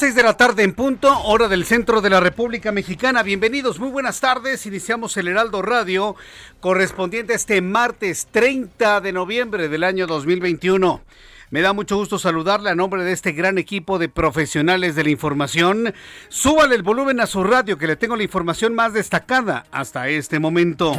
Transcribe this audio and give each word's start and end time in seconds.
Las 0.00 0.06
6 0.06 0.14
de 0.14 0.22
la 0.22 0.36
tarde 0.38 0.62
en 0.62 0.72
punto, 0.72 1.14
hora 1.24 1.46
del 1.46 1.66
centro 1.66 2.00
de 2.00 2.08
la 2.08 2.20
República 2.20 2.72
Mexicana. 2.72 3.22
Bienvenidos, 3.22 3.78
muy 3.78 3.90
buenas 3.90 4.18
tardes. 4.18 4.64
Iniciamos 4.64 5.14
el 5.18 5.28
Heraldo 5.28 5.60
Radio 5.60 6.16
correspondiente 6.60 7.34
a 7.34 7.36
este 7.36 7.60
martes 7.60 8.26
30 8.30 9.02
de 9.02 9.12
noviembre 9.12 9.68
del 9.68 9.84
año 9.84 10.06
2021. 10.06 11.02
Me 11.50 11.60
da 11.60 11.74
mucho 11.74 11.96
gusto 11.96 12.18
saludarle 12.18 12.70
a 12.70 12.74
nombre 12.74 13.04
de 13.04 13.12
este 13.12 13.32
gran 13.32 13.58
equipo 13.58 13.98
de 13.98 14.08
profesionales 14.08 14.94
de 14.94 15.04
la 15.04 15.10
información. 15.10 15.92
Súbale 16.30 16.76
el 16.76 16.82
volumen 16.82 17.20
a 17.20 17.26
su 17.26 17.44
radio 17.44 17.76
que 17.76 17.86
le 17.86 17.96
tengo 17.96 18.16
la 18.16 18.22
información 18.22 18.74
más 18.74 18.94
destacada 18.94 19.66
hasta 19.70 20.08
este 20.08 20.38
momento. 20.38 20.96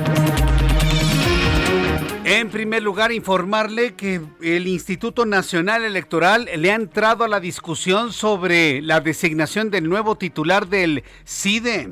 En 2.34 2.50
primer 2.50 2.82
lugar, 2.82 3.12
informarle 3.12 3.94
que 3.94 4.22
el 4.42 4.66
Instituto 4.66 5.26
Nacional 5.26 5.84
Electoral 5.84 6.50
le 6.56 6.72
ha 6.72 6.76
entrado 6.76 7.26
a 7.26 7.28
la 7.28 7.42
discusión 7.42 8.14
sobre 8.14 8.82
la 8.82 9.02
designación 9.02 9.70
del 9.70 9.90
nuevo 9.90 10.16
titular 10.16 10.70
del 10.70 11.04
CIDE. 11.26 11.92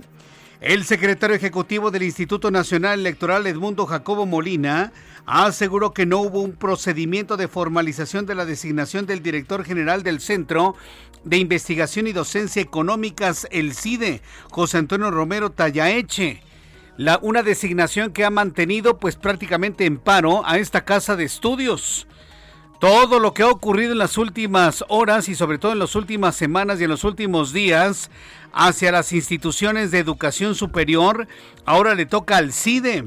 El 0.62 0.86
secretario 0.86 1.36
ejecutivo 1.36 1.92
del 1.92 2.04
Instituto 2.04 2.52
Nacional 2.52 3.02
Electoral, 3.02 3.48
Edmundo 3.48 3.86
Jacobo 3.86 4.26
Molina, 4.26 4.94
aseguró 5.26 5.94
que 5.94 6.06
no 6.06 6.20
hubo 6.20 6.40
un 6.40 6.54
procedimiento 6.54 7.36
de 7.36 7.50
formalización 7.50 8.26
de 8.26 8.36
la 8.36 8.46
designación 8.46 9.06
del 9.06 9.22
director 9.22 9.66
general 9.66 10.04
del 10.04 10.22
Centro 10.22 10.74
de 11.26 11.36
Investigación 11.36 12.08
y 12.08 12.14
Docencia 12.14 12.62
Económicas, 12.62 13.46
el 13.52 13.74
CIDE, 13.74 14.22
José 14.50 14.78
Antonio 14.78 15.12
Romero 15.12 15.50
Tallaeche 15.50 16.44
una 17.22 17.44
designación 17.44 18.12
que 18.12 18.26
ha 18.26 18.30
mantenido 18.30 18.98
pues 18.98 19.16
prácticamente 19.16 19.86
en 19.86 19.98
paro 19.98 20.46
a 20.46 20.58
esta 20.58 20.84
casa 20.84 21.16
de 21.16 21.24
estudios. 21.24 22.08
Todo 22.80 23.20
lo 23.20 23.34
que 23.34 23.44
ha 23.44 23.48
ocurrido 23.48 23.94
en 23.94 23.98
las 23.98 24.18
últimas 24.18 24.84
horas 24.88 25.30
y 25.30 25.36
sobre 25.36 25.58
todo 25.58 25.74
en 25.74 25.80
las 25.80 25.96
últimas 25.96 26.36
semanas 26.36 26.80
y 26.80 26.86
en 26.86 26.90
los 26.90 27.04
últimos 27.04 27.54
días 27.54 28.10
hacia 28.52 28.92
las 28.92 29.14
instituciones 29.14 29.92
de 29.92 30.00
educación 30.00 30.56
superior, 30.56 31.28
ahora 31.66 31.96
le 31.96 32.06
toca 32.06 32.38
al 32.38 32.52
CIDE. 32.52 33.06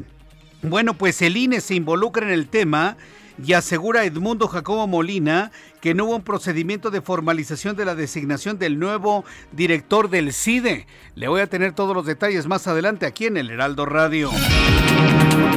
Bueno, 0.63 0.95
pues 0.95 1.21
el 1.23 1.37
INE 1.37 1.61
se 1.61 1.75
involucra 1.75 2.27
en 2.27 2.33
el 2.33 2.49
tema 2.49 2.97
y 3.45 3.53
asegura 3.53 4.05
Edmundo 4.05 4.49
Jacobo 4.49 4.87
Molina 4.87 5.51
que 5.81 5.95
no 5.95 6.05
hubo 6.05 6.17
un 6.17 6.23
procedimiento 6.23 6.91
de 6.91 7.01
formalización 7.01 7.77
de 7.77 7.85
la 7.85 7.95
designación 7.95 8.59
del 8.59 8.79
nuevo 8.79 9.25
director 9.53 10.11
del 10.11 10.33
CIDE. 10.33 10.87
Le 11.15 11.29
voy 11.29 11.41
a 11.41 11.47
tener 11.47 11.73
todos 11.73 11.95
los 11.95 12.07
detalles 12.07 12.47
más 12.47 12.67
adelante 12.67 13.07
aquí 13.07 13.27
en 13.27 13.37
el 13.37 13.51
Heraldo 13.51 13.87
Radio. 13.87 14.31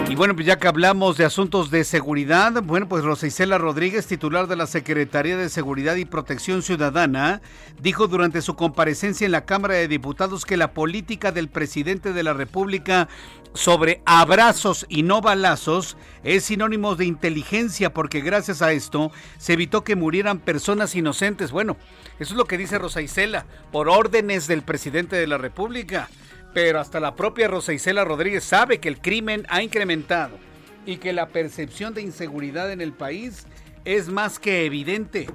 Y 0.08 0.16
bueno, 0.16 0.36
pues 0.36 0.46
ya 0.46 0.58
que 0.58 0.68
hablamos 0.68 1.18
de 1.18 1.26
asuntos 1.26 1.72
de 1.72 1.84
seguridad, 1.84 2.64
bueno, 2.64 2.88
pues 2.88 3.04
Rosa 3.04 3.28
Isela 3.28 3.58
Rodríguez, 3.58 4.08
titular 4.08 4.48
de 4.48 4.56
la 4.56 4.68
Secretaría 4.68 5.36
de 5.36 5.50
Seguridad 5.50 5.96
y 5.96 6.06
Protección 6.06 6.62
Ciudadana, 6.62 7.42
dijo 7.82 8.08
durante 8.08 8.42
su 8.42 8.56
comparecencia 8.56 9.26
en 9.26 9.32
la 9.32 9.46
Cámara 9.46 9.74
de 9.74 9.88
Diputados 9.88 10.46
que 10.46 10.58
la 10.58 10.74
política 10.74 11.32
del 11.32 11.50
presidente 11.50 12.14
de 12.14 12.24
la 12.24 12.34
República 12.34 13.10
sobre 13.56 14.02
abrazos 14.06 14.86
y 14.90 15.04
no 15.04 15.22
balazos 15.22 15.98
es 16.24 16.44
sinónimo 16.44 16.96
de 16.96 17.06
inteligencia 17.06 17.94
porque 17.94 18.22
gracias 18.22 18.62
a 18.62 18.74
esto 18.74 19.12
se 19.38 19.54
evitó 19.54 19.84
que 19.84 19.96
murieran 19.96 20.40
personas 20.40 20.96
inocentes. 20.96 21.52
Bueno, 21.52 21.78
eso 22.20 22.34
es 22.34 22.38
lo 22.38 22.46
que 22.46 22.58
dice 22.58 22.78
Rosa 22.78 23.02
Isela, 23.02 23.46
por 23.72 23.90
órdenes 23.90 24.48
del 24.48 24.62
presidente 24.62 25.16
de 25.16 25.28
la 25.28 25.38
República. 25.38 26.10
Pero 26.56 26.80
hasta 26.80 27.02
la 27.02 27.18
propia 27.18 27.50
Rosa 27.50 27.74
Isela 27.74 28.06
Rodríguez 28.06 28.46
sabe 28.46 28.80
que 28.80 28.88
el 28.88 29.02
crimen 29.02 29.46
ha 29.50 29.62
incrementado 29.62 30.38
y 30.86 30.98
que 30.98 31.12
la 31.12 31.28
percepción 31.28 31.94
de 31.94 32.02
inseguridad 32.02 32.72
en 32.72 32.80
el 32.80 32.94
país 32.94 33.46
es 33.84 34.08
más 34.08 34.40
que 34.40 34.66
evidente. 34.66 35.28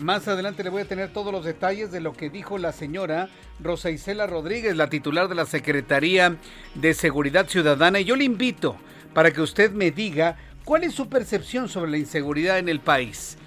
Más 0.00 0.26
adelante 0.26 0.64
le 0.64 0.70
voy 0.70 0.82
a 0.82 0.88
tener 0.88 1.12
todos 1.12 1.32
los 1.32 1.44
detalles 1.44 1.92
de 1.92 2.00
lo 2.00 2.12
que 2.12 2.28
dijo 2.28 2.58
la 2.58 2.72
señora 2.72 3.28
Rosa 3.60 3.90
Isela 3.90 4.26
Rodríguez, 4.26 4.74
la 4.76 4.90
titular 4.90 5.28
de 5.28 5.36
la 5.36 5.46
Secretaría 5.46 6.38
de 6.74 6.92
Seguridad 6.92 7.46
Ciudadana. 7.46 8.00
Y 8.00 8.04
yo 8.04 8.16
le 8.16 8.24
invito 8.24 8.74
para 9.14 9.30
que 9.30 9.42
usted 9.42 9.70
me 9.70 9.92
diga 9.92 10.38
cuál 10.64 10.82
es 10.82 10.92
su 10.92 11.08
percepción 11.08 11.68
sobre 11.68 11.92
la 11.92 11.98
inseguridad 11.98 12.58
en 12.58 12.68
el 12.68 12.80
país. 12.80 13.38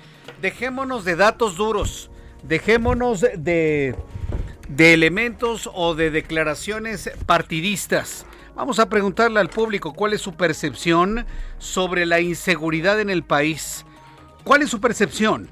Dejémonos 0.41 1.03
de 1.03 1.17
datos 1.17 1.57
duros, 1.57 2.09
dejémonos 2.43 3.19
de, 3.19 3.97
de 4.67 4.93
elementos 4.93 5.69
o 5.73 5.95
de 5.95 6.11
declaraciones 6.11 7.11
partidistas. 7.25 8.25
Vamos 8.55 8.79
a 8.79 8.89
preguntarle 8.89 9.39
al 9.39 9.49
público 9.49 9.93
cuál 9.93 10.13
es 10.13 10.21
su 10.21 10.33
percepción 10.33 11.25
sobre 11.57 12.05
la 12.05 12.19
inseguridad 12.19 12.99
en 12.99 13.09
el 13.09 13.23
país. 13.23 13.85
¿Cuál 14.43 14.63
es 14.63 14.69
su 14.69 14.79
percepción? 14.81 15.49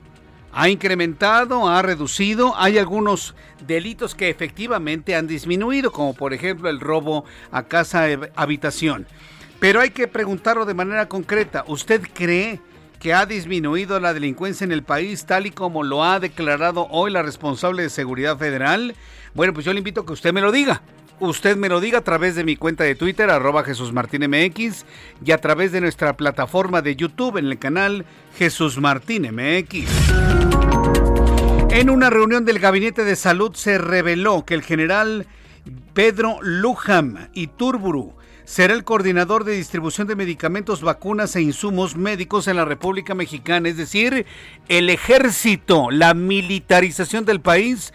ha 0.57 0.69
incrementado, 0.69 1.67
ha 1.67 1.81
reducido. 1.81 2.53
Hay 2.55 2.77
algunos 2.77 3.35
delitos 3.67 4.15
que 4.15 4.29
efectivamente 4.29 5.13
han 5.13 5.27
disminuido, 5.27 5.91
como 5.91 6.13
por 6.13 6.33
ejemplo 6.33 6.69
el 6.69 6.79
robo 6.79 7.25
a 7.51 7.63
casa 7.63 8.05
habitación. 8.35 9.05
Pero 9.59 9.81
hay 9.81 9.89
que 9.89 10.07
preguntarlo 10.07 10.65
de 10.65 10.73
manera 10.73 11.09
concreta. 11.09 11.65
¿Usted 11.67 12.01
cree 12.13 12.61
ha 13.13 13.25
disminuido 13.25 13.99
la 13.99 14.13
delincuencia 14.13 14.65
en 14.65 14.71
el 14.71 14.83
país 14.83 15.25
tal 15.25 15.45
y 15.45 15.51
como 15.51 15.83
lo 15.83 16.03
ha 16.03 16.19
declarado 16.19 16.87
hoy 16.89 17.11
la 17.11 17.21
responsable 17.21 17.83
de 17.83 17.89
seguridad 17.89 18.37
federal? 18.37 18.95
Bueno, 19.33 19.53
pues 19.53 19.65
yo 19.65 19.73
le 19.73 19.79
invito 19.79 20.01
a 20.01 20.05
que 20.05 20.13
usted 20.13 20.33
me 20.33 20.41
lo 20.41 20.51
diga 20.51 20.81
usted 21.19 21.55
me 21.55 21.69
lo 21.69 21.79
diga 21.79 21.99
a 21.99 22.03
través 22.03 22.35
de 22.35 22.43
mi 22.43 22.55
cuenta 22.55 22.83
de 22.83 22.95
Twitter, 22.95 23.29
arroba 23.29 23.63
Jesús 23.63 23.93
Martín 23.93 24.29
MX, 24.29 24.85
y 25.23 25.31
a 25.31 25.37
través 25.37 25.71
de 25.71 25.81
nuestra 25.81 26.17
plataforma 26.17 26.81
de 26.81 26.95
YouTube 26.95 27.37
en 27.37 27.45
el 27.45 27.57
canal 27.57 28.05
Jesús 28.37 28.79
Martín 28.79 29.23
MX. 29.31 29.89
En 31.69 31.89
una 31.89 32.09
reunión 32.09 32.45
del 32.45 32.59
Gabinete 32.59 33.03
de 33.03 33.15
Salud 33.15 33.53
se 33.53 33.77
reveló 33.77 34.45
que 34.45 34.53
el 34.53 34.61
general 34.61 35.27
Pedro 35.93 36.37
Lujam 36.41 37.29
y 37.33 37.47
Turburu 37.47 38.13
será 38.45 38.73
el 38.73 38.83
coordinador 38.83 39.43
de 39.43 39.53
distribución 39.53 40.07
de 40.07 40.15
medicamentos, 40.15 40.81
vacunas 40.81 41.35
e 41.35 41.41
insumos 41.41 41.95
médicos 41.95 42.47
en 42.47 42.55
la 42.55 42.65
República 42.65 43.15
Mexicana, 43.15 43.69
es 43.69 43.77
decir, 43.77 44.25
el 44.69 44.89
ejército, 44.89 45.89
la 45.91 46.13
militarización 46.13 47.25
del 47.25 47.41
país 47.41 47.91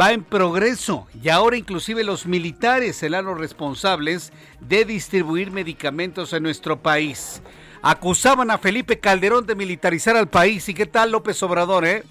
va 0.00 0.12
en 0.12 0.22
progreso 0.22 1.06
y 1.22 1.28
ahora 1.28 1.56
inclusive 1.56 2.04
los 2.04 2.26
militares 2.26 2.96
serán 2.96 3.24
los 3.24 3.38
responsables 3.38 4.32
de 4.60 4.84
distribuir 4.84 5.50
medicamentos 5.50 6.32
en 6.32 6.42
nuestro 6.42 6.80
país. 6.80 7.42
Acusaban 7.82 8.50
a 8.50 8.58
Felipe 8.58 8.98
Calderón 8.98 9.46
de 9.46 9.54
militarizar 9.54 10.16
al 10.16 10.28
país. 10.28 10.68
¿Y 10.68 10.74
qué 10.74 10.86
tal 10.86 11.12
López 11.12 11.40
Obrador, 11.44 11.86
eh? 11.86 12.02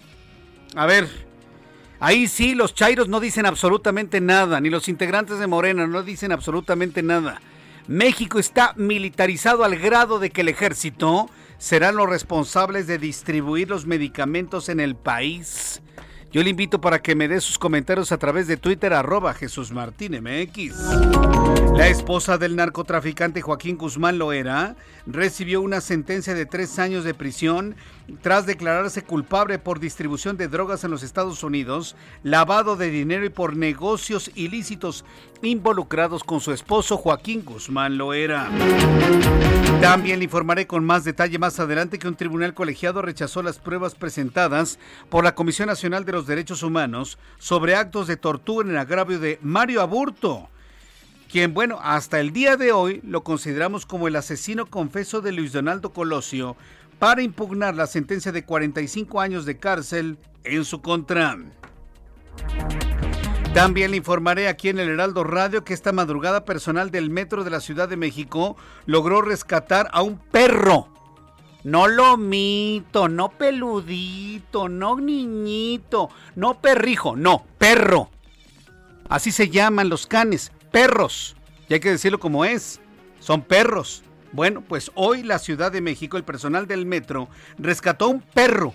A 0.75 0.85
ver, 0.85 1.09
ahí 1.99 2.27
sí 2.27 2.55
los 2.55 2.73
chairos 2.73 3.09
no 3.09 3.19
dicen 3.19 3.45
absolutamente 3.45 4.21
nada, 4.21 4.61
ni 4.61 4.69
los 4.69 4.87
integrantes 4.87 5.39
de 5.39 5.47
Morena 5.47 5.85
no 5.85 6.03
dicen 6.03 6.31
absolutamente 6.31 7.03
nada. 7.03 7.41
México 7.87 8.37
está 8.37 8.73
militarizado 8.75 9.63
al 9.63 9.77
grado 9.77 10.19
de 10.19 10.29
que 10.29 10.41
el 10.41 10.49
ejército 10.49 11.29
serán 11.57 11.95
los 11.95 12.09
responsables 12.09 12.85
de 12.85 12.97
distribuir 12.97 13.69
los 13.69 13.85
medicamentos 13.85 14.67
en 14.67 14.81
el 14.81 14.95
país. 14.95 15.81
Yo 16.29 16.43
le 16.43 16.49
invito 16.49 16.81
para 16.81 17.01
que 17.01 17.15
me 17.15 17.29
dé 17.29 17.39
sus 17.39 17.57
comentarios 17.57 18.11
a 18.11 18.17
través 18.17 18.47
de 18.47 18.57
Twitter 18.57 18.93
arroba 18.93 19.33
Jesús 19.33 19.71
Martín 19.71 20.21
MX. 20.21 20.75
La 21.77 21.87
esposa 21.87 22.37
del 22.37 22.57
narcotraficante 22.57 23.41
Joaquín 23.41 23.77
Guzmán 23.77 24.17
Loera 24.17 24.75
recibió 25.05 25.61
una 25.61 25.79
sentencia 25.79 26.33
de 26.33 26.45
tres 26.45 26.79
años 26.79 27.05
de 27.05 27.13
prisión 27.13 27.77
tras 28.21 28.45
declararse 28.45 29.03
culpable 29.03 29.59
por 29.59 29.79
distribución 29.79 30.37
de 30.37 30.47
drogas 30.47 30.83
en 30.83 30.91
los 30.91 31.03
Estados 31.03 31.43
Unidos, 31.43 31.95
lavado 32.23 32.75
de 32.75 32.89
dinero 32.89 33.25
y 33.25 33.29
por 33.29 33.55
negocios 33.55 34.31
ilícitos 34.35 35.05
involucrados 35.41 36.23
con 36.23 36.39
su 36.39 36.51
esposo 36.51 36.97
Joaquín 36.97 37.43
Guzmán 37.43 37.97
Loera. 37.97 38.49
También 39.81 40.19
le 40.19 40.25
informaré 40.25 40.65
con 40.65 40.83
más 40.85 41.03
detalle 41.03 41.37
más 41.37 41.59
adelante 41.59 41.99
que 41.99 42.07
un 42.07 42.15
tribunal 42.15 42.53
colegiado 42.53 43.01
rechazó 43.01 43.43
las 43.43 43.59
pruebas 43.59 43.95
presentadas 43.95 44.79
por 45.09 45.23
la 45.23 45.35
Comisión 45.35 45.67
Nacional 45.67 46.05
de 46.05 46.13
los 46.13 46.27
Derechos 46.27 46.63
Humanos 46.63 47.17
sobre 47.37 47.75
actos 47.75 48.07
de 48.07 48.17
tortura 48.17 48.69
en 48.69 48.77
agravio 48.77 49.19
de 49.19 49.39
Mario 49.41 49.81
Aburto 49.81 50.49
quien, 51.27 51.53
bueno, 51.53 51.79
hasta 51.81 52.19
el 52.19 52.31
día 52.31 52.55
de 52.55 52.71
hoy 52.71 53.01
lo 53.03 53.23
consideramos 53.23 53.85
como 53.85 54.07
el 54.07 54.15
asesino 54.15 54.65
confeso 54.65 55.21
de 55.21 55.33
Luis 55.33 55.51
Donaldo 55.51 55.91
Colosio, 55.91 56.55
para 56.99 57.21
impugnar 57.21 57.75
la 57.75 57.87
sentencia 57.87 58.31
de 58.31 58.43
45 58.43 59.21
años 59.21 59.45
de 59.45 59.57
cárcel 59.57 60.17
en 60.43 60.65
su 60.65 60.81
contra. 60.81 61.37
También 63.53 63.91
le 63.91 63.97
informaré 63.97 64.47
aquí 64.47 64.69
en 64.69 64.79
el 64.79 64.89
Heraldo 64.89 65.23
Radio 65.23 65.63
que 65.63 65.73
esta 65.73 65.91
madrugada 65.91 66.45
personal 66.45 66.91
del 66.91 67.09
Metro 67.09 67.43
de 67.43 67.49
la 67.49 67.59
Ciudad 67.59 67.89
de 67.89 67.97
México 67.97 68.55
logró 68.85 69.21
rescatar 69.21 69.89
a 69.93 70.03
un 70.03 70.19
perro. 70.19 70.89
No 71.63 71.87
lomito, 71.87 73.09
no 73.09 73.29
peludito, 73.29 74.69
no 74.69 74.99
niñito, 74.99 76.09
no 76.35 76.61
perrijo, 76.61 77.15
no, 77.15 77.45
perro. 77.57 78.09
Así 79.09 79.31
se 79.31 79.49
llaman 79.49 79.89
los 79.89 80.05
canes, 80.05 80.51
perros. 80.71 81.35
Y 81.67 81.73
hay 81.73 81.79
que 81.79 81.89
decirlo 81.89 82.19
como 82.19 82.45
es, 82.45 82.79
son 83.19 83.41
perros. 83.41 84.03
Bueno, 84.33 84.61
pues 84.61 84.91
hoy 84.95 85.23
la 85.23 85.39
Ciudad 85.39 85.71
de 85.71 85.81
México, 85.81 86.17
el 86.17 86.23
personal 86.23 86.67
del 86.67 86.85
metro, 86.85 87.29
rescató 87.57 88.09
un 88.09 88.21
perro. 88.21 88.73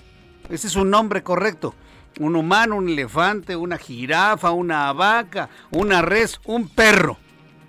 Ese 0.48 0.66
es 0.66 0.76
un 0.76 0.90
nombre 0.90 1.22
correcto. 1.22 1.74
Un 2.20 2.36
humano, 2.36 2.76
un 2.76 2.88
elefante, 2.88 3.56
una 3.56 3.78
jirafa, 3.78 4.50
una 4.50 4.92
vaca, 4.92 5.48
una 5.70 6.02
res, 6.02 6.40
un 6.44 6.68
perro. 6.68 7.18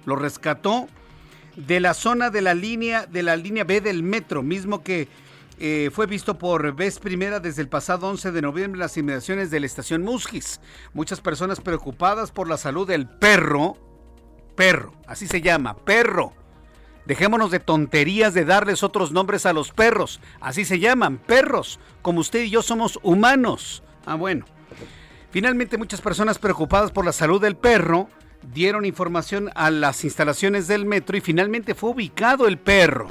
Lo 0.06 0.16
rescató 0.16 0.88
de 1.56 1.80
la 1.80 1.94
zona 1.94 2.30
de 2.30 2.42
la 2.42 2.54
línea 2.54 3.06
de 3.06 3.24
la 3.24 3.36
línea 3.36 3.64
B 3.64 3.80
del 3.80 4.04
metro, 4.04 4.42
mismo 4.42 4.84
que 4.84 5.08
eh, 5.60 5.92
fue 5.94 6.08
visto 6.08 6.38
por 6.38 6.76
vez 6.76 7.00
primera 7.00 7.40
desde 7.40 7.62
el 7.62 7.70
pasado 7.70 8.10
11 8.10 8.32
de 8.32 8.42
noviembre 8.42 8.78
en 8.78 8.80
las 8.80 8.98
inmediaciones 8.98 9.52
de 9.52 9.60
la 9.60 9.66
estación 9.66 10.02
Musquis. 10.02 10.60
Muchas 10.94 11.22
personas 11.22 11.62
preocupadas 11.62 12.32
por 12.32 12.50
la 12.50 12.58
salud 12.58 12.88
del 12.88 13.08
perro, 13.08 13.78
perro, 14.56 14.94
así 15.08 15.28
se 15.28 15.42
llama, 15.42 15.76
perro, 15.78 16.34
Dejémonos 17.06 17.52
de 17.52 17.60
tonterías 17.60 18.34
de 18.34 18.46
darles 18.46 18.84
otros 18.84 19.12
nombres 19.12 19.46
a 19.46 19.54
los 19.54 19.72
perros. 19.72 20.22
Así 20.40 20.66
se 20.66 20.80
llaman, 20.80 21.18
perros. 21.18 21.80
Como 22.02 22.22
usted 22.22 22.44
y 22.44 22.50
yo 22.50 22.62
somos 22.62 23.00
humanos. 23.04 23.84
Ah, 24.06 24.16
bueno. 24.16 24.46
Finalmente, 25.32 25.78
muchas 25.78 26.00
personas 26.00 26.40
preocupadas 26.40 26.92
por 26.92 27.06
la 27.06 27.12
salud 27.12 27.42
del 27.42 27.56
perro 27.56 28.08
dieron 28.54 28.86
información 28.86 29.50
a 29.56 29.72
las 29.72 30.04
instalaciones 30.04 30.68
del 30.68 30.86
metro 30.86 31.18
y 31.18 31.22
finalmente 31.22 31.76
fue 31.76 31.92
ubicado 31.92 32.48
el 32.48 32.58
perro. 32.58 33.08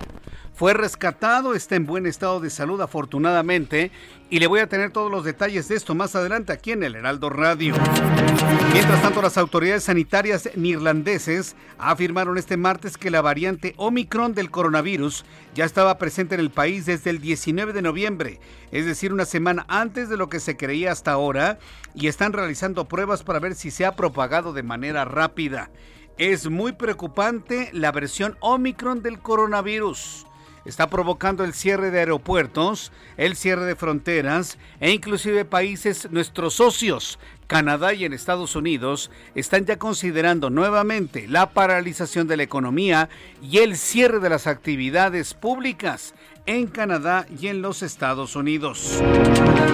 Fue 0.54 0.75
rescatado, 0.75 1.54
está 1.54 1.76
en 1.76 1.87
buen 1.87 2.06
estado 2.06 2.38
de 2.38 2.50
salud 2.50 2.81
afortunadamente 2.82 3.90
y 4.28 4.38
le 4.38 4.46
voy 4.46 4.60
a 4.60 4.69
tener 4.69 4.90
todos 4.90 5.10
los 5.10 5.25
detalles 5.25 5.66
de 5.69 5.76
esto 5.76 5.94
más 5.94 6.14
adelante 6.14 6.52
aquí 6.52 6.72
en 6.72 6.82
el 6.82 6.94
Heraldo 6.94 7.31
Radio. 7.31 7.75
Mientras 8.75 9.00
tanto, 9.00 9.22
las 9.22 9.38
autoridades 9.38 9.84
sanitarias 9.84 10.50
neerlandeses 10.54 11.56
afirmaron 11.78 12.37
este 12.37 12.58
martes 12.58 12.99
que 12.99 13.10
la 13.10 13.22
variante 13.22 13.72
Omicron 13.78 14.34
del 14.34 14.50
coronavirus 14.50 15.25
ya 15.54 15.64
estaba 15.64 15.96
presente 15.96 16.34
en 16.34 16.40
el 16.43 16.50
país 16.50 16.84
desde 16.84 17.08
el 17.08 17.20
19 17.20 17.72
de 17.72 17.82
noviembre, 17.82 18.38
es 18.72 18.84
decir, 18.84 19.10
una 19.10 19.25
semana 19.25 19.64
antes 19.69 20.10
de 20.10 20.19
lo 20.19 20.28
que 20.28 20.38
se 20.38 20.58
creía 20.58 20.93
hasta 20.93 21.12
ahora, 21.12 21.58
y 21.94 22.08
están 22.08 22.34
realizando 22.34 22.88
pruebas 22.88 23.22
para 23.22 23.40
ver 23.40 23.54
si 23.54 23.70
se 23.70 23.87
ha 23.87 23.96
propagado 23.96 24.52
de 24.52 24.62
manera 24.62 25.06
rápida. 25.06 25.70
Es 26.19 26.50
muy 26.50 26.72
preocupante 26.72 27.70
la 27.72 27.90
versión 27.90 28.37
Omicron 28.40 29.02
del 29.02 29.19
coronavirus 29.19 30.26
está 30.64 30.88
provocando 30.88 31.44
el 31.44 31.55
cierre 31.55 31.91
de 31.91 32.00
aeropuertos, 32.00 32.93
el 33.17 33.37
cierre 33.37 33.64
de 33.64 33.76
fronteras 33.76 34.59
e 34.81 34.91
inclusive 34.91 35.44
países, 35.44 36.09
nuestros 36.11 36.55
socios, 36.55 37.19
Canadá 37.47 37.93
y 37.93 38.05
en 38.05 38.12
Estados 38.12 38.56
Unidos, 38.56 39.11
están 39.35 39.67
ya 39.67 39.79
considerando 39.79 40.49
nuevamente 40.49 41.29
la 41.29 41.50
paralización 41.50 42.26
de 42.26 42.37
la 42.37 42.44
economía 42.44 43.09
y 43.43 43.59
el 43.59 43.76
cierre 43.76 44.20
de 44.20 44.31
las 44.31 44.47
actividades 44.47 45.35
públicas 45.35 46.14
en 46.47 46.67
Canadá 46.67 47.26
y 47.41 47.49
en 47.49 47.62
los 47.62 47.82
Estados 47.82 48.37
Unidos. 48.37 49.03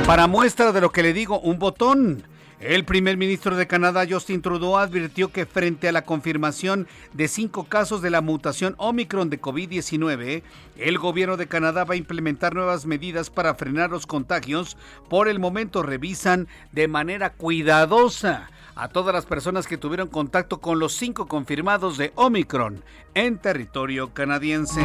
Para 0.07 0.27
muestra 0.27 0.73
de 0.73 0.81
lo 0.81 0.91
que 0.91 1.03
le 1.03 1.13
digo, 1.13 1.39
un 1.41 1.59
botón 1.59 2.25
el 2.61 2.85
primer 2.85 3.17
ministro 3.17 3.57
de 3.57 3.69
Canadá, 3.69 4.05
Justin 4.09 4.43
Trudeau, 4.43 4.79
advirtió 4.79 5.31
que 5.31 5.47
frente 5.47 5.89
a 5.89 5.93
la 5.93 6.03
confirmación 6.03 6.89
de 7.13 7.29
cinco 7.29 7.65
casos 7.65 8.03
de 8.03 8.11
la 8.11 8.21
mutación 8.21 8.75
Omicron 8.79 9.31
de 9.31 9.41
COVID-19, 9.41 10.43
el 10.77 10.99
gobierno 10.99 11.37
de 11.37 11.47
Canadá 11.47 11.85
va 11.85 11.95
a 11.95 11.99
implementar 11.99 12.55
nuevas 12.55 12.85
medidas 12.85 13.31
para 13.31 13.55
frenar 13.55 13.91
los 13.91 14.07
contagios. 14.07 14.77
Por 15.09 15.29
el 15.29 15.39
momento 15.39 15.85
revisan 15.85 16.49
de 16.73 16.89
manera 16.89 17.33
cuidadosa 17.35 18.51
a 18.75 18.89
todas 18.89 19.15
las 19.15 19.27
personas 19.27 19.69
que 19.69 19.79
tuvieron 19.79 20.09
contacto 20.09 20.59
con 20.59 20.81
los 20.81 20.95
cinco 20.95 21.27
confirmados 21.27 21.97
de 21.97 22.13
Omicron 22.17 22.83
en 23.15 23.39
territorio 23.39 24.13
canadiense. 24.13 24.85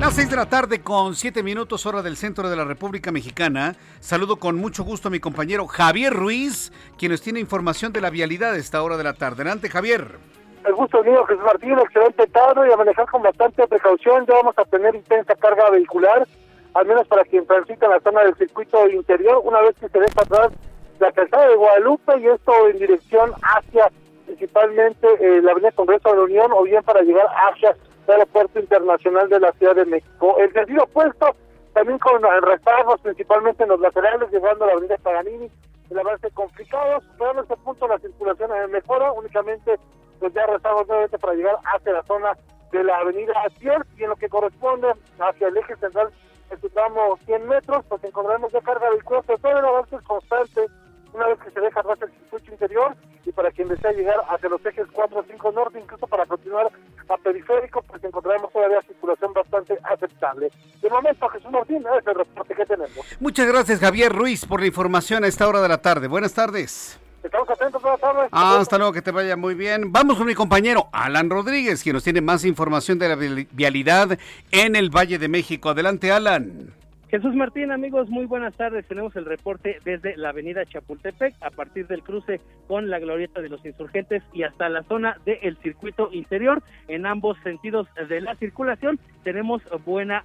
Las 0.00 0.14
6 0.14 0.28
de 0.28 0.36
la 0.36 0.46
tarde 0.46 0.82
con 0.82 1.14
7 1.14 1.42
minutos 1.42 1.86
hora 1.86 2.02
del 2.02 2.18
centro 2.18 2.50
de 2.50 2.56
la 2.56 2.64
República 2.64 3.10
Mexicana. 3.10 3.76
Saludo 3.98 4.36
con 4.36 4.56
mucho 4.56 4.84
gusto 4.84 5.08
a 5.08 5.10
mi 5.10 5.20
compañero 5.20 5.66
Javier 5.66 6.12
Ruiz, 6.12 6.70
quien 6.98 7.12
nos 7.12 7.22
tiene 7.22 7.40
información 7.40 7.94
de 7.94 8.02
la 8.02 8.10
vialidad 8.10 8.52
a 8.52 8.56
esta 8.58 8.82
hora 8.82 8.98
de 8.98 9.04
la 9.04 9.14
tarde. 9.14 9.36
Adelante, 9.40 9.70
Javier. 9.70 10.18
El 10.66 10.74
gusto 10.74 11.02
mío, 11.02 11.24
Jesús 11.24 11.42
Martín, 11.42 11.78
excelente 11.78 12.26
tarde 12.26 12.68
y 12.68 12.72
a 12.72 12.76
manejar 12.76 13.06
con 13.06 13.22
bastante 13.22 13.66
precaución. 13.66 14.26
Ya 14.26 14.34
vamos 14.34 14.58
a 14.58 14.66
tener 14.66 14.94
intensa 14.94 15.34
carga 15.34 15.70
vehicular, 15.70 16.26
al 16.74 16.86
menos 16.86 17.06
para 17.08 17.24
quien 17.24 17.46
transita 17.46 17.86
en 17.86 17.92
la 17.92 18.00
zona 18.00 18.20
del 18.20 18.36
circuito 18.36 18.86
interior, 18.90 19.40
una 19.44 19.62
vez 19.62 19.76
que 19.80 19.88
se 19.88 19.98
deja 19.98 20.20
atrás 20.20 20.52
la 21.00 21.10
calzada 21.12 21.48
de 21.48 21.56
Guadalupe 21.56 22.20
y 22.20 22.26
esto 22.26 22.52
en 22.68 22.78
dirección 22.78 23.32
hacia 23.40 23.90
principalmente 24.26 25.06
eh, 25.20 25.40
la 25.40 25.52
avenida 25.52 25.72
Congreso 25.72 26.10
de 26.10 26.16
la 26.16 26.22
Unión 26.24 26.52
o 26.52 26.64
bien 26.64 26.82
para 26.82 27.00
llegar 27.00 27.26
hacia 27.50 27.74
Aeropuerto 28.12 28.58
Internacional 28.58 29.28
de 29.28 29.40
la 29.40 29.52
Ciudad 29.52 29.76
de 29.76 29.84
México. 29.84 30.36
El 30.38 30.52
sentido 30.52 30.84
opuesto, 30.84 31.34
también 31.72 31.98
con 31.98 32.22
retardos 32.42 33.00
principalmente 33.00 33.62
en 33.62 33.70
los 33.70 33.80
laterales, 33.80 34.30
llegando 34.30 34.64
a 34.64 34.68
la 34.68 34.72
avenida 34.74 34.96
Paganini, 34.98 35.50
el 35.90 35.98
avance 35.98 36.30
complicado, 36.30 37.00
pero 37.18 37.32
en 37.32 37.38
este 37.40 37.56
punto 37.58 37.86
la 37.86 37.98
circulación 37.98 38.50
mejora, 38.70 39.12
únicamente 39.12 39.78
pues 40.18 40.32
ya 40.32 40.46
retardos 40.46 40.86
nuevamente 40.88 41.18
para 41.18 41.34
llegar 41.34 41.56
hacia 41.74 41.92
la 41.92 42.02
zona 42.04 42.32
de 42.72 42.82
la 42.82 42.96
avenida 42.98 43.32
Atiel 43.44 43.82
y 43.96 44.04
en 44.04 44.10
lo 44.10 44.16
que 44.16 44.28
corresponde 44.28 44.88
hacia 45.18 45.48
el 45.48 45.56
eje 45.56 45.76
central, 45.76 46.08
en 46.50 46.60
su 46.60 46.68
tramo 46.70 47.18
100 47.26 47.48
metros, 47.48 47.84
pues 47.88 48.02
encontraremos 48.04 48.52
ya 48.52 48.60
carga 48.60 48.90
del 48.90 49.04
costo, 49.04 49.36
todo 49.38 49.58
el 49.58 49.64
avance 49.64 49.96
constante 50.06 50.66
una 51.12 51.28
vez 51.28 51.38
que 51.40 51.50
se 51.50 51.60
deja 51.60 51.80
atrás 51.80 51.98
el 52.02 52.10
circuito 52.10 52.52
interior 52.52 52.96
y 53.26 53.32
para 53.32 53.50
quien 53.50 53.68
desea 53.68 53.92
llegar 53.92 54.16
hacia 54.28 54.48
los 54.48 54.64
ejes 54.64 54.86
4 54.92 55.18
o 55.18 55.24
5 55.28 55.52
norte, 55.52 55.80
incluso 55.80 56.06
para 56.06 56.24
continuar 56.26 56.70
a 57.08 57.16
periférico, 57.16 57.82
pues 57.82 58.02
encontraremos 58.04 58.52
todavía 58.52 58.80
circulación 58.82 59.32
bastante 59.32 59.78
aceptable. 59.82 60.50
De 60.80 60.88
momento, 60.88 61.28
Jesús 61.28 61.50
Martín, 61.50 61.84
es 61.98 62.06
el 62.06 62.14
reporte 62.14 62.54
que 62.54 62.64
tenemos. 62.64 62.90
Muchas 63.18 63.48
gracias, 63.48 63.80
Javier 63.80 64.12
Ruiz, 64.12 64.46
por 64.46 64.60
la 64.60 64.66
información 64.66 65.24
a 65.24 65.26
esta 65.26 65.48
hora 65.48 65.60
de 65.60 65.68
la 65.68 65.78
tarde. 65.78 66.06
Buenas 66.06 66.34
tardes. 66.34 67.00
Estamos 67.22 67.50
atentos, 67.50 67.82
buenas 67.82 68.00
tardes. 68.00 68.28
Ah, 68.30 68.58
hasta 68.60 68.78
luego, 68.78 68.92
que 68.92 69.02
te 69.02 69.10
vaya 69.10 69.36
muy 69.36 69.54
bien. 69.54 69.90
Vamos 69.90 70.16
con 70.16 70.26
mi 70.26 70.34
compañero 70.34 70.88
Alan 70.92 71.28
Rodríguez, 71.28 71.82
quien 71.82 71.94
nos 71.94 72.04
tiene 72.04 72.20
más 72.20 72.44
información 72.44 73.00
de 73.00 73.08
la 73.08 73.16
vialidad 73.50 74.16
en 74.52 74.76
el 74.76 74.90
Valle 74.90 75.18
de 75.18 75.26
México. 75.26 75.70
Adelante, 75.70 76.12
Alan. 76.12 76.72
Jesús 77.08 77.36
Martín, 77.36 77.70
amigos, 77.70 78.10
muy 78.10 78.26
buenas 78.26 78.56
tardes. 78.56 78.84
Tenemos 78.88 79.14
el 79.14 79.26
reporte 79.26 79.78
desde 79.84 80.16
la 80.16 80.30
avenida 80.30 80.64
Chapultepec, 80.64 81.36
a 81.40 81.50
partir 81.50 81.86
del 81.86 82.02
cruce 82.02 82.40
con 82.66 82.90
la 82.90 82.98
glorieta 82.98 83.40
de 83.40 83.48
los 83.48 83.64
insurgentes 83.64 84.24
y 84.32 84.42
hasta 84.42 84.68
la 84.68 84.82
zona 84.82 85.16
del 85.24 85.56
circuito 85.58 86.08
interior. 86.10 86.64
En 86.88 87.06
ambos 87.06 87.38
sentidos 87.44 87.86
de 88.08 88.20
la 88.20 88.34
circulación 88.34 88.98
tenemos 89.22 89.62
buena 89.84 90.24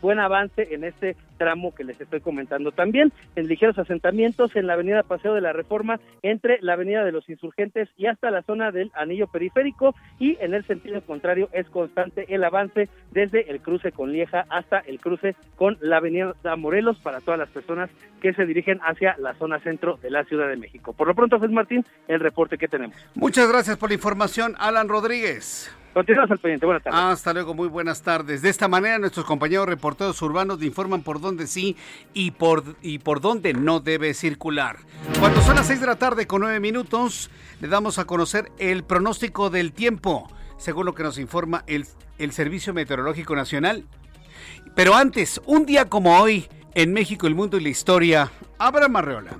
buen 0.00 0.18
avance 0.18 0.74
en 0.74 0.84
este 0.84 1.16
tramo 1.38 1.74
que 1.74 1.84
les 1.84 2.00
estoy 2.00 2.20
comentando. 2.20 2.72
También 2.72 3.12
en 3.36 3.48
ligeros 3.48 3.78
asentamientos 3.78 4.54
en 4.54 4.66
la 4.66 4.74
avenida 4.74 5.02
Paseo 5.02 5.34
de 5.34 5.40
la 5.40 5.52
Reforma, 5.52 5.98
entre 6.22 6.58
la 6.60 6.74
avenida 6.74 7.04
de 7.04 7.12
los 7.12 7.28
Insurgentes 7.28 7.88
y 7.96 8.06
hasta 8.06 8.30
la 8.30 8.42
zona 8.42 8.70
del 8.70 8.92
anillo 8.94 9.26
periférico, 9.26 9.94
y 10.18 10.36
en 10.40 10.54
el 10.54 10.64
sentido 10.64 11.00
contrario 11.02 11.48
es 11.52 11.68
constante 11.68 12.32
el 12.34 12.44
avance 12.44 12.88
desde 13.10 13.50
el 13.50 13.60
cruce 13.60 13.92
con 13.92 14.12
Lieja 14.12 14.46
hasta 14.48 14.78
el 14.78 15.00
cruce 15.00 15.34
con 15.56 15.78
la 15.80 15.96
avenida 15.98 16.34
Morelos 16.56 16.98
para 16.98 17.20
todas 17.20 17.38
las 17.38 17.48
personas 17.48 17.90
que 18.20 18.32
se 18.34 18.46
dirigen 18.46 18.78
hacia 18.82 19.16
la 19.18 19.34
zona 19.34 19.58
centro 19.60 19.98
de 20.02 20.10
la 20.10 20.24
Ciudad 20.24 20.48
de 20.48 20.56
México. 20.56 20.92
Por 20.92 21.08
lo 21.08 21.14
pronto, 21.14 21.38
Jesús 21.40 21.52
Martín, 21.52 21.84
el 22.08 22.20
reporte 22.20 22.58
que 22.58 22.68
tenemos. 22.68 22.96
Muchas 23.14 23.48
gracias 23.48 23.76
por 23.76 23.90
la 23.90 23.94
información, 23.94 24.54
Alan 24.58 24.88
Rodríguez. 24.88 25.74
Continuamos 25.92 26.30
al 26.30 26.38
pendiente. 26.38 26.64
Buenas 26.64 26.82
tardes. 26.82 27.00
Hasta 27.00 27.32
luego, 27.34 27.54
muy 27.54 27.68
buenas 27.68 28.02
tardes. 28.02 28.40
De 28.40 28.48
esta 28.48 28.66
manera, 28.66 28.98
nuestros 28.98 29.26
compañeros 29.26 29.66
reporteros 29.66 30.20
urbanos 30.22 30.58
le 30.58 30.66
informan 30.66 31.02
por 31.02 31.20
dónde 31.20 31.46
sí 31.46 31.76
y 32.14 32.30
por, 32.30 32.64
y 32.80 32.98
por 32.98 33.20
dónde 33.20 33.52
no 33.52 33.80
debe 33.80 34.14
circular. 34.14 34.76
Cuando 35.20 35.42
son 35.42 35.56
las 35.56 35.66
6 35.66 35.80
de 35.80 35.86
la 35.86 35.96
tarde 35.96 36.26
con 36.26 36.40
9 36.40 36.60
minutos, 36.60 37.30
le 37.60 37.68
damos 37.68 37.98
a 37.98 38.06
conocer 38.06 38.50
el 38.58 38.84
pronóstico 38.84 39.50
del 39.50 39.72
tiempo, 39.72 40.32
según 40.56 40.86
lo 40.86 40.94
que 40.94 41.02
nos 41.02 41.18
informa 41.18 41.62
el, 41.66 41.86
el 42.18 42.32
Servicio 42.32 42.72
Meteorológico 42.72 43.36
Nacional. 43.36 43.84
Pero 44.74 44.94
antes, 44.94 45.42
un 45.44 45.66
día 45.66 45.90
como 45.90 46.18
hoy, 46.18 46.48
en 46.74 46.94
México, 46.94 47.26
el 47.26 47.34
mundo 47.34 47.58
y 47.58 47.62
la 47.62 47.68
historia, 47.68 48.32
Abraham 48.58 48.96
Arreola. 48.96 49.30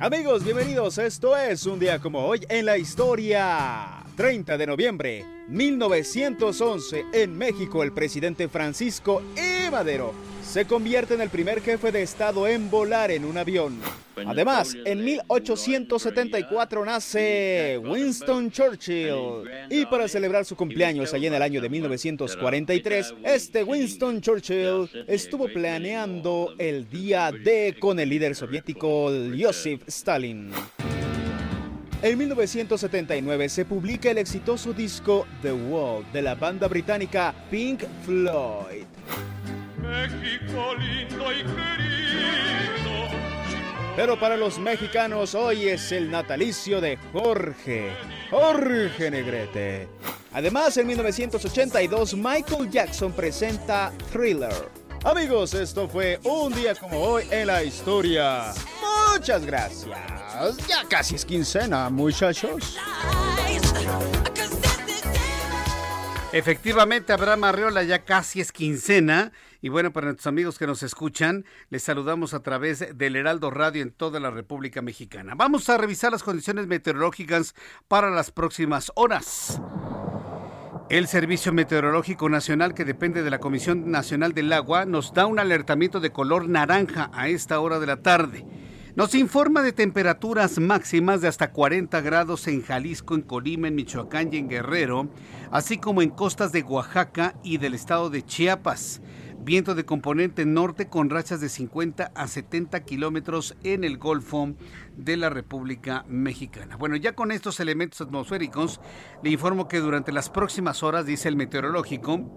Amigos, 0.00 0.44
bienvenidos. 0.44 0.96
Esto 0.96 1.36
es 1.36 1.66
un 1.66 1.78
día 1.78 1.98
como 1.98 2.24
hoy 2.24 2.46
en 2.48 2.64
la 2.64 2.78
historia. 2.78 3.97
30 4.18 4.58
de 4.58 4.66
noviembre 4.66 5.24
1911, 5.46 7.04
en 7.12 7.38
México, 7.38 7.84
el 7.84 7.92
presidente 7.92 8.48
Francisco 8.48 9.22
E. 9.36 9.70
Madero 9.70 10.12
se 10.42 10.64
convierte 10.64 11.14
en 11.14 11.20
el 11.20 11.30
primer 11.30 11.60
jefe 11.60 11.92
de 11.92 12.02
Estado 12.02 12.48
en 12.48 12.68
volar 12.68 13.12
en 13.12 13.24
un 13.24 13.38
avión. 13.38 13.78
Además, 14.26 14.76
en 14.84 15.04
1874 15.04 16.84
nace 16.84 17.78
Winston 17.78 18.50
Churchill. 18.50 19.48
Y 19.70 19.86
para 19.86 20.08
celebrar 20.08 20.44
su 20.44 20.56
cumpleaños 20.56 21.14
allá 21.14 21.28
en 21.28 21.34
el 21.34 21.42
año 21.42 21.60
de 21.60 21.68
1943, 21.68 23.14
este 23.22 23.62
Winston 23.62 24.20
Churchill 24.20 24.90
estuvo 25.06 25.46
planeando 25.46 26.56
el 26.58 26.90
día 26.90 27.30
D 27.30 27.76
con 27.78 28.00
el 28.00 28.08
líder 28.08 28.34
soviético 28.34 29.12
Joseph 29.38 29.82
Stalin. 29.86 30.50
En 32.00 32.16
1979 32.16 33.48
se 33.48 33.64
publica 33.64 34.08
el 34.12 34.18
exitoso 34.18 34.72
disco 34.72 35.26
The 35.42 35.52
Wall 35.52 36.04
de 36.12 36.22
la 36.22 36.36
banda 36.36 36.68
británica 36.68 37.34
Pink 37.50 37.82
Floyd. 38.04 38.84
México 39.82 40.74
lindo 40.76 41.32
y 41.32 41.38
querido. 41.38 41.88
Pero 43.96 44.18
para 44.20 44.36
los 44.36 44.60
mexicanos 44.60 45.34
hoy 45.34 45.70
es 45.70 45.90
el 45.90 46.08
natalicio 46.08 46.80
de 46.80 46.98
Jorge, 47.12 47.90
Jorge 48.30 49.10
Negrete. 49.10 49.88
Además, 50.32 50.76
en 50.76 50.86
1982 50.86 52.14
Michael 52.14 52.70
Jackson 52.70 53.12
presenta 53.12 53.92
Thriller. 54.12 54.87
Amigos, 55.04 55.54
esto 55.54 55.88
fue 55.88 56.18
un 56.24 56.52
día 56.52 56.74
como 56.74 56.98
hoy 56.98 57.24
en 57.30 57.46
la 57.46 57.62
historia. 57.62 58.52
Muchas 59.12 59.46
gracias. 59.46 59.96
Ya 60.66 60.84
casi 60.88 61.14
es 61.14 61.24
quincena, 61.24 61.88
muchachos. 61.88 62.76
Efectivamente, 66.32 67.12
Abraham 67.12 67.44
Arreola 67.44 67.82
ya 67.84 68.04
casi 68.04 68.40
es 68.40 68.52
quincena. 68.52 69.32
Y 69.60 69.70
bueno, 69.70 69.92
para 69.92 70.06
nuestros 70.06 70.26
amigos 70.26 70.58
que 70.58 70.66
nos 70.66 70.82
escuchan, 70.82 71.44
les 71.70 71.82
saludamos 71.82 72.34
a 72.34 72.40
través 72.40 72.96
del 72.96 73.16
Heraldo 73.16 73.50
Radio 73.50 73.82
en 73.82 73.92
toda 73.92 74.20
la 74.20 74.30
República 74.30 74.82
Mexicana. 74.82 75.34
Vamos 75.36 75.68
a 75.68 75.78
revisar 75.78 76.12
las 76.12 76.22
condiciones 76.22 76.66
meteorológicas 76.66 77.54
para 77.88 78.10
las 78.10 78.30
próximas 78.30 78.92
horas. 78.94 79.60
El 80.90 81.06
Servicio 81.06 81.52
Meteorológico 81.52 82.30
Nacional, 82.30 82.72
que 82.72 82.86
depende 82.86 83.22
de 83.22 83.28
la 83.28 83.40
Comisión 83.40 83.90
Nacional 83.90 84.32
del 84.32 84.50
Agua, 84.54 84.86
nos 84.86 85.12
da 85.12 85.26
un 85.26 85.38
alertamiento 85.38 86.00
de 86.00 86.12
color 86.12 86.48
naranja 86.48 87.10
a 87.12 87.28
esta 87.28 87.60
hora 87.60 87.78
de 87.78 87.86
la 87.86 87.98
tarde. 87.98 88.46
Nos 88.96 89.14
informa 89.14 89.60
de 89.60 89.72
temperaturas 89.72 90.58
máximas 90.58 91.20
de 91.20 91.28
hasta 91.28 91.52
40 91.52 92.00
grados 92.00 92.48
en 92.48 92.62
Jalisco, 92.62 93.14
en 93.14 93.20
Colima, 93.20 93.68
en 93.68 93.74
Michoacán 93.74 94.32
y 94.32 94.38
en 94.38 94.48
Guerrero, 94.48 95.10
así 95.50 95.76
como 95.76 96.00
en 96.00 96.08
costas 96.08 96.52
de 96.52 96.62
Oaxaca 96.62 97.34
y 97.42 97.58
del 97.58 97.74
estado 97.74 98.08
de 98.08 98.24
Chiapas. 98.24 99.02
Viento 99.48 99.74
de 99.74 99.86
componente 99.86 100.44
norte 100.44 100.90
con 100.90 101.08
rachas 101.08 101.40
de 101.40 101.48
50 101.48 102.12
a 102.14 102.28
70 102.28 102.84
kilómetros 102.84 103.56
en 103.64 103.82
el 103.82 103.96
Golfo 103.96 104.52
de 104.94 105.16
la 105.16 105.30
República 105.30 106.04
Mexicana. 106.06 106.76
Bueno, 106.76 106.96
ya 106.96 107.14
con 107.14 107.32
estos 107.32 107.58
elementos 107.58 108.02
atmosféricos, 108.02 108.78
le 109.22 109.30
informo 109.30 109.66
que 109.66 109.80
durante 109.80 110.12
las 110.12 110.28
próximas 110.28 110.82
horas, 110.82 111.06
dice 111.06 111.30
el 111.30 111.36
meteorológico, 111.36 112.30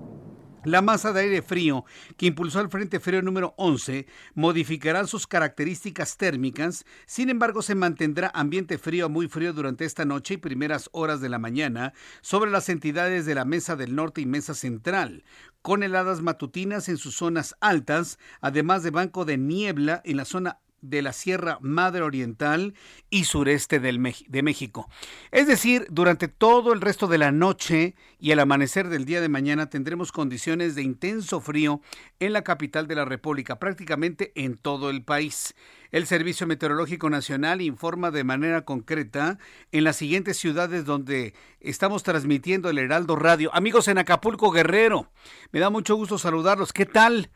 la 0.63 0.84
masa 0.84 1.12
de 1.12 1.22
aire 1.22 1.41
frío 1.41 1.86
que 2.18 2.27
impulsó 2.27 2.62
el 2.62 2.70
Frente 2.70 3.00
Frío 3.00 3.24
número 3.24 3.56
11 3.58 4.06
modificará 4.36 5.08
sus 5.08 5.25
características 5.25 6.18
térmicas, 6.18 6.86
sin 7.08 7.32
embargo 7.32 7.63
se 7.63 7.74
mantendrá 7.74 8.32
ambiente 8.36 8.77
frío 8.77 9.10
muy 9.10 9.27
frío 9.27 9.53
durante 9.53 9.86
esta 9.86 10.06
noche 10.06 10.36
y 10.36 10.38
primeras 10.38 10.88
horas 10.91 11.20
de 11.20 11.30
la 11.30 11.39
mañana 11.39 11.94
sobre 12.22 12.51
las 12.51 12.70
entidades 12.70 13.25
de 13.25 13.34
la 13.34 13.44
Mesa 13.44 13.75
del 13.75 13.96
Norte 13.96 14.22
y 14.22 14.27
Mesa 14.27 14.53
Central, 14.53 15.24
con 15.62 15.84
heladas 15.84 16.22
matutinas 16.22 16.89
en 16.89 16.98
sus 16.98 17.15
zonas 17.15 17.56
altas, 17.60 18.20
además 18.41 18.84
de 18.84 18.91
banco 18.91 19.25
de 19.25 19.38
niebla 19.38 20.01
en 20.06 20.18
la 20.18 20.25
zona 20.25 20.60
de 20.81 21.01
la 21.01 21.13
Sierra 21.13 21.57
Madre 21.61 22.01
Oriental 22.01 22.73
y 23.09 23.25
sureste 23.25 23.79
de 23.79 24.43
México. 24.43 24.89
Es 25.31 25.47
decir, 25.47 25.88
durante 25.89 26.27
todo 26.27 26.73
el 26.73 26.81
resto 26.81 27.07
de 27.07 27.17
la 27.17 27.31
noche 27.31 27.95
y 28.19 28.31
el 28.31 28.39
amanecer 28.39 28.89
del 28.89 29.05
día 29.05 29.21
de 29.21 29.29
mañana 29.29 29.69
tendremos 29.69 30.11
condiciones 30.11 30.75
de 30.75 30.81
intenso 30.81 31.39
frío 31.39 31.81
en 32.19 32.33
la 32.33 32.43
capital 32.43 32.88
de 32.88 32.95
la 32.95 33.05
República, 33.05 33.59
prácticamente 33.59 34.31
en 34.35 34.57
todo 34.57 34.89
el 34.89 35.03
país. 35.03 35.55
El 35.91 36.07
Servicio 36.07 36.47
Meteorológico 36.47 37.09
Nacional 37.09 37.61
informa 37.61 38.11
de 38.11 38.23
manera 38.23 38.63
concreta 38.63 39.38
en 39.71 39.83
las 39.83 39.97
siguientes 39.97 40.38
ciudades 40.38 40.85
donde 40.85 41.33
estamos 41.59 42.03
transmitiendo 42.03 42.69
el 42.69 42.79
Heraldo 42.79 43.15
Radio. 43.15 43.53
Amigos 43.53 43.88
en 43.88 43.97
Acapulco 43.97 44.51
Guerrero, 44.51 45.11
me 45.51 45.59
da 45.59 45.69
mucho 45.69 45.95
gusto 45.95 46.17
saludarlos. 46.17 46.73
¿Qué 46.73 46.85
tal? 46.85 47.29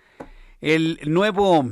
El 0.61 0.99
nuevo 1.05 1.69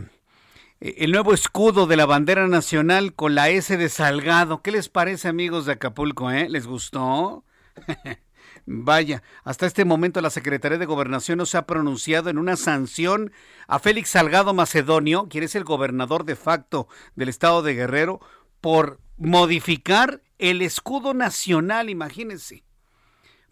el 0.83 1.13
nuevo 1.13 1.33
escudo 1.33 1.87
de 1.87 1.95
la 1.95 2.05
bandera 2.05 2.45
nacional 2.49 3.13
con 3.13 3.35
la 3.35 3.47
S 3.47 3.77
de 3.77 3.87
Salgado. 3.87 4.61
¿Qué 4.61 4.69
les 4.69 4.89
parece, 4.89 5.29
amigos 5.29 5.65
de 5.65 5.71
Acapulco? 5.71 6.29
Eh? 6.29 6.49
¿Les 6.49 6.67
gustó? 6.67 7.45
Vaya, 8.65 9.23
hasta 9.45 9.65
este 9.65 9.85
momento 9.85 10.19
la 10.19 10.29
Secretaría 10.29 10.77
de 10.77 10.85
Gobernación 10.85 11.37
no 11.37 11.45
se 11.45 11.57
ha 11.57 11.65
pronunciado 11.65 12.29
en 12.29 12.37
una 12.37 12.57
sanción 12.57 13.31
a 13.65 13.79
Félix 13.79 14.09
Salgado 14.09 14.53
Macedonio, 14.53 15.29
quien 15.29 15.45
es 15.45 15.55
el 15.55 15.63
gobernador 15.63 16.25
de 16.25 16.35
facto 16.35 16.89
del 17.15 17.29
estado 17.29 17.61
de 17.61 17.75
Guerrero, 17.75 18.19
por 18.59 18.99
modificar 19.15 20.21
el 20.37 20.61
escudo 20.61 21.13
nacional, 21.13 21.89
imagínense. 21.89 22.65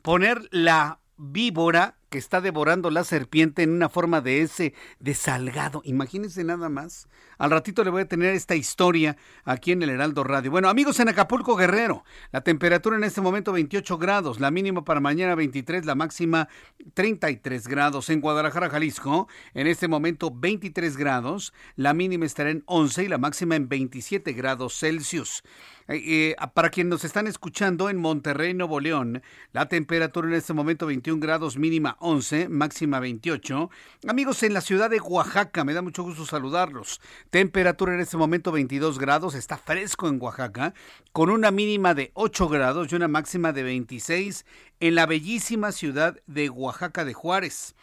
Poner 0.01 0.49
la 0.51 0.99
víbora 1.15 1.95
que 2.11 2.17
está 2.17 2.41
devorando 2.41 2.91
la 2.91 3.05
serpiente 3.05 3.63
en 3.63 3.71
una 3.71 3.87
forma 3.87 4.19
de 4.19 4.41
ese 4.41 4.73
de 4.99 5.13
salgado. 5.15 5.81
Imagínense 5.85 6.43
nada 6.43 6.67
más. 6.67 7.07
Al 7.37 7.49
ratito 7.49 7.83
le 7.83 7.89
voy 7.89 8.01
a 8.01 8.07
tener 8.07 8.35
esta 8.35 8.53
historia 8.53 9.15
aquí 9.45 9.71
en 9.71 9.81
el 9.81 9.89
Heraldo 9.89 10.25
Radio. 10.25 10.51
Bueno, 10.51 10.67
amigos 10.69 10.99
en 10.99 11.07
Acapulco 11.07 11.55
Guerrero, 11.55 12.03
la 12.31 12.41
temperatura 12.41 12.97
en 12.97 13.05
este 13.05 13.21
momento 13.21 13.53
28 13.53 13.97
grados, 13.97 14.41
la 14.41 14.51
mínima 14.51 14.83
para 14.83 14.99
mañana 14.99 15.35
23, 15.35 15.85
la 15.85 15.95
máxima 15.95 16.49
33 16.93 17.67
grados. 17.67 18.09
En 18.09 18.19
Guadalajara, 18.19 18.69
Jalisco, 18.69 19.29
en 19.53 19.67
este 19.67 19.87
momento 19.87 20.31
23 20.31 20.97
grados, 20.97 21.53
la 21.77 21.93
mínima 21.93 22.25
estará 22.25 22.51
en 22.51 22.63
11 22.65 23.05
y 23.05 23.07
la 23.07 23.17
máxima 23.17 23.55
en 23.55 23.69
27 23.69 24.33
grados 24.33 24.77
Celsius. 24.77 25.43
Eh, 25.87 26.35
para 26.53 26.69
quienes 26.69 26.91
nos 26.91 27.03
están 27.03 27.27
escuchando 27.27 27.89
en 27.89 27.97
Monterrey, 27.97 28.53
Nuevo 28.53 28.79
León, 28.79 29.21
la 29.51 29.67
temperatura 29.67 30.27
en 30.27 30.35
este 30.35 30.53
momento 30.53 30.85
21 30.85 31.19
grados, 31.19 31.57
mínima 31.57 31.97
11, 32.01 32.49
máxima 32.49 32.99
28. 32.99 33.69
Amigos, 34.07 34.43
en 34.43 34.53
la 34.53 34.61
ciudad 34.61 34.89
de 34.89 34.99
Oaxaca, 34.99 35.63
me 35.63 35.73
da 35.73 35.81
mucho 35.81 36.03
gusto 36.03 36.25
saludarlos. 36.25 36.99
Temperatura 37.29 37.93
en 37.93 38.01
este 38.01 38.17
momento 38.17 38.51
22 38.51 38.99
grados, 38.99 39.35
está 39.35 39.57
fresco 39.57 40.09
en 40.09 40.21
Oaxaca, 40.21 40.73
con 41.11 41.29
una 41.29 41.51
mínima 41.51 41.93
de 41.93 42.11
8 42.15 42.49
grados 42.49 42.91
y 42.91 42.95
una 42.95 43.07
máxima 43.07 43.53
de 43.53 43.63
26 43.63 44.45
en 44.79 44.95
la 44.95 45.05
bellísima 45.05 45.71
ciudad 45.71 46.19
de 46.27 46.49
Oaxaca 46.49 47.05
de 47.05 47.13
Juárez. 47.13 47.75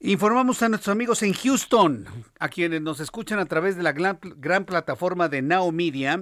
Informamos 0.00 0.62
a 0.62 0.68
nuestros 0.68 0.92
amigos 0.92 1.22
en 1.22 1.32
Houston, 1.32 2.08
a 2.40 2.48
quienes 2.48 2.82
nos 2.82 2.98
escuchan 2.98 3.38
a 3.38 3.46
través 3.46 3.76
de 3.76 3.84
la 3.84 3.92
gran, 3.92 4.18
gran 4.36 4.64
plataforma 4.64 5.28
de 5.28 5.42
Now 5.42 5.70
Media 5.70 6.20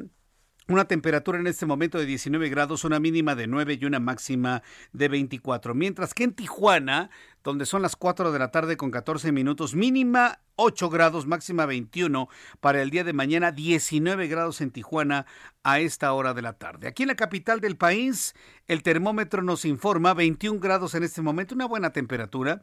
Una 0.69 0.85
temperatura 0.85 1.39
en 1.39 1.47
este 1.47 1.67
momento 1.67 1.99
de 1.99 2.07
19 2.07 2.49
grados, 2.49 2.85
una 2.85 3.01
mínima 3.01 3.35
de 3.35 3.47
9 3.47 3.79
y 3.81 3.85
una 3.87 3.99
máxima 3.99 4.63
de 4.93 5.09
24. 5.09 5.75
Mientras 5.75 6.15
que 6.15 6.25
en 6.25 6.33
Tijuana, 6.33 7.11
donde 7.43 7.67
son 7.67 7.83
las 7.83 7.97
4 7.97 8.31
de 8.31 8.39
la 8.39 8.51
tarde 8.51 8.77
con 8.77 8.91
14 8.91 9.33
minutos, 9.33 9.75
mínima 9.75 10.39
8 10.55 10.91
grados, 10.91 11.27
máxima 11.27 11.67
21 11.67 12.29
para 12.61 12.83
el 12.83 12.91
día 12.91 13.03
de 13.03 13.13
mañana, 13.13 13.51
19 13.51 14.29
grados 14.29 14.61
en 14.61 14.71
Tijuana 14.71 15.27
a 15.65 15.81
esta 15.81 16.13
hora 16.13 16.35
de 16.35 16.43
la 16.43 16.53
tarde. 16.53 16.87
Aquí 16.87 17.03
en 17.03 17.09
la 17.09 17.17
capital 17.17 17.61
del 17.61 17.77
país, 17.77 18.35
el 18.69 18.83
termómetro 18.83 19.43
nos 19.43 19.65
informa 19.65 20.15
21 20.15 20.61
grados 20.61 20.95
en 20.95 21.03
este 21.03 21.23
momento, 21.23 21.55
una 21.55 21.67
buena 21.67 21.91
temperatura. 21.91 22.63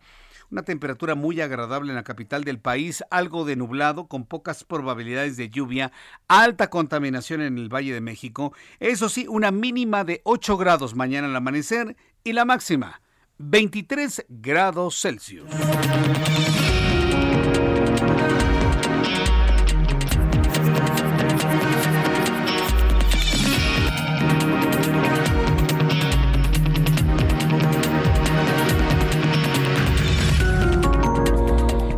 Una 0.50 0.64
temperatura 0.64 1.16
muy 1.16 1.42
agradable 1.42 1.90
en 1.90 1.96
la 1.96 2.04
capital 2.04 2.44
del 2.44 2.60
país, 2.60 3.04
algo 3.12 3.44
de 3.44 3.58
nublado, 3.58 4.08
con 4.08 4.26
pocas 4.26 4.64
probabilidades 4.64 5.36
de 5.36 5.50
lluvia, 5.50 5.92
alta 6.28 6.70
contaminación 6.70 7.42
en 7.42 7.58
el 7.58 7.68
Valle 7.68 7.94
de 7.94 8.02
México. 8.02 8.54
Eso 8.80 9.10
sí, 9.10 9.26
una 9.28 9.52
mínima 9.52 10.06
de 10.06 10.22
8 10.24 10.58
grados 10.58 10.96
mañana 10.96 11.28
al 11.28 11.36
amanecer 11.36 11.98
y 12.24 12.32
la 12.34 12.46
máxima 12.46 13.02
23 13.40 14.26
grados 14.30 15.02
Celsius. 15.02 15.50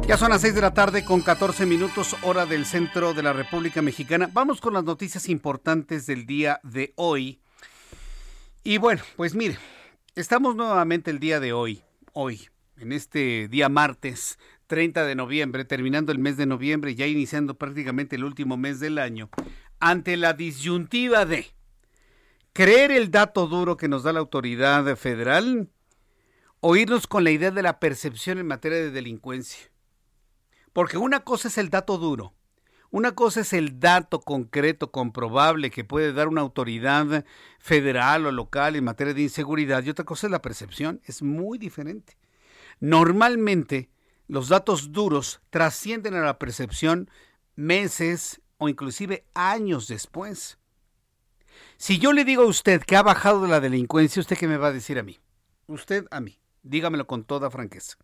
Ya 0.09 0.17
son 0.17 0.31
las 0.31 0.41
6 0.41 0.55
de 0.55 0.61
la 0.61 0.73
tarde 0.73 1.05
con 1.05 1.21
14 1.21 1.67
minutos 1.67 2.15
hora 2.23 2.47
del 2.47 2.65
centro 2.65 3.13
de 3.13 3.21
la 3.21 3.31
República 3.31 3.83
Mexicana. 3.83 4.27
Vamos 4.33 4.59
con 4.59 4.73
las 4.73 4.83
noticias 4.83 5.29
importantes 5.29 6.07
del 6.07 6.25
día 6.25 6.59
de 6.63 6.93
hoy. 6.95 7.39
Y 8.63 8.79
bueno, 8.79 9.03
pues 9.17 9.35
mire, 9.35 9.59
estamos 10.15 10.55
nuevamente 10.55 11.11
el 11.11 11.19
día 11.19 11.39
de 11.39 11.53
hoy, 11.53 11.83
hoy, 12.13 12.49
en 12.77 12.91
este 12.91 13.47
día 13.49 13.69
martes 13.69 14.39
30 14.65 15.05
de 15.05 15.13
noviembre, 15.13 15.63
terminando 15.63 16.11
el 16.11 16.17
mes 16.17 16.37
de 16.37 16.47
noviembre, 16.47 16.95
ya 16.95 17.05
iniciando 17.05 17.53
prácticamente 17.53 18.15
el 18.15 18.23
último 18.23 18.57
mes 18.57 18.79
del 18.79 18.97
año, 18.97 19.29
ante 19.79 20.17
la 20.17 20.33
disyuntiva 20.33 21.27
de 21.27 21.45
creer 22.53 22.91
el 22.91 23.11
dato 23.11 23.45
duro 23.45 23.77
que 23.77 23.87
nos 23.87 24.01
da 24.01 24.11
la 24.11 24.21
autoridad 24.21 24.95
federal 24.95 25.69
o 26.61 26.75
irnos 26.75 27.05
con 27.05 27.23
la 27.23 27.29
idea 27.29 27.51
de 27.51 27.61
la 27.61 27.79
percepción 27.79 28.39
en 28.39 28.47
materia 28.47 28.79
de 28.79 28.89
delincuencia. 28.89 29.69
Porque 30.79 30.97
una 30.97 31.25
cosa 31.25 31.49
es 31.49 31.57
el 31.57 31.69
dato 31.69 31.97
duro, 31.97 32.33
una 32.89 33.13
cosa 33.13 33.41
es 33.41 33.51
el 33.51 33.81
dato 33.81 34.21
concreto, 34.21 34.93
comprobable 34.93 35.71
que 35.71 35.83
puede 35.83 36.13
dar 36.13 36.29
una 36.29 36.39
autoridad 36.39 37.25
federal 37.59 38.25
o 38.25 38.31
local 38.31 38.77
en 38.77 38.85
materia 38.85 39.13
de 39.13 39.23
inseguridad 39.23 39.83
y 39.83 39.89
otra 39.89 40.05
cosa 40.05 40.27
es 40.27 40.31
la 40.31 40.41
percepción, 40.41 41.01
es 41.03 41.21
muy 41.21 41.57
diferente. 41.57 42.17
Normalmente 42.79 43.89
los 44.29 44.47
datos 44.47 44.93
duros 44.93 45.41
trascienden 45.49 46.13
a 46.13 46.21
la 46.21 46.39
percepción 46.39 47.11
meses 47.57 48.39
o 48.57 48.69
inclusive 48.69 49.25
años 49.33 49.89
después. 49.89 50.59
Si 51.75 51.99
yo 51.99 52.13
le 52.13 52.23
digo 52.23 52.43
a 52.43 52.47
usted 52.47 52.83
que 52.83 52.95
ha 52.95 53.03
bajado 53.03 53.47
la 53.47 53.59
delincuencia, 53.59 54.21
¿usted 54.21 54.37
qué 54.37 54.47
me 54.47 54.55
va 54.55 54.67
a 54.67 54.71
decir 54.71 54.97
a 54.97 55.03
mí? 55.03 55.19
Usted 55.67 56.05
a 56.09 56.21
mí. 56.21 56.39
Dígamelo 56.63 57.05
con 57.05 57.25
toda 57.25 57.51
franqueza. 57.51 57.97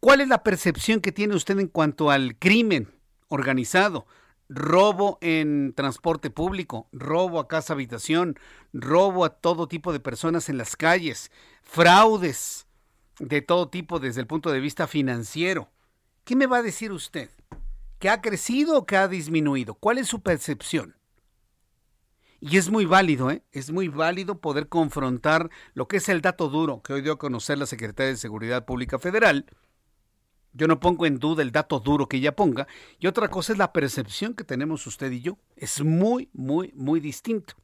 ¿Cuál 0.00 0.20
es 0.20 0.28
la 0.28 0.42
percepción 0.42 1.00
que 1.00 1.12
tiene 1.12 1.34
usted 1.34 1.58
en 1.58 1.68
cuanto 1.68 2.10
al 2.10 2.36
crimen 2.38 2.94
organizado? 3.28 4.06
Robo 4.48 5.18
en 5.22 5.72
transporte 5.74 6.30
público, 6.30 6.88
robo 6.92 7.40
a 7.40 7.48
casa 7.48 7.72
habitación, 7.72 8.38
robo 8.72 9.24
a 9.24 9.30
todo 9.30 9.68
tipo 9.68 9.92
de 9.92 10.00
personas 10.00 10.48
en 10.48 10.58
las 10.58 10.76
calles, 10.76 11.30
fraudes 11.62 12.66
de 13.18 13.40
todo 13.42 13.68
tipo 13.68 14.00
desde 14.00 14.20
el 14.20 14.26
punto 14.26 14.50
de 14.50 14.60
vista 14.60 14.86
financiero. 14.86 15.70
¿Qué 16.24 16.36
me 16.36 16.46
va 16.46 16.58
a 16.58 16.62
decir 16.62 16.92
usted? 16.92 17.30
¿Que 17.98 18.10
ha 18.10 18.20
crecido 18.20 18.78
o 18.78 18.86
que 18.86 18.96
ha 18.96 19.08
disminuido? 19.08 19.74
¿Cuál 19.74 19.98
es 19.98 20.08
su 20.08 20.20
percepción? 20.20 20.96
Y 22.46 22.58
es 22.58 22.68
muy 22.68 22.84
válido, 22.84 23.30
¿eh? 23.30 23.42
es 23.52 23.70
muy 23.70 23.88
válido 23.88 24.38
poder 24.38 24.68
confrontar 24.68 25.48
lo 25.72 25.88
que 25.88 25.96
es 25.96 26.10
el 26.10 26.20
dato 26.20 26.50
duro 26.50 26.82
que 26.82 26.92
hoy 26.92 27.00
dio 27.00 27.14
a 27.14 27.18
conocer 27.18 27.56
la 27.56 27.64
Secretaría 27.64 28.10
de 28.10 28.18
Seguridad 28.18 28.66
Pública 28.66 28.98
Federal, 28.98 29.46
yo 30.52 30.68
no 30.68 30.78
pongo 30.78 31.06
en 31.06 31.18
duda 31.18 31.42
el 31.42 31.52
dato 31.52 31.80
duro 31.80 32.06
que 32.06 32.18
ella 32.18 32.36
ponga. 32.36 32.68
Y 32.98 33.06
otra 33.06 33.28
cosa 33.28 33.52
es 33.52 33.58
la 33.58 33.72
percepción 33.72 34.34
que 34.34 34.44
tenemos 34.44 34.86
usted 34.86 35.10
y 35.10 35.22
yo. 35.22 35.38
Es 35.56 35.82
muy, 35.82 36.28
muy, 36.34 36.70
muy 36.74 37.00
distinto. 37.00 37.54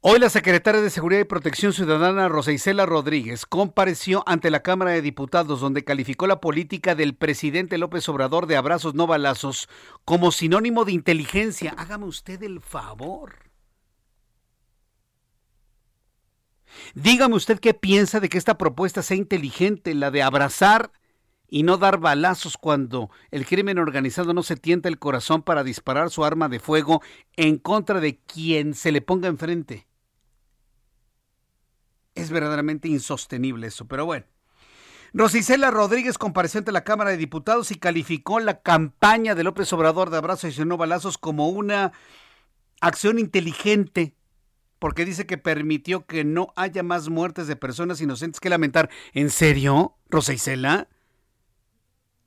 Hoy 0.00 0.20
la 0.20 0.30
secretaria 0.30 0.80
de 0.80 0.88
Seguridad 0.88 1.22
y 1.22 1.24
Protección 1.24 1.72
Ciudadana, 1.72 2.28
Rosa 2.28 2.52
Isela 2.52 2.86
Rodríguez, 2.86 3.46
compareció 3.46 4.22
ante 4.26 4.50
la 4.50 4.62
Cámara 4.62 4.92
de 4.92 5.02
Diputados 5.02 5.60
donde 5.60 5.82
calificó 5.82 6.28
la 6.28 6.40
política 6.40 6.94
del 6.94 7.16
presidente 7.16 7.78
López 7.78 8.08
Obrador 8.08 8.46
de 8.46 8.56
abrazos 8.56 8.94
no 8.94 9.08
balazos 9.08 9.68
como 10.04 10.30
sinónimo 10.30 10.84
de 10.84 10.92
inteligencia. 10.92 11.74
Hágame 11.76 12.06
usted 12.06 12.40
el 12.44 12.60
favor. 12.60 13.45
Dígame 16.94 17.34
usted 17.34 17.58
qué 17.58 17.74
piensa 17.74 18.20
de 18.20 18.28
que 18.28 18.38
esta 18.38 18.58
propuesta 18.58 19.02
sea 19.02 19.16
inteligente, 19.16 19.94
la 19.94 20.10
de 20.10 20.22
abrazar 20.22 20.90
y 21.48 21.62
no 21.62 21.76
dar 21.76 21.98
balazos 21.98 22.56
cuando 22.56 23.10
el 23.30 23.46
crimen 23.46 23.78
organizado 23.78 24.34
no 24.34 24.42
se 24.42 24.56
tienta 24.56 24.88
el 24.88 24.98
corazón 24.98 25.42
para 25.42 25.64
disparar 25.64 26.10
su 26.10 26.24
arma 26.24 26.48
de 26.48 26.58
fuego 26.58 27.02
en 27.36 27.58
contra 27.58 28.00
de 28.00 28.18
quien 28.18 28.74
se 28.74 28.92
le 28.92 29.00
ponga 29.00 29.28
enfrente. 29.28 29.86
Es 32.14 32.30
verdaderamente 32.30 32.88
insostenible 32.88 33.66
eso, 33.66 33.86
pero 33.86 34.06
bueno. 34.06 34.26
Rosicela 35.12 35.70
Rodríguez 35.70 36.18
compareció 36.18 36.58
ante 36.58 36.72
la 36.72 36.84
Cámara 36.84 37.10
de 37.10 37.16
Diputados 37.16 37.70
y 37.70 37.76
calificó 37.76 38.40
la 38.40 38.60
campaña 38.60 39.34
de 39.34 39.44
López 39.44 39.72
Obrador 39.72 40.10
de 40.10 40.18
abrazos 40.18 40.58
y 40.58 40.64
no 40.64 40.76
balazos 40.76 41.16
como 41.16 41.48
una 41.48 41.92
acción 42.80 43.18
inteligente, 43.18 44.15
porque 44.78 45.04
dice 45.04 45.26
que 45.26 45.38
permitió 45.38 46.06
que 46.06 46.24
no 46.24 46.52
haya 46.56 46.82
más 46.82 47.08
muertes 47.08 47.46
de 47.46 47.56
personas 47.56 48.00
inocentes 48.00 48.40
que 48.40 48.50
lamentar. 48.50 48.90
¿En 49.12 49.30
serio, 49.30 49.96
Rosa 50.08 50.32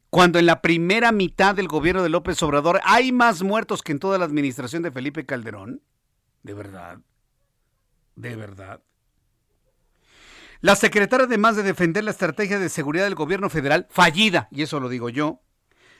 cuando 0.09 0.39
en 0.39 0.47
la 0.47 0.61
primera 0.61 1.11
mitad 1.11 1.53
del 1.53 1.67
gobierno 1.67 2.01
de 2.01 2.09
López 2.09 2.41
Obrador 2.41 2.79
hay 2.83 3.11
más 3.11 3.43
muertos 3.43 3.83
que 3.83 3.91
en 3.91 3.99
toda 3.99 4.17
la 4.17 4.25
administración 4.25 4.81
de 4.81 4.91
Felipe 4.91 5.25
Calderón? 5.25 5.81
¿De 6.41 6.53
verdad? 6.53 6.99
¿De 8.15 8.35
verdad? 8.35 8.81
La 10.61 10.75
secretaria, 10.75 11.25
además 11.25 11.55
de 11.55 11.63
defender 11.63 12.03
la 12.03 12.11
estrategia 12.11 12.59
de 12.59 12.69
seguridad 12.69 13.05
del 13.05 13.15
gobierno 13.15 13.49
federal, 13.49 13.87
fallida, 13.89 14.49
y 14.51 14.63
eso 14.63 14.79
lo 14.79 14.89
digo 14.89 15.09
yo, 15.09 15.41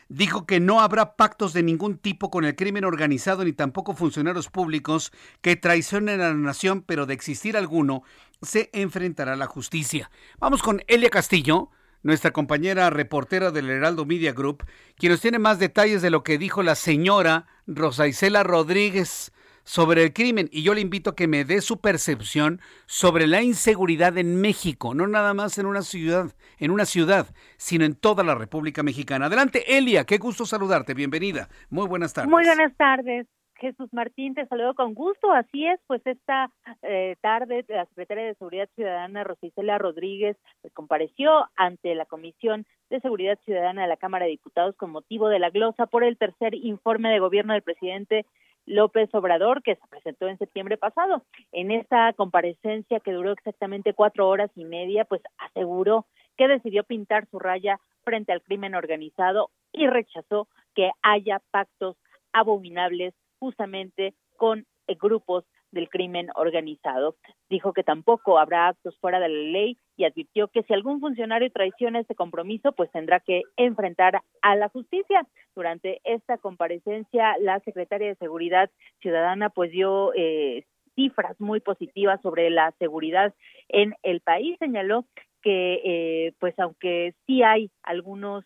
dijo 0.09 0.45
que 0.45 0.59
no 0.59 0.81
habrá 0.81 1.15
pactos 1.15 1.53
de 1.53 1.63
ningún 1.63 1.97
tipo 1.97 2.29
con 2.29 2.43
el 2.43 2.55
crimen 2.55 2.83
organizado 2.83 3.45
ni 3.45 3.53
tampoco 3.53 3.95
funcionarios 3.95 4.49
públicos 4.49 5.11
que 5.41 5.55
traicionen 5.55 6.19
a 6.19 6.29
la 6.29 6.33
nación, 6.33 6.81
pero 6.81 7.05
de 7.05 7.13
existir 7.13 7.55
alguno, 7.55 8.03
se 8.41 8.69
enfrentará 8.73 9.33
a 9.33 9.37
la 9.37 9.45
justicia. 9.45 10.09
Vamos 10.39 10.61
con 10.61 10.81
Elia 10.87 11.09
Castillo, 11.09 11.69
nuestra 12.01 12.31
compañera 12.31 12.89
reportera 12.89 13.51
del 13.51 13.69
Heraldo 13.69 14.05
Media 14.05 14.33
Group, 14.33 14.65
quien 14.95 15.11
nos 15.11 15.21
tiene 15.21 15.39
más 15.39 15.59
detalles 15.59 16.01
de 16.01 16.09
lo 16.09 16.23
que 16.23 16.37
dijo 16.37 16.63
la 16.63 16.75
señora 16.75 17.45
Rosa 17.67 18.07
Isela 18.07 18.43
Rodríguez 18.43 19.31
sobre 19.69 20.01
el 20.01 20.13
crimen. 20.13 20.49
Y 20.51 20.63
yo 20.63 20.73
le 20.73 20.81
invito 20.81 21.11
a 21.11 21.15
que 21.15 21.27
me 21.27 21.45
dé 21.45 21.61
su 21.61 21.79
percepción 21.79 22.59
sobre 22.87 23.27
la 23.27 23.43
inseguridad 23.43 24.17
en 24.17 24.41
México, 24.41 24.95
no 24.95 25.05
nada 25.05 25.35
más 25.35 25.59
en 25.59 25.67
una 25.67 25.83
ciudad, 25.83 26.31
en 26.57 26.71
una 26.71 26.85
ciudad, 26.85 27.27
sino 27.57 27.85
en 27.85 27.93
toda 27.93 28.23
la 28.23 28.33
República 28.33 28.81
Mexicana. 28.81 29.27
Adelante, 29.27 29.77
Elia, 29.77 30.05
qué 30.05 30.17
gusto 30.17 30.45
saludarte, 30.45 30.95
bienvenida. 30.95 31.49
Muy 31.69 31.87
buenas 31.87 32.15
tardes. 32.15 32.31
Muy 32.31 32.45
buenas 32.45 32.75
tardes. 32.77 33.27
Jesús 33.57 33.89
Martín, 33.91 34.33
te 34.33 34.47
saludo 34.47 34.73
con 34.73 34.95
gusto. 34.95 35.31
Así 35.31 35.67
es, 35.67 35.79
pues 35.85 36.01
esta 36.05 36.49
eh, 36.81 37.15
tarde 37.21 37.63
la 37.67 37.85
secretaria 37.85 38.25
de 38.25 38.35
Seguridad 38.35 38.69
Ciudadana, 38.73 39.23
Rosicela 39.23 39.77
Rodríguez, 39.77 40.35
pues, 40.61 40.73
compareció 40.73 41.47
ante 41.55 41.93
la 41.93 42.05
Comisión 42.05 42.65
de 42.89 43.01
Seguridad 43.01 43.37
Ciudadana 43.45 43.83
de 43.83 43.87
la 43.87 43.97
Cámara 43.97 44.25
de 44.25 44.31
Diputados 44.31 44.75
con 44.77 44.89
motivo 44.89 45.29
de 45.29 45.37
la 45.37 45.51
glosa 45.51 45.85
por 45.85 46.03
el 46.03 46.17
tercer 46.17 46.55
informe 46.55 47.11
de 47.11 47.19
gobierno 47.19 47.53
del 47.53 47.61
presidente 47.61 48.25
López 48.69 49.09
Obrador, 49.15 49.63
que 49.63 49.75
se 49.75 49.87
presentó 49.87 50.27
en 50.27 50.37
septiembre 50.37 50.77
pasado. 50.77 51.23
En 51.51 51.71
esta 51.71 52.13
comparecencia, 52.13 52.99
que 52.99 53.11
duró 53.11 53.31
exactamente 53.31 53.93
cuatro 53.93 54.29
horas 54.29 54.51
y 54.55 54.63
media, 54.63 55.05
pues 55.05 55.21
aseguró 55.39 56.05
que 56.37 56.47
decidió 56.47 56.83
pintar 56.83 57.27
su 57.31 57.39
raya 57.39 57.79
frente 58.03 58.31
al 58.31 58.43
crimen 58.43 58.75
organizado 58.75 59.49
y 59.73 59.87
rechazó 59.87 60.47
que 60.75 60.91
haya 61.01 61.41
pactos 61.51 61.97
abominables 62.31 63.15
justamente 63.39 64.13
con 64.37 64.67
eh, 64.87 64.95
grupos 64.95 65.45
del 65.71 65.89
crimen 65.89 66.29
organizado. 66.35 67.15
Dijo 67.49 67.73
que 67.73 67.83
tampoco 67.83 68.39
habrá 68.39 68.67
actos 68.67 68.97
fuera 68.99 69.19
de 69.19 69.29
la 69.29 69.51
ley 69.51 69.77
y 69.97 70.05
advirtió 70.05 70.47
que 70.47 70.63
si 70.63 70.73
algún 70.73 70.99
funcionario 70.99 71.51
traiciona 71.51 71.99
este 71.99 72.15
compromiso, 72.15 72.71
pues 72.71 72.91
tendrá 72.91 73.19
que 73.19 73.43
enfrentar 73.57 74.21
a 74.41 74.55
la 74.55 74.69
justicia. 74.69 75.27
Durante 75.55 75.99
esta 76.03 76.37
comparecencia, 76.37 77.37
la 77.39 77.59
secretaria 77.61 78.07
de 78.07 78.15
Seguridad 78.15 78.69
Ciudadana 79.01 79.49
pues 79.49 79.71
dio 79.71 80.13
eh, 80.15 80.65
cifras 80.95 81.39
muy 81.39 81.59
positivas 81.59 82.21
sobre 82.21 82.49
la 82.49 82.71
seguridad 82.79 83.33
en 83.67 83.93
el 84.03 84.21
país. 84.21 84.57
Señaló 84.59 85.05
que 85.41 85.81
eh, 85.83 86.33
pues 86.39 86.57
aunque 86.59 87.13
sí 87.25 87.43
hay 87.43 87.71
algunos 87.83 88.45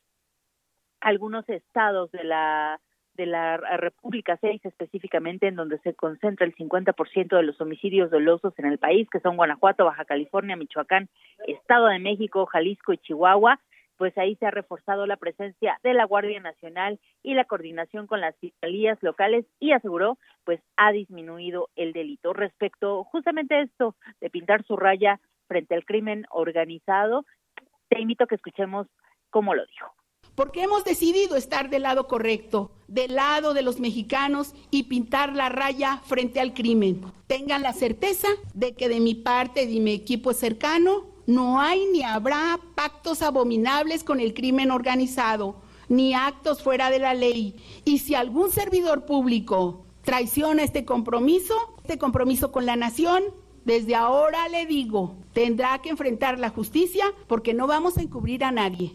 algunos 1.02 1.48
estados 1.50 2.12
de 2.12 2.24
la 2.24 2.80
de 3.16 3.26
la 3.26 3.58
República 3.58 4.38
6 4.42 4.66
específicamente 4.66 5.48
en 5.48 5.56
donde 5.56 5.78
se 5.80 5.94
concentra 5.94 6.46
el 6.46 6.56
50% 6.56 7.36
de 7.36 7.44
los 7.44 7.60
homicidios 7.62 8.12
dolosos 8.12 8.54
en 8.58 8.66
el 8.66 8.80
país, 8.80 9.08
que 9.10 9.20
son 9.20 9.38
Guanajuato, 9.38 9.86
Baja 9.86 10.06
California, 10.06 10.56
Michoacán, 10.56 11.10
Estado 11.48 11.88
de 11.88 12.00
México, 12.00 12.46
Jalisco 12.46 12.94
y 12.94 12.98
Chihuahua, 12.98 13.60
pues 13.98 14.18
ahí 14.18 14.36
se 14.36 14.46
ha 14.46 14.52
reforzado 14.52 15.06
la 15.06 15.18
presencia 15.18 15.80
de 15.84 15.94
la 15.94 16.06
Guardia 16.06 16.40
Nacional 16.40 17.00
y 17.22 17.36
la 17.36 17.46
coordinación 17.46 18.08
con 18.08 18.22
las 18.22 18.36
fiscalías 18.38 18.98
locales 19.02 19.46
y 19.60 19.72
aseguró 19.72 20.18
pues 20.44 20.60
ha 20.78 20.92
disminuido 20.92 21.70
el 21.76 21.94
delito. 21.94 22.34
Respecto 22.34 23.04
justamente 23.06 23.56
a 23.56 23.62
esto 23.62 23.96
de 24.20 24.30
pintar 24.30 24.64
su 24.66 24.76
raya 24.76 25.20
frente 25.48 25.76
al 25.76 25.86
crimen 25.86 26.26
organizado, 26.32 27.26
te 27.90 28.02
invito 28.02 28.24
a 28.24 28.28
que 28.28 28.36
escuchemos 28.36 28.88
cómo 29.30 29.54
lo 29.54 29.66
dijo 29.68 29.94
porque 30.36 30.64
hemos 30.64 30.84
decidido 30.84 31.36
estar 31.36 31.70
del 31.70 31.84
lado 31.84 32.08
correcto, 32.08 32.72
del 32.88 33.16
lado 33.16 33.54
de 33.54 33.62
los 33.62 33.80
mexicanos 33.80 34.54
y 34.72 34.84
pintar 34.84 35.36
la 35.36 35.50
raya 35.50 36.02
frente 36.06 36.40
al 36.40 36.54
crimen. 36.54 37.02
Tengan 37.28 37.62
la 37.62 37.74
certeza 37.74 38.28
de 38.54 38.74
que 38.74 38.90
de 38.90 39.00
mi 39.00 39.16
parte 39.16 39.64
y 39.64 39.76
de 39.76 39.80
mi 39.80 39.92
equipo 39.92 40.34
cercano 40.34 41.06
no 41.26 41.62
hay 41.62 41.86
ni 41.88 42.04
habrá 42.04 42.60
pactos 42.76 43.22
abominables 43.22 44.04
con 44.04 44.20
el 44.20 44.34
crimen 44.34 44.72
organizado, 44.72 45.56
ni 45.88 46.14
actos 46.14 46.62
fuera 46.62 46.90
de 46.90 47.00
la 47.00 47.14
ley. 47.14 47.56
Y 47.86 48.00
si 48.00 48.16
algún 48.16 48.52
servidor 48.52 49.06
público 49.06 49.86
traiciona 50.04 50.64
este 50.64 50.86
compromiso, 50.86 51.56
este 51.82 51.98
compromiso 51.98 52.52
con 52.52 52.66
la 52.66 52.76
nación, 52.76 53.24
desde 53.64 53.96
ahora 53.96 54.50
le 54.50 54.66
digo, 54.66 55.16
tendrá 55.32 55.80
que 55.82 55.90
enfrentar 55.90 56.40
la 56.40 56.50
justicia 56.50 57.06
porque 57.28 57.54
no 57.54 57.68
vamos 57.68 57.98
a 57.98 58.02
encubrir 58.02 58.44
a 58.44 58.52
nadie. 58.52 58.94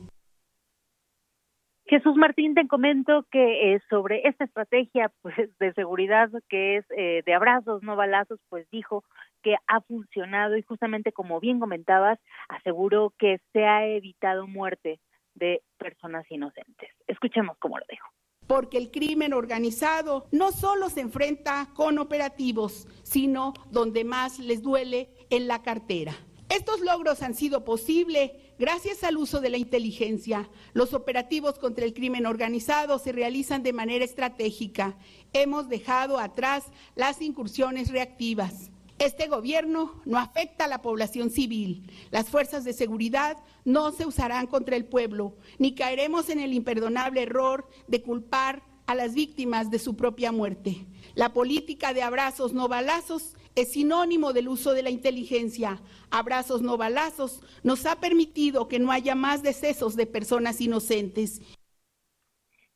Jesús 1.89 2.17
Martín, 2.17 2.55
te 2.55 2.69
comento 2.69 3.25
que 3.31 3.75
eh, 3.75 3.81
sobre 3.89 4.29
esta 4.29 4.45
estrategia 4.45 5.11
pues, 5.23 5.35
de 5.59 5.73
seguridad 5.73 6.29
que 6.49 6.77
es 6.77 6.85
eh, 6.97 7.23
de 7.25 7.35
abrazos, 7.35 7.83
no 7.83 7.97
balazos, 7.97 8.39
pues 8.51 8.69
dijo 8.71 9.05
que 9.43 9.57
ha 9.67 9.81
funcionado 9.81 10.57
y 10.57 10.63
justamente 10.63 11.13
como 11.13 11.41
bien 11.41 11.61
comentabas, 11.61 12.19
aseguró 12.49 13.15
que 13.19 13.39
se 13.53 13.65
ha 13.65 13.87
evitado 13.87 14.47
muerte 14.47 15.01
de 15.35 15.63
personas 15.79 16.31
inocentes. 16.31 16.91
Escuchemos 17.07 17.57
cómo 17.59 17.79
lo 17.79 17.85
dijo 17.89 18.07
porque 18.47 18.79
el 18.79 18.91
crimen 18.91 19.35
organizado 19.35 20.27
no 20.33 20.53
solo 20.53 20.89
se 20.89 21.03
enfrenta 21.03 21.69
con 21.75 21.99
operativos, 21.99 22.89
sino 23.03 23.53
donde 23.71 24.05
más 24.05 24.39
les 24.39 24.63
duele 24.63 25.11
en 25.29 25.49
la 25.49 25.63
cartera. 25.63 26.15
Estos 26.49 26.81
logros 26.81 27.23
han 27.23 27.35
sido 27.35 27.63
posibles 27.63 28.33
gracias 28.59 29.05
al 29.05 29.17
uso 29.17 29.41
de 29.41 29.51
la 29.51 29.57
inteligencia. 29.57 30.49
Los 30.73 30.95
operativos 30.95 31.59
contra 31.59 31.85
el 31.85 31.95
crimen 31.95 32.27
organizado 32.27 32.99
se 32.99 33.13
realizan 33.13 33.63
de 33.63 33.73
manera 33.73 34.05
estratégica. 34.05 34.97
Hemos 35.33 35.69
dejado 35.69 36.19
atrás 36.19 36.65
las 36.95 37.23
incursiones 37.23 37.91
reactivas. 37.91 38.71
Este 38.99 39.29
gobierno 39.29 40.03
no 40.05 40.19
afecta 40.19 40.65
a 40.65 40.69
la 40.69 40.83
población 40.83 41.31
civil. 41.31 41.89
Las 42.11 42.29
fuerzas 42.29 42.65
de 42.65 42.73
seguridad 42.73 43.37
no 43.65 43.93
se 43.93 44.07
usarán 44.07 44.49
contra 44.49 44.75
el 44.75 44.87
pueblo, 44.87 45.37
ni 45.59 45.75
caeremos 45.77 46.29
en 46.31 46.41
el 46.41 46.53
imperdonable 46.53 47.23
error 47.23 47.69
de 47.87 48.03
culpar 48.03 48.65
a 48.87 48.97
las 48.97 49.15
víctimas 49.15 49.71
de 49.71 49.79
su 49.79 49.97
propia 49.97 50.33
muerte. 50.33 50.87
La 51.15 51.33
política 51.33 51.93
de 51.93 52.03
abrazos 52.03 52.55
no 52.55 52.67
balazos 52.67 53.35
es 53.55 53.73
sinónimo 53.73 54.33
del 54.33 54.49
uso 54.49 54.73
de 54.73 54.83
la 54.83 54.91
inteligencia. 54.91 55.81
Abrazos 56.11 56.63
no 56.63 56.77
balazos 56.77 57.43
nos 57.63 57.87
ha 57.87 58.01
permitido 58.01 58.69
que 58.69 58.79
no 58.79 58.93
haya 58.93 59.15
más 59.15 59.43
decesos 59.43 59.97
de 59.97 60.07
personas 60.07 60.61
inocentes. 60.61 61.41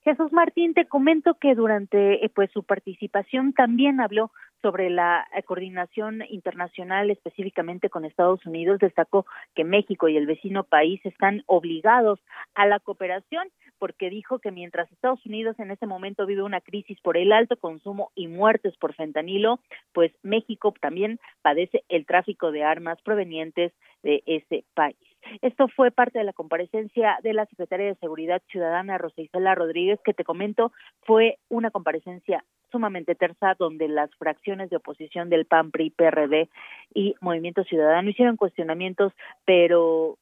Jesús 0.05 0.33
Martín, 0.33 0.75
te 0.75 0.87
comento 0.89 1.35
que 1.41 1.55
durante 1.55 2.25
eh, 2.25 2.29
pues 2.35 2.51
su 2.53 2.65
participación 2.65 3.53
también 3.53 4.01
habló 4.01 4.33
sobre 4.63 4.89
la 4.89 5.27
eh, 5.35 5.43
coordinación 5.43 6.23
internacional 6.31 7.11
específicamente 7.11 7.91
con 7.91 8.05
Estados 8.05 8.45
Unidos, 8.47 8.79
destacó 8.79 9.27
que 9.55 9.65
México 9.65 10.09
y 10.09 10.17
el 10.17 10.27
vecino 10.27 10.65
país 10.65 11.05
están 11.05 11.43
obligados 11.47 12.21
a 12.55 12.67
la 12.67 12.81
cooperación 12.81 13.49
porque 13.79 14.11
dijo 14.11 14.39
que 14.39 14.53
mientras 14.53 14.91
Estados 14.93 15.27
Unidos 15.27 15.59
en 15.59 15.73
este 15.73 15.87
momento 15.87 16.25
vive 16.25 16.43
una 16.43 16.61
crisis 16.61 17.01
por 17.01 17.17
el 17.17 17.33
alto 17.33 17.57
consumo 17.57 18.13
y 18.15 18.29
muertes 18.29 18.77
por 18.77 18.95
fentanilo, 18.95 19.59
pues 19.93 20.13
México 20.23 20.73
también 20.81 21.19
padece 21.43 21.83
el 21.89 22.07
tráfico 22.07 22.53
de 22.53 22.63
armas 22.63 23.03
provenientes 23.03 23.73
de 24.05 24.23
ese 24.27 24.65
país. 24.75 24.97
Esto 25.41 25.69
fue 25.69 25.91
parte 25.91 26.19
de 26.19 26.25
la 26.25 26.33
comparecencia 26.33 27.19
de 27.23 27.33
la 27.33 27.47
Secretaria 27.47 27.87
de 27.87 27.97
Seguridad 27.97 28.43
Ciudadana, 28.51 28.99
Rosa 28.99 29.21
Isela 29.21 29.55
Rodríguez, 29.55 30.01
que 30.05 30.15
te 30.15 30.25
comento 30.25 30.73
fue 31.03 31.39
una 31.49 31.71
comparecencia 31.71 32.45
sumamente 32.73 33.15
tersa 33.15 33.55
donde 33.59 33.87
las 33.87 34.11
fracciones 34.17 34.71
de 34.71 34.77
oposición 34.77 35.31
del 35.31 35.47
PAN, 35.47 35.71
PRI, 35.71 35.91
PRD 35.91 36.49
y 36.95 37.15
Movimiento 37.21 37.63
Ciudadano 37.65 38.11
hicieron 38.11 38.37
cuestionamientos, 38.37 39.13
pero 39.45 40.19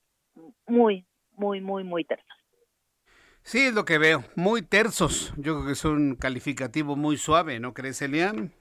muy, 0.67 1.07
muy, 1.37 1.61
muy, 1.61 1.85
muy 1.85 2.05
tersos. 2.05 2.27
Sí, 3.43 3.61
es 3.61 3.75
lo 3.75 3.85
que 3.85 3.99
veo. 3.99 4.23
Muy 4.37 4.63
tersos. 4.63 5.33
Yo 5.37 5.55
creo 5.55 5.67
que 5.67 5.73
es 5.73 5.85
un 5.85 6.15
calificativo 6.17 6.97
muy 6.97 7.17
suave, 7.17 7.59
¿no 7.59 7.73
crees, 7.73 8.03
Elian? 8.03 8.53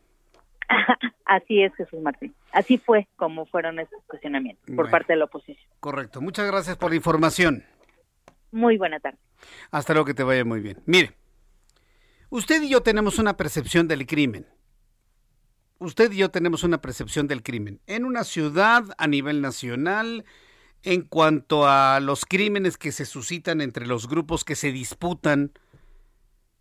Así 1.26 1.62
es, 1.62 1.76
Jesús 1.76 2.02
Martín. 2.02 2.34
Así 2.52 2.78
fue 2.78 3.08
como 3.16 3.46
fueron 3.46 3.80
estos 3.80 4.02
cuestionamientos 4.08 4.64
por 4.76 4.90
parte 4.90 5.14
de 5.14 5.20
la 5.20 5.26
oposición. 5.26 5.70
Correcto. 5.80 6.22
Muchas 6.22 6.48
gracias 6.48 6.78
por 6.78 6.90
la 6.90 6.96
información. 6.96 7.64
Muy 8.52 8.78
buena 8.78 9.00
tarde. 9.00 9.20
Hasta 9.72 9.94
luego, 9.94 10.06
que 10.06 10.14
te 10.14 10.24
vaya 10.24 10.44
muy 10.44 10.60
bien. 10.60 10.78
Mire, 10.86 11.12
usted 12.30 12.62
y 12.62 12.70
yo 12.70 12.82
tenemos 12.82 13.20
una 13.20 13.38
percepción 13.38 13.88
del 13.88 14.06
crimen. 14.06 14.48
Usted 15.80 16.12
y 16.12 16.18
yo 16.18 16.30
tenemos 16.30 16.64
una 16.64 16.82
percepción 16.82 17.28
del 17.28 17.42
crimen. 17.42 17.80
En 17.88 18.04
una 18.04 18.24
ciudad, 18.24 18.84
a 18.98 19.08
nivel 19.08 19.42
nacional, 19.42 20.26
en 20.84 21.02
cuanto 21.02 21.68
a 21.68 22.00
los 22.00 22.26
crímenes 22.26 22.78
que 22.78 22.92
se 22.92 23.06
suscitan 23.06 23.62
entre 23.62 23.86
los 23.86 24.08
grupos 24.08 24.44
que 24.44 24.56
se 24.56 24.72
disputan 24.72 25.54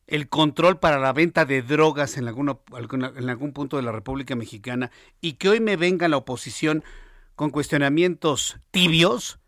el 0.07 0.29
control 0.29 0.79
para 0.79 0.99
la 0.99 1.13
venta 1.13 1.45
de 1.45 1.63
drogas 1.63 2.17
en, 2.17 2.27
en 2.27 3.29
algún 3.29 3.53
punto 3.53 3.77
de 3.77 3.83
la 3.83 3.93
República 3.93 4.35
Mexicana 4.35 4.91
y 5.21 5.35
que 5.35 5.51
hoy 5.51 5.61
me 5.61 5.77
venga 5.77 6.09
la 6.09 6.17
oposición 6.17 6.83
con 7.37 7.51
cuestionamientos 7.51 8.59
tibios, 8.71 9.39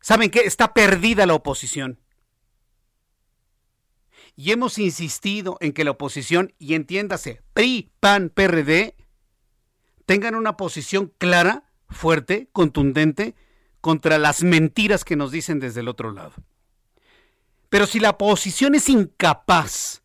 ¿saben 0.00 0.30
qué? 0.30 0.40
Está 0.40 0.74
perdida 0.74 1.26
la 1.26 1.34
oposición. 1.34 2.00
Y 4.38 4.52
hemos 4.52 4.78
insistido 4.78 5.58
en 5.60 5.72
que 5.72 5.82
la 5.82 5.90
oposición, 5.90 6.54
y 6.60 6.74
entiéndase, 6.74 7.42
PRI, 7.54 7.90
PAN, 7.98 8.30
PRD, 8.30 8.94
tengan 10.06 10.36
una 10.36 10.56
posición 10.56 11.12
clara, 11.18 11.64
fuerte, 11.88 12.48
contundente, 12.52 13.34
contra 13.80 14.16
las 14.16 14.44
mentiras 14.44 15.02
que 15.02 15.16
nos 15.16 15.32
dicen 15.32 15.58
desde 15.58 15.80
el 15.80 15.88
otro 15.88 16.12
lado. 16.12 16.34
Pero 17.68 17.84
si 17.86 17.98
la 17.98 18.10
oposición 18.10 18.76
es 18.76 18.88
incapaz, 18.88 20.02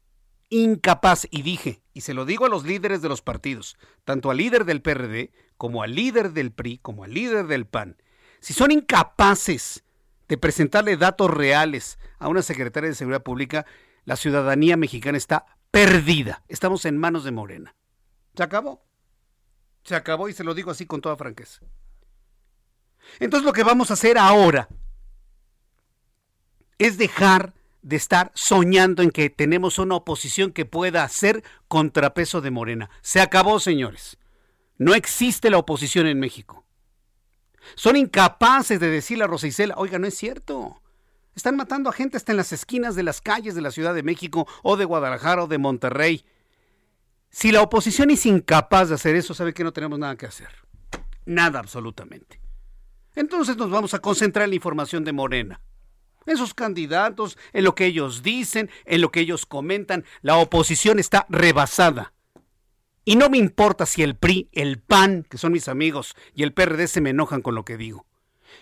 incapaz, 0.50 1.28
y 1.30 1.44
dije, 1.44 1.84
y 1.94 2.02
se 2.02 2.16
lo 2.16 2.26
digo 2.26 2.48
a 2.48 2.50
los 2.50 2.66
líderes 2.66 3.04
de 3.04 3.10
los 3.10 3.22
partidos, 3.22 3.78
tanto 4.04 4.32
al 4.32 4.38
líder 4.38 4.66
del 4.66 4.82
PRD, 4.82 5.32
como 5.58 5.84
al 5.84 5.94
líder 5.94 6.32
del 6.32 6.52
PRI, 6.52 6.80
como 6.80 7.04
al 7.04 7.14
líder 7.14 7.46
del 7.46 7.68
PAN, 7.68 7.98
si 8.40 8.54
son 8.54 8.72
incapaces 8.72 9.84
de 10.28 10.40
presentarle 10.40 10.98
datos 10.98 11.30
reales 11.30 12.00
a 12.18 12.30
una 12.30 12.42
secretaria 12.42 12.90
de 12.90 12.96
Seguridad 12.96 13.22
Pública, 13.22 13.68
la 14.06 14.16
ciudadanía 14.16 14.78
mexicana 14.78 15.18
está 15.18 15.46
perdida. 15.72 16.44
Estamos 16.48 16.86
en 16.86 16.98
manos 16.98 17.24
de 17.24 17.32
Morena. 17.32 17.76
Se 18.36 18.44
acabó. 18.44 18.84
Se 19.84 19.96
acabó 19.96 20.30
y 20.30 20.34
se 20.34 20.44
lo 20.44 20.54
digo 20.54 20.72
así 20.72 20.86
con 20.86 21.02
toda 21.02 21.16
franqueza. 21.16 21.62
Entonces 23.20 23.46
lo 23.46 23.54
que 23.54 23.64
vamos 23.64 23.90
a 23.90 23.96
hacer 23.96 24.18
ahora 24.18 24.70
es 26.78 26.98
dejar 26.98 27.54
de 27.82 27.98
estar 27.98 28.32
soñando 28.34 29.04
en 29.04 29.12
que 29.12 29.30
tenemos 29.30 29.78
una 29.78 29.96
oposición 29.96 30.52
que 30.52 30.66
pueda 30.66 31.04
hacer 31.04 31.44
contrapeso 31.68 32.42
de 32.42 32.52
Morena. 32.52 32.90
Se 33.02 33.20
acabó, 33.20 33.60
señores. 33.60 34.18
No 34.78 34.96
existe 34.96 35.50
la 35.50 35.58
oposición 35.58 36.08
en 36.08 36.20
México. 36.20 36.66
Son 37.76 37.96
incapaces 37.96 38.80
de 38.80 38.90
decirle 38.90 39.24
a 39.24 39.28
Rosa 39.28 39.48
Isela, 39.48 39.76
oiga, 39.78 40.00
no 40.00 40.08
es 40.08 40.16
cierto. 40.16 40.82
Están 41.36 41.56
matando 41.56 41.90
a 41.90 41.94
gente 41.94 42.18
hasta 42.18 42.32
en 42.32 42.38
las 42.38 42.54
esquinas 42.54 42.96
de 42.96 43.04
las 43.04 43.22
calles 43.22 43.56
de 43.56 43.62
la 43.62 43.72
Ciudad 43.72 43.94
de 43.94 44.04
México 44.04 44.48
o 44.62 44.78
de 44.78 44.86
Guadalajara 44.86 45.44
o 45.44 45.48
de 45.48 45.58
Monterrey. 45.58 46.26
Si 47.30 47.52
la 47.52 47.62
oposición 47.62 48.12
es 48.12 48.26
incapaz 48.26 48.90
de 48.90 48.96
hacer 48.96 49.16
eso, 49.16 49.34
sabe 49.34 49.54
que 49.54 49.64
no 49.64 49.74
tenemos 49.74 49.98
nada 49.98 50.16
que 50.16 50.28
hacer. 50.28 50.50
Nada 51.26 51.60
absolutamente. 51.60 52.40
Entonces 53.16 53.58
nos 53.58 53.72
vamos 53.72 53.94
a 53.94 54.00
concentrar 54.00 54.44
en 54.44 54.52
la 54.52 54.56
información 54.56 55.04
de 55.04 55.14
Morena. 55.14 55.62
En 56.26 56.38
sus 56.38 56.54
candidatos, 56.54 57.38
en 57.52 57.64
lo 57.64 57.76
que 57.76 57.86
ellos 57.86 58.24
dicen, 58.24 58.70
en 58.86 59.02
lo 59.02 59.12
que 59.12 59.22
ellos 59.22 59.46
comentan. 59.46 60.06
La 60.22 60.38
oposición 60.38 61.00
está 61.00 61.26
rebasada. 61.30 62.14
Y 63.06 63.18
no 63.18 63.30
me 63.30 63.38
importa 63.38 63.86
si 63.86 64.04
el 64.04 64.16
PRI, 64.16 64.50
el 64.54 64.80
PAN, 64.80 65.26
que 65.30 65.38
son 65.38 65.52
mis 65.52 65.68
amigos, 65.68 66.16
y 66.34 66.44
el 66.44 66.54
PRD 66.54 66.88
se 66.88 67.02
me 67.02 67.10
enojan 67.10 67.42
con 67.42 67.56
lo 67.56 67.66
que 67.66 67.78
digo. 67.78 68.06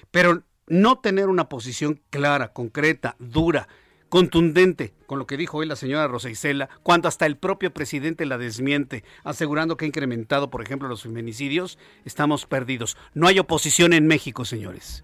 Pero 0.10 0.44
no 0.68 1.00
tener 1.00 1.30
una 1.30 1.50
posición 1.50 2.02
clara, 2.10 2.54
concreta, 2.54 3.16
dura, 3.20 3.68
contundente 4.10 4.94
con 5.06 5.20
lo 5.20 5.28
que 5.28 5.38
dijo 5.38 5.58
hoy 5.58 5.66
la 5.66 5.76
señora 5.76 6.08
Rosa 6.08 6.30
Isela, 6.30 6.70
cuando 6.84 7.08
hasta 7.08 7.26
el 7.26 7.38
propio 7.38 7.74
presidente 7.74 8.26
la 8.26 8.38
desmiente, 8.38 9.04
asegurando 9.24 9.78
que 9.78 9.86
ha 9.86 9.88
incrementado, 9.88 10.50
por 10.50 10.62
ejemplo, 10.62 10.88
los 10.88 11.04
feminicidios, 11.04 11.78
estamos 12.06 12.46
perdidos. 12.46 12.98
No 13.14 13.28
hay 13.28 13.40
oposición 13.40 13.94
en 13.94 14.08
México, 14.08 14.46
señores. 14.46 15.04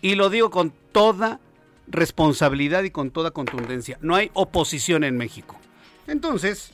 Y 0.00 0.14
lo 0.14 0.30
digo 0.30 0.50
con 0.50 0.72
toda 0.92 1.40
responsabilidad 1.88 2.82
y 2.84 2.90
con 2.90 3.10
toda 3.10 3.32
contundencia. 3.32 3.98
No 4.00 4.14
hay 4.14 4.30
oposición 4.34 5.04
en 5.04 5.16
México. 5.16 5.56
Entonces, 6.06 6.72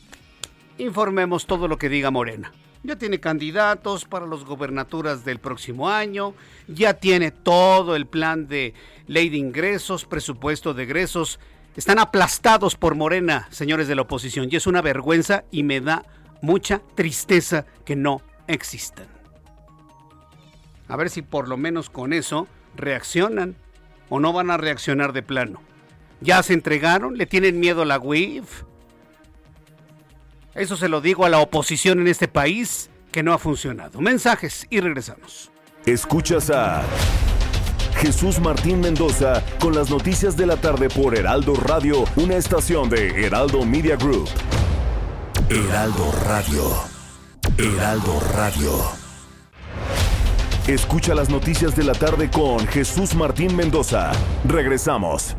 informemos 0.78 1.46
todo 1.46 1.68
lo 1.68 1.78
que 1.78 1.88
diga 1.88 2.10
Morena 2.10 2.52
ya 2.82 2.96
tiene 2.96 3.20
candidatos 3.20 4.04
para 4.04 4.26
las 4.26 4.44
gobernaturas 4.44 5.24
del 5.24 5.38
próximo 5.38 5.88
año, 5.88 6.34
ya 6.66 6.94
tiene 6.94 7.30
todo 7.30 7.96
el 7.96 8.06
plan 8.06 8.48
de 8.48 8.74
ley 9.06 9.28
de 9.28 9.36
ingresos, 9.38 10.04
presupuesto 10.04 10.74
de 10.74 10.84
egresos. 10.84 11.40
Están 11.76 11.98
aplastados 11.98 12.76
por 12.76 12.94
Morena, 12.94 13.48
señores 13.50 13.88
de 13.88 13.94
la 13.94 14.02
oposición, 14.02 14.48
y 14.50 14.56
es 14.56 14.66
una 14.66 14.82
vergüenza 14.82 15.44
y 15.50 15.62
me 15.62 15.80
da 15.80 16.04
mucha 16.40 16.80
tristeza 16.94 17.66
que 17.84 17.96
no 17.96 18.22
existan. 18.46 19.06
A 20.88 20.96
ver 20.96 21.10
si 21.10 21.22
por 21.22 21.48
lo 21.48 21.56
menos 21.56 21.90
con 21.90 22.12
eso 22.12 22.48
reaccionan 22.74 23.56
o 24.08 24.20
no 24.20 24.32
van 24.32 24.50
a 24.50 24.56
reaccionar 24.56 25.12
de 25.12 25.22
plano. 25.22 25.60
¿Ya 26.20 26.42
se 26.42 26.54
entregaron? 26.54 27.16
¿Le 27.16 27.26
tienen 27.26 27.60
miedo 27.60 27.82
a 27.82 27.86
la 27.86 27.98
WIF? 27.98 28.64
Eso 30.54 30.76
se 30.76 30.88
lo 30.88 31.00
digo 31.00 31.24
a 31.24 31.28
la 31.28 31.40
oposición 31.40 32.00
en 32.00 32.08
este 32.08 32.28
país 32.28 32.90
que 33.12 33.22
no 33.22 33.32
ha 33.32 33.38
funcionado. 33.38 34.00
Mensajes 34.00 34.66
y 34.70 34.80
regresamos. 34.80 35.50
Escuchas 35.86 36.50
a 36.50 36.82
Jesús 37.96 38.38
Martín 38.40 38.80
Mendoza 38.80 39.42
con 39.58 39.74
las 39.74 39.90
noticias 39.90 40.36
de 40.36 40.46
la 40.46 40.56
tarde 40.56 40.88
por 40.88 41.16
Heraldo 41.16 41.54
Radio, 41.54 42.04
una 42.16 42.36
estación 42.36 42.88
de 42.88 43.24
Heraldo 43.24 43.64
Media 43.64 43.96
Group. 43.96 44.28
Heraldo 45.48 46.12
Radio. 46.26 46.98
Heraldo 47.56 48.20
Radio. 48.34 48.72
Escucha 50.66 51.14
las 51.14 51.30
noticias 51.30 51.74
de 51.74 51.84
la 51.84 51.94
tarde 51.94 52.30
con 52.30 52.66
Jesús 52.66 53.14
Martín 53.14 53.56
Mendoza. 53.56 54.12
Regresamos. 54.44 55.34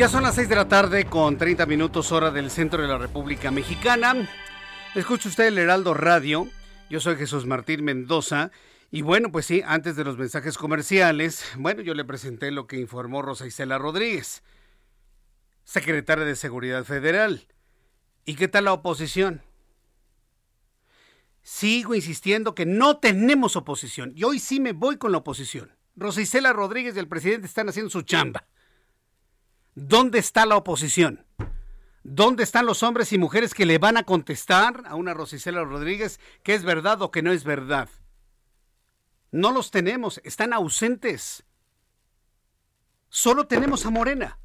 Ya 0.00 0.08
son 0.08 0.22
las 0.22 0.36
6 0.36 0.48
de 0.48 0.56
la 0.56 0.66
tarde 0.66 1.04
con 1.04 1.36
30 1.36 1.66
minutos 1.66 2.10
hora 2.10 2.30
del 2.30 2.50
centro 2.50 2.80
de 2.80 2.88
la 2.88 2.96
República 2.96 3.50
Mexicana. 3.50 4.14
Escucha 4.94 5.28
usted 5.28 5.48
el 5.48 5.58
Heraldo 5.58 5.92
Radio. 5.92 6.48
Yo 6.88 7.00
soy 7.00 7.16
Jesús 7.16 7.44
Martín 7.44 7.84
Mendoza. 7.84 8.50
Y 8.90 9.02
bueno, 9.02 9.30
pues 9.30 9.44
sí, 9.44 9.60
antes 9.62 9.96
de 9.96 10.04
los 10.04 10.16
mensajes 10.16 10.56
comerciales, 10.56 11.44
bueno, 11.58 11.82
yo 11.82 11.92
le 11.92 12.06
presenté 12.06 12.50
lo 12.50 12.66
que 12.66 12.80
informó 12.80 13.20
Rosa 13.20 13.46
Isela 13.46 13.76
Rodríguez, 13.76 14.42
secretaria 15.64 16.24
de 16.24 16.34
Seguridad 16.34 16.84
Federal. 16.84 17.46
¿Y 18.24 18.36
qué 18.36 18.48
tal 18.48 18.64
la 18.64 18.72
oposición? 18.72 19.42
Sigo 21.42 21.94
insistiendo 21.94 22.54
que 22.54 22.64
no 22.64 23.00
tenemos 23.00 23.54
oposición. 23.54 24.14
Y 24.16 24.24
hoy 24.24 24.38
sí 24.38 24.60
me 24.60 24.72
voy 24.72 24.96
con 24.96 25.12
la 25.12 25.18
oposición. 25.18 25.76
Rosa 25.94 26.22
Isela 26.22 26.54
Rodríguez 26.54 26.96
y 26.96 27.00
el 27.00 27.08
presidente 27.08 27.46
están 27.46 27.68
haciendo 27.68 27.90
su 27.90 28.00
chamba. 28.00 28.46
¿Dónde 29.82 30.18
está 30.18 30.44
la 30.44 30.58
oposición? 30.58 31.24
¿Dónde 32.02 32.42
están 32.42 32.66
los 32.66 32.82
hombres 32.82 33.14
y 33.14 33.18
mujeres 33.18 33.54
que 33.54 33.64
le 33.64 33.78
van 33.78 33.96
a 33.96 34.02
contestar 34.02 34.82
a 34.84 34.94
una 34.94 35.14
Rosicela 35.14 35.64
Rodríguez 35.64 36.20
que 36.42 36.52
es 36.52 36.64
verdad 36.64 37.00
o 37.00 37.10
que 37.10 37.22
no 37.22 37.32
es 37.32 37.44
verdad? 37.44 37.88
No 39.30 39.52
los 39.52 39.70
tenemos, 39.70 40.20
están 40.22 40.52
ausentes. 40.52 41.44
Solo 43.08 43.46
tenemos 43.46 43.86
a 43.86 43.90
Morena. 43.90 44.38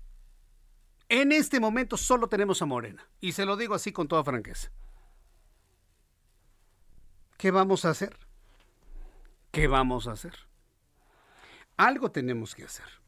En 1.09 1.33
este 1.33 1.59
momento 1.59 1.97
solo 1.97 2.29
tenemos 2.29 2.61
a 2.61 2.65
Morena. 2.65 3.05
Y 3.19 3.33
se 3.33 3.43
lo 3.43 3.57
digo 3.57 3.75
así 3.75 3.91
con 3.91 4.07
toda 4.07 4.23
franqueza. 4.23 4.71
¿Qué 7.37 7.51
vamos 7.51 7.83
a 7.83 7.89
hacer? 7.89 8.17
¿Qué 9.51 9.67
vamos 9.67 10.07
a 10.07 10.13
hacer? 10.13 10.33
Algo 11.75 12.09
tenemos 12.09 12.55
que 12.55 12.63
hacer. 12.63 13.04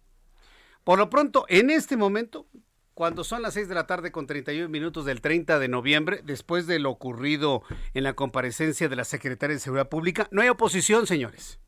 Por 0.88 1.00
lo 1.00 1.10
pronto, 1.10 1.46
en 1.50 1.70
este 1.70 1.98
momento, 1.98 2.48
cuando 2.94 3.26
son 3.26 3.42
las 3.42 3.56
6 3.56 3.68
de 3.68 3.76
la 3.76 3.88
tarde 3.88 4.14
con 4.14 4.26
31 4.26 4.70
minutos 4.70 5.04
del 5.04 5.20
30 5.20 5.60
de 5.60 5.68
noviembre, 5.68 6.22
después 6.24 6.66
de 6.66 6.80
lo 6.80 6.92
ocurrido 6.92 7.62
en 7.94 8.06
la 8.06 8.14
comparecencia 8.14 8.88
de 8.88 8.96
la 8.96 9.04
Secretaria 9.04 9.54
de 9.54 9.60
Seguridad 9.60 9.90
Pública, 9.90 10.30
no 10.32 10.42
hay 10.42 10.48
oposición, 10.48 11.06
señores. 11.06 11.60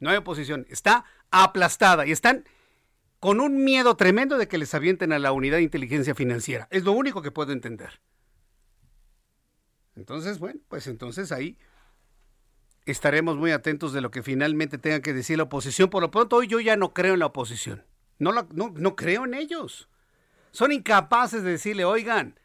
No 0.00 0.08
hay 0.08 0.16
oposición. 0.16 0.64
Está 0.70 1.04
aplastada 1.30 2.06
y 2.06 2.10
están 2.10 2.46
con 3.20 3.40
un 3.40 3.64
miedo 3.64 3.98
tremendo 3.98 4.38
de 4.38 4.48
que 4.48 4.56
les 4.56 4.72
avienten 4.72 5.12
a 5.12 5.18
la 5.18 5.32
unidad 5.32 5.58
de 5.58 5.64
inteligencia 5.64 6.14
financiera. 6.14 6.68
Es 6.70 6.84
lo 6.84 6.92
único 6.92 7.20
que 7.20 7.30
puedo 7.30 7.52
entender. 7.52 8.00
Entonces, 9.94 10.38
bueno, 10.38 10.60
pues 10.68 10.86
entonces 10.86 11.32
ahí 11.32 11.58
estaremos 12.86 13.36
muy 13.36 13.50
atentos 13.50 13.92
de 13.92 14.00
lo 14.00 14.10
que 14.10 14.22
finalmente 14.22 14.78
tenga 14.78 15.00
que 15.00 15.12
decir 15.12 15.36
la 15.36 15.42
oposición. 15.42 15.90
Por 15.90 16.00
lo 16.00 16.10
pronto, 16.10 16.36
hoy 16.36 16.46
yo 16.46 16.60
ya 16.60 16.76
no 16.76 16.94
creo 16.94 17.12
en 17.12 17.20
la 17.20 17.26
oposición. 17.26 17.84
No, 18.18 18.96
creo 18.96 19.24
en 19.24 19.34
ellos. 19.34 19.88
Son 20.50 20.72
incapaces 20.72 21.42
de 21.42 21.52
decirle, 21.52 21.84
oigan, 21.84 22.38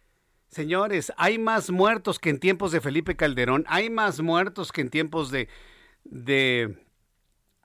señores, 0.49 1.11
hay 1.17 1.39
más 1.39 1.71
muertos 1.71 2.19
que 2.19 2.29
en 2.29 2.39
tiempos 2.39 2.71
de 2.71 2.81
Felipe 2.81 3.15
Calderón, 3.15 3.65
hay 3.67 3.89
más 3.89 4.21
muertos 4.21 4.71
que 4.71 4.81
en 4.81 4.89
tiempos 4.89 5.31
de, 5.31 5.47
de, 6.03 6.85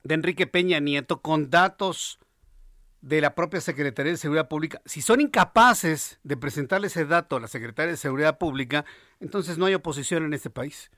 de 0.03 0.13
Enrique 0.13 0.47
Peña 0.47 0.79
Nieto, 0.79 1.21
con 1.21 1.49
datos 1.49 2.19
de 3.01 3.21
la 3.21 3.35
propia 3.35 3.61
Secretaría 3.61 4.11
de 4.11 4.17
Seguridad 4.17 4.49
Pública. 4.49 4.81
Si 4.85 5.01
son 5.01 5.21
incapaces 5.21 6.19
de 6.23 6.37
presentarle 6.37 6.87
ese 6.87 7.05
dato 7.05 7.35
a 7.35 7.39
la 7.39 7.47
Secretaría 7.47 7.91
de 7.91 7.97
Seguridad 7.97 8.37
Pública, 8.37 8.85
entonces 9.19 9.57
no 9.57 9.65
hay 9.65 9.73
oposición 9.75 10.25
en 10.25 10.33
este 10.33 10.49
país. 10.49 10.91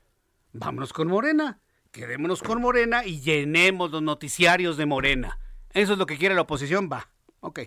Vámonos 0.52 0.92
con 0.92 1.08
Morena, 1.08 1.60
quedémonos 1.92 2.42
con 2.42 2.60
Morena 2.60 3.04
y 3.04 3.20
llenemos 3.20 3.90
los 3.90 4.02
noticiarios 4.02 4.76
de 4.76 4.86
Morena. 4.86 5.38
Eso 5.74 5.92
es 5.92 5.98
lo 5.98 6.06
que 6.06 6.18
quiere 6.18 6.34
la 6.34 6.42
oposición, 6.42 6.88
va. 6.90 7.08
Ok. 7.40 7.60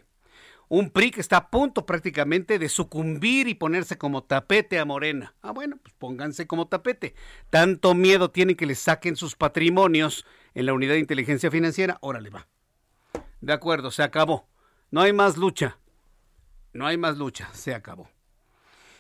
Un 0.68 0.90
PRI 0.90 1.12
que 1.12 1.22
está 1.22 1.38
a 1.38 1.50
punto 1.52 1.86
prácticamente 1.86 2.58
de 2.58 2.70
sucumbir 2.70 3.48
y 3.48 3.54
ponerse 3.54 3.98
como 3.98 4.24
tapete 4.24 4.80
a 4.80 4.86
Morena. 4.86 5.36
Ah, 5.42 5.52
bueno, 5.52 5.78
pues 5.82 5.94
pónganse 5.98 6.48
como 6.48 6.68
tapete. 6.68 7.14
Tanto 7.52 7.94
miedo 7.94 8.32
tienen 8.32 8.56
que 8.56 8.66
les 8.66 8.80
saquen 8.80 9.16
sus 9.16 9.36
patrimonios 9.36 10.26
en 10.56 10.66
la 10.66 10.74
unidad 10.74 10.94
de 10.94 11.00
inteligencia 11.00 11.52
financiera. 11.52 12.00
Órale, 12.02 12.32
va. 12.32 12.48
De 13.42 13.54
acuerdo, 13.54 13.92
se 13.92 14.02
acabó. 14.02 14.48
No 14.90 15.02
hay 15.02 15.14
más 15.14 15.38
lucha. 15.38 15.78
No 16.74 16.88
hay 16.88 16.98
más 16.98 17.18
lucha, 17.18 17.50
se 17.54 17.76
acabó. 17.76 18.10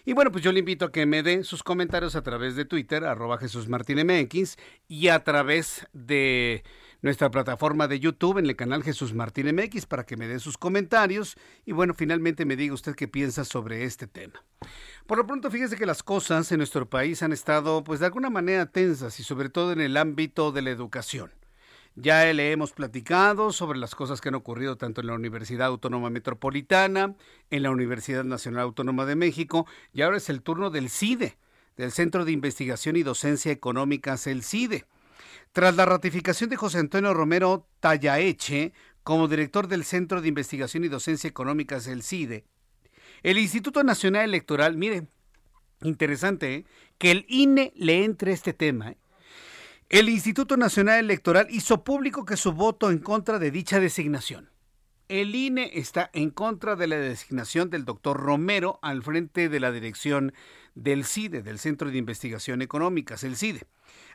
Y 0.05 0.13
bueno, 0.13 0.31
pues 0.31 0.43
yo 0.43 0.51
le 0.51 0.59
invito 0.59 0.85
a 0.85 0.91
que 0.91 1.07
me 1.07 1.23
dé 1.23 1.43
sus 1.43 1.63
comentarios 1.63 2.15
a 2.15 2.21
través 2.21 2.55
de 2.55 2.65
Twitter, 2.65 3.03
arroba 3.05 3.39
Jesús 3.39 3.67
Martín 3.67 4.05
MX, 4.05 4.55
y 4.87 5.07
a 5.07 5.23
través 5.23 5.87
de 5.93 6.63
nuestra 7.05 7.29
plataforma 7.29 7.87
de 7.87 7.99
YouTube 7.99 8.39
en 8.39 8.47
el 8.47 8.55
canal 8.55 8.81
Jesús 8.81 9.13
Martín 9.13 9.55
MX 9.55 9.85
para 9.85 10.07
que 10.07 10.17
me 10.17 10.27
dé 10.27 10.39
sus 10.39 10.57
comentarios 10.57 11.37
y 11.63 11.71
bueno, 11.71 11.93
finalmente 11.93 12.45
me 12.45 12.55
diga 12.55 12.73
usted 12.73 12.95
qué 12.95 13.07
piensa 13.07 13.45
sobre 13.45 13.83
este 13.83 14.07
tema. 14.07 14.43
Por 15.05 15.19
lo 15.19 15.27
pronto, 15.27 15.51
fíjese 15.51 15.77
que 15.77 15.85
las 15.85 16.01
cosas 16.01 16.51
en 16.51 16.57
nuestro 16.57 16.89
país 16.89 17.21
han 17.21 17.31
estado 17.31 17.83
pues 17.83 17.99
de 17.99 18.07
alguna 18.07 18.31
manera 18.31 18.65
tensas 18.65 19.19
y 19.19 19.23
sobre 19.23 19.49
todo 19.49 19.71
en 19.71 19.81
el 19.81 19.97
ámbito 19.97 20.51
de 20.51 20.63
la 20.63 20.71
educación. 20.71 21.31
Ya 21.93 22.25
le 22.33 22.51
hemos 22.51 22.71
platicado 22.71 23.51
sobre 23.51 23.77
las 23.77 23.93
cosas 23.93 24.19
que 24.19 24.29
han 24.29 24.35
ocurrido 24.35 24.75
tanto 24.75 25.01
en 25.01 25.07
la 25.07 25.13
Universidad 25.13 25.67
Autónoma 25.67 26.09
Metropolitana, 26.09 27.13
en 27.51 27.61
la 27.61 27.69
Universidad 27.69 28.23
Nacional 28.23 28.63
Autónoma 28.63 29.05
de 29.05 29.15
México, 29.15 29.67
y 29.93 30.01
ahora 30.01 30.17
es 30.17 30.27
el 30.29 30.41
turno 30.41 30.71
del 30.71 30.89
CIDE, 30.89 31.37
del 31.77 31.91
Centro 31.91 32.25
de 32.25 32.31
Investigación 32.31 32.95
y 32.95 33.03
Docencia 33.03 33.51
Económicas, 33.51 34.25
el 34.25 34.41
CIDE. 34.41 34.85
Tras 35.51 35.75
la 35.75 35.85
ratificación 35.85 36.49
de 36.49 36.57
José 36.57 36.79
Antonio 36.79 37.13
Romero 37.13 37.67
Tallaeche 37.79 38.73
como 39.03 39.27
director 39.27 39.67
del 39.67 39.83
Centro 39.83 40.21
de 40.21 40.27
Investigación 40.27 40.83
y 40.83 40.87
Docencia 40.87 41.27
Económicas, 41.27 41.87
el 41.87 42.01
CIDE, 42.01 42.45
el 43.23 43.37
Instituto 43.37 43.83
Nacional 43.83 44.25
Electoral, 44.25 44.77
mire, 44.77 45.07
interesante, 45.81 46.55
¿eh? 46.55 46.65
que 46.97 47.11
el 47.11 47.25
INE 47.27 47.71
le 47.75 48.03
entre 48.03 48.31
este 48.31 48.53
tema. 48.53 48.91
¿eh? 48.91 48.97
El 49.89 50.09
Instituto 50.09 50.57
Nacional 50.57 50.99
Electoral 50.99 51.47
hizo 51.49 51.83
público 51.83 52.25
que 52.25 52.37
su 52.37 52.53
voto 52.53 52.89
en 52.89 52.99
contra 52.99 53.39
de 53.39 53.51
dicha 53.51 53.79
designación. 53.79 54.49
El 55.07 55.35
INE 55.35 55.69
está 55.75 56.09
en 56.13 56.31
contra 56.31 56.75
de 56.75 56.87
la 56.87 56.95
designación 56.95 57.69
del 57.69 57.85
doctor 57.85 58.19
Romero 58.19 58.79
al 58.81 59.03
frente 59.03 59.49
de 59.49 59.59
la 59.59 59.71
dirección 59.71 60.33
del 60.73 61.05
CIDE, 61.05 61.43
del 61.43 61.59
Centro 61.59 61.91
de 61.91 61.99
Investigación 61.99 62.63
Económicas, 62.63 63.23
el 63.23 63.35
CIDE 63.35 63.67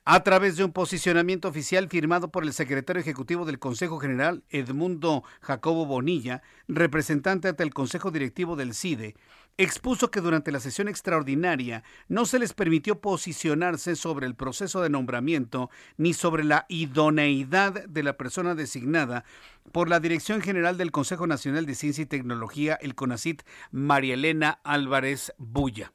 a 0.04 0.22
través 0.22 0.56
de 0.56 0.64
un 0.64 0.72
posicionamiento 0.72 1.48
oficial 1.48 1.88
firmado 1.88 2.30
por 2.30 2.44
el 2.44 2.52
secretario 2.52 3.00
ejecutivo 3.00 3.44
del 3.44 3.58
Consejo 3.58 3.98
General, 3.98 4.42
Edmundo 4.48 5.24
Jacobo 5.40 5.86
Bonilla, 5.86 6.42
representante 6.68 7.48
ante 7.48 7.62
el 7.62 7.74
Consejo 7.74 8.10
Directivo 8.10 8.56
del 8.56 8.74
CIDE, 8.74 9.14
expuso 9.62 10.10
que 10.10 10.20
durante 10.20 10.52
la 10.52 10.60
sesión 10.60 10.88
extraordinaria 10.88 11.84
no 12.08 12.24
se 12.24 12.38
les 12.38 12.54
permitió 12.54 13.00
posicionarse 13.00 13.94
sobre 13.94 14.26
el 14.26 14.34
proceso 14.34 14.80
de 14.80 14.88
nombramiento 14.88 15.70
ni 15.98 16.14
sobre 16.14 16.44
la 16.44 16.64
idoneidad 16.68 17.84
de 17.86 18.02
la 18.02 18.16
persona 18.16 18.54
designada 18.54 19.24
por 19.72 19.88
la 19.88 20.00
Dirección 20.00 20.40
General 20.40 20.78
del 20.78 20.92
Consejo 20.92 21.26
Nacional 21.26 21.66
de 21.66 21.74
Ciencia 21.74 22.02
y 22.02 22.06
Tecnología, 22.06 22.78
el 22.80 22.94
CONACIT, 22.94 23.42
María 23.70 24.14
Elena 24.14 24.60
Álvarez 24.64 25.34
Bulla. 25.36 25.92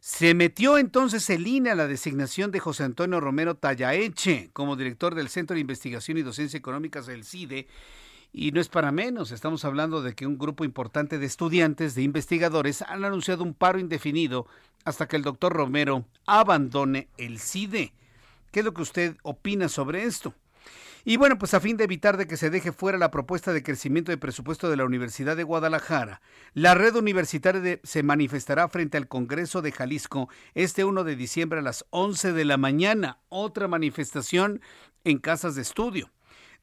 Se 0.00 0.34
metió 0.34 0.76
entonces 0.76 1.30
el 1.30 1.46
INE 1.46 1.70
a 1.70 1.74
la 1.74 1.86
designación 1.86 2.50
de 2.50 2.60
José 2.60 2.84
Antonio 2.84 3.20
Romero 3.20 3.56
Tallaeche 3.56 4.50
como 4.52 4.76
director 4.76 5.14
del 5.14 5.30
Centro 5.30 5.54
de 5.54 5.62
Investigación 5.62 6.18
y 6.18 6.22
Docencia 6.22 6.58
Económicas 6.58 7.06
del 7.06 7.24
CIDE. 7.24 7.66
Y 8.36 8.50
no 8.50 8.60
es 8.60 8.68
para 8.68 8.90
menos, 8.90 9.30
estamos 9.30 9.64
hablando 9.64 10.02
de 10.02 10.16
que 10.16 10.26
un 10.26 10.38
grupo 10.38 10.64
importante 10.64 11.20
de 11.20 11.26
estudiantes, 11.26 11.94
de 11.94 12.02
investigadores, 12.02 12.82
han 12.82 13.04
anunciado 13.04 13.44
un 13.44 13.54
paro 13.54 13.78
indefinido 13.78 14.48
hasta 14.84 15.06
que 15.06 15.14
el 15.14 15.22
doctor 15.22 15.52
Romero 15.52 16.04
abandone 16.26 17.06
el 17.16 17.38
CIDE. 17.38 17.92
¿Qué 18.50 18.58
es 18.58 18.64
lo 18.64 18.74
que 18.74 18.82
usted 18.82 19.16
opina 19.22 19.68
sobre 19.68 20.02
esto? 20.02 20.34
Y 21.04 21.16
bueno, 21.16 21.38
pues 21.38 21.54
a 21.54 21.60
fin 21.60 21.76
de 21.76 21.84
evitar 21.84 22.16
de 22.16 22.26
que 22.26 22.36
se 22.36 22.50
deje 22.50 22.72
fuera 22.72 22.98
la 22.98 23.12
propuesta 23.12 23.52
de 23.52 23.62
crecimiento 23.62 24.10
de 24.10 24.18
presupuesto 24.18 24.68
de 24.68 24.78
la 24.78 24.84
Universidad 24.84 25.36
de 25.36 25.44
Guadalajara, 25.44 26.20
la 26.54 26.74
red 26.74 26.96
universitaria 26.96 27.78
se 27.84 28.02
manifestará 28.02 28.66
frente 28.68 28.96
al 28.96 29.06
Congreso 29.06 29.62
de 29.62 29.70
Jalisco 29.70 30.28
este 30.54 30.82
1 30.82 31.04
de 31.04 31.14
diciembre 31.14 31.60
a 31.60 31.62
las 31.62 31.86
11 31.90 32.32
de 32.32 32.44
la 32.44 32.56
mañana. 32.56 33.18
Otra 33.28 33.68
manifestación 33.68 34.60
en 35.04 35.18
casas 35.18 35.54
de 35.54 35.62
estudio. 35.62 36.10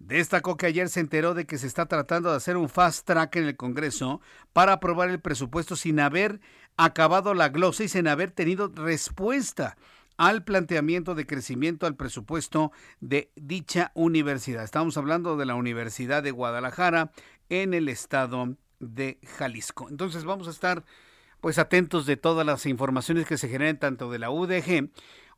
Destacó 0.06 0.58
que 0.58 0.66
ayer 0.66 0.90
se 0.90 1.00
enteró 1.00 1.36
de 1.36 1.46
que 1.46 1.60
se 1.60 1.68
está 1.68 1.86
tratando 1.86 2.32
de 2.32 2.38
hacer 2.38 2.58
un 2.58 2.70
fast 2.70 3.06
track 3.06 3.36
en 3.36 3.46
el 3.46 3.56
Congreso 3.56 4.20
para 4.52 4.74
aprobar 4.74 5.10
el 5.10 5.20
presupuesto 5.20 5.76
sin 5.76 6.00
haber 6.00 6.42
acabado 6.76 7.36
la 7.36 7.50
glosa 7.50 7.84
y 7.84 7.88
sin 7.88 8.08
haber 8.08 8.32
tenido 8.32 8.68
respuesta 8.76 9.78
al 10.18 10.44
planteamiento 10.44 11.14
de 11.14 11.28
crecimiento 11.28 11.86
al 11.86 11.96
presupuesto 11.96 12.72
de 13.00 13.32
dicha 13.36 13.92
universidad. 13.94 14.64
Estamos 14.64 14.98
hablando 14.98 15.38
de 15.38 15.46
la 15.46 15.56
Universidad 15.56 16.24
de 16.24 16.32
Guadalajara 16.32 17.12
en 17.50 17.76
el 17.76 17.88
estado 17.88 18.58
de 18.80 19.20
Jalisco. 19.38 19.88
Entonces 19.88 20.26
vamos 20.26 20.48
a 20.48 20.52
estar 20.52 20.84
pues 21.42 21.60
atentos 21.60 22.08
de 22.08 22.18
todas 22.18 22.46
las 22.46 22.66
informaciones 22.66 23.28
que 23.28 23.38
se 23.38 23.50
generen 23.50 23.78
tanto 23.78 24.12
de 24.12 24.20
la 24.20 24.32
UDG. 24.32 24.90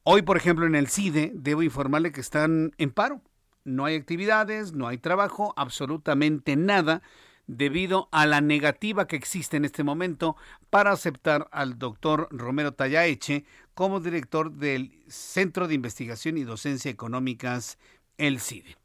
Hoy, 0.04 0.22
por 0.22 0.38
ejemplo, 0.38 0.66
en 0.66 0.76
el 0.76 0.88
CIDE, 0.88 1.32
debo 1.36 1.64
informarle 1.64 2.14
que 2.14 2.22
están 2.22 2.72
en 2.78 2.92
paro. 2.92 3.22
No 3.66 3.86
hay 3.86 3.96
actividades, 3.96 4.74
no 4.74 4.88
hay 4.88 4.98
trabajo, 4.98 5.54
absolutamente 5.56 6.56
nada 6.56 7.02
debido 7.48 8.10
a 8.12 8.26
la 8.26 8.42
negativa 8.42 9.08
que 9.08 9.16
existe 9.16 9.58
en 9.58 9.66
este 9.66 9.84
momento 9.84 10.36
para 10.70 10.92
aceptar 10.92 11.48
al 11.52 11.78
doctor 11.78 12.28
Romero 12.32 12.74
Tallaeche 12.74 13.46
como 13.74 14.00
director 14.00 14.52
del 14.52 14.92
Centro 15.08 15.68
de 15.68 15.76
Investigación 15.76 16.38
y 16.38 16.44
Docencia 16.44 16.92
Económicas, 16.92 17.78
el 18.18 18.40
CIDE. 18.40 18.78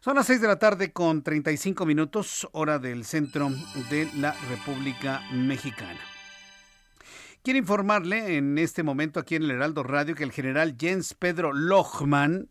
Son 0.00 0.14
las 0.14 0.26
6 0.26 0.40
de 0.40 0.48
la 0.48 0.58
tarde 0.58 0.92
con 0.92 1.22
35 1.22 1.84
minutos, 1.84 2.48
hora 2.52 2.78
del 2.78 3.04
centro 3.04 3.50
de 3.90 4.08
la 4.16 4.32
República 4.48 5.22
Mexicana. 5.32 5.98
Quiero 7.42 7.58
informarle 7.58 8.36
en 8.36 8.58
este 8.58 8.82
momento 8.82 9.20
aquí 9.20 9.34
en 9.34 9.44
el 9.44 9.52
Heraldo 9.52 9.82
Radio 9.82 10.14
que 10.14 10.24
el 10.24 10.32
general 10.32 10.76
Jens 10.78 11.14
Pedro 11.14 11.52
Lohmann 11.52 12.48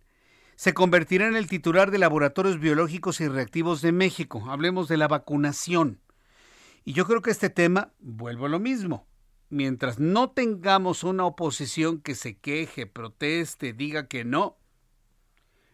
se 0.57 0.73
convertirá 0.73 1.27
en 1.27 1.35
el 1.35 1.45
titular 1.45 1.91
de 1.91 1.99
Laboratorios 1.99 2.59
Biológicos 2.59 3.21
y 3.21 3.27
Reactivos 3.27 3.83
de 3.83 3.91
México. 3.91 4.43
Hablemos 4.49 4.87
de 4.87 4.97
la 4.97 5.07
vacunación. 5.07 6.01
Y 6.83 6.93
yo 6.93 7.05
creo 7.05 7.21
que 7.21 7.29
este 7.29 7.51
tema, 7.51 7.93
vuelvo 7.99 8.47
a 8.47 8.49
lo 8.49 8.57
mismo, 8.57 9.05
mientras 9.49 9.99
no 9.99 10.31
tengamos 10.31 11.03
una 11.03 11.25
oposición 11.25 12.01
que 12.01 12.15
se 12.15 12.39
queje, 12.39 12.87
proteste, 12.87 13.71
diga 13.71 14.07
que 14.07 14.25
no, 14.25 14.57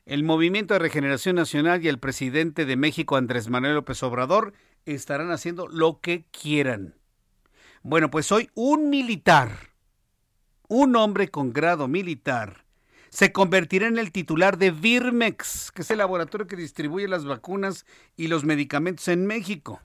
el 0.06 0.26
Movimiento 0.26 0.74
de 0.74 0.82
Regeneración 0.82 1.38
Nacional 1.38 1.82
y 1.82 1.88
el 1.88 1.98
presidente 1.98 2.66
de 2.66 2.76
México, 2.76 3.16
Andrés 3.16 3.50
Manuel 3.50 3.76
López 3.76 4.04
Obrador, 4.04 4.54
estarán 4.86 5.32
haciendo 5.32 5.70
lo 5.70 6.02
que 6.02 6.26
quieran. 6.26 6.96
Bueno, 7.84 8.12
pues 8.12 8.34
hoy 8.34 8.50
un 8.54 8.90
militar, 8.90 9.70
un 10.68 10.98
hombre 10.98 11.30
con 11.30 11.54
grado 11.54 11.88
militar, 11.88 12.63
se 13.14 13.32
convertirá 13.32 13.86
en 13.86 14.00
el 14.00 14.12
titular 14.12 14.58
de 14.58 14.72
Birmex, 14.72 15.72
que 15.72 15.84
es 15.84 15.92
el 15.92 16.00
laboratorio 16.00 16.48
que 16.48 16.56
distribuye 16.56 17.08
las 17.08 17.26
vacunas 17.26 17.86
y 18.18 18.26
los 18.26 18.44
medicamentos 18.44 19.08
en 19.08 19.28
México. 19.28 19.82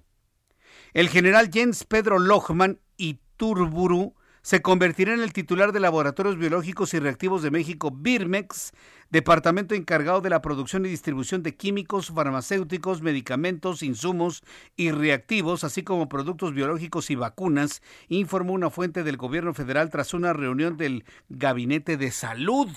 El 0.95 1.11
general 1.11 1.51
Jens 1.53 1.85
Pedro 1.85 2.19
Lohmann 2.19 2.81
y 2.97 3.19
Turburu 3.37 4.14
se 4.41 4.62
convertirá 4.62 5.12
en 5.12 5.21
el 5.21 5.35
titular 5.35 5.73
de 5.73 5.81
Laboratorios 5.81 6.38
Biológicos 6.38 6.95
y 6.95 7.01
Reactivos 7.01 7.43
de 7.43 7.51
México, 7.51 7.91
Birmex, 7.91 8.73
departamento 9.11 9.75
encargado 9.75 10.23
de 10.23 10.31
la 10.31 10.41
producción 10.41 10.87
y 10.87 10.88
distribución 10.88 11.43
de 11.43 11.55
químicos, 11.55 12.11
farmacéuticos, 12.11 13.03
medicamentos, 13.03 13.83
insumos 13.83 14.43
y 14.75 14.91
reactivos, 14.91 15.64
así 15.64 15.83
como 15.83 16.09
productos 16.09 16.55
biológicos 16.55 17.11
y 17.11 17.14
vacunas, 17.14 17.83
informó 18.09 18.55
una 18.55 18.71
fuente 18.71 19.03
del 19.03 19.19
gobierno 19.19 19.53
federal 19.53 19.91
tras 19.91 20.14
una 20.14 20.33
reunión 20.33 20.79
del 20.79 21.05
Gabinete 21.29 21.99
de 21.99 22.11
Salud. 22.11 22.71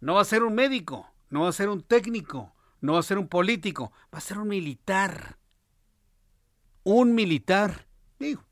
No 0.00 0.14
va 0.14 0.22
a 0.22 0.24
ser 0.24 0.42
un 0.42 0.54
médico, 0.54 1.06
no 1.30 1.42
va 1.42 1.48
a 1.48 1.52
ser 1.52 1.68
un 1.68 1.82
técnico, 1.82 2.54
no 2.80 2.94
va 2.94 3.00
a 3.00 3.02
ser 3.02 3.18
un 3.18 3.28
político, 3.28 3.92
va 4.12 4.18
a 4.18 4.22
ser 4.22 4.38
un 4.38 4.48
militar. 4.48 5.38
Un 6.84 7.14
militar. 7.14 7.86
Digo, 8.18 8.44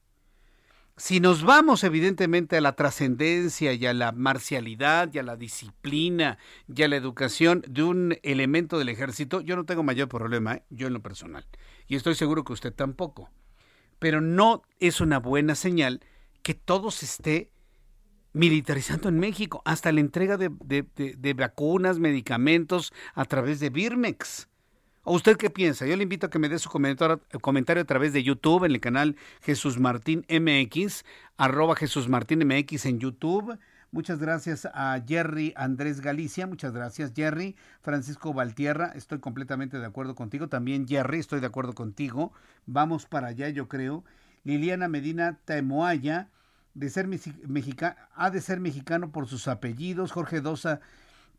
si 0.99 1.21
nos 1.21 1.43
vamos 1.43 1.85
evidentemente 1.85 2.57
a 2.57 2.61
la 2.63 2.75
trascendencia 2.75 3.75
y 3.75 3.85
a 3.85 3.93
la 3.93 4.13
marcialidad 4.13 5.13
y 5.13 5.19
a 5.19 5.23
la 5.23 5.37
disciplina 5.37 6.39
y 6.75 6.83
a 6.83 6.89
la 6.89 6.97
educación 6.97 7.63
de 7.69 7.83
un 7.83 8.19
elemento 8.23 8.79
del 8.79 8.89
ejército, 8.89 9.43
yo 9.43 9.57
no 9.57 9.65
tengo 9.65 9.83
mayor 9.83 10.09
problema, 10.09 10.55
¿eh? 10.55 10.63
yo 10.71 10.87
en 10.87 10.95
lo 10.95 11.03
personal. 11.03 11.45
Y 11.87 11.97
estoy 11.97 12.15
seguro 12.15 12.45
que 12.45 12.55
usted 12.55 12.73
tampoco. 12.73 13.31
Pero 13.99 14.23
no 14.23 14.63
es 14.81 15.03
una 15.03 15.19
buena 15.19 15.55
señal 15.55 16.01
que 16.43 16.55
todo 16.55 16.91
se 16.91 17.05
esté 17.05 17.51
militarizando 18.37 19.09
en 19.09 19.19
México, 19.19 19.63
hasta 19.65 19.91
la 19.93 20.01
entrega 20.01 20.37
de, 20.37 21.35
vacunas, 21.35 21.99
medicamentos 21.99 22.93
a 23.15 23.25
través 23.25 23.61
de 23.61 23.71
Birmex. 23.71 24.49
¿O 25.05 25.15
usted 25.15 25.39
qué 25.39 25.49
piensa? 25.49 25.87
Yo 25.87 25.97
le 25.97 26.03
invito 26.03 26.27
a 26.27 26.31
que 26.31 26.39
me 26.39 26.51
dé 26.51 26.59
su 26.59 26.69
comentario, 26.69 27.83
a 27.83 27.87
través 27.87 28.13
de 28.13 28.23
YouTube 28.23 28.65
en 28.65 28.73
el 28.73 28.81
canal 28.81 29.17
Jesús 29.41 29.79
Martín 29.79 30.27
MX, 30.29 31.05
arroba 31.39 31.77
Jesús 31.77 32.09
Martín 32.09 32.47
MX 32.47 32.85
en 32.85 32.99
YouTube. 32.99 33.59
Muchas 33.91 34.19
gracias 34.19 34.69
a 34.75 35.01
Jerry 35.07 35.55
Andrés 35.57 36.03
Galicia, 36.03 36.47
muchas 36.47 36.75
gracias 36.75 37.13
Jerry. 37.17 37.57
Francisco 37.81 38.35
Valtierra, 38.35 38.93
estoy 38.95 39.21
completamente 39.21 39.79
de 39.79 39.87
acuerdo 39.87 40.15
contigo. 40.15 40.49
También 40.49 40.87
Jerry, 40.87 41.21
estoy 41.21 41.41
de 41.41 41.47
acuerdo 41.47 41.73
contigo. 41.73 42.33
Vamos 42.67 43.07
para 43.07 43.29
allá, 43.29 43.49
yo 43.49 43.69
creo. 43.69 44.05
Liliana 44.45 44.89
Medina 44.89 45.39
Taemoaya, 45.47 46.29
de 46.77 46.91
ser 46.91 47.09
mexicano, 47.09 47.97
ha 48.15 48.31
de 48.31 48.43
ser 48.43 48.61
mexicano 48.61 49.11
por 49.11 49.27
sus 49.27 49.49
apellidos. 49.49 50.13
Jorge 50.13 50.43
Dosa, 50.43 50.81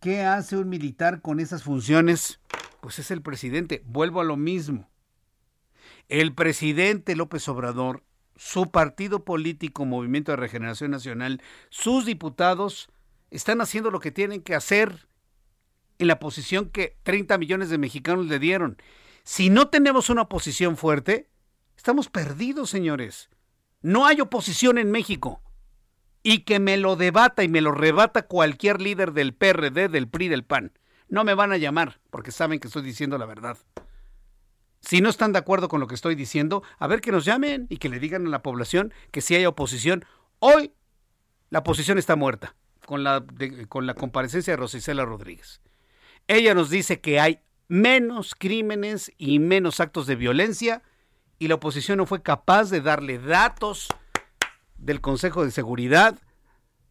¿qué 0.02 0.24
hace 0.24 0.58
un 0.58 0.68
militar 0.68 1.22
con 1.22 1.40
esas 1.40 1.62
funciones? 1.62 2.40
Pues 2.82 2.98
es 2.98 3.12
el 3.12 3.22
presidente. 3.22 3.84
Vuelvo 3.86 4.20
a 4.20 4.24
lo 4.24 4.36
mismo. 4.36 4.90
El 6.10 6.34
presidente 6.34 7.16
López 7.16 7.48
Obrador, 7.50 8.04
su 8.36 8.72
partido 8.72 9.26
político, 9.26 9.86
Movimiento 9.86 10.32
de 10.32 10.38
Regeneración 10.38 10.90
Nacional, 10.90 11.42
sus 11.70 12.06
diputados 12.06 12.90
están 13.30 13.62
haciendo 13.62 13.92
lo 13.92 14.00
que 14.00 14.12
tienen 14.12 14.42
que 14.42 14.56
hacer 14.56 15.08
en 16.00 16.08
la 16.08 16.18
posición 16.20 16.70
que 16.70 16.98
30 17.04 17.38
millones 17.38 17.70
de 17.70 17.78
mexicanos 17.78 18.26
le 18.26 18.40
dieron. 18.40 18.78
Si 19.24 19.52
no 19.52 19.68
tenemos 19.68 20.10
una 20.10 20.30
posición 20.30 20.78
fuerte, 20.78 21.30
estamos 21.76 22.10
perdidos, 22.10 22.72
señores. 22.72 23.30
No 23.82 24.06
hay 24.06 24.22
oposición 24.22 24.78
en 24.78 24.92
México. 24.92 25.42
Y 26.24 26.40
que 26.40 26.60
me 26.60 26.78
lo 26.78 26.96
debata 26.96 27.44
y 27.44 27.48
me 27.48 27.62
lo 27.62 27.72
rebata 27.72 28.28
cualquier 28.28 28.82
líder 28.82 29.14
del 29.14 29.34
PRD, 29.34 29.88
del 29.88 30.10
PRI, 30.10 30.28
del 30.28 30.44
PAN. 30.44 30.74
No 31.08 31.24
me 31.24 31.34
van 31.34 31.52
a 31.54 31.58
llamar 31.58 32.00
porque 32.10 32.32
saben 32.32 32.60
que 32.60 32.68
estoy 32.68 32.82
diciendo 32.82 33.18
la 33.18 33.26
verdad. 33.26 33.58
Si 34.82 35.00
no 35.00 35.10
están 35.10 35.32
de 35.32 35.40
acuerdo 35.40 35.70
con 35.70 35.80
lo 35.80 35.88
que 35.88 35.96
estoy 35.96 36.16
diciendo, 36.16 36.64
a 36.80 36.88
ver 36.88 37.02
que 37.02 37.12
nos 37.12 37.24
llamen 37.24 37.68
y 37.70 37.78
que 37.78 37.90
le 37.90 38.00
digan 38.00 38.28
a 38.28 38.30
la 38.30 38.44
población 38.44 38.94
que 39.12 39.22
si 39.22 39.36
hay 39.36 39.46
oposición. 39.46 40.06
Hoy 40.40 40.74
la 41.50 41.60
oposición 41.60 41.98
está 41.98 42.16
muerta. 42.16 42.56
con 42.86 43.04
la, 43.04 43.24
con 43.70 43.86
la 43.86 43.94
comparecencia 43.94 44.54
de 44.54 44.58
Rosicela 44.58 45.06
Rodríguez. 45.06 45.62
Ella 46.28 46.54
nos 46.54 46.70
dice 46.70 47.00
que 47.00 47.20
hay 47.20 47.42
menos 47.68 48.34
crímenes 48.34 49.12
y 49.18 49.40
menos 49.40 49.80
actos 49.80 50.08
de 50.08 50.16
violencia 50.16 50.84
y 51.40 51.48
la 51.48 51.56
oposición 51.56 51.98
no 51.98 52.06
fue 52.06 52.22
capaz 52.22 52.70
de 52.70 52.82
darle 52.82 53.20
datos 53.20 53.88
del 54.78 55.02
Consejo 55.02 55.44
de 55.44 55.52
Seguridad 55.52 56.18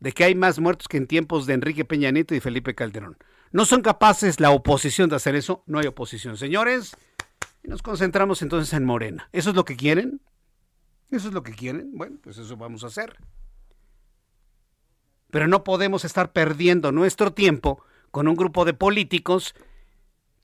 de 0.01 0.13
que 0.13 0.25
hay 0.25 0.35
más 0.35 0.59
muertos 0.59 0.89
que 0.89 0.97
en 0.97 1.07
tiempos 1.07 1.47
de 1.47 1.55
Enrique 1.55 1.85
Peña 1.85 2.11
Nieto 2.11 2.35
y 2.35 2.41
Felipe 2.41 2.75
Calderón. 2.75 3.17
No 3.51 3.65
son 3.65 3.83
capaces 3.83 4.41
la 4.41 4.51
oposición 4.51 5.09
de 5.09 5.17
hacer 5.17 5.35
eso, 5.35 5.63
no 5.67 5.79
hay 5.79 5.87
oposición. 5.87 6.37
Señores, 6.37 6.97
y 7.63 7.69
nos 7.69 7.83
concentramos 7.83 8.43
entonces 8.43 8.73
en 8.75 8.85
Morena. 8.85 9.29
¿Eso 9.33 9.51
es 9.51 9.57
lo 9.57 9.65
que 9.65 9.77
quieren? 9.77 10.21
¿Eso 11.11 11.29
es 11.29 11.35
lo 11.35 11.43
que 11.43 11.53
quieren? 11.53 11.93
Bueno, 11.95 12.19
pues 12.23 12.39
eso 12.39 12.57
vamos 12.57 12.85
a 12.85 12.89
hacer. 12.89 13.17
Pero 15.31 15.49
no 15.49 15.65
podemos 15.65 16.05
estar 16.05 16.33
perdiendo 16.33 16.93
nuestro 16.93 17.33
tiempo 17.33 17.83
con 18.11 18.29
un 18.29 18.37
grupo 18.37 18.65
de 18.65 18.75
políticos 18.75 19.55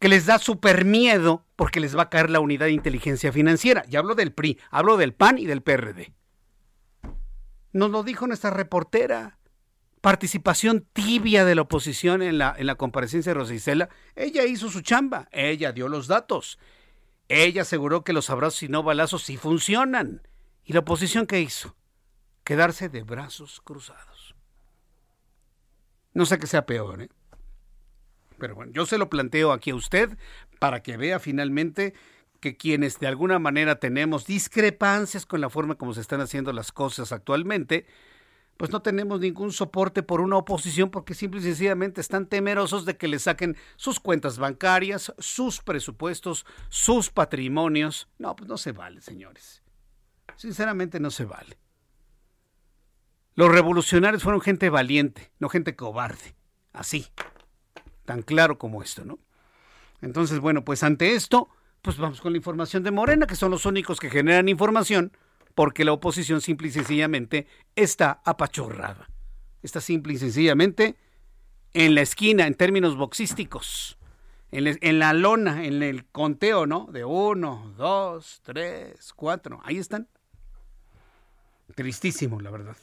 que 0.03 0.09
les 0.09 0.27
da 0.27 0.41
súper 0.41 0.85
miedo 0.85 1.47
porque 1.55 1.79
les 1.79 1.97
va 1.97 2.03
a 2.03 2.11
caer 2.11 2.29
la 2.29 2.41
unidad 2.41 2.67
de 2.67 2.73
inteligencia 2.73 3.31
financiera. 3.31 3.85
Ya 3.89 4.01
hablo 4.01 4.17
del 4.17 4.33
PRI, 4.33 4.59
hablo 4.73 4.97
del 4.97 5.15
PAN 5.15 5.39
y 5.39 5.47
del 5.47 5.63
PRD. 5.63 6.13
Nos 7.73 7.89
lo 7.89 8.03
dijo 8.03 8.27
nuestra 8.27 8.51
reportera. 8.51 9.39
Participación 10.01 10.89
tibia 10.93 11.45
de 11.45 11.55
la 11.55 11.63
oposición 11.63 12.21
en 12.21 12.39
la, 12.39 12.53
en 12.59 12.67
la 12.67 12.75
comparecencia 12.75 13.31
de 13.31 13.39
Rosicela. 13.39 13.91
Ella 14.17 14.45
hizo 14.45 14.71
su 14.71 14.81
chamba, 14.81 15.29
ella 15.31 15.71
dio 15.71 15.87
los 15.87 16.09
datos. 16.09 16.59
Ella 17.29 17.63
aseguró 17.63 18.03
que 18.03 18.13
los 18.13 18.29
abrazos 18.29 18.65
y 18.65 18.69
no 18.69 18.83
balazos 18.83 19.23
sí 19.23 19.37
funcionan. 19.37 20.27
¿Y 20.65 20.73
la 20.73 20.81
oposición 20.81 21.29
qué 21.29 21.41
hizo? 21.41 21.77
Quedarse 22.43 22.89
de 22.89 23.05
brazos 23.05 23.61
cruzados. 23.61 24.35
No 26.13 26.27
sé 26.27 26.41
qué 26.41 26.49
sea 26.49 26.67
peor, 26.67 27.03
¿eh? 27.03 27.09
Pero 28.39 28.55
bueno, 28.55 28.73
yo 28.73 28.87
se 28.87 28.99
lo 28.99 29.09
planteo 29.11 29.53
aquí 29.53 29.71
a 29.71 29.75
usted 29.75 30.17
para 30.59 30.83
que 30.83 30.97
vea 30.97 31.19
finalmente 31.19 31.95
que 32.41 32.57
quienes 32.57 32.99
de 32.99 33.07
alguna 33.07 33.39
manera 33.39 33.77
tenemos 33.77 34.27
discrepancias 34.27 35.27
con 35.27 35.41
la 35.41 35.49
forma 35.49 35.77
como 35.77 35.95
se 35.95 36.01
están 36.01 36.21
haciendo 36.21 36.53
las 36.53 36.73
cosas 36.73 37.13
actualmente, 37.13 37.87
pues 38.57 38.71
no 38.71 38.83
tenemos 38.83 39.21
ningún 39.21 39.53
soporte 39.53 40.03
por 40.03 40.21
una 40.21 40.37
oposición 40.37 40.91
porque 40.91 41.15
simple 41.15 41.41
y 41.41 41.45
sencillamente 41.45 42.01
están 42.01 42.27
temerosos 42.27 42.85
de 42.85 42.97
que 42.97 43.09
le 43.09 43.19
saquen 43.19 43.57
sus 43.77 44.01
cuentas 44.01 44.39
bancarias, 44.39 45.15
sus 45.19 45.61
presupuestos, 45.61 46.45
sus 46.69 47.11
patrimonios. 47.11 48.09
No, 48.19 48.37
pues 48.37 48.49
no 48.49 48.59
se 48.59 48.73
vale, 48.73 49.01
señores. 49.01 49.63
Sinceramente 50.37 51.01
no 51.01 51.11
se 51.11 51.25
vale. 51.25 51.59
Los 53.35 53.51
revolucionarios 53.51 54.23
fueron 54.23 54.41
gente 54.41 54.69
valiente, 54.69 55.33
no 55.39 55.49
gente 55.49 55.75
cobarde. 55.75 56.35
Así, 56.73 57.07
tan 58.05 58.23
claro 58.23 58.59
como 58.59 58.83
esto, 58.83 59.05
¿no? 59.05 59.19
Entonces, 60.01 60.41
bueno, 60.41 60.65
pues 60.65 60.83
ante 60.83 61.15
esto, 61.15 61.49
pues 61.81 61.97
vamos 61.97 62.21
con 62.21 62.33
la 62.33 62.39
información 62.39 62.83
de 62.83 62.91
Morena, 62.91 63.27
que 63.27 63.37
son 63.37 63.51
los 63.51 63.67
únicos 63.67 64.01
que 64.01 64.11
generan 64.11 64.49
información, 64.49 65.13
porque 65.55 65.85
la 65.85 65.93
oposición 65.93 66.41
simple 66.41 66.69
y 66.69 66.71
sencillamente 66.71 67.47
está 67.77 68.21
apachorrada. 68.25 69.09
Está 69.63 69.81
simple 69.81 70.15
y 70.15 70.19
sencillamente 70.19 70.97
en 71.75 71.95
la 71.95 72.03
esquina, 72.03 72.47
en 72.47 72.55
términos 72.55 72.97
boxísticos, 72.97 73.97
en, 74.51 74.99
la 74.99 75.13
lona, 75.15 75.65
en 75.65 75.83
el 75.83 76.05
conteo, 76.05 76.67
¿no? 76.67 76.87
De 76.93 77.05
uno, 77.05 77.73
dos, 77.79 78.41
tres, 78.45 79.13
cuatro. 79.15 79.61
Ahí 79.65 79.79
están. 79.79 80.09
Tristísimo, 81.75 82.41
la 82.41 82.51
verdad. 82.51 82.77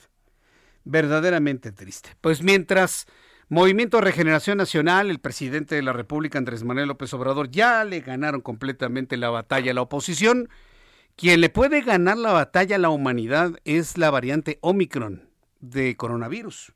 Verdaderamente 0.83 1.71
triste. 1.71 2.09
Pues 2.21 2.41
mientras 2.41 3.05
Movimiento 3.51 3.99
Regeneración 3.99 4.59
Nacional, 4.59 5.09
el 5.09 5.17
presidente 5.17 5.73
de 5.73 5.81
la 5.81 5.91
República, 5.91 6.37
Andrés 6.37 6.63
Manuel 6.63 6.87
López 6.87 7.11
Obrador, 7.15 7.49
ya 7.49 7.83
le 7.83 8.01
ganaron 8.01 8.41
completamente 8.41 9.17
la 9.17 9.31
batalla 9.31 9.71
a 9.71 9.73
la 9.73 9.81
oposición. 9.81 10.49
Quien 11.15 11.41
le 11.41 11.49
puede 11.49 11.81
ganar 11.81 12.19
la 12.19 12.31
batalla 12.31 12.75
a 12.75 12.79
la 12.79 12.91
humanidad 12.91 13.53
es 13.65 13.97
la 13.97 14.11
variante 14.11 14.59
Omicron 14.61 15.31
de 15.61 15.97
coronavirus. 15.97 16.73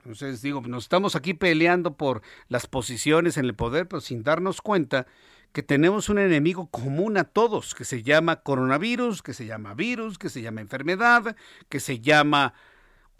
Entonces 0.00 0.42
digo, 0.42 0.60
nos 0.60 0.84
estamos 0.84 1.16
aquí 1.16 1.32
peleando 1.32 1.96
por 1.96 2.20
las 2.48 2.66
posiciones 2.66 3.38
en 3.38 3.46
el 3.46 3.54
poder, 3.54 3.88
pero 3.88 4.02
sin 4.02 4.22
darnos 4.22 4.60
cuenta 4.60 5.06
que 5.52 5.62
tenemos 5.62 6.10
un 6.10 6.18
enemigo 6.18 6.66
común 6.66 7.16
a 7.16 7.24
todos, 7.24 7.74
que 7.74 7.86
se 7.86 8.02
llama 8.02 8.42
coronavirus, 8.42 9.22
que 9.22 9.32
se 9.32 9.46
llama 9.46 9.72
virus, 9.72 10.18
que 10.18 10.28
se 10.28 10.42
llama 10.42 10.60
enfermedad, 10.60 11.34
que 11.70 11.80
se 11.80 12.00
llama 12.00 12.52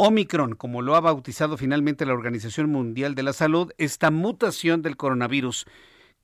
Omicron, 0.02 0.54
como 0.54 0.80
lo 0.80 0.96
ha 0.96 1.00
bautizado 1.00 1.58
finalmente 1.58 2.06
la 2.06 2.14
Organización 2.14 2.70
Mundial 2.70 3.14
de 3.14 3.22
la 3.22 3.34
Salud, 3.34 3.70
esta 3.76 4.10
mutación 4.10 4.80
del 4.80 4.96
coronavirus 4.96 5.66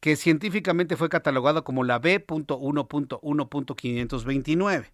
que 0.01 0.17
científicamente 0.17 0.97
fue 0.97 1.11
catalogada 1.11 1.61
como 1.61 1.85
la 1.85 1.99
B.1.1.529. 1.99 4.87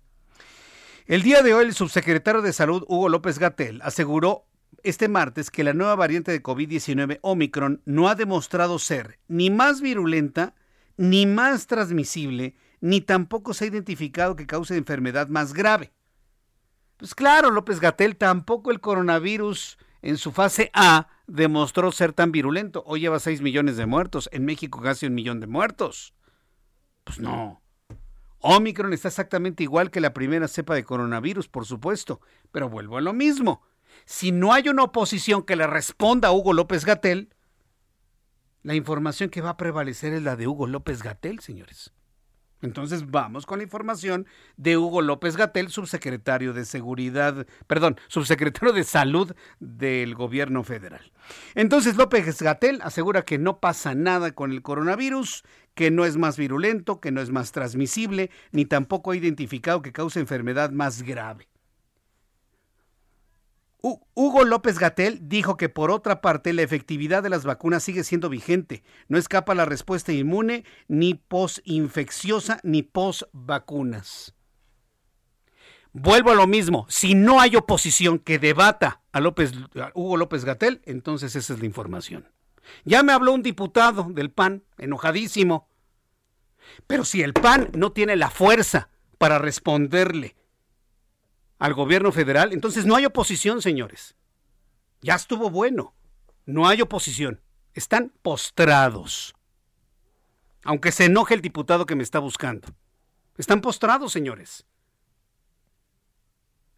El 1.06 1.22
día 1.22 1.42
de 1.42 1.54
hoy, 1.54 1.66
el 1.66 1.74
subsecretario 1.74 2.42
de 2.42 2.52
Salud, 2.52 2.82
Hugo 2.88 3.08
López 3.08 3.38
Gatel, 3.38 3.80
aseguró 3.82 4.46
este 4.82 5.06
martes 5.06 5.52
que 5.52 5.62
la 5.62 5.74
nueva 5.74 5.94
variante 5.94 6.32
de 6.32 6.42
COVID-19 6.42 7.20
Omicron 7.22 7.82
no 7.84 8.08
ha 8.08 8.16
demostrado 8.16 8.80
ser 8.80 9.20
ni 9.28 9.48
más 9.48 9.80
virulenta 9.80 10.56
ni 10.96 11.26
más 11.26 11.68
transmisible, 11.68 12.56
ni 12.80 13.00
tampoco 13.00 13.54
se 13.54 13.64
ha 13.64 13.68
identificado 13.68 14.34
que 14.34 14.48
cause 14.48 14.76
enfermedad 14.76 15.28
más 15.28 15.52
grave. 15.52 15.92
Pues 17.02 17.16
claro, 17.16 17.50
López 17.50 17.80
Gatel, 17.80 18.14
tampoco 18.14 18.70
el 18.70 18.80
coronavirus 18.80 19.76
en 20.02 20.16
su 20.16 20.30
fase 20.30 20.70
A 20.72 21.08
demostró 21.26 21.90
ser 21.90 22.12
tan 22.12 22.30
virulento. 22.30 22.84
Hoy 22.86 23.00
lleva 23.00 23.18
6 23.18 23.42
millones 23.42 23.76
de 23.76 23.86
muertos, 23.86 24.28
en 24.30 24.44
México 24.44 24.80
casi 24.80 25.06
un 25.06 25.14
millón 25.14 25.40
de 25.40 25.48
muertos. 25.48 26.14
Pues 27.02 27.18
no. 27.18 27.60
Omicron 28.38 28.92
está 28.92 29.08
exactamente 29.08 29.64
igual 29.64 29.90
que 29.90 30.00
la 30.00 30.14
primera 30.14 30.46
cepa 30.46 30.76
de 30.76 30.84
coronavirus, 30.84 31.48
por 31.48 31.66
supuesto, 31.66 32.20
pero 32.52 32.68
vuelvo 32.68 32.98
a 32.98 33.00
lo 33.00 33.12
mismo. 33.12 33.62
Si 34.04 34.30
no 34.30 34.52
hay 34.52 34.68
una 34.68 34.84
oposición 34.84 35.42
que 35.42 35.56
le 35.56 35.66
responda 35.66 36.28
a 36.28 36.32
Hugo 36.32 36.52
López 36.52 36.84
Gatel, 36.84 37.34
la 38.62 38.76
información 38.76 39.28
que 39.28 39.40
va 39.40 39.50
a 39.50 39.56
prevalecer 39.56 40.12
es 40.12 40.22
la 40.22 40.36
de 40.36 40.46
Hugo 40.46 40.68
López 40.68 41.02
Gatel, 41.02 41.40
señores. 41.40 41.92
Entonces 42.62 43.10
vamos 43.10 43.44
con 43.44 43.58
la 43.58 43.64
información 43.64 44.26
de 44.56 44.76
Hugo 44.76 45.02
López 45.02 45.36
Gatel, 45.36 45.68
subsecretario 45.68 46.52
de 46.52 46.64
Seguridad, 46.64 47.46
perdón, 47.66 47.98
subsecretario 48.08 48.72
de 48.72 48.84
Salud 48.84 49.34
del 49.60 50.14
gobierno 50.14 50.62
federal. 50.62 51.12
Entonces 51.54 51.96
López 51.96 52.40
Gatel 52.40 52.80
asegura 52.82 53.22
que 53.22 53.38
no 53.38 53.58
pasa 53.58 53.94
nada 53.94 54.32
con 54.32 54.52
el 54.52 54.62
coronavirus, 54.62 55.44
que 55.74 55.90
no 55.90 56.04
es 56.04 56.16
más 56.16 56.36
virulento, 56.36 57.00
que 57.00 57.10
no 57.10 57.20
es 57.20 57.30
más 57.30 57.52
transmisible, 57.52 58.30
ni 58.52 58.64
tampoco 58.64 59.10
ha 59.10 59.16
identificado 59.16 59.82
que 59.82 59.92
causa 59.92 60.20
enfermedad 60.20 60.70
más 60.70 61.02
grave. 61.02 61.51
Hugo 63.82 64.44
López 64.44 64.78
Gatel 64.78 65.18
dijo 65.22 65.56
que 65.56 65.68
por 65.68 65.90
otra 65.90 66.20
parte 66.20 66.52
la 66.52 66.62
efectividad 66.62 67.22
de 67.22 67.30
las 67.30 67.44
vacunas 67.44 67.82
sigue 67.82 68.04
siendo 68.04 68.28
vigente. 68.28 68.84
No 69.08 69.18
escapa 69.18 69.56
la 69.56 69.64
respuesta 69.64 70.12
inmune 70.12 70.64
ni 70.86 71.14
posinfecciosa 71.14 72.60
ni 72.62 72.82
post-vacunas. 72.82 74.34
Vuelvo 75.92 76.30
a 76.30 76.34
lo 76.34 76.46
mismo, 76.46 76.86
si 76.88 77.14
no 77.14 77.40
hay 77.40 77.56
oposición 77.56 78.18
que 78.20 78.38
debata 78.38 79.02
a, 79.12 79.20
López, 79.20 79.52
a 79.74 79.90
Hugo 79.94 80.16
López 80.16 80.44
Gatel, 80.44 80.80
entonces 80.84 81.34
esa 81.34 81.52
es 81.52 81.58
la 81.58 81.66
información. 81.66 82.28
Ya 82.84 83.02
me 83.02 83.12
habló 83.12 83.32
un 83.32 83.42
diputado 83.42 84.06
del 84.10 84.30
PAN, 84.30 84.64
enojadísimo. 84.78 85.68
Pero 86.86 87.04
si 87.04 87.22
el 87.22 87.32
PAN 87.32 87.70
no 87.74 87.90
tiene 87.92 88.14
la 88.14 88.30
fuerza 88.30 88.88
para 89.18 89.38
responderle 89.38 90.36
al 91.62 91.74
gobierno 91.74 92.10
federal, 92.10 92.52
entonces 92.52 92.86
no 92.86 92.96
hay 92.96 93.06
oposición, 93.06 93.62
señores. 93.62 94.16
Ya 95.00 95.14
estuvo 95.14 95.48
bueno. 95.48 95.94
No 96.44 96.66
hay 96.66 96.82
oposición. 96.82 97.40
Están 97.72 98.12
postrados. 98.20 99.32
Aunque 100.64 100.90
se 100.90 101.04
enoje 101.04 101.34
el 101.34 101.40
diputado 101.40 101.86
que 101.86 101.94
me 101.94 102.02
está 102.02 102.18
buscando. 102.18 102.66
Están 103.38 103.60
postrados, 103.60 104.10
señores. 104.10 104.66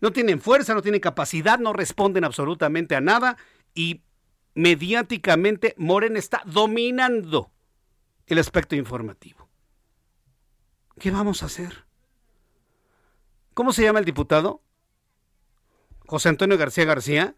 No 0.02 0.12
tienen 0.12 0.38
fuerza, 0.38 0.74
no 0.74 0.82
tienen 0.82 1.00
capacidad, 1.00 1.58
no 1.58 1.72
responden 1.72 2.24
absolutamente 2.24 2.94
a 2.94 3.00
nada 3.00 3.38
y 3.72 4.02
mediáticamente 4.52 5.74
Morena 5.78 6.18
está 6.18 6.42
dominando 6.44 7.50
el 8.26 8.38
aspecto 8.38 8.76
informativo. 8.76 9.48
¿Qué 10.98 11.10
vamos 11.10 11.42
a 11.42 11.46
hacer? 11.46 11.86
¿Cómo 13.54 13.72
se 13.72 13.82
llama 13.82 14.00
el 14.00 14.04
diputado? 14.04 14.63
José 16.06 16.28
Antonio 16.28 16.58
García 16.58 16.84
García, 16.84 17.36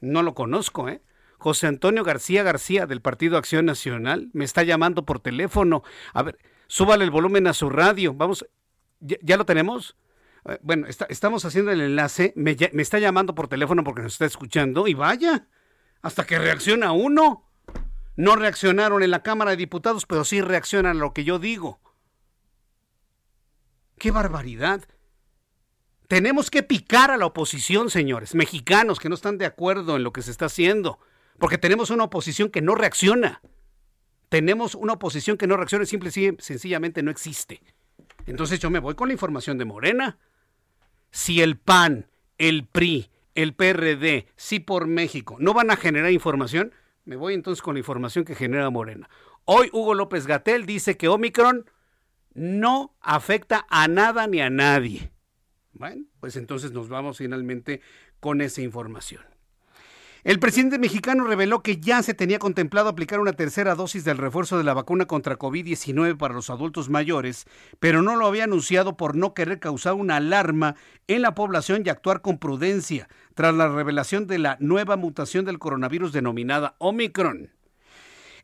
no 0.00 0.22
lo 0.22 0.34
conozco, 0.34 0.88
¿eh? 0.88 1.02
José 1.38 1.68
Antonio 1.68 2.04
García 2.04 2.42
García 2.42 2.86
del 2.86 3.00
Partido 3.00 3.38
Acción 3.38 3.64
Nacional 3.64 4.28
me 4.34 4.44
está 4.44 4.62
llamando 4.62 5.06
por 5.06 5.20
teléfono. 5.20 5.82
A 6.12 6.22
ver, 6.22 6.38
súbale 6.66 7.02
el 7.04 7.10
volumen 7.10 7.46
a 7.46 7.54
su 7.54 7.70
radio. 7.70 8.12
Vamos, 8.12 8.46
¿ya, 9.00 9.38
lo 9.38 9.46
tenemos? 9.46 9.96
Eh, 10.44 10.58
bueno, 10.62 10.86
estamos 10.86 11.46
haciendo 11.46 11.70
el 11.70 11.80
enlace. 11.80 12.34
Me, 12.36 12.56
me, 12.72 12.82
está 12.82 12.98
llamando 12.98 13.34
por 13.34 13.48
teléfono 13.48 13.82
porque 13.84 14.02
nos 14.02 14.12
está 14.12 14.26
escuchando 14.26 14.86
y 14.86 14.92
vaya. 14.92 15.48
hasta 16.02 16.26
que 16.26 16.38
reacciona 16.38 16.92
uno. 16.92 17.46
No 18.16 18.36
reaccionaron 18.36 19.02
en 19.02 19.10
la 19.10 19.22
Cámara 19.22 19.52
de 19.52 19.56
Diputados, 19.56 20.04
pero 20.04 20.24
sí 20.24 20.42
reaccionan 20.42 20.98
a 20.98 21.00
lo 21.00 21.14
que 21.14 21.24
yo 21.24 21.38
digo. 21.38 21.80
¡Qué 23.96 24.10
barbaridad! 24.10 24.82
Tenemos 26.10 26.50
que 26.50 26.64
picar 26.64 27.12
a 27.12 27.16
la 27.16 27.26
oposición, 27.26 27.88
señores, 27.88 28.34
mexicanos 28.34 28.98
que 28.98 29.08
no 29.08 29.14
están 29.14 29.38
de 29.38 29.46
acuerdo 29.46 29.94
en 29.94 30.02
lo 30.02 30.12
que 30.12 30.22
se 30.22 30.32
está 30.32 30.46
haciendo, 30.46 30.98
porque 31.38 31.56
tenemos 31.56 31.90
una 31.90 32.02
oposición 32.02 32.50
que 32.50 32.60
no 32.60 32.74
reacciona. 32.74 33.40
Tenemos 34.28 34.74
una 34.74 34.94
oposición 34.94 35.36
que 35.36 35.46
no 35.46 35.56
reacciona 35.56 35.86
simple 35.86 36.10
y 36.12 36.34
sencillamente 36.42 37.04
no 37.04 37.12
existe. 37.12 37.62
Entonces 38.26 38.58
yo 38.58 38.70
me 38.70 38.80
voy 38.80 38.96
con 38.96 39.06
la 39.06 39.12
información 39.12 39.56
de 39.56 39.66
Morena. 39.66 40.18
Si 41.12 41.42
el 41.42 41.56
PAN, 41.56 42.08
el 42.38 42.66
PRI, 42.66 43.08
el 43.36 43.54
PRD, 43.54 44.26
sí 44.34 44.58
por 44.58 44.88
México, 44.88 45.36
no 45.38 45.54
van 45.54 45.70
a 45.70 45.76
generar 45.76 46.10
información, 46.10 46.74
me 47.04 47.14
voy 47.14 47.34
entonces 47.34 47.62
con 47.62 47.76
la 47.76 47.80
información 47.80 48.24
que 48.24 48.34
genera 48.34 48.68
Morena. 48.68 49.08
Hoy 49.44 49.70
Hugo 49.72 49.94
López 49.94 50.26
Gatel 50.26 50.66
dice 50.66 50.96
que 50.96 51.06
Omicron 51.06 51.70
no 52.34 52.96
afecta 53.00 53.64
a 53.70 53.86
nada 53.86 54.26
ni 54.26 54.40
a 54.40 54.50
nadie. 54.50 55.12
Bueno, 55.72 56.04
pues 56.20 56.36
entonces 56.36 56.72
nos 56.72 56.88
vamos 56.88 57.18
finalmente 57.18 57.80
con 58.20 58.40
esa 58.40 58.62
información. 58.62 59.22
El 60.22 60.38
presidente 60.38 60.78
mexicano 60.78 61.24
reveló 61.24 61.62
que 61.62 61.78
ya 61.78 62.02
se 62.02 62.12
tenía 62.12 62.38
contemplado 62.38 62.90
aplicar 62.90 63.20
una 63.20 63.32
tercera 63.32 63.74
dosis 63.74 64.04
del 64.04 64.18
refuerzo 64.18 64.58
de 64.58 64.64
la 64.64 64.74
vacuna 64.74 65.06
contra 65.06 65.38
COVID-19 65.38 66.18
para 66.18 66.34
los 66.34 66.50
adultos 66.50 66.90
mayores, 66.90 67.46
pero 67.78 68.02
no 68.02 68.16
lo 68.16 68.26
había 68.26 68.44
anunciado 68.44 68.98
por 68.98 69.16
no 69.16 69.32
querer 69.32 69.60
causar 69.60 69.94
una 69.94 70.16
alarma 70.16 70.76
en 71.08 71.22
la 71.22 71.34
población 71.34 71.84
y 71.86 71.88
actuar 71.88 72.20
con 72.20 72.36
prudencia 72.36 73.08
tras 73.34 73.54
la 73.54 73.68
revelación 73.68 74.26
de 74.26 74.38
la 74.38 74.58
nueva 74.60 74.96
mutación 74.96 75.46
del 75.46 75.58
coronavirus 75.58 76.12
denominada 76.12 76.74
Omicron. 76.76 77.54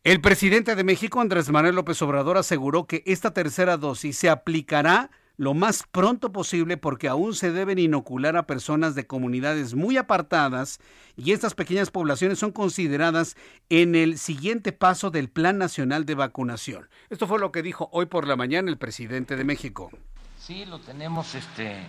El 0.03 0.23
presidente 0.23 0.77
de 0.77 0.85
México, 0.85 1.21
Andrés 1.21 1.51
Manuel 1.51 1.75
López 1.75 2.01
Obrador, 2.01 2.39
aseguró 2.39 2.87
que 2.87 3.03
esta 3.05 3.35
tercera 3.35 3.77
dosis 3.77 4.17
se 4.17 4.31
aplicará 4.31 5.11
lo 5.37 5.55
más 5.55 5.85
pronto 5.91 6.33
posible 6.33 6.77
porque 6.77 7.09
aún 7.09 7.35
se 7.35 7.53
deben 7.53 7.79
inocular 7.79 8.37
a 8.37 8.47
personas 8.47 8.95
de 8.95 9.07
comunidades 9.07 9.75
muy 9.75 9.97
apartadas 9.97 10.81
y 11.17 11.33
estas 11.33 11.55
pequeñas 11.55 11.91
poblaciones 11.91 12.39
son 12.39 12.53
consideradas 12.53 13.37
en 13.69 13.95
el 13.95 14.19
siguiente 14.19 14.73
paso 14.73 15.11
del 15.11 15.29
Plan 15.29 15.59
Nacional 15.59 16.07
de 16.07 16.15
Vacunación. 16.15 16.89
Esto 17.11 17.27
fue 17.27 17.39
lo 17.39 17.53
que 17.53 17.63
dijo 17.63 17.89
hoy 17.93 18.07
por 18.07 18.27
la 18.27 18.37
mañana 18.37 18.71
el 18.71 18.79
presidente 18.79 19.37
de 19.37 19.45
México. 19.45 19.91
Sí, 20.39 20.65
lo 20.65 20.81
tenemos 20.81 21.35
este, 21.35 21.87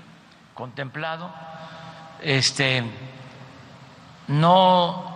contemplado. 0.54 1.32
Este, 2.22 2.84
no 4.28 5.14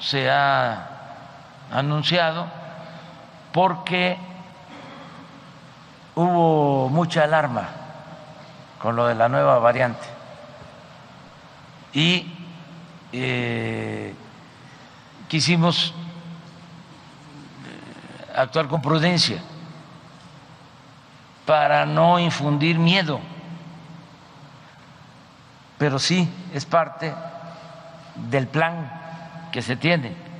se 0.00 0.30
ha 0.30 1.68
anunciado 1.70 2.46
porque 3.52 4.16
hubo 6.14 6.88
mucha 6.88 7.24
alarma 7.24 7.68
con 8.78 8.96
lo 8.96 9.06
de 9.06 9.14
la 9.14 9.28
nueva 9.28 9.58
variante 9.58 10.06
y 11.92 12.32
eh, 13.12 14.14
quisimos 15.28 15.94
eh, 17.66 18.32
actuar 18.36 18.68
con 18.68 18.80
prudencia 18.82 19.42
para 21.46 21.86
no 21.86 22.18
infundir 22.18 22.78
miedo, 22.78 23.20
pero 25.78 25.98
sí 25.98 26.28
es 26.54 26.64
parte 26.64 27.12
del 28.30 28.46
plan 28.46 28.90
que 29.50 29.60
se 29.60 29.76
tiene. 29.76 30.31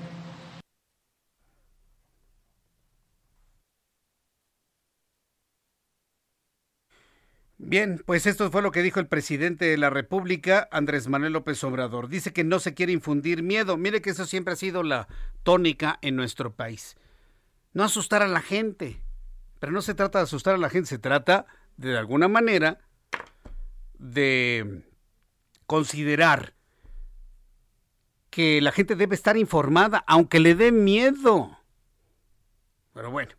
Bien, 7.64 8.02
pues 8.04 8.26
esto 8.26 8.50
fue 8.50 8.60
lo 8.60 8.72
que 8.72 8.82
dijo 8.82 8.98
el 8.98 9.06
presidente 9.06 9.66
de 9.66 9.78
la 9.78 9.88
República, 9.88 10.68
Andrés 10.72 11.06
Manuel 11.06 11.32
López 11.32 11.62
Obrador. 11.62 12.08
Dice 12.08 12.32
que 12.32 12.42
no 12.42 12.58
se 12.58 12.74
quiere 12.74 12.92
infundir 12.92 13.44
miedo. 13.44 13.76
Mire 13.76 14.02
que 14.02 14.10
eso 14.10 14.26
siempre 14.26 14.52
ha 14.52 14.56
sido 14.56 14.82
la 14.82 15.06
tónica 15.44 15.96
en 16.02 16.16
nuestro 16.16 16.52
país. 16.52 16.96
No 17.72 17.84
asustar 17.84 18.20
a 18.20 18.26
la 18.26 18.40
gente. 18.40 19.00
Pero 19.60 19.72
no 19.72 19.80
se 19.80 19.94
trata 19.94 20.18
de 20.18 20.24
asustar 20.24 20.56
a 20.56 20.58
la 20.58 20.70
gente, 20.70 20.88
se 20.88 20.98
trata 20.98 21.46
de, 21.76 21.90
de 21.90 21.98
alguna 21.98 22.26
manera 22.26 22.80
de 23.96 24.82
considerar 25.66 26.54
que 28.28 28.60
la 28.60 28.72
gente 28.72 28.96
debe 28.96 29.14
estar 29.14 29.36
informada, 29.36 30.02
aunque 30.08 30.40
le 30.40 30.56
dé 30.56 30.72
miedo. 30.72 31.56
Pero 32.92 33.12
bueno, 33.12 33.30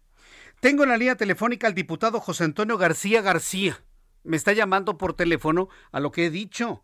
tengo 0.61 0.83
en 0.83 0.89
la 0.89 0.97
línea 0.97 1.17
telefónica 1.17 1.67
al 1.67 1.75
diputado 1.75 2.21
José 2.21 2.45
Antonio 2.45 2.77
García 2.77 3.21
García 3.21 3.83
me 4.23 4.37
está 4.37 4.53
llamando 4.53 4.97
por 4.97 5.13
teléfono 5.13 5.69
a 5.91 5.99
lo 5.99 6.11
que 6.11 6.25
he 6.25 6.29
dicho. 6.29 6.83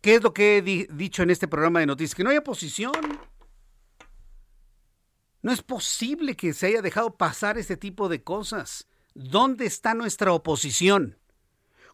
¿Qué 0.00 0.16
es 0.16 0.22
lo 0.22 0.34
que 0.34 0.58
he 0.58 0.62
dicho 0.62 1.22
en 1.22 1.30
este 1.30 1.48
programa 1.48 1.80
de 1.80 1.86
noticias? 1.86 2.14
Que 2.14 2.24
no 2.24 2.30
hay 2.30 2.36
oposición. 2.36 2.92
No 5.42 5.52
es 5.52 5.62
posible 5.62 6.36
que 6.36 6.52
se 6.52 6.68
haya 6.68 6.82
dejado 6.82 7.16
pasar 7.16 7.58
este 7.58 7.76
tipo 7.76 8.08
de 8.08 8.22
cosas. 8.22 8.88
¿Dónde 9.14 9.66
está 9.66 9.94
nuestra 9.94 10.32
oposición? 10.32 11.18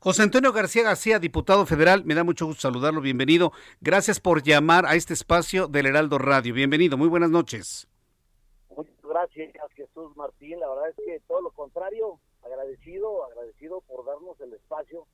José 0.00 0.22
Antonio 0.22 0.52
García 0.52 0.82
García, 0.82 1.18
diputado 1.18 1.66
federal, 1.66 2.04
me 2.06 2.14
da 2.14 2.24
mucho 2.24 2.46
gusto 2.46 2.62
saludarlo, 2.62 3.02
bienvenido. 3.02 3.52
Gracias 3.82 4.18
por 4.18 4.42
llamar 4.42 4.86
a 4.86 4.94
este 4.94 5.12
espacio 5.12 5.68
del 5.68 5.84
Heraldo 5.86 6.16
Radio. 6.16 6.54
Bienvenido, 6.54 6.96
muy 6.96 7.08
buenas 7.08 7.28
noches. 7.28 7.86
Muchas 8.74 8.94
gracias, 9.02 9.52
Jesús 9.74 10.16
Martín. 10.16 10.58
La 10.58 10.70
verdad 10.70 10.88
es 10.88 10.96
que 11.04 11.20
todo 11.28 11.42
lo 11.42 11.50
contrario, 11.50 12.18
agradecido, 12.60 13.24
agradecido 13.24 13.80
por 13.82 14.04
darnos 14.04 14.40
el 14.40 14.52
espacio 14.52 15.06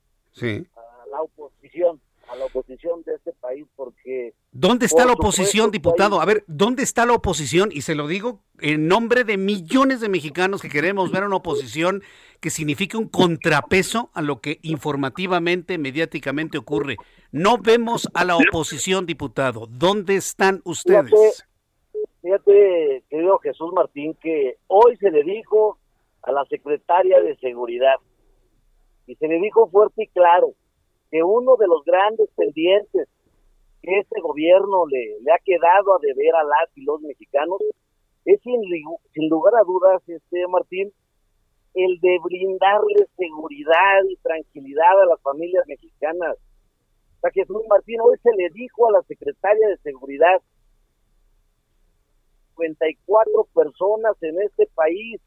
a 0.75 1.07
la 1.11 1.23
oposición, 1.23 2.01
a 2.29 2.37
la 2.37 2.45
oposición 2.45 3.03
de 3.05 3.15
este 3.15 3.33
país, 3.33 3.67
porque... 3.75 4.35
¿Dónde 4.53 4.87
está 4.87 5.07
la 5.07 5.13
oposición, 5.13 5.71
diputado? 5.71 6.21
A 6.21 6.27
ver, 6.27 6.45
¿dónde 6.47 6.83
está 6.83 7.07
la 7.07 7.15
oposición? 7.15 7.71
Y 7.73 7.83
se 7.83 7.95
lo 7.95 8.07
digo 8.07 8.41
en 8.61 8.87
nombre 8.87 9.25
de 9.25 9.39
millones 9.39 10.01
de 10.01 10.09
mexicanos 10.09 10.61
que 10.61 10.69
queremos 10.69 11.11
ver 11.11 11.25
una 11.25 11.37
oposición 11.37 12.03
que 12.41 12.51
signifique 12.51 12.99
un 12.99 13.09
contrapeso 13.09 14.11
a 14.13 14.21
lo 14.21 14.41
que 14.41 14.59
informativamente, 14.63 15.79
mediáticamente 15.79 16.59
ocurre. 16.59 16.97
No 17.33 17.57
vemos 17.57 18.09
a 18.13 18.25
la 18.25 18.37
oposición, 18.37 19.07
diputado. 19.07 19.67
¿Dónde 19.71 20.17
están 20.17 20.61
ustedes? 20.65 21.47
Fíjate, 21.91 22.13
fíjate 22.21 23.05
querido 23.09 23.39
Jesús 23.39 23.73
Martín, 23.73 24.15
que 24.21 24.59
hoy 24.67 24.97
se 24.99 25.11
le 25.11 25.23
dijo 25.23 25.79
a 26.27 26.33
la 26.33 26.45
secretaria 26.47 27.21
de 27.21 27.37
Seguridad. 27.37 27.97
Y 29.07 29.15
se 29.15 29.29
le 29.29 29.41
dijo 29.41 29.69
fuerte 29.71 30.03
y 30.03 30.09
claro 30.09 30.53
que 31.11 31.23
uno 31.23 31.57
de 31.57 31.69
los 31.69 31.85
grandes 31.85 32.29
pendientes 32.37 33.09
que 33.81 33.99
este 34.01 34.21
gobierno 34.21 34.87
le, 34.87 35.21
le 35.23 35.33
ha 35.33 35.39
quedado 35.45 35.95
a 35.95 36.01
deber 36.01 36.35
a 36.35 36.43
las 36.43 36.77
y 36.77 36.85
los 36.85 37.01
mexicanos 37.01 37.61
es 38.25 38.41
sin, 38.43 38.61
sin 39.15 39.29
lugar 39.29 39.55
a 39.55 39.65
dudas, 39.65 40.03
este 40.09 40.47
Martín, 40.49 40.93
el 41.75 42.01
de 42.01 42.19
brindarle 42.25 43.07
seguridad 43.17 44.03
y 44.09 44.17
tranquilidad 44.17 45.01
a 45.03 45.07
las 45.07 45.23
familias 45.23 45.65
mexicanas. 45.69 46.37
O 46.37 47.21
sea, 47.21 47.31
Jesús 47.31 47.63
Martín 47.69 48.01
hoy 48.01 48.17
se 48.23 48.31
le 48.37 48.51
dijo 48.51 48.89
a 48.89 48.93
la 48.93 49.03
secretaria 49.03 49.69
de 49.69 49.77
Seguridad, 49.79 50.43
54 52.57 53.49
personas 53.55 54.17
en 54.23 54.41
este 54.43 54.67
país 54.75 55.21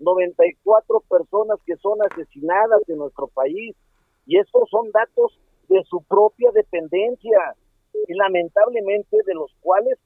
94 0.00 1.00
personas 1.08 1.58
que 1.64 1.76
son 1.76 1.98
asesinadas 2.02 2.88
en 2.88 2.98
nuestro 2.98 3.28
país 3.28 3.76
y 4.26 4.38
estos 4.38 4.68
son 4.70 4.90
datos 4.90 5.38
de 5.68 5.82
su 5.84 6.02
propia 6.02 6.50
dependencia 6.52 7.54
y 8.08 8.14
lamentablemente 8.14 9.16
de 9.24 9.34
los 9.34 9.52
cuales 9.60 9.98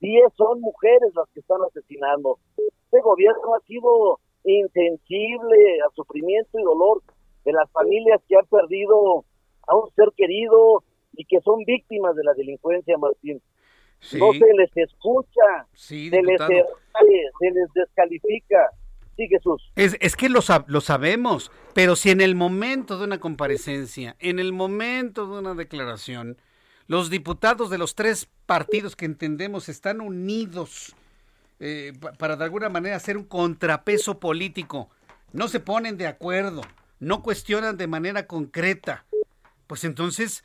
10 0.00 0.32
son 0.36 0.60
mujeres 0.60 1.12
las 1.14 1.28
que 1.30 1.40
están 1.40 1.58
asesinando. 1.62 2.38
Este 2.56 3.00
gobierno 3.00 3.54
ha 3.54 3.60
sido 3.66 4.20
insensible 4.44 5.80
al 5.84 5.94
sufrimiento 5.94 6.58
y 6.58 6.62
dolor 6.62 7.02
de 7.44 7.52
las 7.52 7.70
familias 7.70 8.20
que 8.28 8.36
han 8.36 8.46
perdido 8.46 9.24
a 9.66 9.76
un 9.76 9.90
ser 9.94 10.08
querido 10.16 10.82
y 11.14 11.24
que 11.24 11.40
son 11.40 11.64
víctimas 11.64 12.16
de 12.16 12.24
la 12.24 12.34
delincuencia, 12.34 12.98
Martín. 12.98 13.40
No 14.18 14.32
se 14.32 14.52
les 14.54 14.76
escucha, 14.76 15.66
se, 15.74 15.94
les, 16.10 16.40
se 16.40 17.50
les 17.50 17.72
descalifica 17.72 18.70
Es, 19.76 19.96
es 20.00 20.16
que 20.16 20.28
lo, 20.28 20.40
lo 20.66 20.80
sabemos, 20.80 21.50
pero 21.74 21.96
si 21.96 22.10
en 22.10 22.20
el 22.20 22.34
momento 22.34 22.98
de 22.98 23.04
una 23.04 23.20
comparecencia, 23.20 24.16
en 24.18 24.38
el 24.38 24.52
momento 24.52 25.26
de 25.26 25.38
una 25.38 25.54
declaración, 25.54 26.36
los 26.86 27.10
diputados 27.10 27.70
de 27.70 27.78
los 27.78 27.94
tres 27.94 28.28
partidos 28.46 28.96
que 28.96 29.04
entendemos 29.04 29.68
están 29.68 30.00
unidos 30.00 30.94
eh, 31.60 31.92
para 32.18 32.36
de 32.36 32.44
alguna 32.44 32.68
manera 32.68 32.96
hacer 32.96 33.16
un 33.16 33.24
contrapeso 33.24 34.18
político, 34.18 34.90
no 35.32 35.48
se 35.48 35.60
ponen 35.60 35.96
de 35.96 36.08
acuerdo, 36.08 36.62
no 36.98 37.22
cuestionan 37.22 37.76
de 37.76 37.86
manera 37.86 38.26
concreta, 38.26 39.04
pues 39.66 39.84
entonces 39.84 40.44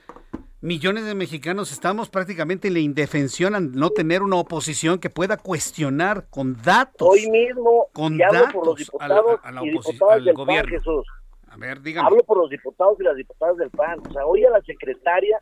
millones 0.61 1.05
de 1.05 1.15
mexicanos 1.15 1.71
estamos 1.71 2.09
prácticamente 2.09 2.67
en 2.67 2.73
la 2.73 2.79
indefensión 2.79 3.55
al 3.55 3.71
no 3.73 3.89
tener 3.91 4.21
una 4.23 4.37
oposición 4.37 4.99
que 4.99 5.09
pueda 5.09 5.37
cuestionar 5.37 6.27
con 6.29 6.59
datos. 6.61 7.07
Hoy 7.07 7.29
mismo 7.29 7.87
con 7.93 8.17
datos 8.17 8.53
por 8.53 8.65
los 8.65 8.75
diputados 8.75 9.39
a 9.43 9.51
la, 9.51 9.63
y 9.63 9.69
diputadas 9.71 10.17
al 10.17 10.25
del 10.25 10.33
gobierno. 10.35 10.63
PAN, 10.63 10.79
Jesús. 10.79 11.05
A 11.49 11.57
ver, 11.57 11.81
dígame. 11.81 12.07
Hablo 12.07 12.23
por 12.23 12.37
los 12.37 12.49
diputados 12.49 12.97
y 12.99 13.03
las 13.03 13.15
diputadas 13.15 13.57
del 13.57 13.69
PAN. 13.69 13.99
O 14.07 14.13
sea, 14.13 14.25
hoy 14.25 14.43
a 14.45 14.49
la 14.49 14.61
secretaria 14.61 15.39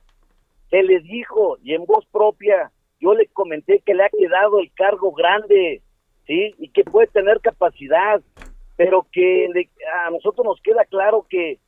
se 0.69 0.83
les 0.83 1.03
dijo 1.03 1.57
y 1.63 1.73
en 1.73 1.85
voz 1.85 2.05
propia, 2.11 2.71
yo 2.99 3.13
le 3.13 3.27
comenté 3.27 3.81
que 3.85 3.93
le 3.93 4.03
ha 4.03 4.09
quedado 4.09 4.59
el 4.59 4.71
cargo 4.73 5.11
grande, 5.13 5.81
¿sí? 6.27 6.55
Y 6.57 6.69
que 6.69 6.83
puede 6.83 7.07
tener 7.07 7.39
capacidad, 7.41 8.21
pero 8.75 9.05
que 9.11 9.47
le- 9.53 9.69
a 10.05 10.09
nosotros 10.09 10.45
nos 10.45 10.61
queda 10.61 10.85
claro 10.85 11.25
que 11.29 11.59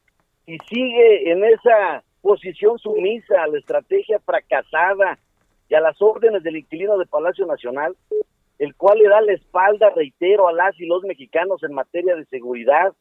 si 0.45 0.57
sigue 0.69 1.31
en 1.31 1.43
esa 1.43 2.03
posición 2.21 2.77
sumisa 2.79 3.43
a 3.43 3.47
la 3.47 3.59
estrategia 3.59 4.19
fracasada 4.19 5.19
y 5.69 5.75
a 5.75 5.81
las 5.81 6.01
órdenes 6.01 6.43
del 6.43 6.57
inquilino 6.57 6.97
de 6.97 7.05
Palacio 7.05 7.45
Nacional, 7.45 7.95
el 8.59 8.75
cual 8.75 8.99
le 8.99 9.09
da 9.09 9.21
la 9.21 9.33
espalda, 9.33 9.89
reitero, 9.91 10.47
a 10.47 10.53
las 10.53 10.79
y 10.79 10.85
los 10.85 11.03
mexicanos 11.03 11.61
en 11.63 11.73
materia 11.73 12.15
de 12.15 12.25
seguridad 12.25 12.93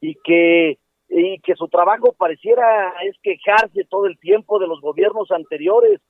y 0.00 0.14
que 0.16 0.78
y 1.10 1.40
que 1.40 1.56
su 1.56 1.66
trabajo 1.66 2.12
pareciera 2.12 2.94
es 3.02 3.16
quejarse 3.20 3.84
todo 3.84 4.06
el 4.06 4.16
tiempo 4.20 4.60
de 4.60 4.68
los 4.68 4.80
gobiernos 4.80 5.30
anteriores 5.32 6.00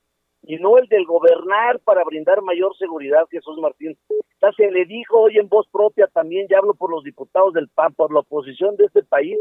y 0.43 0.57
no 0.57 0.77
el 0.77 0.89
del 0.89 1.07
gobernar 1.07 1.81
para 1.81 2.05
brindar 2.05 2.43
mayor 2.43 2.77
seguridad, 2.77 3.27
Jesús 3.31 3.59
Martín. 3.59 3.97
Ya 4.43 4.53
se 4.53 4.71
le 4.71 4.85
dijo 4.85 5.21
hoy 5.21 5.39
en 5.39 5.49
voz 5.49 5.67
propia 5.69 6.07
también, 6.07 6.47
ya 6.51 6.59
hablo 6.59 6.75
por 6.75 6.91
los 6.91 7.03
diputados 7.03 7.55
del 7.55 7.69
PAN, 7.69 7.95
por 7.95 8.13
la 8.13 8.21
oposición 8.21 8.77
de 8.77 8.87
este 8.87 9.03
país, 9.03 9.39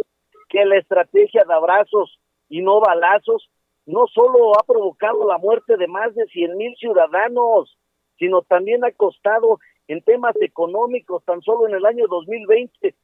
que 0.47 0.63
la 0.65 0.77
estrategia 0.77 1.43
de 1.45 1.53
abrazos 1.53 2.19
y 2.49 2.61
no 2.61 2.81
balazos 2.81 3.49
no 3.85 4.05
solo 4.07 4.59
ha 4.59 4.63
provocado 4.63 5.27
la 5.27 5.37
muerte 5.37 5.77
de 5.77 5.87
más 5.87 6.13
de 6.13 6.25
100 6.25 6.57
mil 6.57 6.75
ciudadanos, 6.75 7.77
sino 8.17 8.41
también 8.41 8.83
ha 8.83 8.91
costado 8.91 9.59
en 9.87 10.01
temas 10.03 10.35
económicos, 10.41 11.23
tan 11.23 11.41
solo 11.41 11.67
en 11.67 11.75
el 11.75 11.85
año 11.85 12.05
2020 12.07 12.95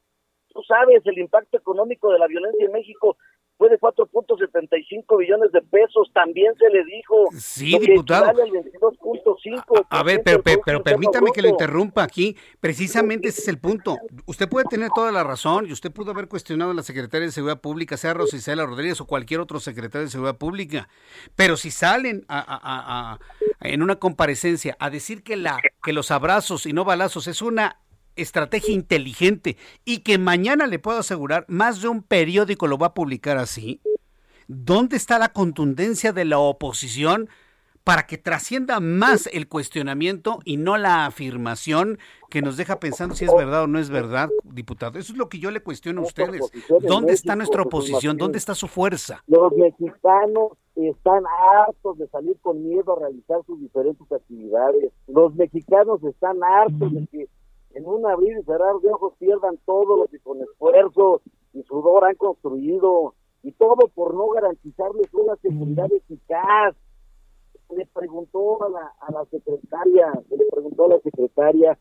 tú 0.56 0.64
sabes, 0.64 1.06
el 1.06 1.20
impacto 1.20 1.58
económico 1.58 2.10
de 2.12 2.18
la 2.18 2.28
violencia 2.28 2.66
en 2.66 2.72
México 2.72 3.18
fue 3.58 3.70
de 3.70 3.80
4.75 3.80 5.18
billones 5.18 5.52
de 5.52 5.62
pesos, 5.62 6.10
también 6.14 6.54
se 6.58 6.70
le 6.70 6.84
dijo. 6.86 7.26
Sí, 7.38 7.78
diputado. 7.80 8.26
al 8.30 8.36
22.5%. 8.36 9.86
A 9.90 10.04
ver, 10.04 10.22
pero, 10.24 10.42
pero, 10.44 10.62
pero 10.66 10.84
permítame 10.84 11.32
que 11.32 11.42
lo 11.42 11.50
interrumpa 11.50 12.04
aquí. 12.04 12.36
Precisamente 12.60 13.30
ese 13.30 13.42
es 13.42 13.48
el 13.48 13.58
punto. 13.60 13.98
Usted 14.26 14.50
puede 14.50 14.66
tener 14.68 14.90
toda 14.94 15.12
la 15.12 15.24
razón 15.24 15.66
y 15.68 15.72
usted 15.72 15.92
pudo 15.92 16.12
haber 16.12 16.28
cuestionado 16.28 16.72
a 16.72 16.74
la 16.74 16.84
Secretaria 16.84 17.28
de 17.28 17.32
Seguridad 17.32 17.62
Pública, 17.62 17.98
sea 17.98 18.14
Rosicela 18.14 18.66
Rodríguez 18.66 19.00
o 19.02 19.06
cualquier 19.08 19.40
otro 19.40 19.60
secretario 19.60 20.06
de 20.06 20.12
Seguridad 20.12 20.38
Pública. 20.38 20.88
Pero 21.36 21.58
si 21.58 21.72
salen 21.72 22.26
a- 22.28 23.20
en 23.62 23.82
una 23.82 23.96
comparecencia 23.96 24.76
a 24.80 24.90
decir 24.90 25.24
que, 25.24 25.36
la, 25.38 25.60
que 25.84 25.94
los 25.94 26.12
abrazos 26.12 26.66
y 26.66 26.74
no 26.74 26.84
balazos 26.86 27.28
es 27.28 27.42
una 27.42 27.78
estrategia 28.16 28.74
inteligente 28.74 29.58
y 29.84 30.00
que 30.00 30.18
mañana 30.18 30.68
le 30.68 30.80
puedo 30.80 31.00
asegurar, 31.00 31.46
más 31.48 31.82
de 31.82 31.88
un 31.88 32.02
periódico 32.04 32.68
lo 32.68 32.78
va 32.78 32.88
a 32.88 32.94
publicar 32.94 33.38
así, 33.38 33.82
¿dónde 34.48 34.98
está 34.98 35.20
la 35.20 35.30
contundencia 35.30 36.14
de 36.14 36.26
la 36.26 36.40
oposición 36.40 37.30
para 37.84 38.08
que 38.08 38.18
trascienda 38.18 38.80
más 38.80 39.30
el 39.32 39.48
cuestionamiento 39.48 40.40
y 40.44 40.58
no 40.58 40.76
la 40.76 41.06
afirmación 41.06 42.00
que 42.32 42.42
nos 42.42 42.58
deja 42.58 42.80
pensando 42.80 43.14
si 43.14 43.26
es 43.26 43.36
verdad 43.36 43.64
o 43.64 43.68
no 43.68 43.78
es 43.78 43.92
verdad, 43.92 44.30
diputado? 44.44 44.98
Eso 44.98 45.14
es 45.14 45.20
lo 45.20 45.30
que 45.30 45.38
yo 45.38 45.52
le 45.52 45.62
cuestiono 45.62 46.02
a 46.02 46.06
ustedes. 46.06 46.42
¿Dónde 46.82 47.14
está 47.14 47.36
nuestra 47.36 47.62
Jesús 47.62 47.68
oposición? 47.68 48.18
¿Dónde 48.18 48.40
está 48.40 48.56
su 48.56 48.68
fuerza? 48.68 49.24
Los 49.28 49.54
mexicanos 49.54 50.54
están 50.76 51.24
hartos 51.68 52.00
de 52.00 52.08
salir 52.08 52.36
con 52.42 52.68
miedo 52.68 52.98
a 52.98 53.00
realizar 53.02 53.38
sus 53.46 53.60
diferentes 53.62 54.12
actividades. 54.12 54.92
Los 55.08 55.36
mexicanos 55.36 56.04
están 56.04 56.44
hartos 56.44 56.92
de 56.92 57.08
que 57.08 57.30
en 57.76 57.86
un 57.86 58.06
abrir 58.06 58.38
y 58.38 58.44
cerrar 58.44 58.80
de 58.82 58.92
ojos 58.92 59.14
pierdan 59.20 59.58
todo 59.66 59.98
lo 59.98 60.06
que 60.08 60.20
con 60.20 60.42
esfuerzo 60.42 61.22
y 61.54 61.62
sudor 61.64 62.06
han 62.06 62.16
construido 62.16 63.14
y 63.44 63.52
todo 63.52 63.88
por 63.94 64.16
no 64.16 64.30
garantizarles 64.30 65.14
una 65.14 65.36
seguridad 65.38 65.92
eficaz. 65.92 66.76
Le 67.76 67.86
preguntó 67.88 68.64
a 68.64 68.70
la, 68.70 68.94
a 69.02 69.12
la 69.12 69.26
secretaria, 69.26 70.12
se 70.30 70.38
le 70.38 70.46
preguntó 70.52 70.86
a 70.86 70.90
la 70.90 71.00
secretaria, 71.00 71.78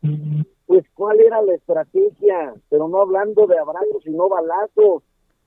pues 0.65 0.83
cuál 0.95 1.19
era 1.21 1.41
la 1.41 1.53
estrategia, 1.53 2.53
pero 2.69 2.87
no 2.87 3.01
hablando 3.01 3.47
de 3.47 3.57
abrazos 3.57 4.03
sino 4.03 4.27
balazos 4.27 5.03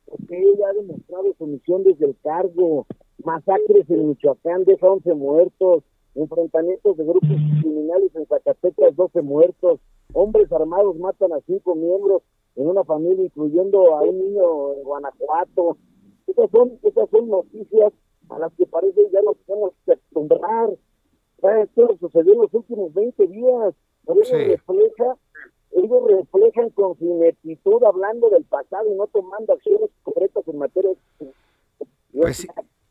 porque 0.07 0.39
ella 0.39 0.69
ha 0.71 0.73
demostrado 0.73 1.35
su 1.37 1.47
misión 1.47 1.85
desde 1.85 2.07
el 2.07 2.17
cargo. 2.23 2.87
Masacres 3.25 3.89
en 3.91 4.09
Michoacán 4.09 4.65
deja 4.65 4.87
11 4.87 5.15
muertos, 5.15 5.85
enfrentamientos 6.15 6.97
de 6.97 7.05
grupos 7.05 7.37
criminales 7.61 8.15
en 8.15 8.27
Zacatecas, 8.27 8.97
12 8.97 9.23
muertos, 9.23 9.81
hombres 10.13 10.51
armados 10.53 10.97
matan 10.97 11.33
a 11.33 11.41
cinco 11.47 11.75
miembros 11.75 12.23
en 12.57 12.67
una 12.67 12.85
familia, 12.85 13.25
incluyendo 13.25 13.97
a 13.97 14.03
un 14.03 14.19
niño 14.19 14.75
en 14.75 14.83
Guanajuato. 14.85 15.77
Esas 16.27 16.51
son, 16.51 16.79
esas 16.83 17.09
son 17.11 17.29
noticias 17.29 17.93
a 18.29 18.39
las 18.39 18.53
que 18.55 18.67
parece 18.67 19.01
ya 19.13 19.23
nos 19.23 19.37
tenemos 19.47 19.73
que 19.87 19.93
acostumbrar. 19.93 20.71
Esto 21.63 21.97
sucedió 22.01 22.33
en 22.35 22.41
los 22.41 22.53
últimos 22.55 22.93
20 22.93 23.27
días, 23.29 23.75
pero 24.05 24.21
ello 24.21 24.25
Sí. 24.25 24.37
refleja 24.37 25.17
ellos 25.71 26.03
reflejan 26.07 26.71
con 26.71 26.99
su 26.99 27.05
ineptitud 27.05 27.83
hablando 27.85 28.31
del 28.31 28.45
pasado 28.45 28.91
y 28.91 28.97
no 28.97 29.07
tomando 29.09 29.53
acciones 29.53 29.91
concretas 30.03 30.47
en 30.49 30.59
materia 30.59 30.91
de... 31.21 31.33
Pues 32.13 32.39
sí. 32.39 32.49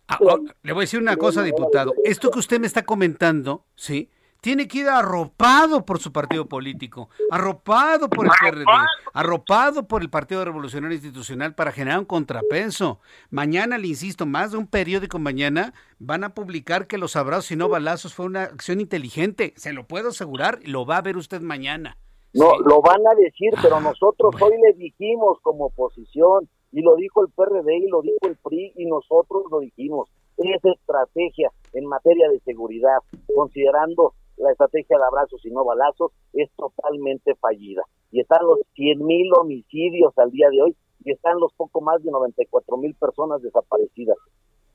Ah, 0.07 0.19
ah, 0.21 0.37
le 0.63 0.73
voy 0.73 0.81
a 0.81 0.83
decir 0.83 1.01
una 1.01 1.17
cosa, 1.17 1.43
diputado. 1.43 1.91
Esto 2.05 2.29
que 2.29 2.39
usted 2.39 2.59
me 2.59 2.67
está 2.67 2.85
comentando, 2.85 3.65
¿sí? 3.75 4.09
Tiene 4.41 4.67
que 4.67 4.79
ir 4.79 4.87
arropado 4.87 5.83
por 5.85 5.99
su 5.99 6.11
partido 6.11 6.45
político, 6.45 7.09
arropado 7.31 8.09
por 8.09 8.25
el 8.27 8.31
PRD, 8.39 8.65
arropado 9.13 9.87
por 9.87 10.01
el 10.01 10.09
Partido 10.09 10.45
Revolucionario 10.45 10.95
Institucional 10.95 11.55
para 11.55 11.71
generar 11.71 11.99
un 11.99 12.05
contrapeso. 12.05 12.99
Mañana, 13.31 13.77
le 13.77 13.87
insisto, 13.87 14.25
más 14.25 14.51
de 14.51 14.57
un 14.57 14.67
periódico 14.67 15.17
mañana 15.19 15.73
van 15.99 16.23
a 16.23 16.33
publicar 16.33 16.85
que 16.87 16.97
los 16.99 17.15
abrazos 17.15 17.51
y 17.51 17.55
no 17.55 17.67
balazos 17.67 18.13
fue 18.13 18.27
una 18.27 18.43
acción 18.43 18.79
inteligente. 18.79 19.53
Se 19.57 19.73
lo 19.73 19.85
puedo 19.87 20.09
asegurar, 20.09 20.59
lo 20.65 20.85
va 20.85 20.97
a 20.97 21.01
ver 21.01 21.17
usted 21.17 21.41
mañana. 21.41 21.97
No, 22.33 22.51
Sí. 22.51 22.57
lo 22.67 22.81
van 22.81 23.01
a 23.07 23.15
decir, 23.15 23.51
pero 23.61 23.77
Ah, 23.77 23.81
nosotros 23.81 24.35
bueno. 24.39 24.45
hoy 24.47 24.61
le 24.61 24.73
dijimos 24.77 25.39
como 25.41 25.65
oposición, 25.65 26.47
y 26.71 26.81
lo 26.81 26.95
dijo 26.95 27.21
el 27.23 27.31
PRD 27.31 27.77
y 27.77 27.87
lo 27.87 28.01
dijo 28.01 28.27
el 28.27 28.35
PRI, 28.35 28.73
y 28.75 28.85
nosotros 28.85 29.43
lo 29.49 29.59
dijimos. 29.61 30.09
Esa 30.37 30.69
estrategia 30.71 31.49
en 31.73 31.85
materia 31.87 32.29
de 32.29 32.39
seguridad, 32.41 32.97
considerando 33.33 34.13
la 34.37 34.51
estrategia 34.51 34.97
de 34.97 35.03
abrazos 35.03 35.43
y 35.45 35.49
no 35.49 35.65
balazos, 35.65 36.11
es 36.33 36.49
totalmente 36.55 37.35
fallida. 37.35 37.83
Y 38.11 38.21
están 38.21 38.45
los 38.45 38.59
100 38.75 39.05
mil 39.05 39.29
homicidios 39.39 40.17
al 40.17 40.31
día 40.31 40.49
de 40.49 40.61
hoy, 40.61 40.75
y 41.03 41.11
están 41.11 41.39
los 41.39 41.53
poco 41.53 41.81
más 41.81 42.03
de 42.03 42.11
94 42.11 42.77
mil 42.77 42.95
personas 42.95 43.41
desaparecidas. 43.41 44.17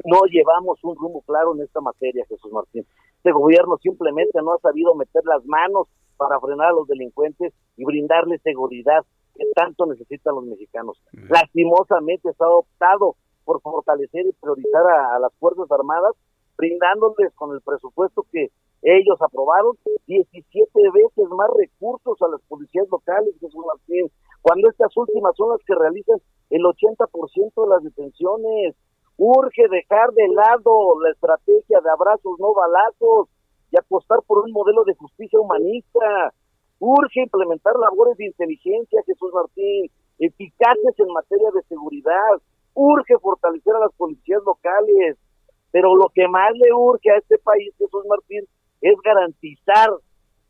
No 0.04 0.20
llevamos 0.30 0.82
un 0.82 0.96
rumbo 0.96 1.22
claro 1.22 1.54
en 1.54 1.62
esta 1.62 1.80
materia, 1.80 2.24
Jesús 2.28 2.50
Martín. 2.52 2.86
Este 3.16 3.32
gobierno 3.32 3.76
simplemente 3.78 4.40
no 4.42 4.52
ha 4.52 4.58
sabido 4.58 4.94
meter 4.94 5.22
las 5.24 5.44
manos 5.44 5.88
para 6.16 6.40
frenar 6.40 6.68
a 6.68 6.72
los 6.72 6.88
delincuentes 6.88 7.52
y 7.76 7.84
brindarles 7.84 8.40
seguridad 8.42 9.04
que 9.34 9.44
tanto 9.54 9.86
necesitan 9.86 10.34
los 10.34 10.44
mexicanos. 10.44 11.00
Lastimosamente 11.28 12.32
se 12.32 12.44
ha 12.44 12.48
optado 12.48 13.16
por 13.44 13.60
fortalecer 13.60 14.26
y 14.26 14.32
priorizar 14.32 14.86
a, 14.86 15.16
a 15.16 15.18
las 15.18 15.32
Fuerzas 15.34 15.70
Armadas, 15.70 16.14
brindándoles 16.56 17.32
con 17.34 17.54
el 17.54 17.60
presupuesto 17.60 18.26
que 18.30 18.50
ellos 18.82 19.16
aprobaron 19.22 19.78
17 20.06 20.66
veces 20.74 21.28
más 21.30 21.50
recursos 21.56 22.20
a 22.20 22.28
las 22.28 22.42
policías 22.48 22.88
locales, 22.90 23.34
Jesús 23.40 23.64
Martín, 23.64 24.10
cuando 24.42 24.68
estas 24.68 24.94
últimas 24.96 25.36
son 25.36 25.50
las 25.50 25.60
que 25.64 25.74
realizan 25.74 26.18
el 26.50 26.62
80% 26.62 27.62
de 27.62 27.68
las 27.68 27.82
detenciones. 27.84 28.74
Urge 29.16 29.68
dejar 29.70 30.10
de 30.12 30.26
lado 30.34 31.00
la 31.00 31.10
estrategia 31.10 31.80
de 31.80 31.90
abrazos, 31.90 32.40
no 32.40 32.52
balazos, 32.54 33.28
y 33.70 33.78
apostar 33.78 34.18
por 34.26 34.44
un 34.44 34.52
modelo 34.52 34.84
de 34.84 34.94
justicia 34.94 35.38
humanista. 35.38 36.34
Urge 36.80 37.22
implementar 37.22 37.74
labores 37.78 38.16
de 38.18 38.26
inteligencia, 38.26 39.02
Jesús 39.06 39.32
Martín, 39.32 39.90
eficaces 40.18 40.98
en 40.98 41.12
materia 41.12 41.50
de 41.54 41.62
seguridad. 41.62 42.42
Urge 42.74 43.16
fortalecer 43.18 43.74
a 43.76 43.80
las 43.80 43.92
policías 43.94 44.42
locales. 44.44 45.16
Pero 45.70 45.94
lo 45.94 46.10
que 46.14 46.26
más 46.28 46.50
le 46.54 46.72
urge 46.74 47.10
a 47.10 47.16
este 47.16 47.38
país, 47.38 47.72
Jesús 47.78 48.04
Martín, 48.06 48.44
es 48.82 48.94
garantizar, 49.02 49.90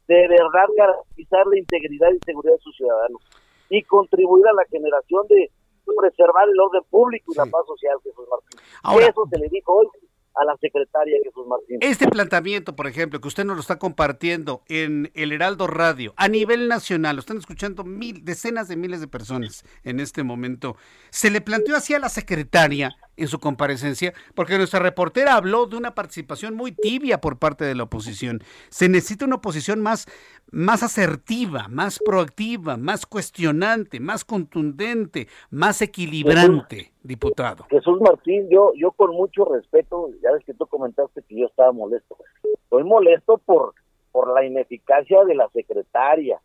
de 0.09 0.29
verdad 0.29 0.67
garantizar 0.77 1.47
la 1.47 1.59
integridad 1.59 2.09
y 2.13 2.19
seguridad 2.25 2.55
de 2.55 2.61
sus 2.61 2.77
ciudadanos 2.77 3.23
y 3.71 3.83
contribuir 3.85 4.47
a 4.49 4.53
la 4.55 4.65
generación 4.71 5.27
de 5.29 5.51
preservar 5.97 6.49
el 6.49 6.59
orden 6.61 6.83
público 6.91 7.33
y 7.33 7.37
la 7.37 7.47
paz 7.47 7.67
social, 7.67 7.97
Jesús 8.03 8.27
Martín. 8.31 8.61
Ahora- 8.83 9.07
Eso 9.07 9.27
se 9.31 9.39
le 9.39 9.49
dijo 9.49 9.75
hoy 9.75 9.87
a 10.35 10.45
la 10.45 10.57
secretaria 10.61 11.17
Jesús 11.23 11.47
Martín. 11.47 11.79
Este 11.81 12.09
planteamiento, 12.09 12.75
por 12.75 12.87
ejemplo, 12.87 13.21
que 13.21 13.29
usted 13.29 13.45
nos 13.45 13.57
lo 13.57 13.61
está 13.61 13.79
compartiendo 13.79 14.63
en 14.69 15.11
el 15.15 15.33
Heraldo 15.33 15.67
Radio, 15.67 16.15
a 16.17 16.29
nivel 16.29 16.69
nacional, 16.69 17.17
lo 17.17 17.21
están 17.21 17.39
escuchando 17.39 17.85
mil, 17.85 18.25
decenas 18.25 18.69
de 18.69 18.77
miles 18.77 19.01
de 19.01 19.09
personas 19.09 19.65
en 19.85 20.01
este 20.01 20.23
momento, 20.23 20.77
¿se 21.11 21.31
le 21.31 21.41
planteó 21.41 21.77
así 21.77 21.95
a 21.95 21.99
la 21.99 22.09
secretaria 22.09 22.97
en 23.17 23.29
su 23.29 23.39
comparecencia? 23.39 24.13
Porque 24.35 24.57
nuestra 24.57 24.81
reportera 24.81 25.35
habló 25.35 25.67
de 25.67 25.77
una 25.77 25.95
participación 25.95 26.55
muy 26.55 26.73
tibia 26.73 27.21
por 27.21 27.39
parte 27.39 27.65
de 27.65 27.75
la 27.75 27.85
oposición. 27.85 28.43
Se 28.71 28.89
necesita 28.89 29.27
una 29.27 29.37
oposición 29.37 29.81
más, 29.81 30.07
más 30.51 30.83
asertiva, 30.83 31.69
más 31.69 31.99
proactiva, 32.05 32.77
más 32.77 33.07
cuestionante, 33.07 34.01
más 34.01 34.25
contundente, 34.25 35.29
más 35.51 35.83
equilibrante, 35.83 36.92
diputado. 37.03 37.65
Jesús 37.71 38.01
Martín, 38.01 38.49
yo, 38.51 38.73
yo 38.75 38.93
con 38.93 39.15
mucho 39.15 39.45
respeto, 39.45 40.11
ya 40.23 40.33
ves 40.33 40.45
que 40.45 40.55
tú 40.55 40.67
comentaste 40.67 41.23
que 41.23 41.41
yo 41.41 41.47
estaba 41.47 41.73
molesto. 41.73 42.17
Estoy 42.43 42.85
molesto 42.85 43.39
por, 43.39 43.75
por 44.13 44.33
la 44.33 44.45
ineficacia 44.45 45.25
de 45.25 45.35
la 45.35 45.49
secretaria, 45.51 46.41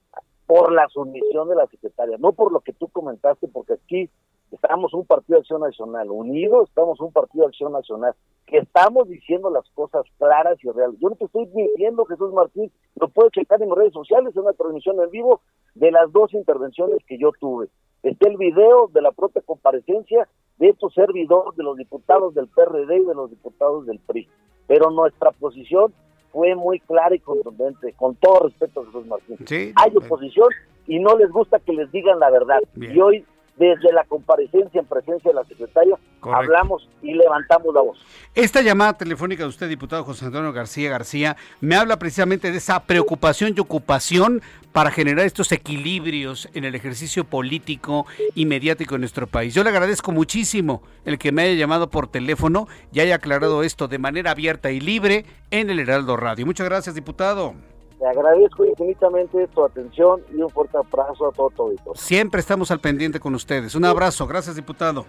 por 0.46 0.72
la 0.72 0.88
sumisión 0.90 1.50
de 1.50 1.56
la 1.56 1.68
secretaria, 1.68 2.18
no 2.18 2.32
por 2.32 2.52
lo 2.52 2.62
que 2.62 2.74
tú 2.74 2.88
comentaste, 2.88 3.48
porque 3.48 3.74
aquí 3.74 4.10
estamos 4.52 4.94
un 4.94 5.06
partido 5.06 5.38
de 5.38 5.42
acción 5.42 5.62
nacional, 5.62 6.10
unido 6.10 6.64
estamos 6.64 7.00
un 7.02 7.12
partido 7.12 7.44
de 7.44 7.50
acción 7.50 7.74
nacional, 7.74 8.16
que 8.46 8.60
estamos 8.60 9.10
diciendo 9.10 9.50
las 9.50 9.70
cosas 9.72 10.06
claras 10.18 10.58
y 10.64 10.72
reales. 10.72 10.98
Yo 11.02 11.10
no 11.10 11.16
te 11.16 11.26
estoy 11.26 11.48
mintiendo, 11.48 12.06
Jesús 12.06 12.34
Martín, 12.34 12.72
lo 12.96 13.10
puedes 13.10 13.34
checar 13.34 13.62
en 13.62 13.68
mis 13.68 13.78
redes 13.78 13.94
sociales, 13.94 14.34
en 14.36 14.42
una 14.42 14.54
transmisión 14.54 15.02
en 15.02 15.12
vivo 15.12 15.42
de 15.76 15.92
las 15.92 16.12
dos 16.14 16.34
intervenciones 16.34 17.00
que 17.06 17.18
yo 17.18 17.32
tuve. 17.40 17.68
Está 18.04 18.30
el 18.30 18.38
video 18.38 18.88
de 18.88 19.02
la 19.02 19.12
propia 19.12 19.42
comparecencia 19.42 20.30
de 20.58 20.70
estos 20.70 20.94
servidores 20.94 21.56
de 21.56 21.64
los 21.64 21.78
diputados 21.78 22.34
del 22.34 22.48
PRD 22.48 22.98
y 22.98 23.06
de 23.06 23.16
los 23.16 23.30
diputados 23.30 23.86
del 23.86 24.00
PRI. 24.00 24.28
Pero 24.68 24.92
nuestra 24.92 25.32
posición 25.32 25.94
fue 26.32 26.56
muy 26.56 26.80
clara 26.82 27.16
y 27.16 27.20
contundente, 27.20 27.94
con 27.94 28.16
todo 28.16 28.48
respeto 28.48 28.82
a 28.82 28.86
Jesús 28.86 29.06
Martín. 29.08 29.74
Hay 29.76 29.96
oposición 29.96 30.50
y 30.88 31.00
no 31.00 31.18
les 31.18 31.32
gusta 31.32 31.60
que 31.60 31.74
les 31.74 31.92
digan 31.92 32.20
la 32.20 32.30
verdad. 32.30 32.60
Y 32.76 33.00
hoy 33.00 33.26
desde 33.58 33.92
la 33.92 34.04
comparecencia 34.04 34.80
en 34.80 34.86
presencia 34.86 35.32
de 35.32 35.36
la 35.36 35.44
secretaria, 35.46 35.98
hablamos 36.22 36.88
y 37.02 37.14
levantamos 37.14 37.74
la 37.74 37.82
voz. 37.82 37.98
Esta 38.36 38.62
llamada 38.62 38.94
telefónica 38.94 39.44
de 39.44 39.50
usted, 39.50 39.68
diputado 39.68 40.04
José 40.04 40.26
Antonio 40.26 40.54
García 40.54 40.90
García, 40.90 41.38
me 41.60 41.76
habla 41.76 41.98
precisamente 41.98 42.52
de 42.52 42.58
esa 42.58 42.84
preocupación 42.84 43.54
y 43.56 43.60
ocupación 43.60 44.42
para 44.72 44.92
generar 44.92 45.26
estos 45.26 45.52
equilibrios 45.52 46.50
en 46.54 46.64
el 46.64 46.76
ejercicio 46.76 47.24
político 47.24 48.06
y 48.36 48.46
mediático 48.46 48.96
en 48.96 49.02
nuestro 49.02 49.26
país. 49.26 49.56
Yo 49.56 49.64
le 49.64 49.72
agradezco 49.72 50.12
muchísimo 50.12 50.84
el 51.04 51.18
que 51.18 51.32
me 51.32 51.44
haya 51.44 51.56
llamado 51.56 51.90
por 51.90 52.08
teléfono 52.08 52.68
y 52.94 53.00
haya 53.00 53.16
aclarado 53.16 53.64
esto 53.64 53.88
de 53.88 53.98
manera 53.98 54.32
abierta 54.32 54.70
y 54.70 54.80
libre 54.80 55.26
en 55.50 55.72
el 55.72 55.80
Heraldo 55.80 56.16
Radio. 56.16 56.46
Muchas 56.46 56.68
gracias, 56.68 56.94
diputado. 56.94 57.56
Le 58.00 58.08
agradezco 58.08 58.64
infinitamente 58.64 59.48
tu 59.48 59.66
atención 59.66 60.22
y 60.32 60.36
un 60.36 60.50
fuerte 60.50 60.78
abrazo 60.78 61.30
a 61.30 61.32
todo 61.32 61.50
tu 61.50 61.96
Siempre 61.96 62.42
estamos 62.42 62.70
al 62.70 62.80
pendiente 62.80 63.20
con 63.20 63.34
ustedes. 63.34 63.74
Un 63.74 63.86
abrazo. 63.86 64.28
Gracias, 64.28 64.56
diputado. 64.56 65.06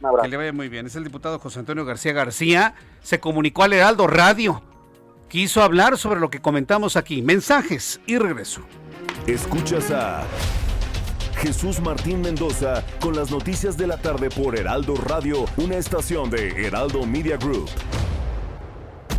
Un 0.00 0.06
abrazo. 0.06 0.22
Que 0.22 0.28
le 0.28 0.36
vaya 0.36 0.52
muy 0.52 0.68
bien. 0.68 0.86
Es 0.86 0.94
el 0.94 1.02
diputado 1.02 1.40
José 1.40 1.58
Antonio 1.58 1.84
García 1.84 2.12
García. 2.12 2.74
Se 3.00 3.18
comunicó 3.18 3.64
al 3.64 3.72
Heraldo 3.72 4.06
Radio. 4.06 4.62
Quiso 5.28 5.62
hablar 5.62 5.98
sobre 5.98 6.20
lo 6.20 6.30
que 6.30 6.40
comentamos 6.40 6.96
aquí. 6.96 7.20
Mensajes 7.20 8.00
y 8.06 8.18
regreso. 8.18 8.60
Escuchas 9.26 9.90
a 9.90 10.22
Jesús 11.38 11.80
Martín 11.80 12.20
Mendoza 12.20 12.84
con 13.00 13.16
las 13.16 13.32
noticias 13.32 13.76
de 13.76 13.88
la 13.88 13.96
tarde 14.00 14.30
por 14.30 14.56
Heraldo 14.56 14.94
Radio, 14.94 15.46
una 15.56 15.76
estación 15.76 16.30
de 16.30 16.66
Heraldo 16.66 17.04
Media 17.04 17.36
Group. 17.36 17.68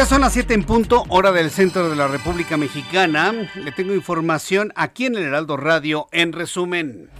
Ya 0.00 0.06
son 0.06 0.22
las 0.22 0.32
7 0.32 0.54
en 0.54 0.64
punto, 0.64 1.04
hora 1.10 1.30
del 1.30 1.50
centro 1.50 1.90
de 1.90 1.94
la 1.94 2.08
República 2.08 2.56
Mexicana. 2.56 3.34
Le 3.54 3.70
tengo 3.70 3.94
información 3.94 4.72
aquí 4.74 5.04
en 5.04 5.14
el 5.14 5.24
Heraldo 5.24 5.58
Radio 5.58 6.08
en 6.10 6.32
resumen. 6.32 7.10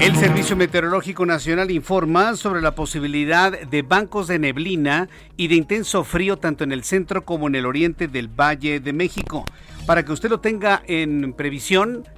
El 0.00 0.16
Servicio 0.16 0.56
Meteorológico 0.56 1.26
Nacional 1.26 1.70
informa 1.70 2.34
sobre 2.36 2.62
la 2.62 2.74
posibilidad 2.74 3.60
de 3.60 3.82
bancos 3.82 4.26
de 4.26 4.38
neblina 4.38 5.10
y 5.36 5.48
de 5.48 5.56
intenso 5.56 6.02
frío 6.02 6.38
tanto 6.38 6.64
en 6.64 6.72
el 6.72 6.82
centro 6.82 7.26
como 7.26 7.46
en 7.46 7.56
el 7.56 7.66
oriente 7.66 8.08
del 8.08 8.28
Valle 8.28 8.80
de 8.80 8.94
México. 8.94 9.44
Para 9.84 10.02
que 10.02 10.12
usted 10.12 10.30
lo 10.30 10.40
tenga 10.40 10.82
en 10.86 11.34
previsión, 11.34 12.08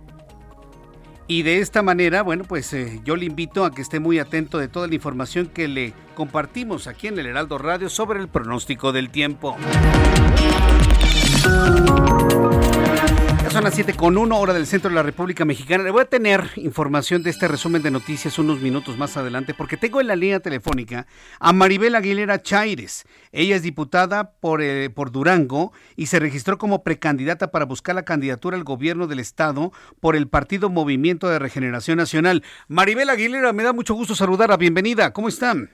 y 1.26 1.42
de 1.42 1.60
esta 1.60 1.82
manera, 1.82 2.22
bueno, 2.22 2.44
pues 2.44 2.72
eh, 2.72 3.00
yo 3.04 3.16
le 3.16 3.24
invito 3.24 3.64
a 3.64 3.74
que 3.74 3.82
esté 3.82 4.00
muy 4.00 4.18
atento 4.18 4.58
de 4.58 4.68
toda 4.68 4.86
la 4.86 4.94
información 4.94 5.46
que 5.46 5.68
le 5.68 5.92
compartimos 6.14 6.86
aquí 6.86 7.08
en 7.08 7.18
el 7.18 7.26
Heraldo 7.26 7.58
Radio 7.58 7.88
sobre 7.88 8.20
el 8.20 8.28
pronóstico 8.28 8.92
del 8.92 9.10
tiempo 9.10 9.56
son 13.54 13.62
las 13.62 13.74
7 13.76 13.94
con 13.94 14.18
1 14.18 14.36
hora 14.36 14.52
del 14.52 14.66
centro 14.66 14.88
de 14.90 14.96
la 14.96 15.04
República 15.04 15.44
Mexicana. 15.44 15.84
Le 15.84 15.92
voy 15.92 16.02
a 16.02 16.06
tener 16.06 16.50
información 16.56 17.22
de 17.22 17.30
este 17.30 17.46
resumen 17.46 17.82
de 17.82 17.92
noticias 17.92 18.36
unos 18.40 18.60
minutos 18.60 18.98
más 18.98 19.16
adelante 19.16 19.54
porque 19.54 19.76
tengo 19.76 20.00
en 20.00 20.08
la 20.08 20.16
línea 20.16 20.40
telefónica 20.40 21.06
a 21.38 21.52
Maribel 21.52 21.94
Aguilera 21.94 22.42
Chaires. 22.42 23.04
Ella 23.30 23.54
es 23.54 23.62
diputada 23.62 24.32
por, 24.40 24.60
eh, 24.60 24.90
por 24.90 25.12
Durango 25.12 25.72
y 25.94 26.06
se 26.06 26.18
registró 26.18 26.58
como 26.58 26.82
precandidata 26.82 27.52
para 27.52 27.64
buscar 27.64 27.94
la 27.94 28.04
candidatura 28.04 28.56
al 28.56 28.64
gobierno 28.64 29.06
del 29.06 29.20
estado 29.20 29.70
por 30.00 30.16
el 30.16 30.26
Partido 30.26 30.68
Movimiento 30.68 31.28
de 31.28 31.38
Regeneración 31.38 31.98
Nacional. 31.98 32.42
Maribel 32.66 33.08
Aguilera, 33.08 33.52
me 33.52 33.62
da 33.62 33.72
mucho 33.72 33.94
gusto 33.94 34.16
saludarla. 34.16 34.56
Bienvenida. 34.56 35.12
¿Cómo 35.12 35.28
están? 35.28 35.70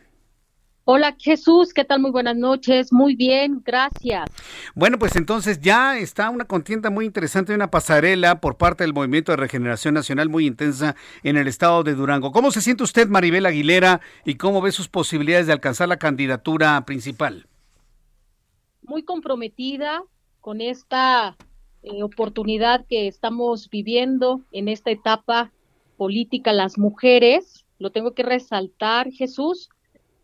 Hola 0.93 1.15
Jesús, 1.21 1.73
¿qué 1.73 1.85
tal? 1.85 2.01
Muy 2.01 2.11
buenas 2.11 2.37
noches. 2.37 2.93
Muy 2.93 3.15
bien, 3.15 3.63
gracias. 3.65 4.29
Bueno, 4.75 4.99
pues 4.99 5.15
entonces 5.15 5.61
ya 5.61 5.97
está 5.97 6.29
una 6.31 6.47
contienda 6.47 6.91
muy 6.91 7.05
interesante, 7.05 7.55
una 7.55 7.71
pasarela 7.71 8.41
por 8.41 8.57
parte 8.57 8.83
del 8.83 8.93
Movimiento 8.93 9.31
de 9.31 9.37
Regeneración 9.37 9.95
Nacional 9.95 10.29
muy 10.29 10.49
intensa 10.49 10.97
en 11.23 11.37
el 11.37 11.47
estado 11.47 11.85
de 11.85 11.95
Durango. 11.95 12.33
¿Cómo 12.33 12.51
se 12.51 12.61
siente 12.61 12.83
usted, 12.83 13.07
Maribel 13.07 13.47
Aguilera, 13.47 14.01
y 14.25 14.35
cómo 14.35 14.61
ve 14.61 14.73
sus 14.73 14.89
posibilidades 14.89 15.47
de 15.47 15.53
alcanzar 15.53 15.89
la 15.89 15.97
candidatura 15.97 16.85
principal? 16.85 17.47
Muy 18.83 19.05
comprometida 19.05 20.03
con 20.41 20.61
esta 20.61 21.37
eh, 21.85 22.03
oportunidad 22.03 22.85
que 22.89 23.07
estamos 23.07 23.71
viviendo 23.71 24.41
en 24.51 24.67
esta 24.67 24.91
etapa 24.91 25.53
política 25.97 26.53
las 26.53 26.79
mujeres. 26.79 27.65
Lo 27.79 27.93
tengo 27.93 28.13
que 28.13 28.25
resaltar, 28.25 29.13
Jesús 29.13 29.69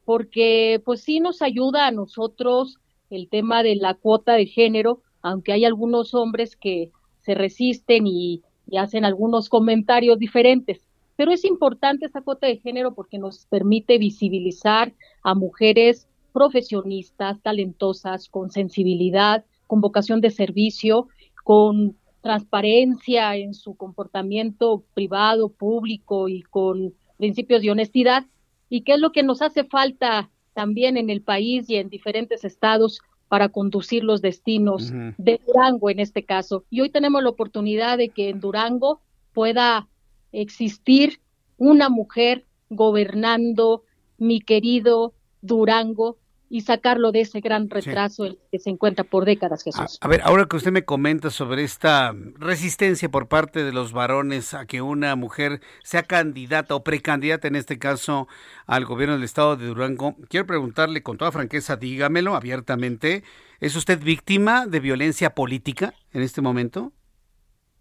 porque 0.06 0.80
pues 0.84 1.02
sí 1.02 1.18
nos 1.18 1.42
ayuda 1.42 1.88
a 1.88 1.90
nosotros 1.90 2.78
el 3.10 3.28
tema 3.28 3.64
de 3.64 3.74
la 3.74 3.94
cuota 3.94 4.34
de 4.34 4.46
género, 4.46 5.02
aunque 5.20 5.52
hay 5.52 5.64
algunos 5.64 6.14
hombres 6.14 6.56
que 6.56 6.90
se 7.20 7.34
resisten 7.34 8.06
y, 8.06 8.42
hacen 8.76 9.04
algunos 9.04 9.48
comentarios 9.48 10.18
diferentes. 10.18 10.80
Pero 11.14 11.30
es 11.30 11.44
importante 11.44 12.06
esa 12.06 12.20
cuota 12.20 12.48
de 12.48 12.58
género 12.58 12.94
porque 12.94 13.16
nos 13.16 13.46
permite 13.46 13.96
visibilizar 13.96 14.92
a 15.22 15.36
mujeres 15.36 16.08
profesionistas, 16.32 17.40
talentosas, 17.42 18.28
con 18.28 18.50
sensibilidad, 18.50 19.44
con 19.68 19.80
vocación 19.80 20.20
de 20.20 20.30
servicio, 20.30 21.08
con 21.44 21.96
transparencia 22.22 23.36
en 23.36 23.54
su 23.54 23.76
comportamiento 23.76 24.82
privado, 24.94 25.48
público 25.48 26.28
y 26.28 26.42
con 26.42 26.92
principios 27.18 27.62
de 27.62 27.70
honestidad 27.70 28.26
y 28.68 28.82
qué 28.82 28.94
es 28.94 29.00
lo 29.00 29.12
que 29.12 29.22
nos 29.22 29.42
hace 29.42 29.64
falta 29.64 30.30
también 30.54 30.96
en 30.96 31.10
el 31.10 31.22
país 31.22 31.68
y 31.68 31.76
en 31.76 31.88
diferentes 31.88 32.44
estados 32.44 33.00
para 33.28 33.48
conducir 33.48 34.04
los 34.04 34.22
destinos 34.22 34.92
de 35.18 35.40
Durango 35.46 35.90
en 35.90 36.00
este 36.00 36.24
caso. 36.24 36.64
Y 36.70 36.80
hoy 36.80 36.90
tenemos 36.90 37.22
la 37.22 37.30
oportunidad 37.30 37.98
de 37.98 38.08
que 38.08 38.28
en 38.28 38.40
Durango 38.40 39.00
pueda 39.32 39.88
existir 40.32 41.20
una 41.58 41.88
mujer 41.88 42.44
gobernando 42.70 43.82
mi 44.18 44.40
querido 44.40 45.12
Durango 45.42 46.18
y 46.48 46.60
sacarlo 46.60 47.12
de 47.12 47.22
ese 47.22 47.40
gran 47.40 47.68
retraso 47.68 48.24
en 48.24 48.32
el 48.32 48.38
que 48.50 48.58
se 48.58 48.70
encuentra 48.70 49.04
por 49.04 49.24
décadas, 49.24 49.64
Jesús. 49.64 49.98
A, 50.00 50.08
ver, 50.08 50.20
ahora 50.22 50.46
que 50.46 50.56
usted 50.56 50.72
me 50.72 50.84
comenta 50.84 51.30
sobre 51.30 51.64
esta 51.64 52.14
resistencia 52.36 53.08
por 53.08 53.28
parte 53.28 53.64
de 53.64 53.72
los 53.72 53.92
varones 53.92 54.54
a 54.54 54.66
que 54.66 54.82
una 54.82 55.16
mujer 55.16 55.60
sea 55.82 56.02
candidata 56.02 56.74
o 56.74 56.84
precandidata, 56.84 57.48
en 57.48 57.56
este 57.56 57.78
caso, 57.78 58.28
al 58.66 58.84
gobierno 58.84 59.14
del 59.14 59.24
estado 59.24 59.56
de 59.56 59.66
Durango, 59.66 60.16
quiero 60.28 60.46
preguntarle 60.46 61.02
con 61.02 61.18
toda 61.18 61.32
franqueza, 61.32 61.76
dígamelo 61.76 62.36
abiertamente, 62.36 63.24
¿es 63.60 63.74
usted 63.74 64.00
víctima 64.00 64.66
de 64.66 64.80
violencia 64.80 65.34
política 65.34 65.94
en 66.12 66.22
este 66.22 66.42
momento? 66.42 66.92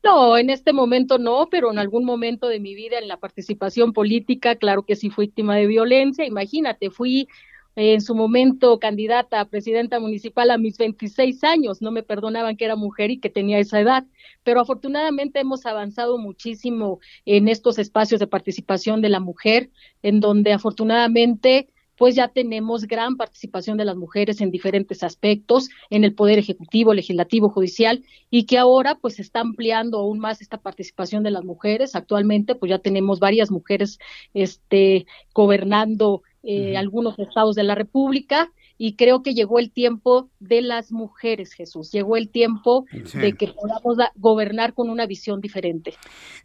No, 0.06 0.38
en 0.38 0.52
este 0.52 0.72
momento 0.72 1.18
no, 1.18 1.48
pero 1.50 1.72
en 1.72 1.80
algún 1.80 2.06
momento 2.06 2.48
de 2.48 2.60
mi 2.60 2.76
vida 2.76 3.00
en 3.00 3.08
la 3.08 3.18
participación 3.18 3.92
política, 3.92 4.56
claro 4.56 4.84
que 4.84 4.96
sí 4.96 5.10
fui 5.10 5.26
víctima 5.26 5.56
de 5.56 5.66
violencia. 5.66 6.26
Imagínate, 6.26 6.92
fui 6.92 7.28
en 7.76 8.02
su 8.02 8.16
momento 8.16 8.80
candidata 8.80 9.40
a 9.40 9.50
presidenta 9.50 10.00
municipal 10.00 10.50
a 10.52 10.58
mis 10.58 10.78
26 10.78 11.44
años, 11.44 11.82
no 11.82 11.92
me 11.92 12.04
perdonaban 12.04 12.56
que 12.56 12.66
era 12.66 12.76
mujer 12.76 13.12
y 13.12 13.20
que 13.20 13.30
tenía 13.30 13.60
esa 13.60 13.80
edad, 13.80 14.06
pero 14.44 14.62
afortunadamente 14.62 15.40
hemos 15.40 15.66
avanzado 15.66 16.18
muchísimo 16.18 17.00
en 17.26 17.48
estos 17.48 17.78
espacios 17.78 18.20
de 18.20 18.28
participación 18.28 19.02
de 19.02 19.10
la 19.10 19.20
mujer, 19.20 19.70
en 20.02 20.20
donde 20.20 20.54
afortunadamente 20.54 21.70
pues 21.98 22.16
ya 22.16 22.28
tenemos 22.28 22.88
gran 22.88 23.16
participación 23.16 23.78
de 23.78 23.86
las 23.86 23.96
mujeres 23.96 24.42
en 24.42 24.52
diferentes 24.52 25.04
aspectos, 25.04 25.70
en 25.90 26.04
el 26.04 26.14
poder 26.14 26.40
ejecutivo, 26.40 26.94
legislativo, 26.94 27.50
judicial, 27.50 28.04
y 28.30 28.46
que 28.46 28.58
ahora 28.58 28.96
pues 28.96 29.16
se 29.16 29.22
está 29.22 29.40
ampliando 29.40 30.00
aún 30.00 30.20
más 30.20 30.42
esta 30.42 30.58
participación 30.58 31.24
de 31.24 31.32
las 31.32 31.44
mujeres. 31.44 31.96
Actualmente 31.96 32.56
pues 32.56 32.70
ya 32.70 32.80
tenemos 32.80 33.20
varias 33.20 33.52
mujeres 33.52 34.00
este 34.34 35.06
gobernando 35.34 36.24
eh, 36.46 36.78
algunos 36.78 37.18
estados 37.18 37.56
de 37.56 37.64
la 37.64 37.76
República 37.76 38.52
y 38.78 38.96
creo 38.96 39.24
que 39.24 39.34
llegó 39.34 39.60
el 39.60 39.72
tiempo 39.72 40.30
de 40.40 40.62
las 40.62 40.92
mujeres, 40.92 41.54
Jesús, 41.54 41.92
llegó 41.92 42.18
el 42.18 42.30
tiempo 42.30 42.86
de 42.92 43.34
que 43.34 43.48
podamos 43.48 43.98
gobernar 44.16 44.74
con 44.74 44.90
una 44.90 45.06
visión 45.06 45.42
diferente. 45.42 45.94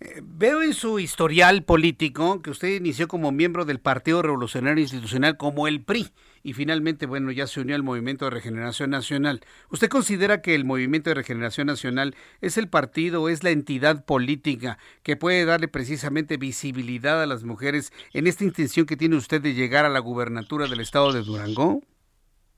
Eh, 0.00 0.20
veo 0.22 0.62
en 0.62 0.72
su 0.72 0.98
historial 1.00 1.64
político 1.64 2.40
que 2.40 2.50
usted 2.50 2.76
inició 2.76 3.08
como 3.08 3.32
miembro 3.32 3.64
del 3.64 3.80
Partido 3.80 4.22
Revolucionario 4.22 4.82
Institucional 4.82 5.36
como 5.36 5.66
el 5.66 5.82
PRI 5.82 6.08
y 6.42 6.54
finalmente, 6.54 7.06
bueno, 7.06 7.30
ya 7.30 7.46
se 7.46 7.60
unió 7.60 7.74
al 7.76 7.82
Movimiento 7.82 8.24
de 8.24 8.30
Regeneración 8.30 8.90
Nacional. 8.90 9.40
¿Usted 9.70 9.88
considera 9.88 10.40
que 10.40 10.54
el 10.54 10.64
Movimiento 10.64 11.10
de 11.10 11.14
Regeneración 11.14 11.66
Nacional 11.66 12.14
es 12.40 12.56
el 12.56 12.68
partido, 12.68 13.28
es 13.28 13.44
la 13.44 13.50
entidad 13.50 14.04
política 14.04 14.78
que 15.02 15.16
puede 15.16 15.44
darle 15.44 15.68
precisamente 15.68 16.36
visibilidad 16.36 17.22
a 17.22 17.26
las 17.26 17.44
mujeres 17.44 17.92
en 18.12 18.26
esta 18.26 18.44
intención 18.44 18.86
que 18.86 18.96
tiene 18.96 19.16
usted 19.16 19.40
de 19.42 19.54
llegar 19.54 19.84
a 19.84 19.90
la 19.90 20.00
gubernatura 20.00 20.66
del 20.66 20.80
estado 20.80 21.12
de 21.12 21.22
Durango? 21.22 21.82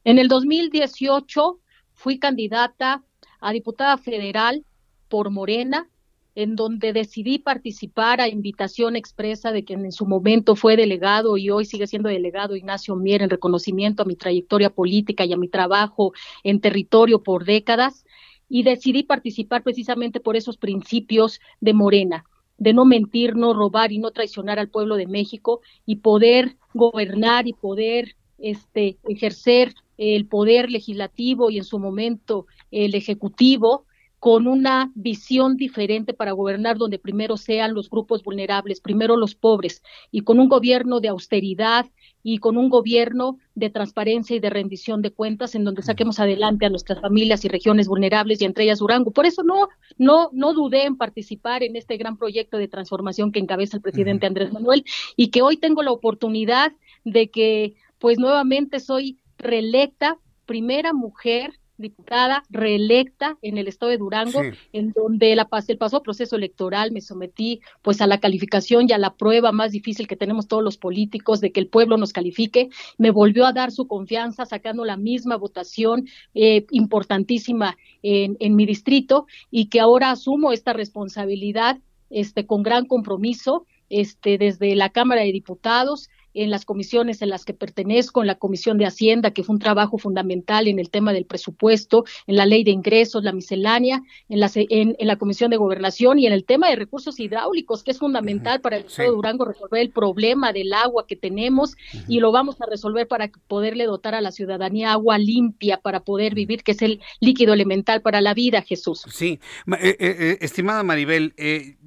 En 0.04 0.18
el 0.18 0.28
2018 0.28 1.60
fui 1.92 2.18
candidata 2.18 3.02
a 3.40 3.52
diputada 3.52 3.98
federal 3.98 4.64
por 5.08 5.30
Morena 5.30 5.88
en 6.34 6.56
donde 6.56 6.92
decidí 6.92 7.38
participar 7.38 8.20
a 8.20 8.28
invitación 8.28 8.96
expresa 8.96 9.52
de 9.52 9.64
quien 9.64 9.84
en 9.84 9.92
su 9.92 10.06
momento 10.06 10.56
fue 10.56 10.76
delegado 10.76 11.36
y 11.36 11.50
hoy 11.50 11.64
sigue 11.64 11.86
siendo 11.86 12.08
delegado 12.08 12.56
Ignacio 12.56 12.96
Mier 12.96 13.22
en 13.22 13.30
reconocimiento 13.30 14.02
a 14.02 14.06
mi 14.06 14.16
trayectoria 14.16 14.70
política 14.70 15.24
y 15.24 15.32
a 15.32 15.36
mi 15.36 15.48
trabajo 15.48 16.12
en 16.42 16.60
territorio 16.60 17.22
por 17.22 17.44
décadas. 17.44 18.04
Y 18.48 18.64
decidí 18.64 19.02
participar 19.02 19.62
precisamente 19.62 20.20
por 20.20 20.36
esos 20.36 20.56
principios 20.58 21.40
de 21.60 21.72
Morena 21.72 22.24
de 22.58 22.72
no 22.72 22.84
mentir, 22.84 23.34
no 23.34 23.54
robar 23.54 23.90
y 23.90 23.98
no 23.98 24.12
traicionar 24.12 24.58
al 24.58 24.68
pueblo 24.68 24.96
de 24.96 25.08
México 25.08 25.62
y 25.84 25.96
poder 25.96 26.56
gobernar 26.74 27.48
y 27.48 27.54
poder 27.54 28.14
este 28.38 28.98
ejercer 29.08 29.74
el 29.98 30.26
poder 30.26 30.70
legislativo 30.70 31.50
y 31.50 31.58
en 31.58 31.64
su 31.64 31.78
momento 31.78 32.46
el 32.70 32.94
ejecutivo 32.94 33.86
con 34.22 34.46
una 34.46 34.92
visión 34.94 35.56
diferente 35.56 36.14
para 36.14 36.30
gobernar 36.30 36.78
donde 36.78 37.00
primero 37.00 37.36
sean 37.36 37.74
los 37.74 37.90
grupos 37.90 38.22
vulnerables, 38.22 38.80
primero 38.80 39.16
los 39.16 39.34
pobres, 39.34 39.82
y 40.12 40.20
con 40.20 40.38
un 40.38 40.48
gobierno 40.48 41.00
de 41.00 41.08
austeridad 41.08 41.86
y 42.22 42.38
con 42.38 42.56
un 42.56 42.68
gobierno 42.68 43.38
de 43.56 43.68
transparencia 43.68 44.36
y 44.36 44.38
de 44.38 44.48
rendición 44.48 45.02
de 45.02 45.10
cuentas 45.10 45.56
en 45.56 45.64
donde 45.64 45.82
saquemos 45.82 46.20
adelante 46.20 46.66
a 46.66 46.70
nuestras 46.70 47.00
familias 47.00 47.44
y 47.44 47.48
regiones 47.48 47.88
vulnerables 47.88 48.40
y 48.40 48.44
entre 48.44 48.62
ellas 48.62 48.78
Durango. 48.78 49.10
Por 49.10 49.26
eso 49.26 49.42
no 49.42 49.66
no 49.98 50.28
no 50.32 50.54
dudé 50.54 50.84
en 50.84 50.96
participar 50.96 51.64
en 51.64 51.74
este 51.74 51.96
gran 51.96 52.16
proyecto 52.16 52.58
de 52.58 52.68
transformación 52.68 53.32
que 53.32 53.40
encabeza 53.40 53.78
el 53.78 53.82
presidente 53.82 54.26
Andrés 54.26 54.52
Manuel 54.52 54.84
y 55.16 55.30
que 55.30 55.42
hoy 55.42 55.56
tengo 55.56 55.82
la 55.82 55.90
oportunidad 55.90 56.70
de 57.04 57.28
que 57.28 57.74
pues 57.98 58.20
nuevamente 58.20 58.78
soy 58.78 59.18
reelecta 59.36 60.16
primera 60.46 60.92
mujer 60.92 61.58
diputada 61.82 62.44
reelecta 62.48 63.36
en 63.42 63.58
el 63.58 63.68
estado 63.68 63.90
de 63.90 63.98
Durango, 63.98 64.40
en 64.72 64.92
donde 64.92 65.36
la, 65.36 65.48
el 65.68 65.78
pasó 65.78 66.02
proceso 66.02 66.36
electoral 66.36 66.92
me 66.92 67.00
sometí 67.00 67.60
pues 67.82 68.00
a 68.00 68.06
la 68.06 68.18
calificación 68.18 68.86
y 68.88 68.92
a 68.92 68.98
la 68.98 69.14
prueba 69.14 69.52
más 69.52 69.72
difícil 69.72 70.08
que 70.08 70.16
tenemos 70.16 70.48
todos 70.48 70.62
los 70.62 70.78
políticos 70.78 71.40
de 71.40 71.52
que 71.52 71.60
el 71.60 71.66
pueblo 71.66 71.96
nos 71.96 72.12
califique, 72.12 72.70
me 72.96 73.10
volvió 73.10 73.44
a 73.44 73.52
dar 73.52 73.70
su 73.70 73.86
confianza 73.86 74.46
sacando 74.46 74.84
la 74.84 74.96
misma 74.96 75.36
votación 75.36 76.06
eh, 76.34 76.64
importantísima 76.70 77.76
en, 78.02 78.36
en 78.40 78.56
mi 78.56 78.64
distrito 78.64 79.26
y 79.50 79.66
que 79.66 79.80
ahora 79.80 80.10
asumo 80.10 80.52
esta 80.52 80.72
responsabilidad 80.72 81.78
este 82.10 82.46
con 82.46 82.62
gran 82.62 82.86
compromiso 82.86 83.66
este 83.88 84.38
desde 84.38 84.74
la 84.74 84.90
Cámara 84.90 85.22
de 85.22 85.32
Diputados 85.32 86.08
en 86.34 86.50
las 86.50 86.64
comisiones 86.64 87.22
en 87.22 87.30
las 87.30 87.44
que 87.44 87.54
pertenezco, 87.54 88.20
en 88.20 88.26
la 88.26 88.36
Comisión 88.36 88.78
de 88.78 88.86
Hacienda, 88.86 89.32
que 89.32 89.42
fue 89.42 89.54
un 89.54 89.60
trabajo 89.60 89.98
fundamental 89.98 90.68
en 90.68 90.78
el 90.78 90.90
tema 90.90 91.12
del 91.12 91.26
presupuesto, 91.26 92.04
en 92.26 92.36
la 92.36 92.46
ley 92.46 92.64
de 92.64 92.70
ingresos, 92.70 93.24
la 93.24 93.32
miscelánea, 93.32 94.02
en 94.28 94.40
la, 94.40 94.50
en, 94.54 94.96
la 94.98 95.16
Comisión 95.16 95.50
de 95.50 95.56
Gobernación 95.56 96.18
y 96.18 96.26
en 96.26 96.32
el 96.32 96.44
tema 96.44 96.68
de 96.68 96.76
recursos 96.76 97.20
hidráulicos, 97.20 97.82
que 97.82 97.90
es 97.90 97.98
fundamental 97.98 98.60
para 98.60 98.76
el 98.76 98.84
Estado 98.86 99.10
de 99.10 99.14
Durango 99.16 99.44
resolver 99.44 99.80
el 99.80 99.90
problema 99.90 100.52
del 100.52 100.72
agua 100.72 101.06
que 101.06 101.16
tenemos 101.16 101.76
y 102.08 102.20
lo 102.20 102.32
vamos 102.32 102.60
a 102.60 102.66
resolver 102.66 103.06
para 103.08 103.30
poderle 103.46 103.84
dotar 103.84 104.14
a 104.14 104.20
la 104.20 104.32
ciudadanía 104.32 104.92
agua 104.92 105.18
limpia 105.18 105.78
para 105.78 106.00
poder 106.00 106.34
vivir, 106.34 106.62
que 106.62 106.72
es 106.72 106.82
el 106.82 107.00
líquido 107.20 107.52
elemental 107.52 108.02
para 108.02 108.20
la 108.20 108.34
vida, 108.34 108.62
Jesús. 108.62 109.04
Sí, 109.08 109.40
eh, 109.66 109.76
eh, 109.82 109.96
eh, 109.98 110.38
estimada 110.40 110.82
Maribel, 110.82 111.34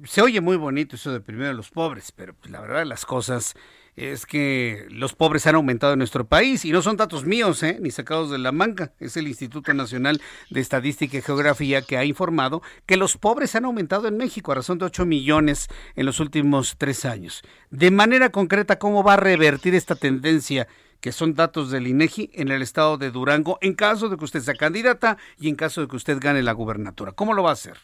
se 0.04 0.22
oye 0.22 0.40
muy 0.40 0.56
bonito 0.56 0.96
eso 0.96 1.12
de 1.12 1.20
primero 1.20 1.52
los 1.52 1.70
pobres, 1.70 2.12
pero 2.12 2.34
pues, 2.34 2.50
la 2.50 2.60
verdad 2.60 2.86
las 2.86 3.04
cosas 3.04 3.54
es 3.96 4.26
que 4.26 4.86
los 4.90 5.14
pobres 5.14 5.46
han 5.46 5.54
aumentado 5.54 5.94
en 5.94 5.98
nuestro 5.98 6.26
país 6.26 6.64
y 6.66 6.70
no 6.70 6.82
son 6.82 6.98
datos 6.98 7.24
míos, 7.24 7.62
¿eh? 7.62 7.78
ni 7.80 7.90
sacados 7.90 8.30
de 8.30 8.38
la 8.38 8.52
manga. 8.52 8.92
Es 9.00 9.16
el 9.16 9.26
Instituto 9.26 9.72
Nacional 9.72 10.20
de 10.50 10.60
Estadística 10.60 11.16
y 11.16 11.22
Geografía 11.22 11.80
que 11.80 11.96
ha 11.96 12.04
informado 12.04 12.62
que 12.84 12.98
los 12.98 13.16
pobres 13.16 13.56
han 13.56 13.64
aumentado 13.64 14.06
en 14.06 14.18
México 14.18 14.52
a 14.52 14.56
razón 14.56 14.78
de 14.78 14.84
8 14.84 15.06
millones 15.06 15.68
en 15.94 16.04
los 16.04 16.20
últimos 16.20 16.76
tres 16.76 17.06
años. 17.06 17.42
De 17.70 17.90
manera 17.90 18.28
concreta, 18.30 18.78
¿cómo 18.78 19.02
va 19.02 19.14
a 19.14 19.18
revertir 19.18 19.74
esta 19.74 19.96
tendencia? 19.96 20.68
que 21.00 21.12
son 21.12 21.34
datos 21.34 21.70
del 21.70 21.86
INEGI 21.86 22.30
en 22.32 22.48
el 22.48 22.62
estado 22.62 22.96
de 22.96 23.10
Durango, 23.10 23.58
en 23.60 23.74
caso 23.74 24.08
de 24.08 24.16
que 24.16 24.24
usted 24.24 24.40
sea 24.40 24.54
candidata 24.54 25.18
y 25.38 25.48
en 25.48 25.54
caso 25.54 25.82
de 25.82 25.88
que 25.88 25.94
usted 25.94 26.18
gane 26.18 26.42
la 26.42 26.52
gubernatura. 26.52 27.12
¿Cómo 27.12 27.34
lo 27.34 27.42
va 27.42 27.50
a 27.50 27.52
hacer? 27.52 27.76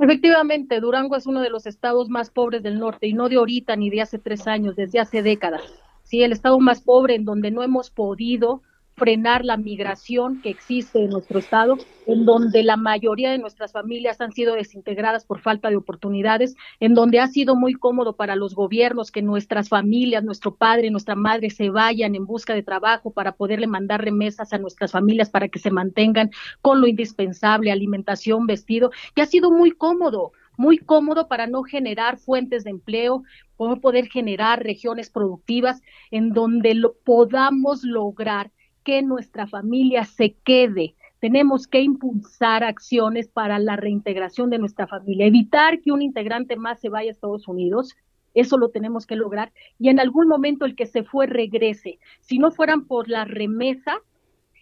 Efectivamente, 0.00 0.80
Durango 0.80 1.14
es 1.14 1.26
uno 1.26 1.42
de 1.42 1.50
los 1.50 1.66
estados 1.66 2.08
más 2.08 2.30
pobres 2.30 2.62
del 2.62 2.78
norte 2.78 3.06
y 3.06 3.12
no 3.12 3.28
de 3.28 3.36
ahorita 3.36 3.76
ni 3.76 3.90
de 3.90 4.00
hace 4.00 4.18
tres 4.18 4.46
años, 4.46 4.74
desde 4.74 4.98
hace 4.98 5.22
décadas. 5.22 5.60
Sí, 6.04 6.22
el 6.22 6.32
estado 6.32 6.58
más 6.58 6.80
pobre 6.80 7.14
en 7.16 7.26
donde 7.26 7.50
no 7.50 7.62
hemos 7.62 7.90
podido 7.90 8.62
frenar 9.00 9.46
la 9.46 9.56
migración 9.56 10.42
que 10.42 10.50
existe 10.50 11.02
en 11.02 11.08
nuestro 11.08 11.38
estado, 11.38 11.78
en 12.06 12.26
donde 12.26 12.62
la 12.62 12.76
mayoría 12.76 13.30
de 13.30 13.38
nuestras 13.38 13.72
familias 13.72 14.20
han 14.20 14.30
sido 14.32 14.54
desintegradas 14.54 15.24
por 15.24 15.40
falta 15.40 15.70
de 15.70 15.76
oportunidades, 15.76 16.54
en 16.80 16.92
donde 16.92 17.18
ha 17.18 17.26
sido 17.26 17.56
muy 17.56 17.72
cómodo 17.72 18.14
para 18.14 18.36
los 18.36 18.54
gobiernos 18.54 19.10
que 19.10 19.22
nuestras 19.22 19.70
familias, 19.70 20.22
nuestro 20.22 20.54
padre, 20.54 20.90
nuestra 20.90 21.14
madre 21.14 21.48
se 21.48 21.70
vayan 21.70 22.14
en 22.14 22.26
busca 22.26 22.52
de 22.52 22.62
trabajo 22.62 23.10
para 23.10 23.32
poderle 23.32 23.66
mandar 23.66 24.04
remesas 24.04 24.52
a 24.52 24.58
nuestras 24.58 24.92
familias 24.92 25.30
para 25.30 25.48
que 25.48 25.58
se 25.58 25.70
mantengan 25.70 26.30
con 26.60 26.82
lo 26.82 26.86
indispensable, 26.86 27.72
alimentación, 27.72 28.46
vestido, 28.46 28.90
que 29.14 29.22
ha 29.22 29.26
sido 29.26 29.50
muy 29.50 29.70
cómodo 29.70 30.32
muy 30.56 30.76
cómodo 30.76 31.26
para 31.26 31.46
no 31.46 31.62
generar 31.62 32.18
fuentes 32.18 32.64
de 32.64 32.70
empleo, 32.70 33.22
poder 33.56 34.08
generar 34.08 34.62
regiones 34.62 35.08
productivas 35.08 35.80
en 36.10 36.34
donde 36.34 36.74
lo 36.74 36.92
podamos 37.02 37.82
lograr 37.82 38.50
que 38.84 39.02
nuestra 39.02 39.46
familia 39.46 40.04
se 40.04 40.34
quede. 40.44 40.94
Tenemos 41.20 41.66
que 41.66 41.82
impulsar 41.82 42.64
acciones 42.64 43.28
para 43.28 43.58
la 43.58 43.76
reintegración 43.76 44.50
de 44.50 44.58
nuestra 44.58 44.86
familia, 44.86 45.26
evitar 45.26 45.80
que 45.80 45.92
un 45.92 46.02
integrante 46.02 46.56
más 46.56 46.80
se 46.80 46.88
vaya 46.88 47.10
a 47.10 47.12
Estados 47.12 47.46
Unidos. 47.46 47.96
Eso 48.32 48.56
lo 48.56 48.70
tenemos 48.70 49.06
que 49.06 49.16
lograr. 49.16 49.52
Y 49.78 49.88
en 49.88 50.00
algún 50.00 50.28
momento 50.28 50.64
el 50.64 50.76
que 50.76 50.86
se 50.86 51.02
fue 51.02 51.26
regrese. 51.26 51.98
Si 52.20 52.38
no 52.38 52.50
fueran 52.50 52.86
por 52.86 53.08
la 53.08 53.24
remesa, 53.24 53.98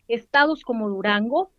estados 0.09 0.63
como 0.63 0.89
Durango, 0.89 1.51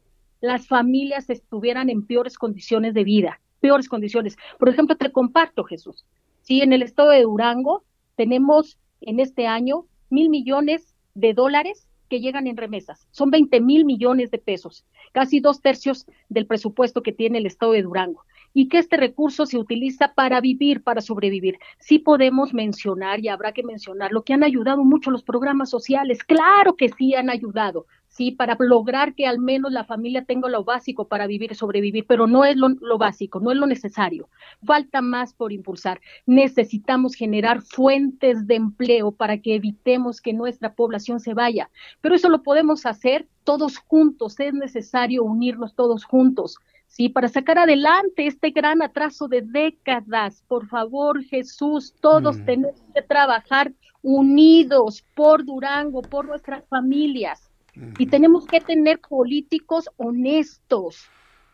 las 0.42 0.68
familias 0.68 1.30
estuvieran 1.30 1.90
en 1.90 2.06
peores 2.06 2.38
condiciones 2.38 2.94
de 2.94 3.04
vida, 3.04 3.40
peores 3.60 3.88
condiciones. 3.88 4.38
Por 4.58 4.70
ejemplo, 4.70 4.96
te 4.96 5.12
comparto, 5.12 5.64
Jesús. 5.64 6.06
Sí, 6.42 6.62
en 6.62 6.74
el 6.74 6.82
estado 6.82 7.10
de 7.10 7.24
Durango 7.24 7.84
tenemos 8.16 8.78
en 9.02 9.20
este 9.20 9.48
año 9.48 9.86
mil 10.10 10.30
millones 10.30 10.96
de 11.14 11.34
dólares 11.34 11.89
que 12.10 12.20
llegan 12.20 12.48
en 12.48 12.58
remesas. 12.58 13.08
Son 13.12 13.30
20 13.32 13.62
mil 13.62 13.86
millones 13.86 14.32
de 14.32 14.40
pesos, 14.40 14.86
casi 15.14 15.40
dos 15.40 15.62
tercios 15.62 16.06
del 16.28 16.46
presupuesto 16.46 17.04
que 17.04 17.14
tiene 17.14 17.38
el 17.38 17.46
estado 17.46 17.74
de 17.74 17.84
Durango. 17.84 18.26
Y 18.52 18.68
que 18.68 18.80
este 18.80 18.98
recurso 18.98 19.46
se 19.46 19.60
utiliza 19.60 20.16
para 20.16 20.42
vivir, 20.42 20.82
para 20.82 21.02
sobrevivir. 21.02 21.60
Sí 21.78 22.00
podemos 22.00 22.52
mencionar, 22.54 23.20
y 23.20 23.28
habrá 23.28 23.52
que 23.52 23.64
mencionar, 23.64 24.12
lo 24.12 24.24
que 24.24 24.34
han 24.34 24.44
ayudado 24.44 24.84
mucho 24.84 25.12
los 25.12 25.22
programas 25.22 25.70
sociales. 25.70 26.24
Claro 26.24 26.76
que 26.76 26.90
sí 26.90 27.14
han 27.14 27.30
ayudado, 27.30 27.86
sí, 28.20 28.32
para 28.32 28.58
lograr 28.60 29.16
que 29.16 29.26
al 29.26 29.40
menos 29.40 29.72
la 29.72 29.86
familia 29.86 30.26
tenga 30.26 30.50
lo 30.50 30.66
básico 30.66 31.08
para 31.08 31.26
vivir 31.26 31.54
y 31.54 31.56
sobrevivir, 31.56 32.06
pero 32.06 32.28
no 32.28 32.44
es 32.44 32.58
lo, 32.58 32.68
lo 32.68 32.98
básico, 32.98 33.40
no 33.40 33.50
es 33.50 33.58
lo 33.58 33.66
necesario. 33.66 34.28
Falta 34.66 35.02
más 35.02 35.34
por 35.34 35.54
impulsar. 35.54 36.02
Necesitamos 36.26 37.16
generar 37.16 37.62
fuentes 37.62 38.46
de 38.46 38.56
empleo 38.56 39.14
para 39.14 39.38
que 39.38 39.56
evitemos 39.56 40.20
que 40.20 40.34
nuestra 40.34 40.74
población 40.74 41.22
se 41.22 41.34
vaya. 41.34 41.70
Pero 42.02 42.14
eso 42.14 42.28
lo 42.28 42.44
podemos 42.44 42.86
hacer 42.86 43.26
todos 43.46 43.78
juntos, 43.78 44.38
es 44.42 44.54
necesario 44.54 45.24
unirnos 45.24 45.74
todos 45.74 46.04
juntos. 46.04 46.58
Sí, 46.88 47.08
para 47.08 47.30
sacar 47.30 47.58
adelante 47.58 48.28
este 48.28 48.50
gran 48.50 48.82
atraso 48.82 49.30
de 49.30 49.44
décadas. 49.44 50.44
Por 50.50 50.68
favor, 50.68 51.24
Jesús, 51.24 51.96
todos 52.02 52.44
tenemos 52.44 52.82
que 52.94 53.02
trabajar 53.02 53.72
unidos 54.02 55.06
por 55.16 55.46
Durango, 55.46 56.02
por 56.02 56.26
nuestras 56.26 56.68
familias. 56.68 57.49
Y 57.98 58.08
tenemos 58.08 58.46
que 58.46 58.62
tener 58.62 59.00
políticos 59.00 59.90
honestos. 59.98 61.08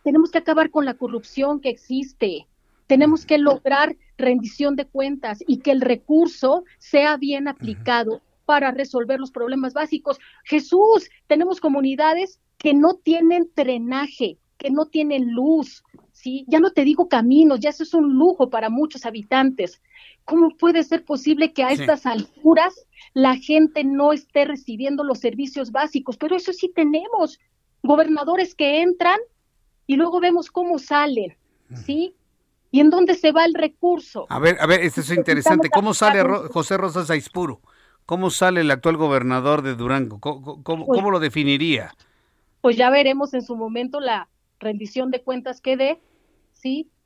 Tenemos 0.04 0.32
que 0.32 0.40
acabar 0.40 0.70
con 0.72 0.86
la 0.86 0.94
corrupción 0.94 1.60
que 1.60 1.70
existe. 1.70 2.48
Tenemos 2.88 3.26
que 3.26 3.38
lograr 3.38 3.96
rendición 4.18 4.76
de 4.76 4.86
cuentas 4.86 5.40
y 5.48 5.58
que 5.58 5.72
el 5.72 5.82
recurso 5.82 6.64
sea 6.78 7.18
bien 7.18 7.48
aplicado 7.48 8.22
para 8.46 8.72
resolver 8.72 9.20
los 9.20 9.32
problemas 9.32 9.74
básicos. 9.74 10.20
Jesús, 10.44 11.10
tenemos 11.28 11.60
comunidades 11.60 12.40
que 12.58 12.74
no 12.74 12.96
tienen 12.96 13.50
drenaje, 13.56 14.38
que 14.58 14.70
no 14.70 14.86
tienen 14.86 15.34
luz, 15.34 15.84
¿sí? 16.26 16.44
Ya 16.48 16.60
no 16.60 16.72
te 16.72 16.84
digo 16.84 17.08
caminos, 17.08 17.60
ya 17.60 17.70
eso 17.70 17.84
es 17.84 17.94
un 17.94 18.16
lujo 18.16 18.50
para 18.50 18.72
muchos 18.72 19.06
habitantes. 19.06 19.80
¿Cómo 20.26 20.50
puede 20.58 20.84
ser 20.84 21.06
posible 21.06 21.54
que 21.54 21.64
a 21.64 21.70
Sí. 21.76 21.82
estas 21.82 22.08
alturas 22.08 22.74
la 23.14 23.36
gente 23.36 23.84
no 23.84 24.12
esté 24.12 24.46
recibiendo 24.46 25.04
los 25.04 25.20
servicios 25.20 25.72
básicos? 25.72 26.18
Pero 26.18 26.36
eso 26.36 26.52
sí 26.52 26.72
tenemos 26.74 27.40
gobernadores 27.84 28.56
que 28.56 28.82
entran 28.82 29.20
y 29.86 29.98
luego 29.98 30.20
vemos 30.20 30.50
cómo 30.50 30.80
salen, 30.80 31.38
¿sí? 31.86 32.16
¿Y 32.72 32.80
en 32.80 32.90
dónde 32.90 33.14
se 33.14 33.32
va 33.32 33.46
el 33.46 33.54
recurso? 33.54 34.26
A 34.30 34.40
ver, 34.40 34.58
a 34.60 34.66
ver, 34.66 34.80
esto 34.82 35.02
es 35.02 35.12
interesante. 35.12 35.70
¿Cómo 35.70 35.94
sale 35.94 36.24
Ro- 36.24 36.50
José 36.52 36.76
Rosas 36.78 37.12
Aispuro? 37.12 37.62
¿Cómo 38.08 38.32
sale 38.32 38.62
el 38.62 38.72
actual 38.72 38.98
gobernador 38.98 39.62
de 39.62 39.76
Durango? 39.76 40.20
¿Cómo, 40.20 40.64
cómo- 40.64 40.86
Pues- 40.88 40.98
cómo 40.98 41.12
lo 41.12 41.20
definiría? 41.20 41.94
pues 42.62 42.78
ya 42.78 42.90
veremos 42.90 43.36
en 43.36 43.44
su 43.44 43.56
momento 43.56 44.00
la 44.00 44.28
rendición 44.60 45.12
de 45.12 45.22
cuentas 45.22 45.62
que 45.62 45.78
dé, 45.78 46.00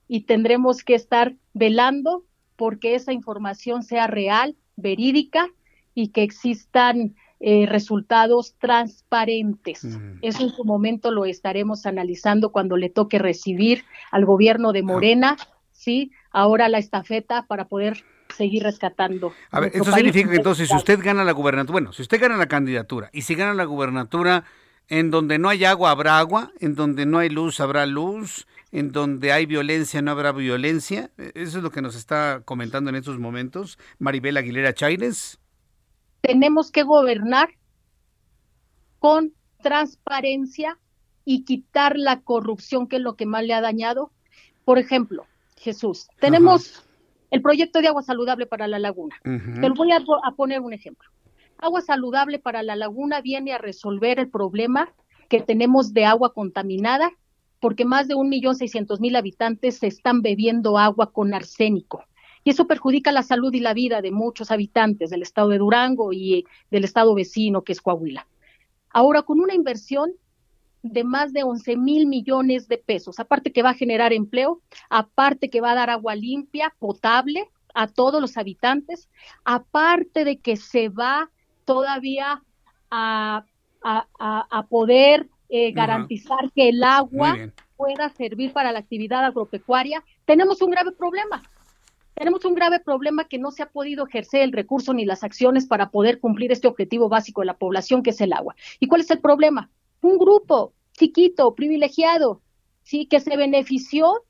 Y 0.07 0.21
tendremos 0.21 0.83
que 0.83 0.95
estar 0.95 1.35
velando 1.53 2.23
porque 2.55 2.95
esa 2.95 3.13
información 3.13 3.83
sea 3.83 4.07
real, 4.07 4.55
verídica 4.75 5.47
y 5.93 6.09
que 6.09 6.23
existan 6.23 7.15
eh, 7.41 7.65
resultados 7.67 8.55
transparentes. 8.59 9.85
Eso 10.21 10.43
en 10.43 10.49
su 10.49 10.65
momento 10.65 11.11
lo 11.11 11.25
estaremos 11.25 11.85
analizando 11.85 12.51
cuando 12.51 12.75
le 12.75 12.89
toque 12.89 13.19
recibir 13.19 13.85
al 14.11 14.25
gobierno 14.25 14.73
de 14.73 14.83
Morena, 14.83 15.37
¿sí? 15.71 16.11
Ahora 16.31 16.67
la 16.67 16.79
estafeta 16.79 17.45
para 17.47 17.65
poder 17.65 18.03
seguir 18.35 18.63
rescatando. 18.63 19.33
A 19.51 19.61
ver, 19.61 19.71
país. 19.71 19.85
significa 19.95 20.29
que 20.29 20.35
entonces 20.35 20.67
si 20.67 20.75
usted 20.75 20.99
gana 21.01 21.23
la 21.23 21.31
gubernatura, 21.31 21.71
bueno, 21.71 21.93
si 21.93 22.01
usted 22.01 22.19
gana 22.19 22.35
la 22.35 22.47
candidatura 22.47 23.09
y 23.13 23.21
si 23.21 23.35
gana 23.35 23.53
la 23.53 23.65
gubernatura, 23.65 24.43
en 24.89 25.11
donde 25.11 25.39
no 25.39 25.49
hay 25.49 25.65
agua 25.65 25.91
habrá 25.91 26.19
agua, 26.19 26.51
en 26.59 26.75
donde 26.75 27.05
no 27.05 27.19
hay 27.19 27.29
luz 27.29 27.59
habrá 27.59 27.85
luz, 27.85 28.47
en 28.71 28.91
donde 28.91 29.31
hay 29.31 29.45
violencia 29.45 30.01
no 30.01 30.11
habrá 30.11 30.31
violencia. 30.31 31.11
E- 31.17 31.31
Eso 31.35 31.57
es 31.57 31.63
lo 31.63 31.71
que 31.71 31.81
nos 31.81 31.95
está 31.95 32.41
comentando 32.45 32.89
en 32.89 32.95
estos 32.95 33.17
momentos 33.19 33.77
Maribel 33.99 34.37
Aguilera 34.37 34.73
Chaires. 34.73 35.39
tenemos 36.21 36.69
que 36.71 36.83
gobernar 36.83 37.49
con 38.99 39.33
transparencia 39.61 40.77
y 41.25 41.43
quitar 41.45 41.97
la 41.97 42.21
corrupción, 42.21 42.87
que 42.87 42.97
es 42.97 43.01
lo 43.01 43.15
que 43.15 43.25
más 43.25 43.43
le 43.43 43.53
ha 43.53 43.61
dañado. 43.61 44.11
Por 44.65 44.77
ejemplo, 44.79 45.25
Jesús, 45.57 46.07
tenemos 46.19 46.83
el 47.31 47.41
proyecto 47.41 47.81
de 47.81 47.87
agua 47.87 48.01
saludable 48.03 48.45
para 48.45 48.67
la 48.67 48.79
laguna. 48.79 49.15
Te 49.23 49.69
lo 49.69 49.75
voy 49.75 49.91
a, 49.91 49.97
a 49.97 50.31
poner 50.35 50.61
un 50.61 50.73
ejemplo. 50.73 51.09
Agua 51.57 51.81
saludable 51.81 52.39
para 52.39 52.63
la 52.63 52.75
laguna 52.75 53.21
viene 53.21 53.53
a 53.53 53.57
resolver 53.57 54.19
el 54.19 54.29
problema 54.29 54.91
que 55.27 55.41
tenemos 55.41 55.93
de 55.93 56.05
agua 56.05 56.33
contaminada, 56.33 57.11
porque 57.59 57.85
más 57.85 58.07
de 58.07 58.15
un 58.15 58.29
millón 58.29 58.55
seiscientos 58.55 58.99
mil 58.99 59.15
habitantes 59.15 59.77
se 59.77 59.87
están 59.87 60.21
bebiendo 60.21 60.77
agua 60.77 61.11
con 61.11 61.33
arsénico. 61.33 62.03
Y 62.43 62.51
eso 62.51 62.67
perjudica 62.67 63.11
la 63.11 63.23
salud 63.23 63.53
y 63.53 63.59
la 63.59 63.73
vida 63.73 64.01
de 64.01 64.11
muchos 64.11 64.49
habitantes 64.49 65.09
del 65.09 65.21
estado 65.21 65.49
de 65.49 65.57
Durango 65.57 66.13
y 66.13 66.45
del 66.71 66.85
estado 66.85 67.13
vecino, 67.13 67.63
que 67.63 67.73
es 67.73 67.81
Coahuila. 67.81 68.25
Ahora, 68.91 69.23
con 69.23 69.39
una 69.39 69.53
inversión 69.53 70.11
de 70.81 71.03
más 71.03 71.33
de 71.33 71.43
11 71.43 71.75
mil 71.75 72.07
millones 72.07 72.69
de 72.69 72.77
pesos, 72.77 73.19
aparte 73.19 73.51
que 73.51 73.61
va 73.61 73.71
a 73.71 73.75
generar 73.75 74.13
empleo, 74.13 74.61
aparte 74.89 75.49
que 75.49 75.59
va 75.59 75.71
a 75.71 75.75
dar 75.75 75.89
agua 75.89 76.15
limpia, 76.15 76.73
potable 76.79 77.49
a 77.73 77.87
todos 77.87 78.21
los 78.21 78.37
habitantes, 78.37 79.09
aparte 79.43 80.23
de 80.23 80.37
que 80.37 80.55
se 80.55 80.87
va 80.87 81.29
todavía 81.65 82.41
a- 82.89 83.43
a 83.81 84.65
poder 84.69 85.29
eh, 85.49 85.71
garantizar 85.71 86.51
que 86.53 86.69
el 86.69 86.83
agua 86.83 87.35
pueda 87.75 88.09
servir 88.09 88.53
para 88.53 88.71
la 88.71 88.79
actividad 88.79 89.25
agropecuaria, 89.25 90.03
tenemos 90.25 90.61
un 90.61 90.71
grave 90.71 90.91
problema. 90.91 91.41
Tenemos 92.13 92.43
un 92.43 92.53
grave 92.53 92.79
problema 92.81 93.27
que 93.27 93.39
no 93.39 93.49
se 93.49 93.63
ha 93.63 93.69
podido 93.69 94.05
ejercer 94.05 94.41
el 94.41 94.51
recurso 94.51 94.93
ni 94.93 95.05
las 95.05 95.23
acciones 95.23 95.65
para 95.65 95.89
poder 95.89 96.19
cumplir 96.19 96.51
este 96.51 96.67
objetivo 96.67 97.07
básico 97.07 97.41
de 97.41 97.47
la 97.47 97.57
población, 97.57 98.03
que 98.03 98.09
es 98.09 98.19
el 98.19 98.33
agua. 98.33 98.55
¿Y 98.79 98.87
cuál 98.87 99.01
es 99.01 99.09
el 99.09 99.19
problema? 99.19 99.69
Un 100.01 100.17
grupo 100.17 100.73
chiquito, 100.97 101.55
privilegiado, 101.55 102.41
sí, 102.83 103.05
que 103.05 103.21
se 103.21 103.37
benefició 103.37 104.23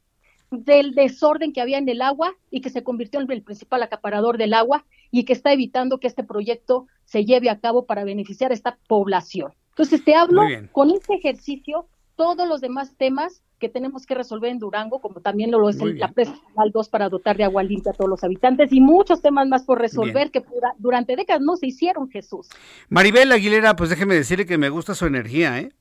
del 0.51 0.93
desorden 0.93 1.51
que 1.51 1.61
había 1.61 1.78
en 1.78 1.89
el 1.89 2.01
agua 2.01 2.36
y 2.51 2.61
que 2.61 2.70
se 2.70 2.84
convirtió 2.84 3.20
en 3.20 3.32
el 3.32 3.43
principal 3.43 3.84
acaparador 3.84 4.38
del 4.38 4.53
agua 4.53 4.86
y 5.11 5.26
que 5.26 5.34
está 5.34 5.51
evitando 5.51 5.99
que 5.99 6.07
este 6.07 6.24
proyecto 6.24 6.88
se 7.05 7.26
lleve 7.26 7.49
a 7.49 7.59
cabo 7.59 7.86
para 7.86 8.03
beneficiar 8.03 8.51
a 8.51 8.53
esta 8.53 8.78
población. 8.88 9.53
Entonces 9.80 10.03
te 10.03 10.13
hablo 10.13 10.41
con 10.73 10.89
este 10.91 11.13
ejercicio 11.13 11.88
todos 12.17 12.45
los 12.49 12.59
demás 12.59 12.97
temas 12.97 13.41
que 13.59 13.69
tenemos 13.69 14.05
que 14.05 14.13
resolver 14.13 14.51
en 14.51 14.59
Durango, 14.59 14.99
como 14.99 15.21
también 15.21 15.51
lo 15.51 15.69
es 15.69 15.77
Muy 15.77 15.91
el- 15.91 15.99
la 15.99 16.07
bien. 16.07 16.13
presa 16.15 16.34
Canal 16.53 16.71
2 16.73 16.89
para 16.89 17.07
dotar 17.07 17.38
de 17.38 17.45
agua 17.45 17.63
limpia 17.63 17.93
a 17.93 17.95
todos 17.95 18.09
los 18.09 18.21
habitantes 18.25 18.73
y 18.73 18.82
muchos 18.82 19.21
temas 19.21 19.47
más 19.47 19.63
por 19.63 19.80
resolver 19.80 20.32
que 20.32 20.43
durante 20.80 21.15
décadas 21.15 21.41
no 21.41 21.55
se 21.55 21.67
hicieron, 21.67 22.09
Jesús. 22.09 22.49
Maribel 22.89 23.32
Aguilera, 23.32 23.77
pues 23.77 23.89
déjeme 23.89 24.15
decirle 24.15 24.45
que 24.45 24.57
me 24.57 24.67
gusta 24.67 24.95
su 24.95 25.05
energía, 25.05 25.57
¿eh? 25.59 25.71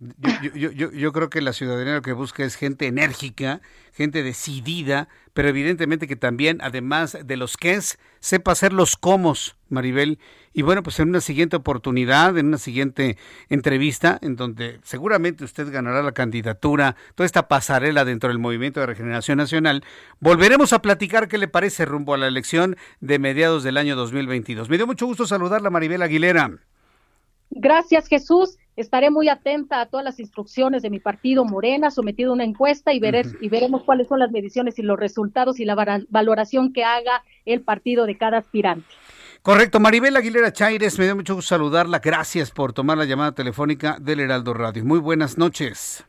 Yo, 0.00 0.52
yo- 0.54 0.70
yo- 0.70 0.92
yo- 0.92 1.12
creo 1.12 1.28
que 1.28 1.40
la 1.40 1.52
ciudadanía 1.52 1.94
lo 1.94 2.02
que 2.02 2.12
busca 2.12 2.44
es 2.44 2.54
gente 2.54 2.86
enérgica, 2.86 3.60
gente 3.92 4.22
decidida, 4.22 5.08
pero 5.34 5.48
evidentemente 5.48 6.06
que 6.06 6.14
también, 6.14 6.58
además 6.62 7.18
de 7.24 7.36
los 7.36 7.56
que 7.56 7.72
es, 7.72 7.98
sepa 8.20 8.52
hacer 8.52 8.72
los 8.72 8.96
comos, 8.96 9.56
Maribel. 9.68 10.20
Y 10.52 10.62
bueno, 10.62 10.84
pues 10.84 11.00
en 11.00 11.08
una 11.08 11.20
siguiente 11.20 11.56
oportunidad, 11.56 12.38
en 12.38 12.46
una 12.46 12.58
siguiente 12.58 13.16
entrevista, 13.48 14.18
en 14.22 14.36
donde 14.36 14.78
seguramente 14.84 15.42
usted 15.42 15.70
ganará 15.72 16.02
la 16.04 16.12
candidatura, 16.12 16.94
toda 17.16 17.26
esta 17.26 17.48
pasarela 17.48 18.04
dentro 18.04 18.28
del 18.28 18.38
Movimiento 18.38 18.78
de 18.78 18.86
Regeneración 18.86 19.38
Nacional, 19.38 19.82
volveremos 20.20 20.72
a 20.72 20.80
platicar 20.80 21.26
qué 21.26 21.38
le 21.38 21.48
parece 21.48 21.84
rumbo 21.84 22.14
a 22.14 22.18
la 22.18 22.28
elección 22.28 22.76
de 23.00 23.18
mediados 23.18 23.64
del 23.64 23.76
año 23.76 23.96
2022. 23.96 24.68
Me 24.68 24.76
dio 24.76 24.86
mucho 24.86 25.06
gusto 25.06 25.26
saludarla, 25.26 25.70
Maribel 25.70 26.02
Aguilera. 26.02 26.52
Gracias, 27.50 28.08
Jesús. 28.08 28.56
Estaré 28.76 29.10
muy 29.10 29.28
atenta 29.28 29.80
a 29.80 29.86
todas 29.86 30.04
las 30.04 30.20
instrucciones 30.20 30.82
de 30.82 30.90
mi 30.90 31.00
partido 31.00 31.44
Morena, 31.44 31.90
sometido 31.90 32.30
a 32.30 32.34
una 32.34 32.44
encuesta 32.44 32.92
y, 32.92 33.00
veré- 33.00 33.24
y 33.40 33.48
veremos 33.48 33.82
cuáles 33.82 34.06
son 34.06 34.20
las 34.20 34.30
mediciones 34.30 34.78
y 34.78 34.82
los 34.82 34.98
resultados 34.98 35.58
y 35.58 35.64
la 35.64 35.74
valoración 36.10 36.72
que 36.72 36.84
haga 36.84 37.24
el 37.44 37.62
partido 37.62 38.06
de 38.06 38.16
cada 38.16 38.38
aspirante. 38.38 38.86
Correcto, 39.42 39.80
Maribel 39.80 40.16
Aguilera 40.16 40.52
Chaires, 40.52 40.98
me 40.98 41.06
dio 41.06 41.16
mucho 41.16 41.34
gusto 41.34 41.48
saludarla. 41.54 41.98
Gracias 42.00 42.50
por 42.50 42.72
tomar 42.72 42.98
la 42.98 43.04
llamada 43.04 43.32
telefónica 43.32 43.96
del 44.00 44.20
Heraldo 44.20 44.54
Radio. 44.54 44.84
Muy 44.84 44.98
buenas 45.00 45.38
noches. 45.38 46.04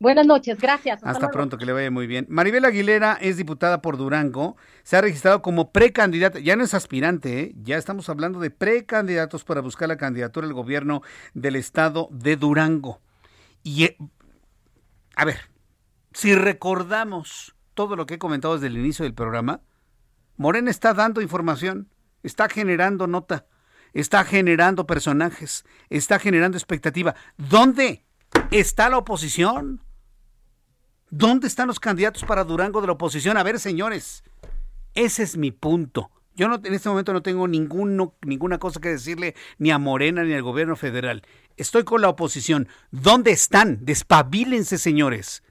Buenas 0.00 0.26
noches, 0.26 0.58
gracias. 0.58 1.02
Hasta 1.02 1.28
pronto, 1.28 1.58
que 1.58 1.66
le 1.66 1.72
vaya 1.72 1.90
muy 1.90 2.06
bien. 2.06 2.24
Maribel 2.28 2.64
Aguilera 2.64 3.18
es 3.20 3.36
diputada 3.36 3.82
por 3.82 3.96
Durango, 3.96 4.56
se 4.84 4.96
ha 4.96 5.00
registrado 5.00 5.42
como 5.42 5.72
precandidata, 5.72 6.38
ya 6.38 6.54
no 6.54 6.62
es 6.62 6.72
aspirante, 6.72 7.40
¿eh? 7.40 7.54
ya 7.64 7.76
estamos 7.78 8.08
hablando 8.08 8.38
de 8.38 8.50
precandidatos 8.50 9.42
para 9.42 9.60
buscar 9.60 9.88
la 9.88 9.96
candidatura 9.96 10.46
al 10.46 10.52
gobierno 10.52 11.02
del 11.34 11.56
estado 11.56 12.08
de 12.12 12.36
Durango. 12.36 13.00
Y, 13.64 13.84
eh, 13.84 13.96
a 15.16 15.24
ver, 15.24 15.40
si 16.12 16.32
recordamos 16.32 17.56
todo 17.74 17.96
lo 17.96 18.06
que 18.06 18.14
he 18.14 18.18
comentado 18.18 18.54
desde 18.54 18.68
el 18.68 18.78
inicio 18.78 19.02
del 19.02 19.14
programa, 19.14 19.62
Morena 20.36 20.70
está 20.70 20.94
dando 20.94 21.20
información, 21.20 21.88
está 22.22 22.48
generando 22.48 23.08
nota, 23.08 23.46
está 23.94 24.22
generando 24.22 24.86
personajes, 24.86 25.64
está 25.90 26.20
generando 26.20 26.56
expectativa. 26.56 27.16
¿Dónde 27.36 28.04
está 28.52 28.88
la 28.90 28.98
oposición? 28.98 29.82
¿Dónde 31.10 31.46
están 31.46 31.68
los 31.68 31.80
candidatos 31.80 32.24
para 32.24 32.44
Durango 32.44 32.80
de 32.80 32.86
la 32.86 32.92
oposición? 32.94 33.36
A 33.38 33.42
ver, 33.42 33.58
señores, 33.58 34.24
ese 34.94 35.22
es 35.22 35.36
mi 35.36 35.52
punto. 35.52 36.10
Yo 36.34 36.48
no, 36.48 36.60
en 36.62 36.74
este 36.74 36.88
momento 36.88 37.12
no 37.12 37.22
tengo 37.22 37.48
ninguna 37.48 38.58
cosa 38.58 38.80
que 38.80 38.90
decirle 38.90 39.34
ni 39.58 39.70
a 39.70 39.78
Morena 39.78 40.22
ni 40.22 40.34
al 40.34 40.42
gobierno 40.42 40.76
federal. 40.76 41.22
Estoy 41.56 41.84
con 41.84 42.02
la 42.02 42.10
oposición. 42.10 42.68
¿Dónde 42.90 43.32
están? 43.32 43.84
Despabilense, 43.84 44.78
señores. 44.78 45.42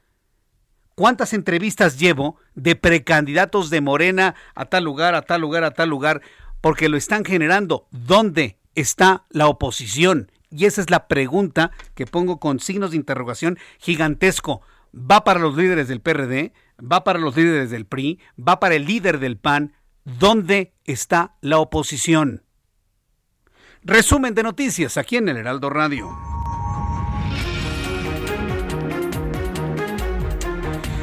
¿Cuántas 0.96 1.34
entrevistas 1.34 2.00
llevo 2.00 2.38
de 2.56 2.76
precandidatos 2.76 3.70
de 3.70 3.82
Morena 3.82 4.36
a 4.56 4.66
tal 4.66 4.84
lugar, 4.84 5.16
a 5.16 5.24
tal 5.24 5.42
lugar, 5.42 5.64
a 5.64 5.72
tal 5.72 5.90
lugar? 5.90 6.22
Porque 6.62 6.88
lo 6.88 6.98
están 6.98 7.26
generando. 7.26 7.88
¿Dónde 7.92 8.58
está 8.76 9.26
la 9.30 9.48
oposición? 9.48 10.32
Y 10.50 10.66
esa 10.66 10.82
es 10.82 10.90
la 10.90 11.08
pregunta 11.08 11.72
que 11.96 12.06
pongo 12.06 12.40
con 12.40 12.60
signos 12.60 12.92
de 12.92 12.98
interrogación 12.98 13.60
gigantesco. 13.80 14.62
¿Va 14.94 15.24
para 15.24 15.40
los 15.40 15.56
líderes 15.56 15.88
del 15.88 16.02
PRD? 16.02 16.54
¿Va 16.80 17.04
para 17.04 17.20
los 17.20 17.36
líderes 17.36 17.70
del 17.70 17.86
PRI? 17.86 18.20
¿Va 18.40 18.60
para 18.60 18.76
el 18.76 18.86
líder 18.86 19.20
del 19.20 19.38
PAN? 19.38 19.74
¿Dónde 20.04 20.74
está 20.86 21.36
la 21.42 21.60
oposición? 21.60 22.44
Resumen 23.84 24.34
de 24.34 24.44
noticias 24.44 24.98
aquí 24.98 25.18
en 25.18 25.30
el 25.30 25.38
Heraldo 25.38 25.70
Radio. 25.70 26.37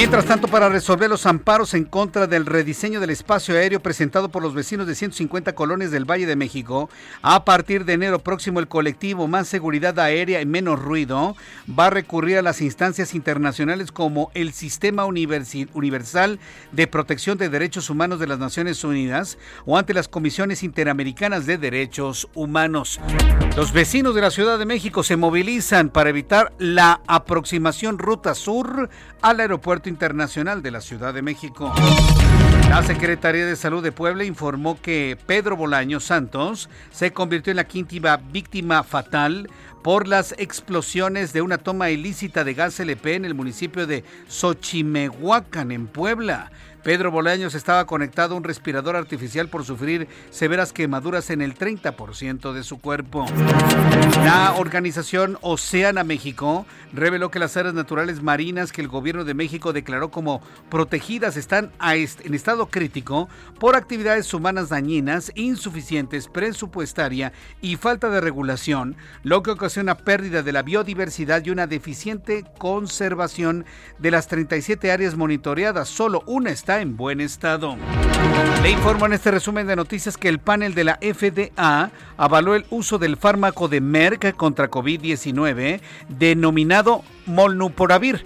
Mientras 0.00 0.24
tanto, 0.24 0.48
para 0.48 0.70
resolver 0.70 1.10
los 1.10 1.26
amparos 1.26 1.74
en 1.74 1.84
contra 1.84 2.26
del 2.26 2.46
rediseño 2.46 3.00
del 3.00 3.10
espacio 3.10 3.54
aéreo 3.54 3.80
presentado 3.80 4.30
por 4.30 4.42
los 4.42 4.54
vecinos 4.54 4.86
de 4.86 4.94
150 4.94 5.54
colonias 5.54 5.90
del 5.90 6.10
Valle 6.10 6.24
de 6.24 6.36
México, 6.36 6.88
a 7.20 7.44
partir 7.44 7.84
de 7.84 7.92
enero 7.92 8.18
próximo 8.18 8.60
el 8.60 8.66
colectivo 8.66 9.28
Más 9.28 9.46
Seguridad 9.46 9.98
Aérea 9.98 10.40
y 10.40 10.46
Menos 10.46 10.80
Ruido 10.80 11.36
va 11.78 11.88
a 11.88 11.90
recurrir 11.90 12.38
a 12.38 12.42
las 12.42 12.62
instancias 12.62 13.14
internacionales 13.14 13.92
como 13.92 14.30
el 14.32 14.54
Sistema 14.54 15.04
Universal 15.04 16.40
de 16.72 16.86
Protección 16.86 17.36
de 17.36 17.50
Derechos 17.50 17.90
Humanos 17.90 18.20
de 18.20 18.26
las 18.26 18.38
Naciones 18.38 18.82
Unidas 18.82 19.36
o 19.66 19.76
ante 19.76 19.92
las 19.92 20.08
Comisiones 20.08 20.62
Interamericanas 20.62 21.44
de 21.44 21.58
Derechos 21.58 22.26
Humanos. 22.32 22.98
Los 23.54 23.74
vecinos 23.74 24.14
de 24.14 24.22
la 24.22 24.30
Ciudad 24.30 24.58
de 24.58 24.64
México 24.64 25.02
se 25.02 25.16
movilizan 25.16 25.90
para 25.90 26.08
evitar 26.08 26.54
la 26.56 27.02
aproximación 27.06 27.98
ruta 27.98 28.34
sur 28.34 28.88
al 29.20 29.40
aeropuerto 29.40 29.89
internacional 29.90 30.62
de 30.62 30.70
la 30.70 30.80
Ciudad 30.80 31.12
de 31.12 31.20
México. 31.20 31.70
La 32.70 32.82
Secretaría 32.82 33.44
de 33.44 33.56
Salud 33.56 33.82
de 33.82 33.92
Puebla 33.92 34.24
informó 34.24 34.80
que 34.80 35.18
Pedro 35.26 35.56
Bolaño 35.56 36.00
Santos 36.00 36.70
se 36.90 37.12
convirtió 37.12 37.50
en 37.50 37.56
la 37.56 37.64
quinta 37.64 38.16
víctima 38.16 38.84
fatal 38.84 39.50
por 39.82 40.06
las 40.06 40.34
explosiones 40.38 41.32
de 41.32 41.42
una 41.42 41.58
toma 41.58 41.90
ilícita 41.90 42.44
de 42.44 42.54
gas 42.54 42.78
LP 42.78 43.14
en 43.16 43.24
el 43.24 43.34
municipio 43.34 43.86
de 43.86 44.04
Xochimehuacan, 44.28 45.72
en 45.72 45.86
Puebla. 45.86 46.50
Pedro 46.82 47.10
Bolaños 47.10 47.54
estaba 47.54 47.84
conectado 47.86 48.34
a 48.34 48.38
un 48.38 48.44
respirador 48.44 48.96
artificial 48.96 49.48
por 49.48 49.64
sufrir 49.64 50.08
severas 50.30 50.72
quemaduras 50.72 51.28
en 51.28 51.42
el 51.42 51.54
30% 51.54 52.52
de 52.52 52.62
su 52.62 52.78
cuerpo. 52.78 53.26
La 54.24 54.54
organización 54.56 55.36
Oceana 55.42 56.04
México 56.04 56.64
reveló 56.92 57.30
que 57.30 57.38
las 57.38 57.56
áreas 57.58 57.74
naturales 57.74 58.22
marinas 58.22 58.72
que 58.72 58.80
el 58.80 58.88
gobierno 58.88 59.24
de 59.24 59.34
México 59.34 59.74
declaró 59.74 60.10
como 60.10 60.40
protegidas 60.70 61.36
están 61.36 61.70
en 61.80 62.34
estado 62.34 62.66
crítico 62.66 63.28
por 63.58 63.76
actividades 63.76 64.32
humanas 64.32 64.70
dañinas, 64.70 65.32
insuficientes 65.34 66.28
presupuestaria 66.28 67.32
y 67.60 67.76
falta 67.76 68.08
de 68.08 68.22
regulación, 68.22 68.96
lo 69.22 69.42
que 69.42 69.50
ocasiona 69.50 69.98
pérdida 69.98 70.42
de 70.42 70.52
la 70.52 70.62
biodiversidad 70.62 71.44
y 71.44 71.50
una 71.50 71.66
deficiente 71.66 72.44
conservación 72.58 73.66
de 73.98 74.10
las 74.10 74.28
37 74.28 74.90
áreas 74.90 75.16
monitoreadas. 75.16 75.88
Solo 75.88 76.22
una 76.26 76.50
está 76.50 76.69
en 76.78 76.96
buen 76.96 77.20
estado. 77.20 77.76
Le 78.62 78.70
informo 78.70 79.06
en 79.06 79.14
este 79.14 79.32
resumen 79.32 79.66
de 79.66 79.74
noticias 79.74 80.16
que 80.16 80.28
el 80.28 80.38
panel 80.38 80.74
de 80.74 80.84
la 80.84 80.98
FDA 81.02 81.90
avaló 82.16 82.54
el 82.54 82.64
uso 82.70 82.98
del 82.98 83.16
fármaco 83.16 83.66
de 83.66 83.80
Merck 83.80 84.36
contra 84.36 84.70
COVID-19 84.70 85.80
denominado 86.08 87.02
Molnuporavir 87.26 88.24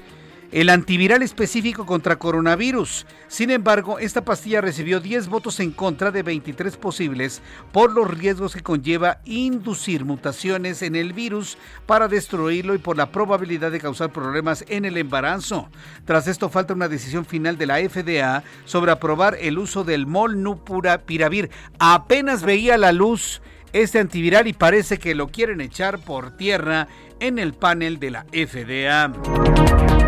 el 0.55 0.70
antiviral 0.70 1.22
específico 1.22 1.84
contra 1.84 2.14
coronavirus. 2.16 3.07
Sin 3.26 3.50
embargo, 3.50 3.98
esta 3.98 4.24
pastilla 4.24 4.61
recibió 4.61 5.00
10 5.00 5.26
votos 5.26 5.59
en 5.59 5.72
contra 5.72 6.12
de 6.12 6.22
23 6.22 6.76
posibles 6.76 7.42
por 7.72 7.92
los 7.92 8.09
riesgos 8.09 8.55
que 8.55 8.62
conlleva 8.62 9.18
inducir 9.24 10.05
mutaciones 10.05 10.82
en 10.82 10.94
el 10.94 11.12
virus 11.12 11.59
para 11.86 12.07
destruirlo 12.07 12.76
y 12.76 12.78
por 12.78 12.96
la 12.96 13.11
probabilidad 13.11 13.72
de 13.72 13.80
causar 13.80 14.12
problemas 14.12 14.64
en 14.68 14.84
el 14.84 14.96
embarazo. 14.96 15.70
Tras 16.05 16.28
esto 16.28 16.48
falta 16.48 16.72
una 16.72 16.86
decisión 16.86 17.24
final 17.24 17.59
de 17.59 17.66
la 17.66 17.78
FDA 17.78 18.44
sobre 18.64 18.92
aprobar 18.92 19.36
el 19.40 19.59
uso 19.59 19.82
del 19.82 20.07
molnupiravir. 20.07 21.50
Apenas 21.80 22.44
veía 22.44 22.78
la 22.78 22.92
luz 22.92 23.42
este 23.72 23.98
antiviral 23.98 24.46
y 24.46 24.52
parece 24.52 24.98
que 24.98 25.16
lo 25.16 25.26
quieren 25.26 25.61
echar 25.61 25.98
por 25.98 26.36
tierra 26.36 26.86
en 27.18 27.40
el 27.40 27.55
panel 27.55 27.98
de 27.98 28.11
la 28.12 28.24
FDA. 28.26 30.03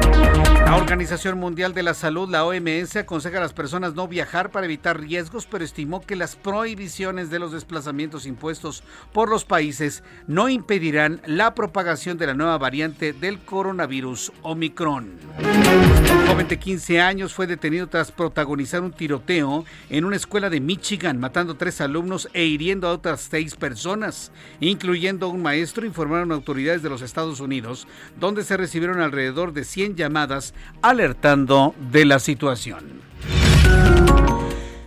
La 0.66 0.74
Organización 0.74 1.38
Mundial 1.38 1.74
de 1.74 1.84
la 1.84 1.94
Salud, 1.94 2.28
la 2.28 2.44
OMS, 2.44 2.96
aconseja 2.96 3.38
a 3.38 3.40
las 3.40 3.52
personas 3.52 3.94
no 3.94 4.08
viajar 4.08 4.50
para 4.50 4.66
evitar 4.66 5.00
riesgos, 5.00 5.46
pero 5.46 5.64
estimó 5.64 6.00
que 6.00 6.16
las 6.16 6.34
prohibiciones 6.34 7.30
de 7.30 7.38
los 7.38 7.52
desplazamientos 7.52 8.26
impuestos 8.26 8.82
por 9.12 9.30
los 9.30 9.44
países 9.44 10.02
no 10.26 10.48
impedirán 10.48 11.22
la 11.24 11.54
propagación 11.54 12.18
de 12.18 12.26
la 12.26 12.34
nueva 12.34 12.58
variante 12.58 13.12
del 13.12 13.38
coronavirus 13.38 14.32
Omicron. 14.42 15.12
Un 15.38 16.26
joven 16.26 16.48
de 16.48 16.58
15 16.58 17.00
años 17.00 17.32
fue 17.32 17.46
detenido 17.46 17.86
tras 17.86 18.10
protagonizar 18.10 18.82
un 18.82 18.90
tiroteo 18.90 19.64
en 19.88 20.04
una 20.04 20.16
escuela 20.16 20.50
de 20.50 20.60
Michigan, 20.60 21.20
matando 21.20 21.54
tres 21.54 21.80
alumnos 21.80 22.28
e 22.32 22.44
hiriendo 22.44 22.88
a 22.88 22.92
otras 22.92 23.28
seis 23.30 23.54
personas, 23.54 24.32
incluyendo 24.58 25.28
un 25.28 25.42
maestro, 25.42 25.86
informaron 25.86 26.32
autoridades 26.32 26.82
de 26.82 26.90
los 26.90 27.02
Estados 27.02 27.38
Unidos, 27.38 27.86
donde 28.18 28.42
se 28.42 28.56
recibieron 28.56 29.00
alrededor 29.00 29.52
de 29.52 29.62
100 29.62 29.94
llamadas 29.94 30.54
alertando 30.82 31.74
de 31.90 32.04
la 32.04 32.18
situación. 32.18 33.02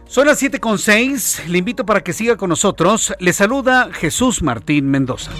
Son 0.08 0.26
las 0.26 0.42
7.6, 0.42 1.46
le 1.46 1.60
invito 1.60 1.86
para 1.86 2.02
que 2.02 2.14
siga 2.14 2.36
con 2.36 2.50
nosotros. 2.50 3.14
Le 3.20 3.32
saluda 3.32 3.90
Jesús 3.94 4.42
Martín 4.42 4.90
Mendoza. 4.90 5.32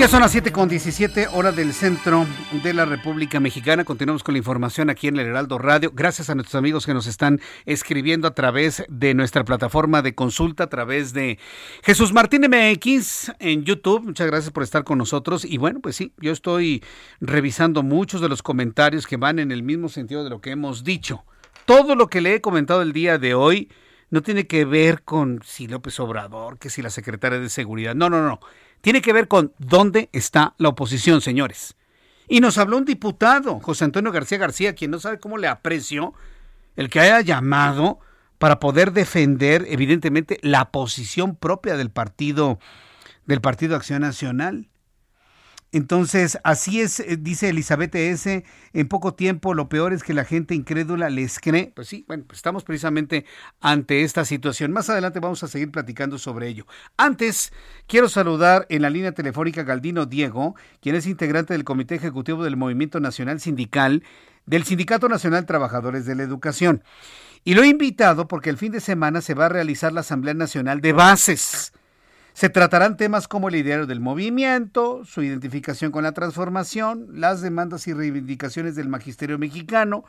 Ya 0.00 0.08
son 0.08 0.22
las 0.22 0.32
7 0.32 0.50
con 0.50 0.66
17 0.66 1.28
horas 1.34 1.54
del 1.54 1.74
centro 1.74 2.26
de 2.62 2.72
la 2.72 2.86
República 2.86 3.38
Mexicana. 3.38 3.84
Continuamos 3.84 4.22
con 4.22 4.32
la 4.32 4.38
información 4.38 4.88
aquí 4.88 5.08
en 5.08 5.18
el 5.18 5.26
Heraldo 5.26 5.58
Radio. 5.58 5.92
Gracias 5.94 6.30
a 6.30 6.34
nuestros 6.34 6.54
amigos 6.54 6.86
que 6.86 6.94
nos 6.94 7.06
están 7.06 7.38
escribiendo 7.66 8.26
a 8.26 8.30
través 8.34 8.82
de 8.88 9.12
nuestra 9.12 9.44
plataforma 9.44 10.00
de 10.00 10.14
consulta, 10.14 10.64
a 10.64 10.68
través 10.70 11.12
de 11.12 11.38
Jesús 11.82 12.14
Martín 12.14 12.46
MX 12.48 13.32
en 13.40 13.64
YouTube. 13.64 14.02
Muchas 14.02 14.26
gracias 14.26 14.50
por 14.50 14.62
estar 14.62 14.84
con 14.84 14.96
nosotros. 14.96 15.44
Y 15.44 15.58
bueno, 15.58 15.80
pues 15.80 15.96
sí, 15.96 16.14
yo 16.16 16.32
estoy 16.32 16.82
revisando 17.20 17.82
muchos 17.82 18.22
de 18.22 18.30
los 18.30 18.42
comentarios 18.42 19.06
que 19.06 19.18
van 19.18 19.38
en 19.38 19.52
el 19.52 19.62
mismo 19.62 19.90
sentido 19.90 20.24
de 20.24 20.30
lo 20.30 20.40
que 20.40 20.52
hemos 20.52 20.82
dicho. 20.82 21.26
todo 21.66 21.94
lo 21.94 22.08
que 22.08 22.22
le 22.22 22.36
he 22.36 22.40
comentado 22.40 22.80
el 22.80 22.94
día 22.94 23.18
de 23.18 23.34
hoy 23.34 23.68
no 24.08 24.22
tiene 24.22 24.46
que 24.46 24.64
ver 24.64 25.02
con 25.02 25.40
si 25.44 25.68
López 25.68 26.00
Obrador, 26.00 26.58
que 26.58 26.70
si 26.70 26.80
la 26.80 26.88
secretaria 26.88 27.38
de 27.38 27.50
Seguridad. 27.50 27.94
No, 27.94 28.08
no, 28.08 28.26
no. 28.26 28.40
Tiene 28.80 29.02
que 29.02 29.12
ver 29.12 29.28
con 29.28 29.52
dónde 29.58 30.08
está 30.12 30.54
la 30.58 30.70
oposición, 30.70 31.20
señores. 31.20 31.76
Y 32.28 32.40
nos 32.40 32.58
habló 32.58 32.78
un 32.78 32.84
diputado, 32.84 33.60
José 33.60 33.84
Antonio 33.84 34.12
García 34.12 34.38
García, 34.38 34.74
quien 34.74 34.90
no 34.90 35.00
sabe 35.00 35.18
cómo 35.18 35.36
le 35.36 35.48
aprecio 35.48 36.14
el 36.76 36.88
que 36.88 37.00
haya 37.00 37.20
llamado 37.20 37.98
para 38.38 38.58
poder 38.58 38.92
defender, 38.92 39.66
evidentemente, 39.68 40.38
la 40.42 40.70
posición 40.70 41.36
propia 41.36 41.76
del 41.76 41.90
partido, 41.90 42.58
del 43.26 43.42
Partido 43.42 43.76
Acción 43.76 44.00
Nacional. 44.00 44.69
Entonces, 45.72 46.38
así 46.42 46.80
es, 46.80 46.98
eh, 46.98 47.16
dice 47.16 47.48
Elizabeth 47.48 47.94
S., 47.94 48.44
en 48.72 48.88
poco 48.88 49.14
tiempo 49.14 49.54
lo 49.54 49.68
peor 49.68 49.92
es 49.92 50.02
que 50.02 50.14
la 50.14 50.24
gente 50.24 50.54
incrédula 50.54 51.10
les 51.10 51.38
cree. 51.38 51.72
Pues 51.74 51.86
sí, 51.88 52.04
bueno, 52.08 52.24
pues 52.26 52.38
estamos 52.38 52.64
precisamente 52.64 53.24
ante 53.60 54.02
esta 54.02 54.24
situación. 54.24 54.72
Más 54.72 54.90
adelante 54.90 55.20
vamos 55.20 55.42
a 55.44 55.48
seguir 55.48 55.70
platicando 55.70 56.18
sobre 56.18 56.48
ello. 56.48 56.66
Antes, 56.96 57.52
quiero 57.86 58.08
saludar 58.08 58.66
en 58.68 58.82
la 58.82 58.90
línea 58.90 59.12
telefónica 59.12 59.62
Galdino 59.62 60.06
Diego, 60.06 60.56
quien 60.80 60.96
es 60.96 61.06
integrante 61.06 61.54
del 61.54 61.64
Comité 61.64 61.94
Ejecutivo 61.94 62.42
del 62.42 62.56
Movimiento 62.56 62.98
Nacional 62.98 63.40
Sindical 63.40 64.02
del 64.46 64.64
Sindicato 64.64 65.08
Nacional 65.08 65.46
Trabajadores 65.46 66.06
de 66.06 66.16
la 66.16 66.24
Educación. 66.24 66.82
Y 67.44 67.54
lo 67.54 67.62
he 67.62 67.68
invitado 67.68 68.26
porque 68.26 68.50
el 68.50 68.56
fin 68.56 68.72
de 68.72 68.80
semana 68.80 69.20
se 69.20 69.34
va 69.34 69.46
a 69.46 69.50
realizar 69.50 69.92
la 69.92 70.00
Asamblea 70.00 70.34
Nacional 70.34 70.80
de 70.80 70.92
Bases 70.92 71.72
se 72.40 72.48
tratarán 72.48 72.96
temas 72.96 73.28
como 73.28 73.50
el 73.50 73.56
ideario 73.56 73.86
del 73.86 74.00
movimiento, 74.00 75.04
su 75.04 75.22
identificación 75.22 75.92
con 75.92 76.04
la 76.04 76.12
transformación, 76.12 77.06
las 77.12 77.42
demandas 77.42 77.86
y 77.86 77.92
reivindicaciones 77.92 78.74
del 78.74 78.88
magisterio 78.88 79.36
mexicano. 79.36 80.04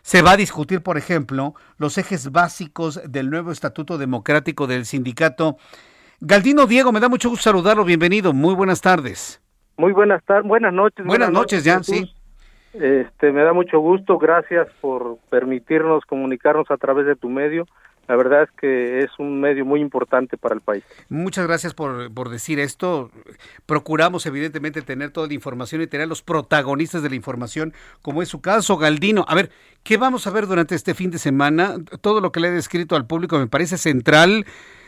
Se 0.00 0.22
va 0.22 0.30
a 0.30 0.36
discutir, 0.38 0.82
por 0.82 0.96
ejemplo, 0.96 1.52
los 1.76 1.98
ejes 1.98 2.32
básicos 2.32 3.02
del 3.06 3.28
nuevo 3.28 3.52
estatuto 3.52 3.98
democrático 3.98 4.66
del 4.66 4.86
sindicato. 4.86 5.58
Galdino 6.22 6.64
Diego, 6.64 6.90
me 6.90 7.00
da 7.00 7.10
mucho 7.10 7.28
gusto 7.28 7.50
saludarlo. 7.50 7.84
Bienvenido. 7.84 8.32
Muy 8.32 8.54
buenas 8.54 8.80
tardes. 8.80 9.42
Muy 9.76 9.92
buenas 9.92 10.24
tardes. 10.24 10.48
Buenas 10.48 10.72
noches. 10.72 11.04
Buenas, 11.04 11.30
noches, 11.30 11.64
ya, 11.64 11.82
sí. 11.82 12.10
Este, 12.72 13.30
me 13.30 13.42
da 13.42 13.52
mucho 13.52 13.78
gusto. 13.78 14.16
Gracias 14.16 14.68
por 14.80 15.18
permitirnos 15.28 16.06
comunicarnos 16.06 16.70
a 16.70 16.78
través 16.78 17.04
de 17.04 17.14
tu 17.14 17.28
medio 17.28 17.66
la 18.08 18.16
verdad 18.16 18.42
es 18.42 18.50
que 18.60 19.00
es 19.00 19.10
un 19.18 19.40
medio 19.40 19.64
muy 19.64 19.80
importante 19.80 20.36
para 20.36 20.54
el 20.54 20.60
país. 20.60 20.84
Muchas 21.08 21.46
gracias 21.46 21.74
por, 21.74 22.12
por, 22.12 22.28
decir 22.28 22.58
esto. 22.58 23.10
Procuramos 23.66 24.26
evidentemente 24.26 24.82
tener 24.82 25.10
toda 25.10 25.26
la 25.26 25.34
información 25.34 25.82
y 25.82 25.86
tener 25.86 26.04
a 26.04 26.08
los 26.08 26.22
protagonistas 26.22 27.02
de 27.02 27.10
la 27.10 27.14
información, 27.14 27.72
como 28.02 28.22
es 28.22 28.28
su 28.28 28.40
caso, 28.40 28.76
Galdino. 28.76 29.24
A 29.28 29.34
ver, 29.34 29.50
¿qué 29.82 29.96
vamos 29.96 30.26
a 30.26 30.30
ver 30.30 30.46
durante 30.46 30.74
este 30.74 30.94
fin 30.94 31.10
de 31.10 31.18
semana? 31.18 31.76
Todo 32.00 32.20
lo 32.20 32.32
que 32.32 32.40
le 32.40 32.48
he 32.48 32.52
descrito 32.52 32.96
al 32.96 33.06
público 33.06 33.38
me 33.38 33.46
parece 33.46 33.78
central. 33.78 34.44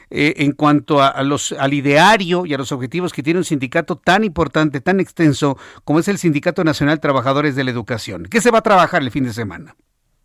Eh, 0.08 0.34
en 0.44 0.52
cuanto 0.52 1.02
a, 1.02 1.20
los, 1.24 1.50
al 1.50 1.74
ideario 1.74 2.46
y 2.46 2.54
a 2.54 2.58
los 2.58 2.70
objetivos 2.70 3.12
que 3.12 3.24
tiene 3.24 3.40
un 3.40 3.44
sindicato 3.44 3.96
tan 3.96 4.22
importante, 4.22 4.80
tan 4.80 5.00
extenso 5.00 5.58
como 5.82 5.98
es 5.98 6.06
el 6.06 6.18
Sindicato 6.18 6.62
Nacional 6.62 7.00
Trabajadores 7.00 7.56
de 7.56 7.64
la 7.64 7.72
Educación. 7.72 8.26
¿Qué 8.30 8.40
se 8.40 8.52
va 8.52 8.58
a 8.58 8.62
trabajar 8.62 9.02
el 9.02 9.10
fin 9.10 9.24
de 9.24 9.32
semana? 9.32 9.74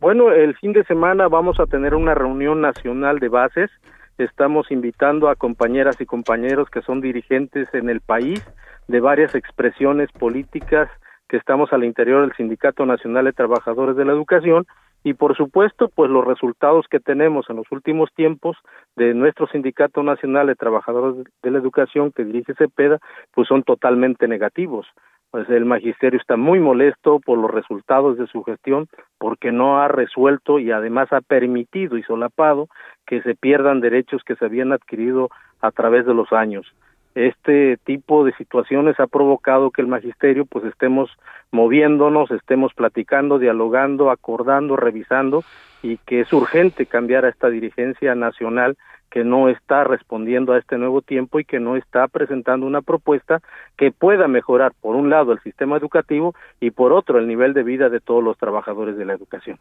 Bueno, 0.01 0.31
el 0.31 0.55
fin 0.55 0.73
de 0.73 0.83
semana 0.85 1.27
vamos 1.27 1.59
a 1.59 1.67
tener 1.67 1.93
una 1.93 2.15
reunión 2.15 2.59
nacional 2.59 3.19
de 3.19 3.29
bases. 3.29 3.69
Estamos 4.17 4.71
invitando 4.71 5.29
a 5.29 5.35
compañeras 5.35 6.01
y 6.01 6.07
compañeros 6.07 6.71
que 6.71 6.81
son 6.81 7.01
dirigentes 7.01 7.71
en 7.75 7.87
el 7.87 8.01
país 8.01 8.43
de 8.87 8.99
varias 8.99 9.35
expresiones 9.35 10.11
políticas 10.11 10.89
que 11.29 11.37
estamos 11.37 11.71
al 11.71 11.83
interior 11.83 12.21
del 12.21 12.35
Sindicato 12.35 12.83
Nacional 12.83 13.25
de 13.25 13.33
Trabajadores 13.33 13.95
de 13.95 14.05
la 14.05 14.13
Educación 14.13 14.65
y 15.03 15.13
por 15.13 15.37
supuesto 15.37 15.87
pues 15.93 16.09
los 16.09 16.25
resultados 16.25 16.87
que 16.89 16.99
tenemos 16.99 17.47
en 17.51 17.57
los 17.57 17.71
últimos 17.71 18.11
tiempos 18.15 18.57
de 18.95 19.13
nuestro 19.13 19.45
Sindicato 19.49 20.01
Nacional 20.01 20.47
de 20.47 20.55
Trabajadores 20.55 21.27
de 21.43 21.51
la 21.51 21.59
Educación 21.59 22.11
que 22.11 22.25
dirige 22.25 22.55
Cepeda 22.55 22.97
pues 23.35 23.47
son 23.47 23.61
totalmente 23.61 24.27
negativos 24.27 24.87
pues 25.31 25.49
el 25.49 25.65
magisterio 25.65 26.19
está 26.19 26.35
muy 26.35 26.59
molesto 26.59 27.19
por 27.19 27.37
los 27.37 27.49
resultados 27.49 28.17
de 28.17 28.27
su 28.27 28.43
gestión 28.43 28.87
porque 29.17 29.51
no 29.51 29.81
ha 29.81 29.87
resuelto 29.87 30.59
y 30.59 30.71
además 30.71 31.11
ha 31.13 31.21
permitido 31.21 31.97
y 31.97 32.03
solapado 32.03 32.67
que 33.07 33.21
se 33.21 33.35
pierdan 33.35 33.79
derechos 33.79 34.23
que 34.23 34.35
se 34.35 34.45
habían 34.45 34.73
adquirido 34.73 35.29
a 35.61 35.71
través 35.71 36.05
de 36.05 36.13
los 36.13 36.31
años. 36.33 36.67
Este 37.15 37.77
tipo 37.83 38.23
de 38.23 38.33
situaciones 38.33 38.99
ha 38.99 39.07
provocado 39.07 39.71
que 39.71 39.81
el 39.81 39.87
magisterio 39.87 40.45
pues 40.45 40.65
estemos 40.65 41.09
moviéndonos, 41.51 42.29
estemos 42.31 42.73
platicando, 42.73 43.39
dialogando, 43.39 44.11
acordando, 44.11 44.75
revisando 44.75 45.43
y 45.83 45.97
que 45.97 46.21
es 46.21 46.33
urgente 46.33 46.85
cambiar 46.85 47.25
a 47.25 47.29
esta 47.29 47.49
dirigencia 47.49 48.15
nacional 48.15 48.77
que 49.09 49.23
no 49.25 49.49
está 49.49 49.83
respondiendo 49.83 50.53
a 50.53 50.57
este 50.57 50.77
nuevo 50.77 51.01
tiempo 51.01 51.39
y 51.39 51.45
que 51.45 51.59
no 51.59 51.75
está 51.75 52.07
presentando 52.07 52.65
una 52.65 52.81
propuesta 52.81 53.41
que 53.75 53.91
pueda 53.91 54.27
mejorar, 54.29 54.71
por 54.79 54.95
un 54.95 55.09
lado, 55.09 55.33
el 55.33 55.41
sistema 55.41 55.75
educativo 55.75 56.33
y 56.61 56.71
por 56.71 56.93
otro, 56.93 57.19
el 57.19 57.27
nivel 57.27 57.53
de 57.53 57.63
vida 57.63 57.89
de 57.89 57.99
todos 57.99 58.23
los 58.23 58.37
trabajadores 58.37 58.95
de 58.97 59.05
la 59.05 59.13
educación. 59.13 59.59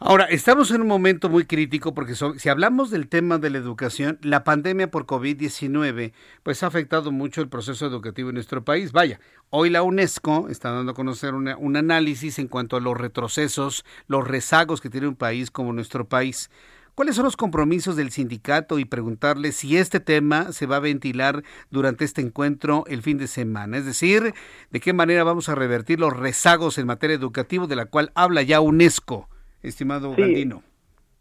Ahora, 0.00 0.26
estamos 0.26 0.70
en 0.70 0.80
un 0.80 0.86
momento 0.86 1.28
muy 1.28 1.44
crítico 1.44 1.92
porque 1.92 2.14
si 2.14 2.48
hablamos 2.48 2.92
del 2.92 3.08
tema 3.08 3.38
de 3.38 3.50
la 3.50 3.58
educación, 3.58 4.16
la 4.22 4.44
pandemia 4.44 4.92
por 4.92 5.06
COVID-19 5.06 6.12
pues 6.44 6.62
ha 6.62 6.68
afectado 6.68 7.10
mucho 7.10 7.40
el 7.40 7.48
proceso 7.48 7.84
educativo 7.84 8.28
en 8.28 8.36
nuestro 8.36 8.64
país. 8.64 8.92
Vaya, 8.92 9.18
hoy 9.50 9.70
la 9.70 9.82
UNESCO 9.82 10.48
está 10.50 10.70
dando 10.70 10.92
a 10.92 10.94
conocer 10.94 11.34
un 11.34 11.76
análisis 11.76 12.38
en 12.38 12.46
cuanto 12.46 12.76
a 12.76 12.80
los 12.80 12.96
retrocesos, 12.96 13.84
los 14.06 14.28
rezagos 14.28 14.80
que 14.80 14.88
tiene 14.88 15.08
un 15.08 15.16
país 15.16 15.50
como 15.50 15.72
nuestro 15.72 16.08
país. 16.08 16.48
¿Cuáles 16.94 17.16
son 17.16 17.24
los 17.24 17.36
compromisos 17.36 17.96
del 17.96 18.12
sindicato 18.12 18.78
y 18.78 18.84
preguntarle 18.84 19.50
si 19.50 19.78
este 19.78 19.98
tema 19.98 20.52
se 20.52 20.66
va 20.66 20.76
a 20.76 20.80
ventilar 20.80 21.42
durante 21.70 22.04
este 22.04 22.20
encuentro 22.20 22.84
el 22.86 23.02
fin 23.02 23.18
de 23.18 23.26
semana? 23.26 23.78
Es 23.78 23.84
decir, 23.84 24.32
de 24.70 24.80
qué 24.80 24.92
manera 24.92 25.24
vamos 25.24 25.48
a 25.48 25.56
revertir 25.56 25.98
los 25.98 26.16
rezagos 26.16 26.78
en 26.78 26.86
materia 26.86 27.16
educativa 27.16 27.66
de 27.66 27.76
la 27.76 27.86
cual 27.86 28.12
habla 28.14 28.42
ya 28.42 28.60
UNESCO, 28.60 29.28
estimado 29.62 30.14
Gandino. 30.16 30.62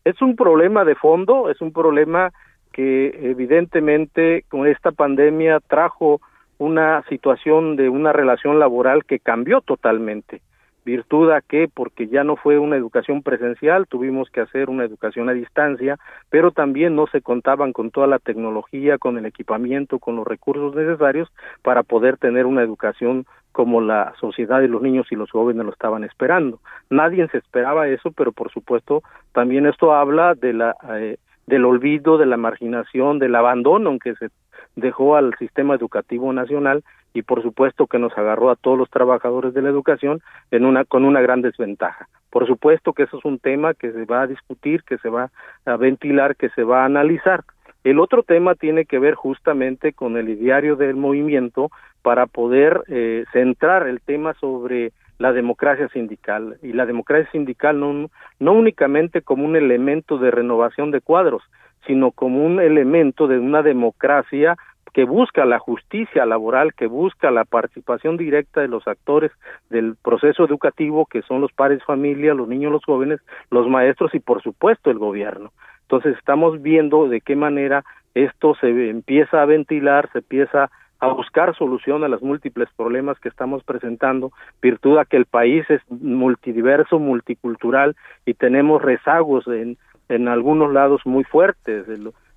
Es 0.04 0.22
un 0.22 0.36
problema 0.36 0.86
de 0.86 0.96
fondo, 0.96 1.50
es 1.50 1.60
un 1.62 1.74
problema 1.74 2.32
que 2.72 3.30
evidentemente 3.30 4.46
con 4.50 4.68
esta 4.68 4.92
pandemia 4.92 5.60
trajo 5.60 6.22
una 6.58 7.04
situación 7.10 7.76
de 7.76 7.90
una 7.90 8.14
relación 8.14 8.60
laboral 8.60 9.06
que 9.06 9.20
cambió 9.20 9.62
totalmente 9.62 10.42
virtud 10.88 11.32
a 11.32 11.42
que 11.42 11.68
porque 11.68 12.08
ya 12.08 12.24
no 12.24 12.38
fue 12.38 12.58
una 12.58 12.78
educación 12.78 13.22
presencial, 13.22 13.88
tuvimos 13.88 14.30
que 14.30 14.40
hacer 14.40 14.70
una 14.70 14.86
educación 14.86 15.28
a 15.28 15.34
distancia, 15.34 16.00
pero 16.30 16.52
también 16.52 16.96
no 16.96 17.08
se 17.08 17.22
contaban 17.22 17.74
con 17.74 17.92
toda 17.92 18.08
la 18.08 18.20
tecnología, 18.20 18.98
con 18.98 19.18
el 19.18 19.26
equipamiento, 19.26 20.00
con 20.00 20.16
los 20.16 20.26
recursos 20.26 20.74
necesarios 20.76 21.30
para 21.62 21.84
poder 21.84 22.16
tener 22.18 22.46
una 22.46 22.64
educación 22.64 23.26
como 23.52 23.82
la 23.82 24.14
sociedad 24.18 24.62
y 24.62 24.70
los 24.70 24.82
niños 24.82 25.08
y 25.12 25.16
los 25.16 25.30
jóvenes 25.30 25.66
lo 25.66 25.74
estaban 25.74 26.06
esperando. 26.06 26.60
Nadie 26.90 27.28
se 27.28 27.40
esperaba 27.40 27.90
eso, 27.90 28.12
pero 28.12 28.32
por 28.32 28.50
supuesto 28.50 29.04
también 29.34 29.66
esto 29.66 29.94
habla 29.94 30.36
de 30.36 30.54
la 30.54 30.76
eh, 30.94 31.18
del 31.48 31.66
olvido, 31.66 32.18
de 32.18 32.26
la 32.26 32.38
marginación, 32.38 33.20
del 33.20 33.36
abandono 33.36 33.92
en 33.92 34.00
que 34.00 34.16
se 34.16 34.30
dejó 34.76 35.16
al 35.16 35.34
sistema 35.40 35.76
educativo 35.76 36.32
nacional 36.32 36.84
y 37.14 37.24
por 37.24 37.42
supuesto 37.42 37.88
que 37.88 37.98
nos 37.98 38.16
agarró 38.18 38.52
a 38.52 38.56
todos 38.56 38.78
los 38.78 38.90
trabajadores 38.90 39.54
de 39.54 39.62
la 39.62 39.70
educación 39.70 40.22
en 40.52 40.66
una 40.66 40.86
con 40.86 41.04
una 41.04 41.22
gran 41.22 41.42
desventaja. 41.42 42.08
Por 42.30 42.46
supuesto 42.46 42.94
que 42.94 43.04
eso 43.04 43.18
es 43.18 43.26
un 43.26 43.40
tema 43.40 43.74
que 43.74 43.92
se 43.92 44.06
va 44.06 44.22
a 44.22 44.28
discutir, 44.28 44.84
que 44.84 44.98
se 45.00 45.10
va 45.10 45.32
a 45.66 45.78
ventilar, 45.78 46.36
que 46.36 46.50
se 46.50 46.64
va 46.64 46.84
a 46.84 46.86
analizar. 46.86 47.44
El 47.84 48.00
otro 48.00 48.22
tema 48.24 48.54
tiene 48.54 48.86
que 48.86 49.00
ver 49.00 49.16
justamente 49.16 49.94
con 49.94 50.18
el 50.18 50.30
ideario 50.30 50.76
del 50.76 50.96
movimiento 50.96 51.72
para 52.02 52.28
poder 52.28 52.84
eh, 52.88 53.24
centrar 53.32 53.88
el 53.88 54.02
tema 54.02 54.34
sobre 54.36 54.92
la 55.20 55.34
democracia 55.34 55.88
sindical 55.90 56.58
y 56.62 56.74
la 56.74 56.86
democracia 56.86 57.30
sindical 57.32 57.80
no, 57.80 58.10
no 58.40 58.54
únicamente 58.54 59.22
como 59.22 59.46
un 59.46 59.56
elemento 59.56 60.18
de 60.18 60.32
renovación 60.32 60.92
de 60.92 61.02
cuadros, 61.02 61.44
sino 61.86 62.12
como 62.12 62.46
un 62.46 62.60
elemento 62.60 63.28
de 63.28 63.40
una 63.40 63.64
democracia 63.64 64.56
que 64.94 65.04
busca 65.04 65.46
la 65.46 65.60
justicia 65.60 66.26
laboral, 66.26 66.74
que 66.74 66.88
busca 66.88 67.30
la 67.30 67.46
participación 67.46 68.18
directa 68.18 68.62
de 68.62 68.68
los 68.68 68.88
actores 68.88 69.32
del 69.70 69.96
proceso 69.96 70.44
educativo, 70.44 71.06
que 71.06 71.22
son 71.22 71.42
los 71.42 71.52
padres 71.52 71.84
familia, 71.84 72.34
los 72.34 72.48
niños, 72.48 72.72
los 72.72 72.84
jóvenes, 72.84 73.20
los 73.52 73.68
maestros 73.68 74.16
y 74.16 74.20
por 74.20 74.42
supuesto 74.42 74.90
el 74.90 74.98
gobierno. 74.98 75.52
Entonces 75.84 76.18
estamos 76.18 76.62
viendo 76.62 77.08
de 77.08 77.22
qué 77.22 77.36
manera 77.36 77.84
esto 78.16 78.56
se 78.56 78.90
empieza 78.90 79.42
a 79.42 79.46
ventilar, 79.46 80.10
se 80.12 80.20
empieza 80.20 80.64
a 80.64 80.70
buscar 81.06 81.56
solución 81.56 82.04
a 82.04 82.08
los 82.08 82.22
múltiples 82.22 82.70
problemas 82.76 83.20
que 83.20 83.30
estamos 83.30 83.64
presentando, 83.64 84.32
virtud 84.62 84.98
a 84.98 85.06
que 85.06 85.18
el 85.18 85.26
país 85.26 85.64
es 85.70 85.82
multidiverso, 85.90 87.00
multicultural 87.00 87.96
y 88.26 88.34
tenemos 88.34 88.82
rezagos 88.82 89.48
en, 89.48 89.78
en 90.10 90.28
algunos 90.28 90.74
lados 90.74 91.02
muy 91.06 91.24
fuertes. 91.24 91.86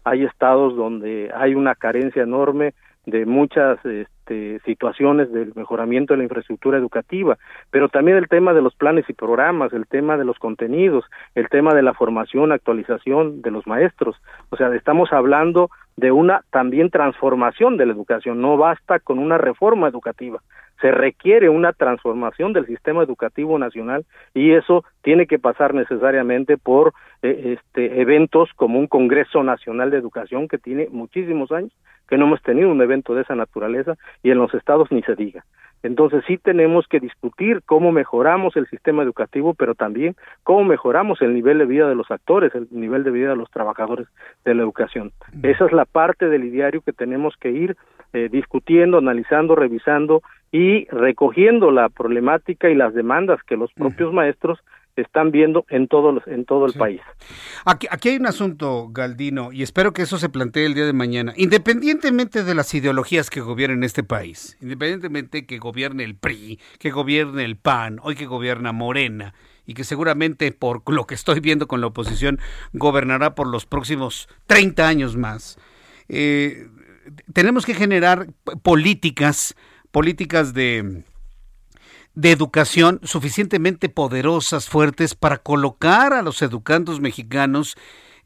Hay 0.05 0.25
estados 0.25 0.77
donde 0.77 1.31
hay 1.35 1.55
una 1.55 1.75
carencia 1.75 2.23
enorme 2.23 2.75
de 3.07 3.27
muchas 3.27 3.85
este, 3.85 4.61
situaciones 4.65 5.33
del 5.33 5.53
mejoramiento 5.55 6.13
de 6.13 6.19
la 6.19 6.25
infraestructura 6.25 6.79
educativa, 6.79 7.39
pero 7.71 7.89
también 7.89 8.17
el 8.17 8.29
tema 8.29 8.53
de 8.53 8.63
los 8.63 8.75
planes 8.75 9.05
y 9.09 9.13
programas, 9.13 9.73
el 9.73 9.87
tema 9.87 10.17
de 10.17 10.25
los 10.25 10.39
contenidos, 10.39 11.05
el 11.35 11.49
tema 11.49 11.75
de 11.75 11.83
la 11.83 11.95
formación, 11.95 12.53
actualización 12.53 13.43
de 13.43 13.51
los 13.51 13.67
maestros. 13.67 14.17
O 14.51 14.57
sea, 14.57 14.75
estamos 14.75 15.13
hablando 15.13 15.71
de 15.97 16.13
una 16.13 16.43
también 16.51 16.91
transformación 16.91 17.77
de 17.77 17.87
la 17.87 17.93
educación, 17.93 18.41
no 18.41 18.57
basta 18.57 19.01
con 19.01 19.19
una 19.19 19.39
reforma 19.39 19.89
educativa, 19.89 20.41
se 20.81 20.91
requiere 20.91 21.49
una 21.49 21.73
transformación 21.73 22.53
del 22.53 22.67
sistema 22.67 23.03
educativo 23.03 23.59
nacional 23.59 24.05
y 24.35 24.53
eso 24.53 24.85
tiene 25.03 25.27
que 25.27 25.39
pasar 25.39 25.75
necesariamente 25.75 26.57
por 26.57 26.95
eh, 27.23 27.57
este, 27.59 28.01
eventos 28.01 28.51
como 28.57 28.79
un 28.79 28.87
Congreso 28.87 29.43
Nacional 29.43 29.91
de 29.91 29.99
Educación 29.99 30.49
que 30.49 30.59
tiene 30.59 30.89
muchísimos 30.91 31.53
años 31.53 31.73
que 32.09 32.19
no 32.19 32.27
hemos 32.27 32.43
tenido 32.43 32.71
un 32.71 32.83
evento 32.83 33.15
de 33.15 33.23
esa 33.23 33.37
naturaleza 33.37 33.95
y 34.23 34.31
en 34.31 34.39
los 34.39 34.53
estados 34.53 34.91
ni 34.91 35.03
se 35.03 35.15
diga. 35.15 35.45
Entonces 35.83 36.23
sí 36.27 36.37
tenemos 36.37 36.87
que 36.89 37.01
discutir 37.01 37.63
cómo 37.65 37.91
mejoramos 37.93 38.55
el 38.57 38.67
sistema 38.67 39.03
educativo, 39.03 39.55
pero 39.55 39.75
también 39.75 40.15
cómo 40.43 40.65
mejoramos 40.65 41.23
el 41.23 41.33
nivel 41.33 41.59
de 41.59 41.65
vida 41.65 41.89
de 41.89 41.95
los 41.95 42.11
actores, 42.11 42.55
el 42.55 42.69
nivel 42.71 43.05
de 43.05 43.11
vida 43.11 43.31
de 43.31 43.37
los 43.37 43.51
trabajadores 43.51 44.09
de 44.45 44.55
la 44.55 44.63
educación. 44.63 45.13
Esa 45.43 45.65
es 45.65 45.73
la 45.73 45.87
parte 45.87 46.29
del 46.29 46.45
ideario 46.45 46.83
que 46.83 46.93
tenemos 46.93 47.35
que 47.41 47.51
ir 47.51 47.77
eh, 48.13 48.29
discutiendo, 48.31 48.99
analizando, 48.99 49.55
revisando 49.55 50.23
y 50.53 50.87
recogiendo 50.87 51.71
la 51.71 51.89
problemática 51.89 52.71
y 52.71 52.75
las 52.75 52.95
demandas 52.95 53.41
que 53.45 53.57
los 53.57 53.73
propios 53.73 54.13
maestros 54.13 54.59
están 54.97 55.31
viendo 55.31 55.65
en 55.71 55.89
todo, 55.89 56.21
en 56.27 56.45
todo 56.45 56.67
el 56.67 56.75
país. 56.75 57.01
Aquí, 57.65 57.87
aquí 57.91 58.11
hay 58.11 58.17
un 58.17 58.27
asunto, 58.27 58.89
Galdino, 58.91 59.53
y 59.53 59.63
espero 59.63 59.93
que 59.93 60.03
eso 60.03 60.19
se 60.19 60.29
plantee 60.29 60.67
el 60.67 60.75
día 60.75 60.85
de 60.85 60.93
mañana. 60.93 61.33
Independientemente 61.37 62.45
de 62.45 62.55
las 62.55 62.75
ideologías 62.75 63.31
que 63.31 63.41
gobiernen 63.41 63.85
este 63.85 64.03
país, 64.03 64.59
independientemente 64.61 65.47
que 65.47 65.59
gobierne 65.59 66.05
el 66.05 66.17
PRI, 66.17 66.59
que 66.79 66.91
gobierne 66.91 67.45
el 67.45 67.57
PAN, 67.57 67.99
hoy 68.03 68.15
que 68.15 68.27
gobierna 68.27 68.73
Morena, 68.73 69.35
y 69.67 69.75
que 69.75 69.85
seguramente 69.85 70.51
por 70.53 70.83
lo 70.93 71.07
que 71.07 71.15
estoy 71.15 71.41
viendo 71.41 71.69
con 71.69 71.81
la 71.81 71.87
oposición 71.87 72.41
gobernará 72.73 73.35
por 73.35 73.47
los 73.47 73.67
próximos 73.67 74.29
30 74.47 74.89
años 74.89 75.17
más. 75.17 75.59
Eh, 76.09 76.67
tenemos 77.33 77.65
que 77.65 77.75
generar 77.75 78.27
políticas, 78.63 79.55
políticas 79.91 80.55
de 80.55 81.05
de 82.15 82.33
educación 82.33 83.01
suficientemente 83.03 83.89
poderosas, 83.89 84.69
fuertes, 84.69 85.15
para 85.15 85.39
colocar 85.39 86.13
a 86.13 86.23
los 86.23 86.43
educandos 86.43 87.01
mexicanos 87.01 87.77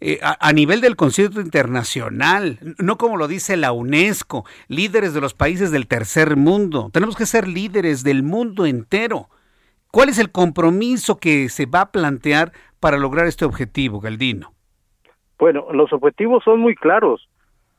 eh, 0.01 0.19
a, 0.23 0.53
nivel 0.53 0.81
del 0.81 0.97
concierto 0.97 1.41
internacional, 1.41 2.59
no 2.78 2.99
como 2.99 3.16
lo 3.16 3.28
dice 3.28 3.57
la 3.57 3.73
UNESCO, 3.73 4.45
líderes 4.69 5.15
de 5.15 5.20
los 5.20 5.35
países 5.35 5.70
del 5.70 5.86
tercer 5.86 6.36
mundo. 6.36 6.91
Tenemos 6.93 7.16
que 7.16 7.27
ser 7.27 7.47
líderes 7.47 8.03
del 8.03 8.23
mundo 8.23 8.66
entero. 8.66 9.28
¿Cuál 9.91 10.09
es 10.09 10.19
el 10.19 10.31
compromiso 10.31 11.19
que 11.19 11.49
se 11.49 11.66
va 11.66 11.82
a 11.82 11.93
plantear 11.93 12.53
para 12.81 12.99
lograr 12.99 13.27
este 13.27 13.45
objetivo, 13.45 14.01
Galdino? 14.01 14.53
Bueno, 15.39 15.73
los 15.73 15.93
objetivos 15.93 16.43
son 16.45 16.61
muy 16.61 16.74
claros. 16.74 17.28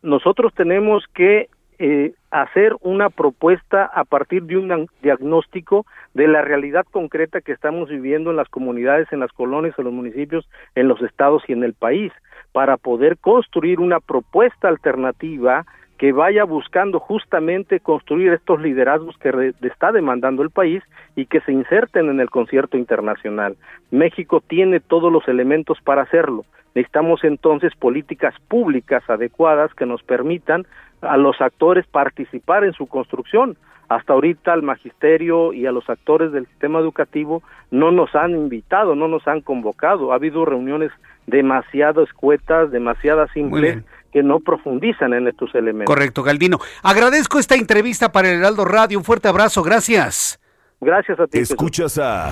Nosotros 0.01 0.53
tenemos 0.55 1.03
que 1.13 1.49
eh, 1.79 2.13
hacer 2.31 2.75
una 2.81 3.09
propuesta 3.09 3.85
a 3.85 4.03
partir 4.03 4.43
de 4.43 4.57
un 4.57 4.87
diagnóstico 5.01 5.85
de 6.13 6.27
la 6.27 6.41
realidad 6.41 6.85
concreta 6.89 7.41
que 7.41 7.51
estamos 7.51 7.89
viviendo 7.89 8.31
en 8.31 8.37
las 8.37 8.49
comunidades, 8.49 9.11
en 9.11 9.19
las 9.19 9.31
colonias, 9.31 9.77
en 9.77 9.85
los 9.85 9.93
municipios, 9.93 10.47
en 10.75 10.87
los 10.87 11.01
estados 11.01 11.43
y 11.47 11.53
en 11.53 11.63
el 11.63 11.73
país, 11.73 12.11
para 12.51 12.77
poder 12.77 13.17
construir 13.17 13.79
una 13.79 13.99
propuesta 13.99 14.67
alternativa 14.67 15.65
que 15.97 16.11
vaya 16.11 16.43
buscando 16.43 16.99
justamente 16.99 17.79
construir 17.79 18.33
estos 18.33 18.61
liderazgos 18.61 19.17
que 19.17 19.53
está 19.61 19.91
demandando 19.91 20.43
el 20.43 20.49
país 20.49 20.83
y 21.15 21.25
que 21.25 21.39
se 21.41 21.53
inserten 21.53 22.09
en 22.09 22.19
el 22.19 22.29
concierto 22.29 22.77
internacional. 22.77 23.55
México 23.91 24.41
tiene 24.45 24.79
todos 24.79 25.11
los 25.11 25.27
elementos 25.27 25.79
para 25.81 26.01
hacerlo. 26.01 26.45
Necesitamos 26.75 27.23
entonces 27.23 27.73
políticas 27.73 28.35
públicas 28.49 29.01
adecuadas 29.09 29.73
que 29.73 29.85
nos 29.85 30.03
permitan 30.03 30.67
a 31.01 31.15
los 31.15 31.39
actores 31.39 31.87
participar 31.87 32.65
en 32.65 32.73
su 32.73 32.85
construcción. 32.87 33.57
Hasta 33.87 34.13
ahorita 34.13 34.51
al 34.51 34.61
magisterio 34.61 35.53
y 35.53 35.67
a 35.67 35.71
los 35.71 35.89
actores 35.89 36.31
del 36.31 36.47
sistema 36.47 36.79
educativo 36.79 37.43
no 37.71 37.91
nos 37.91 38.13
han 38.15 38.31
invitado, 38.31 38.95
no 38.95 39.07
nos 39.07 39.25
han 39.27 39.41
convocado. 39.41 40.11
Ha 40.11 40.15
habido 40.15 40.43
reuniones 40.43 40.91
demasiado 41.27 42.03
escuetas, 42.03 42.71
demasiadas 42.71 43.31
simples 43.31 43.83
que 44.11 44.23
no 44.23 44.39
profundizan 44.39 45.13
en 45.13 45.27
estos 45.27 45.53
elementos. 45.55 45.93
Correcto, 45.93 46.23
Galdino. 46.23 46.57
Agradezco 46.83 47.39
esta 47.39 47.55
entrevista 47.55 48.11
para 48.11 48.29
el 48.29 48.39
Heraldo 48.39 48.65
Radio. 48.65 48.97
Un 48.97 49.03
fuerte 49.05 49.27
abrazo, 49.27 49.63
gracias. 49.63 50.41
Gracias 50.81 51.19
a 51.19 51.27
ti. 51.27 51.39
Escuchas 51.39 51.97
a 51.99 52.31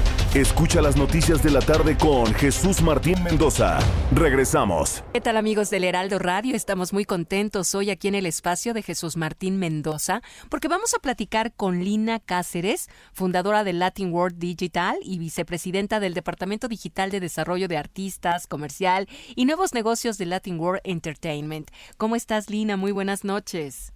Escucha 0.35 0.81
las 0.81 0.95
noticias 0.95 1.43
de 1.43 1.51
la 1.51 1.59
tarde 1.59 1.97
con 1.97 2.33
Jesús 2.33 2.81
Martín 2.81 3.21
Mendoza. 3.21 3.79
Regresamos. 4.15 5.03
¿Qué 5.11 5.19
tal 5.19 5.35
amigos 5.35 5.69
del 5.69 5.83
Heraldo 5.83 6.19
Radio? 6.19 6.55
Estamos 6.55 6.93
muy 6.93 7.03
contentos 7.03 7.75
hoy 7.75 7.89
aquí 7.89 8.07
en 8.07 8.15
el 8.15 8.25
espacio 8.25 8.73
de 8.73 8.81
Jesús 8.81 9.17
Martín 9.17 9.57
Mendoza 9.57 10.21
porque 10.47 10.69
vamos 10.69 10.93
a 10.93 10.99
platicar 10.99 11.51
con 11.53 11.83
Lina 11.83 12.21
Cáceres, 12.21 12.87
fundadora 13.11 13.65
de 13.65 13.73
Latin 13.73 14.13
World 14.13 14.37
Digital 14.37 14.95
y 15.01 15.19
vicepresidenta 15.19 15.99
del 15.99 16.13
Departamento 16.13 16.69
Digital 16.69 17.11
de 17.11 17.19
Desarrollo 17.19 17.67
de 17.67 17.75
Artistas, 17.75 18.47
Comercial 18.47 19.09
y 19.35 19.43
Nuevos 19.43 19.73
Negocios 19.73 20.17
de 20.17 20.27
Latin 20.27 20.57
World 20.61 20.79
Entertainment. 20.85 21.71
¿Cómo 21.97 22.15
estás 22.15 22.49
Lina? 22.49 22.77
Muy 22.77 22.93
buenas 22.93 23.25
noches. 23.25 23.91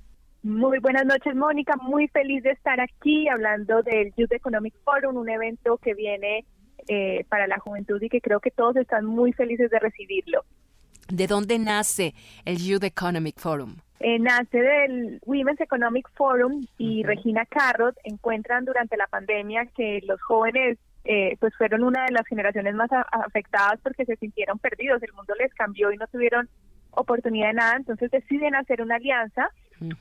Muy 0.46 0.78
buenas 0.78 1.08
noches, 1.08 1.36
Mónica. 1.36 1.76
Muy 1.82 2.08
feliz 2.10 2.44
de 2.44 2.52
estar 2.52 2.80
aquí 2.80 3.28
hablando 3.28 3.82
del 3.82 4.14
Youth 4.16 4.32
Economic 4.32 4.76
Forum, 4.84 5.18
un 5.18 5.28
evento 5.28 5.80
que 5.80 5.96
viene 5.96 6.46
eh, 6.88 7.26
para 7.30 7.48
la 7.48 7.58
juventud 7.58 8.00
y 8.00 8.10
que 8.10 8.22
creo 8.22 8.40
que 8.40 8.52
todos 8.52 8.76
están 8.76 9.06
muy 9.06 9.34
felices 9.34 9.72
de 9.72 9.80
recibirlo. 9.80 10.46
¿De 11.08 11.26
dónde 11.26 11.58
nace 11.58 12.14
el 12.46 12.60
Youth 12.60 12.84
Economic 12.84 13.40
Forum? 13.40 13.78
Eh, 14.00 14.20
nace 14.20 14.62
del 14.62 15.20
Women's 15.26 15.62
Economic 15.62 16.08
Forum 16.14 16.64
y 16.78 17.02
Regina 17.02 17.44
Carrot 17.48 17.96
encuentran 18.04 18.66
durante 18.66 18.98
la 18.98 19.08
pandemia 19.08 19.66
que 19.76 20.02
los 20.06 20.22
jóvenes 20.22 20.78
eh, 21.06 21.38
pues 21.40 21.56
fueron 21.58 21.82
una 21.82 22.06
de 22.06 22.12
las 22.12 22.28
generaciones 22.28 22.76
más 22.76 22.92
afectadas 23.12 23.80
porque 23.82 24.06
se 24.06 24.16
sintieron 24.18 24.60
perdidos, 24.60 25.02
el 25.02 25.14
mundo 25.14 25.34
les 25.40 25.52
cambió 25.56 25.92
y 25.92 25.98
no 25.98 26.06
tuvieron 26.06 26.48
oportunidad 26.92 27.48
de 27.48 27.54
nada, 27.54 27.78
entonces 27.78 28.12
deciden 28.12 28.54
hacer 28.54 28.84
una 28.84 28.98
alianza 28.98 29.50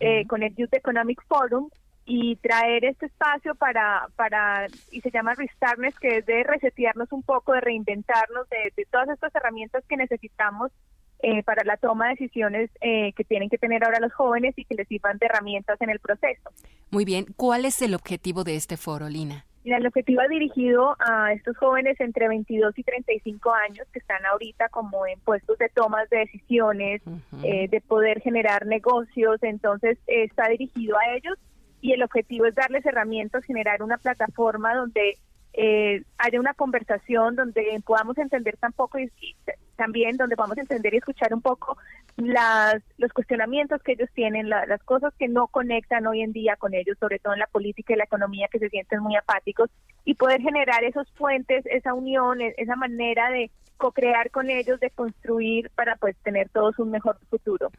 eh, 0.00 0.26
con 0.26 0.42
el 0.42 0.54
Youth 0.54 0.74
Economic 0.74 1.22
Forum 1.26 1.68
y 2.06 2.36
traer 2.36 2.84
este 2.84 3.06
espacio 3.06 3.54
para, 3.54 4.08
para 4.16 4.66
y 4.90 5.00
se 5.00 5.10
llama 5.10 5.34
Restartness, 5.34 5.98
que 5.98 6.18
es 6.18 6.26
de 6.26 6.42
resetearnos 6.44 7.10
un 7.12 7.22
poco, 7.22 7.52
de 7.52 7.60
reinventarnos, 7.60 8.46
de, 8.50 8.86
todas 8.90 9.08
estas 9.08 9.34
herramientas 9.34 9.84
que 9.88 9.96
necesitamos 9.96 10.70
eh, 11.20 11.42
para 11.42 11.64
la 11.64 11.78
toma 11.78 12.08
de 12.08 12.10
decisiones 12.10 12.70
eh, 12.82 13.12
que 13.14 13.24
tienen 13.24 13.48
que 13.48 13.56
tener 13.56 13.84
ahora 13.84 14.00
los 14.00 14.12
jóvenes 14.12 14.52
y 14.58 14.64
que 14.64 14.74
les 14.74 14.86
sirvan 14.88 15.16
de 15.18 15.26
herramientas 15.26 15.80
en 15.80 15.88
el 15.88 15.98
proceso. 15.98 16.50
Muy 16.90 17.04
bien, 17.06 17.26
¿cuál 17.36 17.64
es 17.64 17.80
el 17.80 17.94
objetivo 17.94 18.44
de 18.44 18.56
este 18.56 18.76
foro, 18.76 19.08
Lina? 19.08 19.46
Mira, 19.64 19.78
el 19.78 19.86
objetivo 19.86 20.20
ha 20.20 20.28
dirigido 20.28 20.94
a 20.98 21.32
estos 21.32 21.56
jóvenes 21.56 21.98
entre 21.98 22.28
22 22.28 22.78
y 22.78 22.82
35 22.82 23.50
años 23.54 23.86
que 23.92 23.98
están 23.98 24.24
ahorita 24.26 24.68
como 24.68 25.06
en 25.06 25.18
puestos 25.20 25.56
de 25.56 25.70
tomas 25.70 26.08
de 26.10 26.18
decisiones, 26.18 27.00
eh, 27.42 27.68
de 27.68 27.80
poder 27.80 28.20
generar 28.20 28.66
negocios, 28.66 29.42
entonces 29.42 29.98
está 30.06 30.48
dirigido 30.48 30.98
a 30.98 31.16
ellos 31.16 31.38
y 31.80 31.92
el 31.92 32.02
objetivo 32.02 32.44
es 32.44 32.54
darles 32.54 32.84
herramientas, 32.84 33.42
generar 33.44 33.82
una 33.82 33.96
plataforma 33.96 34.74
donde 34.74 35.16
eh, 35.54 36.02
haya 36.18 36.40
una 36.40 36.52
conversación 36.52 37.34
donde 37.34 37.80
podamos 37.86 38.18
entender 38.18 38.58
tampoco 38.58 38.98
y, 38.98 39.10
también 39.76 40.16
donde 40.16 40.36
podamos 40.36 40.58
entender 40.58 40.94
y 40.94 40.98
escuchar 40.98 41.34
un 41.34 41.42
poco 41.42 41.76
las, 42.16 42.76
los 42.98 43.12
cuestionamientos 43.12 43.82
que 43.82 43.92
ellos 43.92 44.08
tienen, 44.14 44.48
las 44.48 44.82
cosas 44.84 45.12
que 45.18 45.28
no 45.28 45.48
conectan 45.48 46.06
hoy 46.06 46.22
en 46.22 46.32
día 46.32 46.56
con 46.56 46.74
ellos, 46.74 46.96
sobre 46.98 47.18
todo 47.18 47.32
en 47.32 47.40
la 47.40 47.46
política 47.46 47.92
y 47.92 47.96
la 47.96 48.04
economía, 48.04 48.48
que 48.50 48.58
se 48.58 48.68
sienten 48.68 49.00
muy 49.00 49.16
apáticos, 49.16 49.70
y 50.04 50.14
poder 50.14 50.40
generar 50.40 50.84
esos 50.84 51.10
puentes, 51.12 51.64
esa 51.66 51.94
unión, 51.94 52.40
e, 52.40 52.54
esa 52.58 52.76
manera 52.76 53.30
de 53.30 53.50
co-crear 53.76 54.30
con 54.30 54.50
ellos, 54.50 54.80
de 54.80 54.90
construir 54.90 55.70
para 55.70 55.96
pues 55.96 56.16
tener 56.22 56.48
todos 56.50 56.78
un 56.78 56.90
mejor 56.90 57.18
futuro. 57.28 57.70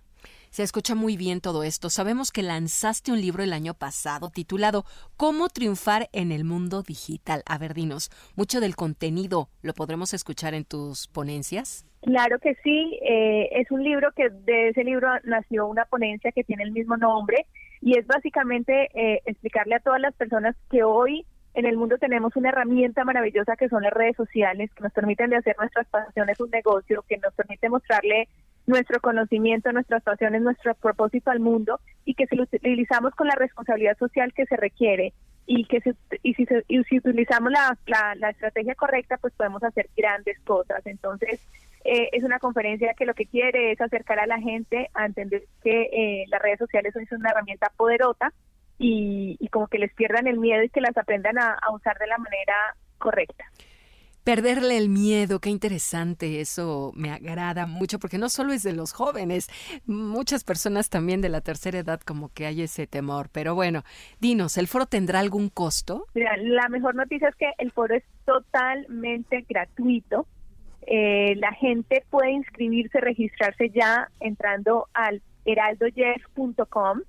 Se 0.56 0.64
escucha 0.64 0.96
muy 0.96 1.18
bien 1.18 1.42
todo 1.42 1.64
esto. 1.64 1.90
Sabemos 1.90 2.32
que 2.32 2.42
lanzaste 2.42 3.12
un 3.12 3.20
libro 3.20 3.44
el 3.44 3.52
año 3.52 3.74
pasado 3.74 4.30
titulado 4.30 4.86
Cómo 5.18 5.50
triunfar 5.50 6.08
en 6.14 6.32
el 6.32 6.46
mundo 6.46 6.82
digital. 6.82 7.44
A 7.46 7.58
ver, 7.58 7.74
dinos, 7.74 8.10
mucho 8.38 8.62
del 8.62 8.78
contenido 8.78 9.50
lo 9.62 9.74
podremos 9.74 10.14
escuchar 10.14 10.54
en 10.54 10.64
tus 10.64 11.10
ponencias. 11.10 11.86
Claro 12.04 12.40
que 12.40 12.56
sí, 12.64 12.98
eh, 13.04 13.50
es 13.52 13.70
un 13.70 13.84
libro 13.84 14.14
que 14.16 14.30
de 14.30 14.70
ese 14.70 14.86
libro 14.86 15.10
nació 15.26 15.68
una 15.68 15.84
ponencia 15.84 16.32
que 16.32 16.46
tiene 16.46 16.64
el 16.64 16.72
mismo 16.72 16.96
nombre 16.96 17.48
y 17.82 18.00
es 18.00 18.08
básicamente 18.08 18.88
eh, 18.94 19.24
explicarle 19.26 19.76
a 19.76 19.82
todas 19.82 20.00
las 20.00 20.16
personas 20.16 20.56
que 20.72 20.84
hoy 20.84 21.26
en 21.54 21.66
el 21.66 21.76
mundo 21.76 21.98
tenemos 21.98 22.34
una 22.38 22.48
herramienta 22.48 23.04
maravillosa 23.04 23.58
que 23.58 23.68
son 23.68 23.84
las 23.84 23.92
redes 23.92 24.16
sociales, 24.16 24.72
que 24.74 24.84
nos 24.84 24.94
permiten 24.94 25.32
de 25.32 25.36
hacer 25.36 25.58
nuestras 25.60 25.86
pasiones 25.88 26.40
un 26.40 26.50
negocio, 26.50 27.04
que 27.10 27.18
nos 27.18 27.34
permite 27.34 27.68
mostrarle 27.68 28.30
nuestro 28.68 29.00
conocimiento, 29.00 29.72
nuestras 29.72 30.04
pasiones, 30.04 30.42
nuestro 30.42 30.74
propósito 30.76 31.32
al 31.32 31.40
mundo 31.40 31.80
y 32.04 32.16
que 32.16 32.28
si 32.28 32.36
lo 32.36 32.44
utilizamos 32.44 33.14
con 33.16 33.28
la 33.28 33.36
responsabilidad 33.36 33.98
social 33.98 34.34
que 34.34 34.46
se 34.46 34.58
requiere 34.58 35.14
y 35.46 35.66
que 35.66 35.82
y 36.24 36.34
si, 36.34 36.48
y 36.68 36.84
si 36.84 36.98
utilizamos 36.98 37.52
la, 37.52 37.78
la, 38.16 38.30
estrategia 38.30 38.74
correcta, 38.74 39.18
pues 39.18 39.34
podemos 39.34 39.64
hacer 39.64 39.90
grandes 39.96 40.40
cosas. 40.40 40.82
Entonces, 40.86 41.40
eh, 41.84 42.10
es 42.14 42.24
una 42.24 42.40
conferencia 42.40 42.96
que 42.96 43.06
lo 43.06 43.14
que 43.14 43.28
quiere 43.28 43.72
es 43.72 43.80
acercar 43.80 44.20
a 44.20 44.26
la 44.26 44.40
gente 44.40 44.90
a 44.96 45.06
entender 45.06 45.44
que 45.64 45.90
eh, 45.94 46.26
las 46.30 46.42
redes 46.42 46.58
sociales 46.58 46.94
son 46.94 47.20
una 47.20 47.30
herramienta 47.30 47.72
poderosa 47.78 48.34
y, 48.80 49.38
como 49.52 49.68
que 49.68 49.78
les 49.78 49.94
pierdan 49.94 50.28
el 50.28 50.40
miedo 50.40 50.64
y 50.64 50.70
que 50.70 50.82
las 50.82 50.98
aprendan 50.98 51.38
a 51.38 51.58
usar 51.72 51.98
de 52.00 52.08
la 52.08 52.18
manera 52.18 52.56
correcta. 52.98 53.46
Perderle 54.26 54.76
el 54.80 54.90
miedo, 54.90 55.40
qué 55.40 55.52
interesante, 55.52 56.42
eso 56.42 56.92
me 56.96 57.12
agrada 57.12 57.68
mucho 57.68 58.00
porque 58.00 58.18
no 58.18 58.28
solo 58.28 58.54
es 58.54 58.64
de 58.64 58.74
los 58.74 58.92
jóvenes, 58.92 59.48
muchas 59.86 60.44
personas 60.44 60.90
también 60.90 61.22
de 61.22 61.30
la 61.30 61.42
tercera 61.42 61.78
edad 61.78 62.02
como 62.02 62.34
que 62.34 62.48
hay 62.48 62.64
ese 62.64 62.88
temor, 62.88 63.30
pero 63.32 63.54
bueno, 63.54 63.84
dinos, 64.20 64.58
¿el 64.58 64.66
foro 64.66 64.88
tendrá 64.88 65.20
algún 65.20 65.50
costo? 65.50 66.08
Mira, 66.16 66.36
la 66.38 66.68
mejor 66.70 66.96
noticia 66.96 67.30
es 67.30 67.36
que 67.36 67.52
el 67.60 67.72
foro 67.72 67.94
es 67.94 68.04
totalmente 68.26 69.46
gratuito, 69.48 70.26
eh, 70.88 71.36
la 71.36 71.52
gente 71.52 72.04
puede 72.10 72.32
inscribirse, 72.32 73.00
registrarse 73.02 73.70
ya 73.70 74.10
entrando 74.20 74.88
al 74.96 75.22
heraldojeff.com, 75.46 77.02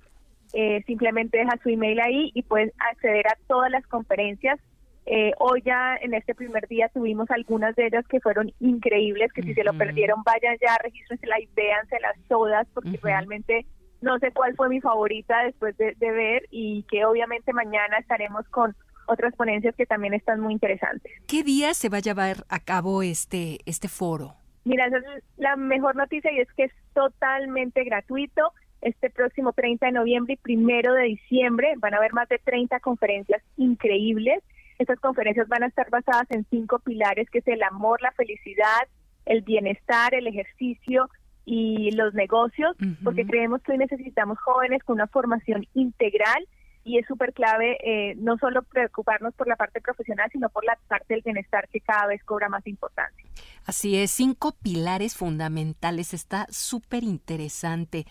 eh, 0.53 0.83
simplemente 0.85 1.39
deja 1.39 1.57
su 1.63 1.69
email 1.69 1.99
ahí 1.99 2.29
y 2.35 2.43
puedes 2.43 2.71
acceder 2.91 3.25
a 3.25 3.37
todas 3.47 3.71
las 3.71 3.87
conferencias 3.87 4.59
eh, 5.09 5.31
hoy 5.39 5.61
ya 5.65 5.95
en 6.01 6.13
este 6.13 6.35
primer 6.35 6.67
día 6.67 6.89
tuvimos 6.89 7.31
algunas 7.31 7.73
de 7.77 7.87
ellas 7.87 8.05
que 8.09 8.19
fueron 8.19 8.51
increíbles, 8.59 9.31
que 9.31 9.41
si 9.41 9.53
se 9.53 9.63
lo 9.63 9.73
perdieron 9.77 10.21
vayan 10.23 10.57
ya, 10.61 10.75
regístrensela 10.83 11.39
y 11.39 11.47
véanselas 11.55 12.17
todas, 12.27 12.67
porque 12.73 12.99
realmente 13.01 13.65
no 14.01 14.19
sé 14.19 14.33
cuál 14.33 14.53
fue 14.57 14.67
mi 14.67 14.81
favorita 14.81 15.45
después 15.45 15.77
de, 15.77 15.95
ver 15.97 16.43
y 16.51 16.83
que 16.91 17.05
obviamente 17.05 17.53
mañana 17.53 17.97
estaremos 17.99 18.45
con 18.49 18.75
otras 19.07 19.33
ponencias 19.35 19.73
que 19.77 19.85
también 19.85 20.13
están 20.13 20.41
muy 20.41 20.51
interesantes. 20.51 21.09
¿Qué 21.25 21.41
día 21.41 21.73
se 21.73 21.87
va 21.87 21.97
a 21.97 22.01
llevar 22.01 22.43
a 22.49 22.59
cabo 22.59 23.01
este, 23.01 23.59
este 23.65 23.87
foro? 23.87 24.35
Mira, 24.65 24.87
esa 24.87 24.97
es 24.97 25.23
la 25.37 25.55
mejor 25.55 25.95
noticia 25.95 26.33
y 26.33 26.41
es 26.41 26.51
que 26.51 26.65
es 26.65 26.73
totalmente 26.93 27.85
gratuito. 27.85 28.51
Este 28.81 29.09
próximo 29.09 29.53
30 29.53 29.85
de 29.85 29.91
noviembre 29.93 30.33
y 30.33 30.37
primero 30.37 30.93
de 30.93 31.03
diciembre 31.03 31.75
van 31.77 31.93
a 31.93 31.97
haber 31.97 32.11
más 32.11 32.27
de 32.27 32.39
30 32.39 32.81
conferencias 32.81 33.41
increíbles 33.55 34.43
estas 34.79 34.99
conferencias 34.99 35.47
van 35.47 35.63
a 35.63 35.67
estar 35.67 35.89
basadas 35.89 36.27
en 36.29 36.45
cinco 36.49 36.79
pilares, 36.79 37.29
que 37.29 37.39
es 37.39 37.47
el 37.47 37.63
amor, 37.63 38.01
la 38.01 38.11
felicidad, 38.11 38.87
el 39.25 39.41
bienestar, 39.41 40.13
el 40.13 40.27
ejercicio 40.27 41.09
y 41.45 41.91
los 41.91 42.13
negocios, 42.13 42.75
porque 43.03 43.25
creemos 43.25 43.61
que 43.61 43.71
hoy 43.71 43.77
necesitamos 43.77 44.37
jóvenes 44.39 44.83
con 44.83 44.95
una 44.95 45.07
formación 45.07 45.65
integral 45.73 46.45
y 46.83 46.97
es 46.97 47.05
súper 47.05 47.33
clave 47.33 47.77
eh, 47.83 48.15
no 48.15 48.37
solo 48.37 48.63
preocuparnos 48.63 49.33
por 49.33 49.47
la 49.47 49.57
parte 49.57 49.81
profesional, 49.81 50.29
sino 50.31 50.49
por 50.49 50.63
la 50.63 50.77
parte 50.87 51.13
del 51.13 51.21
bienestar 51.21 51.67
que 51.67 51.81
cada 51.81 52.07
vez 52.07 52.23
cobra 52.23 52.47
más 52.47 52.65
importancia. 52.65 53.25
Así 53.65 53.97
es, 53.97 54.11
cinco 54.11 54.55
pilares 54.61 55.15
fundamentales, 55.15 56.13
está 56.13 56.47
súper 56.49 57.03
interesante. 57.03 58.05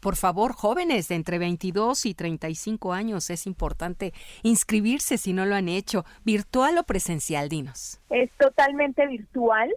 Por 0.00 0.16
favor, 0.16 0.52
jóvenes 0.52 1.08
de 1.08 1.14
entre 1.14 1.38
22 1.38 2.06
y 2.06 2.14
35 2.14 2.92
años, 2.92 3.30
es 3.30 3.46
importante 3.46 4.12
inscribirse 4.42 5.18
si 5.18 5.32
no 5.32 5.46
lo 5.46 5.54
han 5.54 5.68
hecho, 5.68 6.04
virtual 6.24 6.78
o 6.78 6.84
presencial, 6.84 7.48
dinos. 7.48 8.00
Es 8.08 8.30
totalmente 8.32 9.06
virtual. 9.06 9.70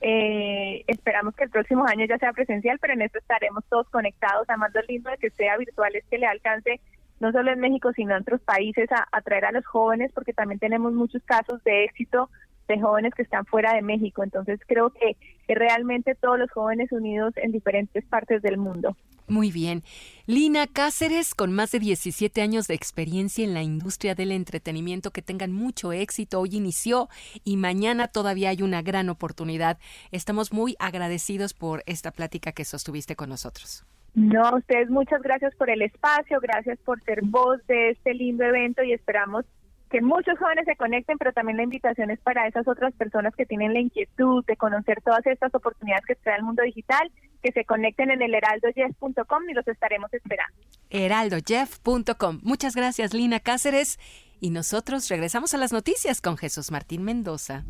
Eh, 0.00 0.84
esperamos 0.86 1.34
que 1.34 1.44
el 1.44 1.50
próximo 1.50 1.86
año 1.86 2.06
ya 2.06 2.18
sea 2.18 2.32
presencial, 2.32 2.78
pero 2.80 2.94
en 2.94 3.02
esto 3.02 3.18
estaremos 3.18 3.64
todos 3.68 3.88
conectados. 3.90 4.44
Además, 4.48 4.70
lo 4.74 4.82
lindo 4.82 5.10
de 5.10 5.18
que 5.18 5.30
sea 5.30 5.56
virtual 5.56 5.94
es 5.96 6.04
que 6.06 6.18
le 6.18 6.26
alcance 6.26 6.80
no 7.20 7.32
solo 7.32 7.52
en 7.52 7.58
México, 7.58 7.92
sino 7.92 8.14
en 8.14 8.22
otros 8.22 8.40
países 8.40 8.90
a 8.92 9.08
atraer 9.10 9.46
a 9.46 9.52
los 9.52 9.66
jóvenes, 9.66 10.12
porque 10.14 10.32
también 10.32 10.60
tenemos 10.60 10.92
muchos 10.92 11.22
casos 11.24 11.62
de 11.64 11.84
éxito 11.84 12.30
de 12.68 12.80
jóvenes 12.80 13.14
que 13.14 13.22
están 13.22 13.44
fuera 13.46 13.74
de 13.74 13.82
México. 13.82 14.22
Entonces 14.22 14.60
creo 14.66 14.90
que, 14.90 15.16
realmente 15.48 16.14
todos 16.14 16.38
los 16.38 16.50
jóvenes 16.50 16.92
unidos 16.92 17.32
en 17.36 17.52
diferentes 17.52 18.04
partes 18.04 18.42
del 18.42 18.58
mundo. 18.58 18.94
Muy 19.28 19.50
bien. 19.50 19.82
Lina 20.26 20.66
Cáceres, 20.66 21.34
con 21.34 21.52
más 21.52 21.70
de 21.72 21.78
17 21.78 22.42
años 22.42 22.66
de 22.66 22.74
experiencia 22.74 23.44
en 23.44 23.54
la 23.54 23.62
industria 23.62 24.14
del 24.14 24.32
entretenimiento, 24.32 25.10
que 25.10 25.22
tengan 25.22 25.52
mucho 25.52 25.92
éxito. 25.92 26.40
Hoy 26.40 26.56
inició 26.56 27.08
y 27.44 27.56
mañana 27.56 28.08
todavía 28.08 28.50
hay 28.50 28.62
una 28.62 28.82
gran 28.82 29.08
oportunidad. 29.08 29.78
Estamos 30.12 30.52
muy 30.52 30.76
agradecidos 30.78 31.54
por 31.54 31.82
esta 31.86 32.10
plática 32.10 32.52
que 32.52 32.64
sostuviste 32.64 33.16
con 33.16 33.30
nosotros. 33.30 33.86
No, 34.14 34.44
a 34.44 34.56
ustedes 34.56 34.90
muchas 34.90 35.22
gracias 35.22 35.54
por 35.54 35.70
el 35.70 35.82
espacio, 35.82 36.40
gracias 36.40 36.78
por 36.80 37.02
ser 37.04 37.20
voz 37.22 37.64
de 37.66 37.90
este 37.90 38.14
lindo 38.14 38.44
evento 38.44 38.82
y 38.82 38.92
esperamos 38.92 39.44
que 39.88 40.00
muchos 40.00 40.38
jóvenes 40.38 40.64
se 40.66 40.76
conecten, 40.76 41.18
pero 41.18 41.32
también 41.32 41.56
la 41.56 41.62
invitación 41.64 42.10
es 42.10 42.20
para 42.20 42.46
esas 42.46 42.66
otras 42.68 42.94
personas 42.94 43.34
que 43.34 43.46
tienen 43.46 43.72
la 43.72 43.80
inquietud 43.80 44.44
de 44.46 44.56
conocer 44.56 45.00
todas 45.02 45.26
estas 45.26 45.54
oportunidades 45.54 46.04
que 46.06 46.14
trae 46.16 46.36
el 46.36 46.42
mundo 46.42 46.62
digital, 46.62 47.10
que 47.42 47.52
se 47.52 47.64
conecten 47.64 48.10
en 48.10 48.22
el 48.22 48.34
heraldojeff.com 48.34 49.48
y 49.48 49.54
los 49.54 49.66
estaremos 49.66 50.12
esperando. 50.12 50.56
heraldojeff.com. 50.90 52.40
Muchas 52.42 52.74
gracias, 52.74 53.14
Lina 53.14 53.40
Cáceres. 53.40 53.98
Y 54.40 54.50
nosotros 54.50 55.08
regresamos 55.08 55.54
a 55.54 55.58
las 55.58 55.72
noticias 55.72 56.20
con 56.20 56.36
Jesús 56.36 56.70
Martín 56.70 57.02
Mendoza. 57.02 57.64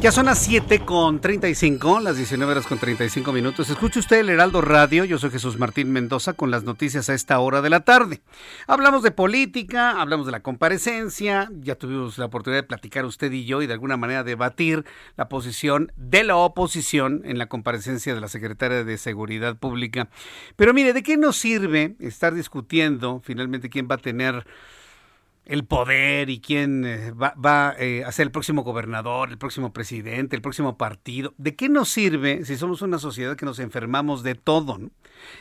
Ya 0.00 0.12
son 0.12 0.26
las 0.26 0.38
7 0.38 0.84
con 0.84 1.20
35, 1.20 1.98
las 1.98 2.16
19 2.16 2.52
horas 2.52 2.68
con 2.68 2.78
35 2.78 3.32
minutos. 3.32 3.68
Escuche 3.68 3.98
usted 3.98 4.20
el 4.20 4.28
Heraldo 4.28 4.60
Radio. 4.60 5.04
Yo 5.04 5.18
soy 5.18 5.30
Jesús 5.30 5.58
Martín 5.58 5.90
Mendoza 5.90 6.34
con 6.34 6.52
las 6.52 6.62
noticias 6.62 7.08
a 7.08 7.14
esta 7.14 7.40
hora 7.40 7.62
de 7.62 7.68
la 7.68 7.80
tarde. 7.80 8.20
Hablamos 8.68 9.02
de 9.02 9.10
política, 9.10 10.00
hablamos 10.00 10.26
de 10.26 10.32
la 10.32 10.38
comparecencia. 10.38 11.50
Ya 11.62 11.74
tuvimos 11.74 12.16
la 12.16 12.26
oportunidad 12.26 12.62
de 12.62 12.68
platicar 12.68 13.06
usted 13.06 13.32
y 13.32 13.44
yo 13.44 13.60
y 13.60 13.66
de 13.66 13.72
alguna 13.72 13.96
manera 13.96 14.22
debatir 14.22 14.84
la 15.16 15.28
posición 15.28 15.90
de 15.96 16.22
la 16.22 16.36
oposición 16.36 17.22
en 17.24 17.36
la 17.36 17.46
comparecencia 17.46 18.14
de 18.14 18.20
la 18.20 18.28
secretaria 18.28 18.84
de 18.84 18.98
Seguridad 18.98 19.56
Pública. 19.56 20.08
Pero 20.54 20.72
mire, 20.74 20.92
¿de 20.92 21.02
qué 21.02 21.16
nos 21.16 21.36
sirve 21.38 21.96
estar 21.98 22.34
discutiendo 22.34 23.20
finalmente 23.24 23.68
quién 23.68 23.88
va 23.90 23.96
a 23.96 23.98
tener 23.98 24.46
el 25.48 25.64
poder 25.64 26.28
y 26.28 26.40
quién 26.40 26.84
eh, 26.84 27.12
va, 27.12 27.74
eh, 27.78 28.04
a 28.04 28.12
ser 28.12 28.26
el 28.26 28.30
próximo 28.30 28.62
gobernador, 28.62 29.30
el 29.30 29.38
próximo 29.38 29.72
presidente, 29.72 30.36
el 30.36 30.42
próximo 30.42 30.76
partido. 30.76 31.34
¿De 31.38 31.56
qué 31.56 31.70
nos 31.70 31.88
sirve 31.88 32.44
si 32.44 32.56
somos 32.56 32.82
una 32.82 32.98
sociedad 32.98 33.34
que 33.34 33.46
nos 33.46 33.58
enfermamos 33.58 34.22
de 34.22 34.34
todo? 34.34 34.78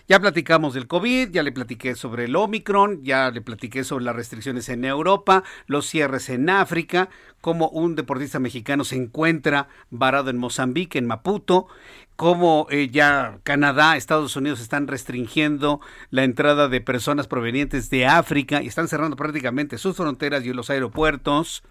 Ya 0.07 0.19
platicamos 0.19 0.73
del 0.73 0.87
COVID, 0.87 1.29
ya 1.29 1.43
le 1.43 1.51
platiqué 1.51 1.95
sobre 1.95 2.25
el 2.25 2.35
Omicron, 2.35 3.03
ya 3.03 3.31
le 3.31 3.41
platiqué 3.41 3.83
sobre 3.83 4.05
las 4.05 4.15
restricciones 4.15 4.69
en 4.69 4.85
Europa, 4.85 5.43
los 5.65 5.85
cierres 5.87 6.29
en 6.29 6.49
África, 6.49 7.09
cómo 7.41 7.69
un 7.69 7.95
deportista 7.95 8.39
mexicano 8.39 8.83
se 8.83 8.95
encuentra 8.95 9.67
varado 9.89 10.29
en 10.29 10.37
Mozambique, 10.37 10.97
en 10.97 11.07
Maputo, 11.07 11.67
cómo 12.15 12.67
eh, 12.69 12.89
ya 12.91 13.39
Canadá, 13.43 13.95
Estados 13.95 14.35
Unidos 14.35 14.59
están 14.59 14.87
restringiendo 14.87 15.79
la 16.09 16.23
entrada 16.23 16.67
de 16.67 16.81
personas 16.81 17.27
provenientes 17.27 17.89
de 17.89 18.05
África 18.05 18.61
y 18.61 18.67
están 18.67 18.87
cerrando 18.87 19.15
prácticamente 19.15 19.77
sus 19.77 19.95
fronteras 19.95 20.43
y 20.43 20.51
los 20.51 20.69
aeropuertos. 20.69 21.63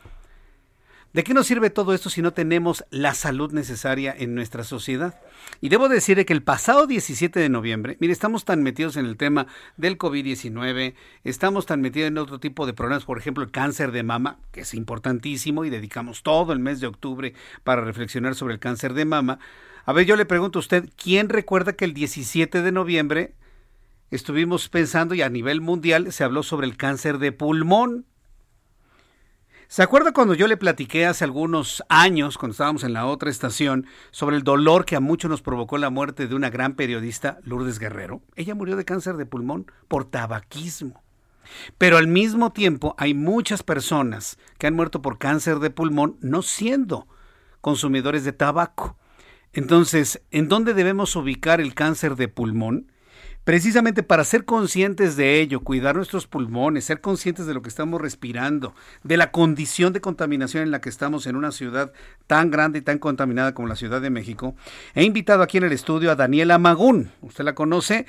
¿De 1.16 1.24
qué 1.24 1.32
nos 1.32 1.46
sirve 1.46 1.70
todo 1.70 1.94
esto 1.94 2.10
si 2.10 2.20
no 2.20 2.34
tenemos 2.34 2.84
la 2.90 3.14
salud 3.14 3.50
necesaria 3.50 4.14
en 4.18 4.34
nuestra 4.34 4.64
sociedad? 4.64 5.18
Y 5.62 5.70
debo 5.70 5.88
decir 5.88 6.22
que 6.26 6.32
el 6.34 6.42
pasado 6.42 6.86
17 6.86 7.40
de 7.40 7.48
noviembre, 7.48 7.96
mire, 8.00 8.12
estamos 8.12 8.44
tan 8.44 8.62
metidos 8.62 8.98
en 8.98 9.06
el 9.06 9.16
tema 9.16 9.46
del 9.78 9.96
COVID-19, 9.96 10.92
estamos 11.24 11.64
tan 11.64 11.80
metidos 11.80 12.08
en 12.08 12.18
otro 12.18 12.38
tipo 12.38 12.66
de 12.66 12.74
problemas, 12.74 13.06
por 13.06 13.16
ejemplo, 13.16 13.42
el 13.42 13.50
cáncer 13.50 13.92
de 13.92 14.02
mama, 14.02 14.40
que 14.52 14.60
es 14.60 14.74
importantísimo 14.74 15.64
y 15.64 15.70
dedicamos 15.70 16.22
todo 16.22 16.52
el 16.52 16.58
mes 16.58 16.80
de 16.80 16.86
octubre 16.86 17.32
para 17.64 17.80
reflexionar 17.80 18.34
sobre 18.34 18.52
el 18.52 18.60
cáncer 18.60 18.92
de 18.92 19.06
mama. 19.06 19.38
A 19.86 19.94
ver, 19.94 20.04
yo 20.04 20.16
le 20.16 20.26
pregunto 20.26 20.58
a 20.58 20.60
usted, 20.60 20.90
¿quién 21.02 21.30
recuerda 21.30 21.72
que 21.72 21.86
el 21.86 21.94
17 21.94 22.60
de 22.60 22.72
noviembre 22.72 23.32
estuvimos 24.10 24.68
pensando 24.68 25.14
y 25.14 25.22
a 25.22 25.30
nivel 25.30 25.62
mundial 25.62 26.12
se 26.12 26.24
habló 26.24 26.42
sobre 26.42 26.66
el 26.66 26.76
cáncer 26.76 27.16
de 27.16 27.32
pulmón? 27.32 28.04
¿Se 29.68 29.82
acuerda 29.82 30.12
cuando 30.12 30.34
yo 30.34 30.46
le 30.46 30.56
platiqué 30.56 31.06
hace 31.06 31.24
algunos 31.24 31.82
años, 31.88 32.38
cuando 32.38 32.52
estábamos 32.52 32.84
en 32.84 32.92
la 32.92 33.06
otra 33.06 33.30
estación, 33.30 33.86
sobre 34.12 34.36
el 34.36 34.44
dolor 34.44 34.84
que 34.84 34.94
a 34.94 35.00
muchos 35.00 35.28
nos 35.28 35.42
provocó 35.42 35.76
la 35.76 35.90
muerte 35.90 36.28
de 36.28 36.36
una 36.36 36.50
gran 36.50 36.74
periodista, 36.74 37.40
Lourdes 37.42 37.80
Guerrero? 37.80 38.22
Ella 38.36 38.54
murió 38.54 38.76
de 38.76 38.84
cáncer 38.84 39.16
de 39.16 39.26
pulmón 39.26 39.66
por 39.88 40.04
tabaquismo. 40.04 41.02
Pero 41.78 41.96
al 41.96 42.06
mismo 42.06 42.52
tiempo 42.52 42.94
hay 42.96 43.14
muchas 43.14 43.64
personas 43.64 44.38
que 44.58 44.68
han 44.68 44.74
muerto 44.74 45.02
por 45.02 45.18
cáncer 45.18 45.58
de 45.58 45.70
pulmón 45.70 46.16
no 46.20 46.42
siendo 46.42 47.08
consumidores 47.60 48.24
de 48.24 48.32
tabaco. 48.32 48.96
Entonces, 49.52 50.22
¿en 50.30 50.48
dónde 50.48 50.74
debemos 50.74 51.16
ubicar 51.16 51.60
el 51.60 51.74
cáncer 51.74 52.14
de 52.14 52.28
pulmón? 52.28 52.92
Precisamente 53.46 54.02
para 54.02 54.24
ser 54.24 54.44
conscientes 54.44 55.14
de 55.14 55.40
ello, 55.40 55.60
cuidar 55.60 55.94
nuestros 55.94 56.26
pulmones, 56.26 56.84
ser 56.84 57.00
conscientes 57.00 57.46
de 57.46 57.54
lo 57.54 57.62
que 57.62 57.68
estamos 57.68 58.00
respirando, 58.00 58.74
de 59.04 59.16
la 59.16 59.30
condición 59.30 59.92
de 59.92 60.00
contaminación 60.00 60.64
en 60.64 60.72
la 60.72 60.80
que 60.80 60.88
estamos 60.88 61.28
en 61.28 61.36
una 61.36 61.52
ciudad 61.52 61.92
tan 62.26 62.50
grande 62.50 62.80
y 62.80 62.82
tan 62.82 62.98
contaminada 62.98 63.54
como 63.54 63.68
la 63.68 63.76
Ciudad 63.76 64.00
de 64.00 64.10
México, 64.10 64.56
he 64.96 65.04
invitado 65.04 65.44
aquí 65.44 65.58
en 65.58 65.62
el 65.62 65.70
estudio 65.70 66.10
a 66.10 66.16
Daniela 66.16 66.58
Magún. 66.58 67.12
¿Usted 67.20 67.44
la 67.44 67.54
conoce? 67.54 68.06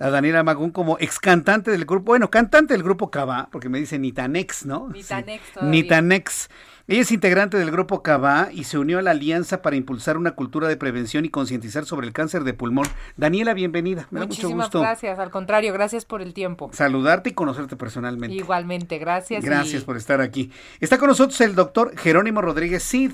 a 0.00 0.10
Daniela 0.10 0.44
Magún 0.44 0.70
como 0.70 0.96
ex 1.00 1.18
cantante 1.18 1.72
del 1.72 1.84
grupo, 1.84 2.12
bueno, 2.12 2.30
cantante 2.30 2.72
del 2.72 2.84
grupo 2.84 3.10
Cava, 3.10 3.48
porque 3.50 3.68
me 3.68 3.80
dice 3.80 3.98
Nitanex, 3.98 4.64
¿no? 4.64 4.88
Nitanex. 4.88 5.42
Sí. 5.42 5.66
Nitanex. 5.66 6.48
Ella 6.90 7.02
es 7.02 7.12
integrante 7.12 7.58
del 7.58 7.70
grupo 7.70 8.02
Cava 8.02 8.48
y 8.50 8.64
se 8.64 8.78
unió 8.78 8.98
a 8.98 9.02
la 9.02 9.10
alianza 9.10 9.60
para 9.60 9.76
impulsar 9.76 10.16
una 10.16 10.30
cultura 10.30 10.68
de 10.68 10.78
prevención 10.78 11.26
y 11.26 11.28
concientizar 11.28 11.84
sobre 11.84 12.06
el 12.06 12.14
cáncer 12.14 12.44
de 12.44 12.54
pulmón. 12.54 12.86
Daniela, 13.18 13.52
bienvenida. 13.52 14.08
Me 14.10 14.20
Muchísimas 14.20 14.50
da 14.50 14.54
mucho 14.54 14.62
gusto. 14.62 14.80
gracias, 14.80 15.18
al 15.18 15.30
contrario, 15.30 15.74
gracias 15.74 16.06
por 16.06 16.22
el 16.22 16.32
tiempo. 16.32 16.70
Saludarte 16.72 17.28
y 17.28 17.32
conocerte 17.34 17.76
personalmente. 17.76 18.34
Igualmente, 18.34 18.96
gracias. 18.96 19.44
Gracias 19.44 19.82
y... 19.82 19.84
por 19.84 19.98
estar 19.98 20.22
aquí. 20.22 20.50
Está 20.80 20.96
con 20.96 21.08
nosotros 21.08 21.38
el 21.42 21.54
doctor 21.54 21.94
Jerónimo 21.94 22.40
Rodríguez 22.40 22.82
Cid. 22.82 23.12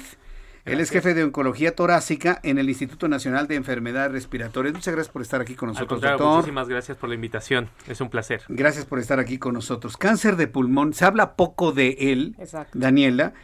Él 0.65 0.79
es 0.79 0.91
jefe 0.91 1.13
de 1.13 1.25
oncología 1.25 1.75
torácica 1.75 2.39
en 2.45 2.59
el 2.59 2.69
Instituto 2.69 3.09
Nacional 3.09 3.49
de 3.49 3.57
Enfermedades 3.57 4.13
Respiratorias. 4.13 4.73
Muchas 4.73 4.95
gracias 4.95 5.13
por 5.13 5.23
estar 5.23 5.41
aquí 5.41 5.57
con 5.57 5.71
nosotros, 5.71 6.01
doctor. 6.01 6.37
Muchísimas 6.37 6.69
gracias 6.69 6.97
por 6.97 7.09
la 7.09 7.17
invitación. 7.17 7.69
Es 7.89 8.01
un 8.01 8.09
placer. 8.09 8.43
Gracias 8.47 8.85
por 8.87 9.01
estar 9.01 9.19
aquí 9.19 9.39
con 9.39 9.53
nosotros. 9.53 9.97
Cáncer 9.97 10.37
de 10.37 10.47
pulmón, 10.47 10.95
se 10.95 11.05
habla 11.05 11.35
poco 11.35 11.73
de 11.73 11.97
él, 11.99 12.37
Exacto. 12.39 12.79
Daniela. 12.79 13.35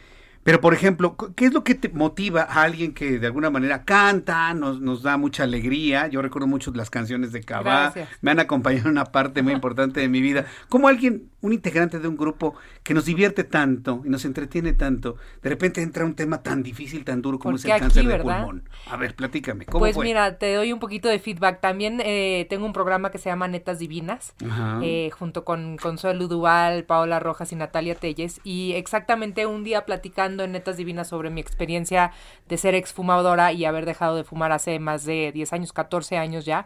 Pero, 0.43 0.59
por 0.59 0.73
ejemplo, 0.73 1.15
¿qué 1.35 1.45
es 1.45 1.53
lo 1.53 1.63
que 1.63 1.75
te 1.75 1.89
motiva 1.89 2.41
a 2.41 2.63
alguien 2.63 2.93
que 2.93 3.19
de 3.19 3.27
alguna 3.27 3.49
manera 3.51 3.83
canta, 3.83 4.53
nos, 4.53 4.81
nos 4.81 5.03
da 5.03 5.17
mucha 5.17 5.43
alegría? 5.43 6.07
Yo 6.07 6.21
recuerdo 6.21 6.47
mucho 6.47 6.71
las 6.73 6.89
canciones 6.89 7.31
de 7.31 7.41
Cabá, 7.43 7.93
me 8.21 8.31
han 8.31 8.39
acompañado 8.39 8.85
en 8.87 8.91
una 8.91 9.05
parte 9.05 9.41
muy 9.43 9.53
importante 9.53 9.99
de 9.99 10.07
mi 10.09 10.19
vida. 10.21 10.45
¿Cómo 10.67 10.87
alguien, 10.87 11.29
un 11.41 11.53
integrante 11.53 11.99
de 11.99 12.07
un 12.07 12.17
grupo 12.17 12.55
que 12.83 12.93
nos 12.95 13.05
divierte 13.05 13.43
tanto 13.43 14.01
y 14.03 14.09
nos 14.09 14.25
entretiene 14.25 14.73
tanto, 14.73 15.17
de 15.43 15.49
repente 15.49 15.81
entra 15.81 16.05
un 16.05 16.15
tema 16.15 16.41
tan 16.41 16.63
difícil, 16.63 17.05
tan 17.05 17.21
duro 17.21 17.37
como 17.37 17.57
es 17.57 17.65
el 17.65 17.71
aquí, 17.73 17.81
cáncer 17.81 18.03
de 18.03 18.09
¿verdad? 18.17 18.45
pulmón? 18.45 18.63
A 18.87 18.97
ver, 18.97 19.15
platícame, 19.15 19.65
¿cómo 19.65 19.79
Pues 19.79 19.95
fue? 19.95 20.05
mira, 20.05 20.37
te 20.39 20.55
doy 20.55 20.73
un 20.73 20.79
poquito 20.79 21.07
de 21.07 21.19
feedback. 21.19 21.61
También 21.61 22.01
eh, 22.03 22.47
tengo 22.49 22.65
un 22.65 22.73
programa 22.73 23.11
que 23.11 23.19
se 23.19 23.29
llama 23.29 23.47
Netas 23.47 23.77
Divinas, 23.77 24.33
eh, 24.81 25.11
junto 25.11 25.45
con 25.45 25.77
Consuelo 25.77 26.27
Duval, 26.27 26.83
Paola 26.85 27.19
Rojas 27.19 27.51
y 27.51 27.55
Natalia 27.55 27.93
Telles. 27.93 28.41
Y 28.43 28.73
exactamente 28.73 29.45
un 29.45 29.63
día 29.63 29.85
platicando 29.85 30.30
en 30.39 30.53
Netas 30.53 30.77
Divinas 30.77 31.07
sobre 31.07 31.29
mi 31.29 31.41
experiencia 31.41 32.11
de 32.47 32.57
ser 32.57 32.75
exfumadora 32.75 33.51
y 33.51 33.65
haber 33.65 33.85
dejado 33.85 34.15
de 34.15 34.23
fumar 34.23 34.51
hace 34.51 34.79
más 34.79 35.05
de 35.05 35.31
10 35.31 35.53
años, 35.53 35.73
14 35.73 36.17
años 36.17 36.45
ya, 36.45 36.65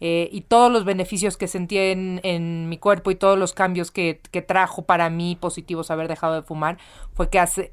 eh, 0.00 0.28
y 0.30 0.42
todos 0.42 0.70
los 0.70 0.84
beneficios 0.84 1.36
que 1.36 1.48
sentí 1.48 1.78
en, 1.78 2.20
en, 2.22 2.68
mi 2.68 2.76
cuerpo 2.76 3.10
y 3.10 3.14
todos 3.14 3.38
los 3.38 3.54
cambios 3.54 3.90
que, 3.90 4.20
que, 4.30 4.42
trajo 4.42 4.82
para 4.82 5.08
mí 5.08 5.38
positivos 5.40 5.90
haber 5.90 6.06
dejado 6.06 6.34
de 6.34 6.42
fumar, 6.42 6.76
fue 7.14 7.30
que 7.30 7.38
hace, 7.38 7.72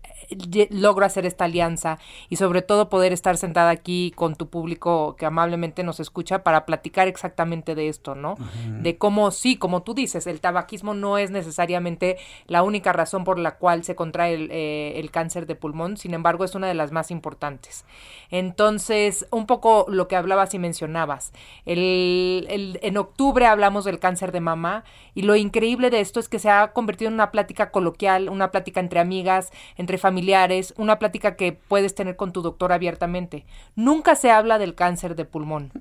logro 0.70 1.06
hacer 1.06 1.26
esta 1.26 1.46
alianza 1.46 2.00
y 2.30 2.36
sobre 2.36 2.62
todo 2.62 2.90
poder 2.90 3.14
estar 3.14 3.38
sentada 3.38 3.70
aquí 3.70 4.12
con 4.16 4.36
tu 4.36 4.48
público 4.48 5.16
que 5.18 5.26
amablemente 5.26 5.84
nos 5.84 6.00
escucha 6.00 6.44
para 6.44 6.66
platicar 6.66 7.08
exactamente 7.08 7.76
de 7.76 7.88
esto, 7.90 8.16
¿no? 8.16 8.34
Uh 8.34 8.38
-huh. 8.38 8.82
De 8.82 8.98
cómo 8.98 9.32
sí, 9.32 9.58
como 9.58 9.84
tú 9.84 9.94
dices, 9.94 10.28
el 10.28 10.40
tabaquismo 10.40 10.94
no 10.94 11.18
es 11.18 11.32
necesariamente 11.32 12.18
la 12.48 12.64
única 12.64 12.94
razón 12.94 13.24
por 13.24 13.40
la 13.40 13.58
cual 13.58 13.84
se 13.84 13.96
contrae 13.96 14.34
el, 14.34 14.50
eh, 14.52 15.00
el 15.00 15.12
cáncer 15.12 15.46
de 15.46 15.56
pulmón, 15.56 15.98
sin 15.98 16.14
embargo 16.14 16.44
es 16.44 16.56
una 16.56 16.68
de 16.68 16.74
las 16.74 16.92
más 16.92 17.12
importantes. 17.12 17.86
Entonces, 18.30 19.28
un 19.32 19.46
poco 19.46 19.86
lo 19.88 20.08
que 20.08 20.16
hablabas 20.16 20.54
y 20.54 20.60
mencionabas, 20.60 21.34
el, 21.66 22.48
el, 22.50 22.80
en 22.82 22.98
octubre 22.98 23.46
hablamos 23.46 23.86
del 23.86 24.00
cáncer 24.00 24.32
de 24.32 24.40
mama 24.40 24.84
y 25.16 25.22
lo 25.22 25.36
increíble 25.36 25.90
de 25.90 26.00
esto 26.00 26.20
es 26.20 26.30
que 26.30 26.40
se 26.40 26.50
ha 26.50 26.74
convertido 26.74 27.10
en 27.10 27.16
una 27.16 27.32
plática 27.32 27.72
coloquial, 27.72 28.30
una 28.30 28.52
plática 28.52 28.80
entre 28.80 29.00
amigas, 29.00 29.52
entre 29.78 29.98
familiares, 29.98 30.13
una 30.78 31.00
plática 31.00 31.36
que 31.36 31.54
puedes 31.54 31.96
tener 31.96 32.16
con 32.16 32.32
tu 32.32 32.42
doctor 32.42 32.72
abiertamente. 32.72 33.46
Nunca 33.76 34.16
se 34.16 34.32
habla 34.32 34.58
del 34.58 34.76
cáncer 34.76 35.16
de 35.16 35.26
pulmón. 35.26 35.72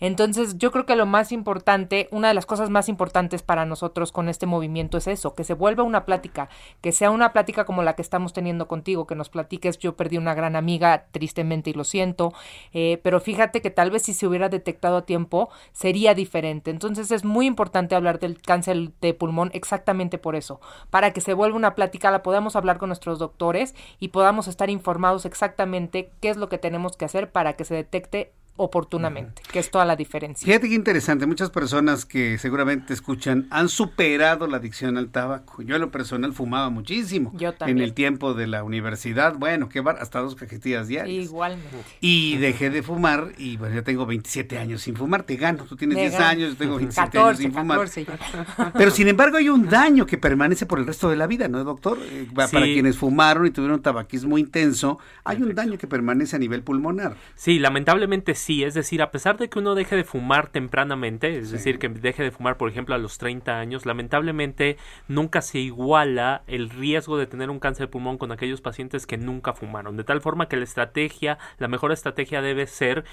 Entonces, 0.00 0.58
yo 0.58 0.70
creo 0.70 0.86
que 0.86 0.96
lo 0.96 1.06
más 1.06 1.32
importante, 1.32 2.08
una 2.10 2.28
de 2.28 2.34
las 2.34 2.46
cosas 2.46 2.70
más 2.70 2.88
importantes 2.88 3.42
para 3.42 3.64
nosotros 3.64 4.12
con 4.12 4.28
este 4.28 4.46
movimiento 4.46 4.98
es 4.98 5.06
eso, 5.06 5.34
que 5.34 5.44
se 5.44 5.54
vuelva 5.54 5.82
una 5.82 6.04
plática, 6.04 6.48
que 6.80 6.92
sea 6.92 7.10
una 7.10 7.32
plática 7.32 7.64
como 7.64 7.82
la 7.82 7.94
que 7.94 8.02
estamos 8.02 8.32
teniendo 8.32 8.68
contigo, 8.68 9.06
que 9.06 9.14
nos 9.14 9.28
platiques, 9.28 9.78
yo 9.78 9.96
perdí 9.96 10.18
una 10.18 10.34
gran 10.34 10.56
amiga, 10.56 11.06
tristemente, 11.10 11.70
y 11.70 11.74
lo 11.74 11.84
siento, 11.84 12.32
eh, 12.72 13.00
pero 13.02 13.20
fíjate 13.20 13.62
que 13.62 13.70
tal 13.70 13.90
vez 13.90 14.02
si 14.02 14.14
se 14.14 14.26
hubiera 14.26 14.48
detectado 14.48 14.98
a 14.98 15.06
tiempo, 15.06 15.50
sería 15.72 16.14
diferente. 16.14 16.70
Entonces, 16.70 17.10
es 17.10 17.24
muy 17.24 17.46
importante 17.46 17.94
hablar 17.94 18.18
del 18.18 18.40
cáncer 18.40 18.92
de 19.00 19.14
pulmón 19.14 19.50
exactamente 19.52 20.18
por 20.18 20.36
eso, 20.36 20.60
para 20.90 21.12
que 21.12 21.20
se 21.20 21.34
vuelva 21.34 21.56
una 21.56 21.74
plática, 21.74 22.10
la 22.10 22.22
podamos 22.22 22.56
hablar 22.56 22.78
con 22.78 22.88
nuestros 22.88 23.18
doctores 23.18 23.73
y 23.98 24.08
podamos 24.08 24.48
estar 24.48 24.70
informados 24.70 25.24
exactamente 25.24 26.10
qué 26.20 26.30
es 26.30 26.36
lo 26.36 26.48
que 26.48 26.58
tenemos 26.58 26.96
que 26.96 27.04
hacer 27.04 27.32
para 27.32 27.54
que 27.54 27.64
se 27.64 27.74
detecte 27.74 28.32
oportunamente, 28.56 29.42
uh 29.42 29.48
-huh. 29.48 29.52
que 29.52 29.58
es 29.58 29.70
toda 29.70 29.84
la 29.84 29.96
diferencia. 29.96 30.46
Fíjate 30.46 30.68
qué 30.68 30.74
interesante, 30.74 31.26
muchas 31.26 31.50
personas 31.50 32.04
que 32.04 32.38
seguramente 32.38 32.94
escuchan 32.94 33.46
han 33.50 33.68
superado 33.68 34.46
la 34.46 34.58
adicción 34.58 34.96
al 34.96 35.08
tabaco. 35.08 35.62
Yo 35.62 35.74
en 35.74 35.80
lo 35.80 35.90
personal 35.90 36.32
fumaba 36.32 36.70
muchísimo. 36.70 37.32
Yo 37.36 37.52
también. 37.52 37.78
En 37.78 37.84
el 37.84 37.94
tiempo 37.94 38.34
de 38.34 38.46
la 38.46 38.62
universidad, 38.62 39.34
bueno, 39.36 39.68
que 39.68 39.80
bar, 39.80 39.98
hasta 40.00 40.20
dos 40.20 40.36
cajetillas 40.36 40.86
diarias. 40.86 41.24
Igualmente. 41.24 41.76
Y 42.00 42.36
dejé 42.36 42.70
de 42.70 42.82
fumar 42.82 43.32
y 43.38 43.56
bueno, 43.56 43.74
ya 43.74 43.82
tengo 43.82 44.06
27 44.06 44.58
años 44.58 44.82
sin 44.82 44.94
fumar, 44.94 45.24
te 45.24 45.36
gano, 45.36 45.64
tú 45.64 45.76
tienes 45.76 45.98
10 45.98 46.14
años, 46.20 46.50
yo 46.50 46.56
tengo 46.56 46.76
27 46.76 47.18
14, 47.18 47.28
años 47.28 47.38
sin 47.38 47.52
14. 47.52 48.04
fumar. 48.04 48.72
Pero 48.72 48.90
sin 48.90 49.08
embargo 49.08 49.36
hay 49.36 49.48
un 49.48 49.68
daño 49.68 50.06
que 50.06 50.18
permanece 50.18 50.66
por 50.66 50.78
el 50.78 50.86
resto 50.86 51.10
de 51.10 51.16
la 51.16 51.26
vida, 51.26 51.48
¿no, 51.48 51.64
doctor? 51.64 51.98
Eh, 52.00 52.26
sí. 52.28 52.34
Para 52.34 52.66
quienes 52.66 52.96
fumaron 52.96 53.46
y 53.46 53.50
tuvieron 53.50 53.82
tabaquismo 53.82 54.38
intenso, 54.38 54.98
hay 55.24 55.38
Perfecto. 55.38 55.50
un 55.50 55.66
daño 55.66 55.78
que 55.78 55.86
permanece 55.86 56.36
a 56.36 56.38
nivel 56.38 56.62
pulmonar. 56.62 57.16
Sí, 57.34 57.58
lamentablemente 57.58 58.34
sí, 58.34 58.43
es 58.48 58.74
decir, 58.74 59.02
a 59.02 59.10
pesar 59.10 59.36
de 59.36 59.48
que 59.48 59.58
uno 59.58 59.74
deje 59.74 59.96
de 59.96 60.04
fumar 60.04 60.48
tempranamente, 60.48 61.38
es 61.38 61.48
sí. 61.48 61.54
decir, 61.54 61.78
que 61.78 61.88
deje 61.88 62.22
de 62.22 62.30
fumar, 62.30 62.56
por 62.56 62.68
ejemplo, 62.68 62.94
a 62.94 62.98
los 62.98 63.18
30 63.18 63.58
años, 63.58 63.86
lamentablemente 63.86 64.76
nunca 65.08 65.42
se 65.42 65.58
iguala 65.58 66.42
el 66.46 66.70
riesgo 66.70 67.16
de 67.16 67.26
tener 67.26 67.50
un 67.50 67.58
cáncer 67.58 67.86
de 67.86 67.92
pulmón 67.92 68.18
con 68.18 68.32
aquellos 68.32 68.60
pacientes 68.60 69.06
que 69.06 69.16
nunca 69.16 69.54
fumaron, 69.54 69.96
de 69.96 70.04
tal 70.04 70.20
forma 70.20 70.48
que 70.48 70.56
la 70.56 70.64
estrategia, 70.64 71.38
la 71.58 71.68
mejor 71.68 71.92
estrategia 71.92 72.42
debe 72.42 72.66
ser 72.66 73.04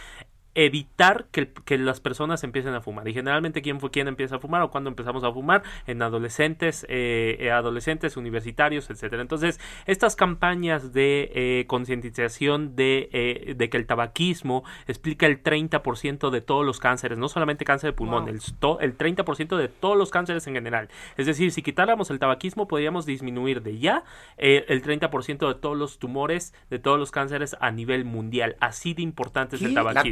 evitar 0.56 1.28
que, 1.32 1.52
que, 1.66 1.78
las 1.78 2.00
personas 2.02 2.44
empiecen 2.44 2.74
a 2.74 2.82
fumar. 2.82 3.08
Y 3.08 3.14
generalmente 3.14 3.62
quién 3.62 3.80
fue 3.80 3.90
quien 3.90 4.08
empieza 4.08 4.36
a 4.36 4.40
fumar 4.40 4.62
o 4.62 4.70
cuando 4.70 4.90
empezamos 4.90 5.24
a 5.24 5.32
fumar 5.32 5.64
en 5.88 6.02
adolescentes 6.02 6.86
eh, 6.90 7.50
adolescentes 7.54 8.18
universitarios 8.18 8.90
etcétera. 8.90 9.22
Entonces 9.22 9.60
estas 9.86 10.16
campañas 10.16 10.94
de 10.94 11.32
eh, 11.34 11.66
concientización 11.68 12.76
de, 12.76 13.10
eh, 13.14 13.54
de 13.56 13.70
que 13.70 13.78
el 13.78 13.86
tabaquismo 13.86 14.64
explica 14.88 15.26
el 15.26 15.42
30% 15.42 16.30
de 16.30 16.42
todos 16.42 16.66
los 16.66 16.80
cánceres 16.80 17.18
no 17.18 17.30
solamente 17.30 17.64
cáncer 17.64 17.92
de 17.92 17.94
pulmón 17.94 18.26
wow. 18.26 18.80
el, 18.80 18.92
el 18.92 18.98
30% 18.98 19.58
de 19.58 19.68
todos 19.70 19.98
los 19.98 20.12
cánceres 20.12 20.46
en 20.48 20.54
general. 20.54 20.90
Es 21.18 21.26
decir 21.26 21.52
si 21.52 21.62
quitáramos 21.62 22.10
el 22.10 22.20
tabaquismo 22.20 22.68
podríamos 22.68 23.06
disminuir 23.06 23.62
de 23.62 23.80
ya 23.80 24.04
el 24.38 24.84
30% 24.84 25.48
de 25.48 25.56
todos 25.56 25.78
los 25.78 25.98
tumores 25.98 26.54
de 26.70 26.80
todos 26.80 27.00
los 27.00 27.12
cánceres 27.12 27.56
a 27.60 27.72
nivel 27.72 28.04
mundial. 28.06 28.58
Así 28.60 28.94
de 28.94 29.02
importante 29.02 29.56
es 29.56 29.62
el 29.62 29.74
tabaquismo 29.74 29.92
la 29.94 30.10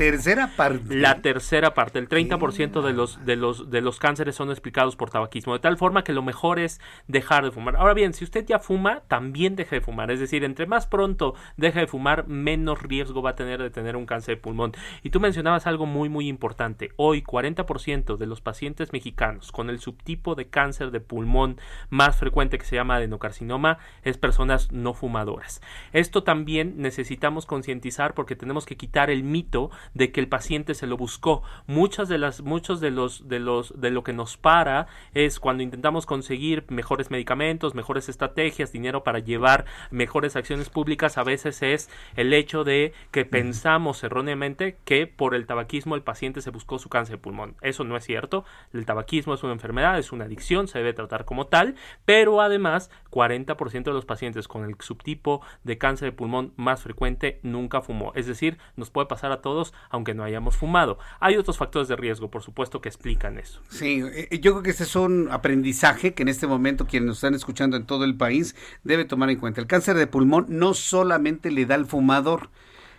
parte. 0.56 0.95
La 0.95 1.22
tercera 1.22 1.73
parte, 1.73 1.99
el 1.99 2.10
30% 2.10 2.81
de 2.81 2.93
los, 2.93 3.26
de, 3.26 3.35
los, 3.35 3.69
de 3.69 3.81
los 3.81 3.99
cánceres 3.99 4.35
son 4.35 4.49
explicados 4.49 4.95
por 4.95 5.10
tabaquismo, 5.10 5.53
de 5.53 5.60
tal 5.60 5.77
forma 5.77 6.03
que 6.03 6.14
lo 6.14 6.22
mejor 6.22 6.60
es 6.60 6.80
dejar 7.07 7.43
de 7.43 7.51
fumar. 7.51 7.76
Ahora 7.76 7.93
bien, 7.93 8.14
si 8.14 8.23
usted 8.23 8.45
ya 8.45 8.60
fuma, 8.60 9.01
también 9.07 9.56
deje 9.56 9.77
de 9.77 9.81
fumar, 9.81 10.11
es 10.11 10.19
decir, 10.19 10.43
entre 10.43 10.65
más 10.65 10.88
pronto 10.88 11.35
deje 11.57 11.81
de 11.81 11.88
fumar, 11.88 12.27
menos 12.27 12.81
riesgo 12.81 13.22
va 13.22 13.31
a 13.31 13.35
tener 13.35 13.61
de 13.61 13.69
tener 13.69 13.95
un 13.95 14.06
cáncer 14.06 14.35
de 14.35 14.41
pulmón. 14.41 14.73
Y 15.03 15.10
tú 15.10 15.19
mencionabas 15.19 15.68
algo 15.68 15.85
muy, 15.85 16.10
muy 16.10 16.27
importante. 16.27 16.91
Hoy, 16.95 17.22
40% 17.23 18.18
de 18.18 18.26
los 18.26 18.41
pacientes 18.41 18.93
mexicanos 18.93 19.51
con 19.51 19.69
el 19.69 19.80
subtipo 19.80 20.35
de 20.35 20.49
cáncer 20.49 20.91
de 20.91 20.99
pulmón 20.99 21.60
más 21.89 22.18
frecuente 22.18 22.57
que 22.57 22.65
se 22.65 22.76
llama 22.76 22.95
adenocarcinoma 22.95 23.80
es 24.03 24.18
personas 24.18 24.72
no 24.72 24.93
fumadoras. 24.93 25.61
Esto 25.93 26.23
también 26.23 26.76
necesitamos 26.77 27.45
concientizar 27.45 28.14
porque 28.14 28.35
tenemos 28.35 28.65
que 28.65 28.77
quitar 28.77 29.10
el 29.10 29.23
mito 29.23 29.72
de 29.93 30.11
que 30.11 30.19
que 30.20 30.22
el 30.22 30.28
paciente 30.28 30.74
se 30.74 30.88
lo 30.88 30.98
buscó. 30.98 31.44
Muchas 31.68 32.10
de 32.10 32.18
las, 32.18 32.41
muchos 32.41 32.80
de 32.80 32.91
los, 32.91 33.28
de 33.28 33.40
los, 33.40 33.80
de 33.80 33.91
lo 33.91 34.04
que 34.04 34.14
nos 34.14 34.38
para 34.38 34.88
es 35.14 35.40
cuando 35.40 35.64
intentamos 35.64 36.06
conseguir 36.06 36.66
mejores 36.70 37.12
medicamentos, 37.12 37.76
mejores 37.76 38.10
estrategias, 38.10 38.72
dinero 38.72 39.04
para 39.04 39.20
llevar 39.20 39.66
mejores 39.91 40.36
acciones 40.36 40.70
públicas, 40.70 41.18
a 41.18 41.24
veces 41.24 41.62
es 41.62 41.90
el 42.16 42.34
hecho 42.34 42.64
de 42.64 42.94
que 43.12 43.26
pensamos 43.26 44.04
erróneamente 44.04 44.78
que 44.86 45.08
por 45.08 45.36
el 45.36 45.46
tabaquismo 45.46 45.96
el 45.96 46.02
paciente 46.02 46.41
se 46.41 46.50
buscó 46.50 46.80
su 46.80 46.90
cáncer 46.90 47.18
de 47.18 47.22
pulmón. 47.22 47.56
Eso 47.62 47.84
no 47.84 47.98
es 47.98 48.04
cierto. 48.04 48.46
El 48.74 48.86
tabaquismo 48.86 49.34
es 49.34 49.44
una 49.44 49.54
enfermedad, 49.54 49.98
es 50.00 50.12
una 50.12 50.26
adicción, 50.26 50.68
se 50.68 50.80
debe 50.80 50.94
tratar 50.94 51.26
como 51.26 51.48
tal, 51.48 51.76
pero 52.06 52.41
además 52.41 52.90
40% 53.12 53.84
de 53.84 53.94
los 53.94 54.06
pacientes 54.06 54.48
con 54.48 54.64
el 54.64 54.76
subtipo 54.80 55.41
de 55.64 55.78
cáncer 55.78 56.10
de 56.10 56.18
pulmón 56.18 56.54
más 56.56 56.82
frecuente 56.82 57.40
nunca 57.44 57.82
fumó. 57.82 58.12
Es 58.16 58.28
decir, 58.28 58.58
nos 58.76 58.90
puede 58.90 59.08
pasar 59.08 59.32
a 59.32 59.41
todos 59.41 59.74
aunque 59.90 60.09
no 60.14 60.23
hayamos 60.23 60.57
fumado. 60.57 60.98
Hay 61.19 61.38
otros 61.38 61.57
factores 61.57 61.88
de 61.88 61.95
riesgo, 61.95 62.30
por 62.30 62.44
supuesto, 62.44 62.81
que 62.81 62.90
explican 62.90 63.38
eso. 63.38 63.61
Sí, 63.69 64.03
eh, 64.14 64.40
yo 64.41 64.53
creo 64.53 64.64
que 64.64 64.69
este 64.72 64.84
es 64.84 64.95
un 64.95 65.30
aprendizaje 65.31 66.14
que 66.14 66.23
en 66.23 66.30
este 66.30 66.48
momento 66.48 66.86
quienes 66.86 67.07
nos 67.07 67.18
están 67.18 67.36
escuchando 67.36 67.77
en 67.77 67.86
todo 67.86 68.03
el 68.03 68.15
país 68.15 68.56
debe 68.84 69.06
tomar 69.06 69.30
en 69.30 69.40
cuenta. 69.40 69.61
El 69.61 69.68
cáncer 69.68 69.95
de 69.95 70.07
pulmón 70.07 70.45
no 70.49 70.73
solamente 70.73 71.52
le 71.52 71.65
da 71.65 71.76
al 71.76 71.86
fumador, 71.86 72.49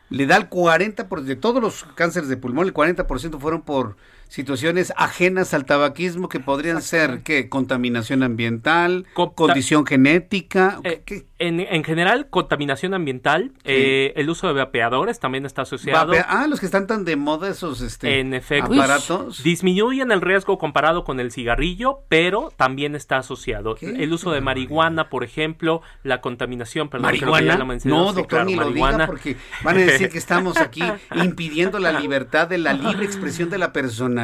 le 0.08 0.26
da 0.26 0.36
el 0.36 0.50
40% 0.50 1.22
de 1.22 1.36
todos 1.36 1.62
los 1.62 1.84
cánceres 1.94 2.28
de 2.28 2.36
pulmón, 2.36 2.66
el 2.66 2.74
40% 2.74 3.38
fueron 3.38 3.62
por 3.62 3.96
situaciones 4.30 4.92
ajenas 4.96 5.52
al 5.54 5.64
tabaquismo 5.64 6.28
que 6.28 6.38
podrían 6.38 6.80
ser 6.82 7.22
que 7.22 7.48
contaminación 7.48 8.22
ambiental, 8.22 9.04
condición 9.34 9.84
genética. 9.84 10.78
Eh, 10.84 11.02
en, 11.38 11.84
general, 11.84 12.28
contaminación 12.30 12.94
ambiental, 12.94 13.52
eh, 13.64 14.12
el 14.14 14.30
uso 14.30 14.46
de 14.46 14.52
vapeadores 14.52 15.18
también 15.18 15.46
está 15.46 15.62
asociado. 15.62 16.12
ah, 16.28 16.46
los 16.48 16.60
que 16.60 16.66
están 16.66 16.86
tan 16.86 17.04
de 17.04 17.16
moda 17.16 17.48
esos 17.48 17.80
este, 17.80 18.20
en 18.20 18.32
efecto, 18.32 18.72
aparatos. 18.72 19.42
Disminuyen 19.42 20.12
el 20.12 20.20
riesgo 20.20 20.58
comparado 20.58 21.02
con 21.02 21.18
el 21.18 21.32
cigarrillo, 21.32 22.00
pero 22.08 22.52
también 22.56 22.94
está 22.94 23.18
asociado. 23.18 23.76
El 23.80 24.12
uso 24.12 24.30
de 24.30 24.40
marihuana, 24.40 25.08
por 25.08 25.24
ejemplo, 25.24 25.82
la 26.04 26.20
contaminación, 26.20 26.88
perdón, 26.88 27.06
¿Marihuana? 27.06 27.56
no, 27.84 28.12
doctor, 28.12 28.46
ni 28.46 28.54
lo 28.54 28.70
diga 28.70 29.06
porque 29.06 29.36
van 29.64 29.76
a 29.76 29.80
decir 29.80 30.08
que 30.08 30.18
estamos 30.18 30.56
aquí 30.58 30.84
impidiendo 31.16 31.80
la 31.80 31.98
libertad 31.98 32.46
de 32.46 32.58
la 32.58 32.74
libre 32.74 33.04
expresión 33.04 33.50
de 33.50 33.58
la 33.58 33.72
persona 33.72 34.19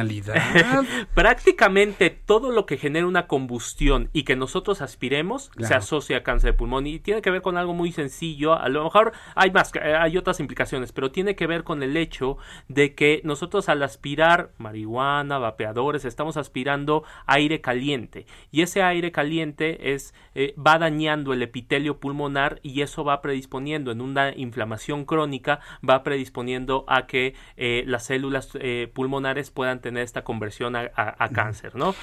Prácticamente 1.13 2.09
todo 2.09 2.51
lo 2.51 2.65
que 2.65 2.77
genera 2.77 3.07
una 3.07 3.27
combustión 3.27 4.09
y 4.13 4.23
que 4.23 4.35
nosotros 4.35 4.81
aspiremos 4.81 5.51
se 5.59 5.73
asocia 5.73 6.17
a 6.17 6.23
cáncer 6.23 6.51
de 6.51 6.57
pulmón 6.57 6.87
y 6.87 6.99
tiene 6.99 7.21
que 7.21 7.31
ver 7.31 7.41
con 7.41 7.57
algo 7.57 7.73
muy 7.73 7.91
sencillo. 7.91 8.53
A 8.53 8.69
lo 8.69 8.83
mejor 8.83 9.13
hay 9.35 9.51
más, 9.51 9.71
eh, 9.75 9.95
hay 9.95 10.17
otras 10.17 10.39
implicaciones, 10.39 10.91
pero 10.91 11.11
tiene 11.11 11.35
que 11.35 11.47
ver 11.47 11.63
con 11.63 11.83
el 11.83 11.97
hecho 11.97 12.37
de 12.67 12.95
que 12.95 13.21
nosotros 13.23 13.69
al 13.69 13.83
aspirar 13.83 14.51
marihuana, 14.57 15.37
vapeadores, 15.37 16.05
estamos 16.05 16.37
aspirando 16.37 17.03
aire 17.25 17.61
caliente 17.61 18.25
y 18.51 18.61
ese 18.61 18.83
aire 18.83 19.11
caliente 19.11 19.93
es 19.93 20.13
eh, 20.35 20.53
va 20.55 20.77
dañando 20.77 21.33
el 21.33 21.41
epitelio 21.41 21.99
pulmonar 21.99 22.59
y 22.61 22.81
eso 22.81 23.03
va 23.03 23.21
predisponiendo 23.21 23.91
en 23.91 24.01
una 24.01 24.35
inflamación 24.35 25.05
crónica, 25.05 25.59
va 25.87 26.03
predisponiendo 26.03 26.85
a 26.87 27.07
que 27.07 27.35
eh, 27.55 27.83
las 27.87 28.05
células 28.05 28.49
pulmonares 28.93 29.51
puedan 29.51 29.81
tener 29.81 29.86
esta 29.95 30.25
conversión 30.25 30.75
a, 30.75 31.29
cáncer, 31.33 31.75
¿no? 31.75 31.95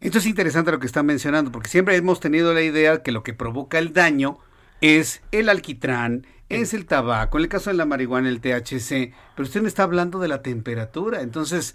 Esto 0.00 0.18
es 0.18 0.26
interesante 0.26 0.70
lo 0.70 0.78
que 0.78 0.86
están 0.86 1.04
mencionando, 1.04 1.52
porque 1.52 1.68
siempre 1.68 1.96
hemos 1.96 2.20
tenido 2.20 2.54
la 2.54 2.62
idea 2.62 3.02
que 3.02 3.12
lo 3.12 3.22
que 3.22 3.34
provoca 3.34 3.78
el 3.78 3.92
daño 3.92 4.38
es 4.80 5.22
el 5.32 5.48
alquitrán, 5.48 6.26
es 6.48 6.72
el 6.72 6.86
tabaco, 6.86 7.38
en 7.38 7.44
el 7.44 7.50
caso 7.50 7.70
de 7.70 7.76
la 7.76 7.86
marihuana, 7.86 8.28
el 8.28 8.40
THC, 8.40 9.12
pero 9.34 9.46
usted 9.46 9.62
me 9.62 9.68
está 9.68 9.82
hablando 9.82 10.18
de 10.20 10.28
la 10.28 10.42
temperatura, 10.42 11.22
entonces 11.22 11.74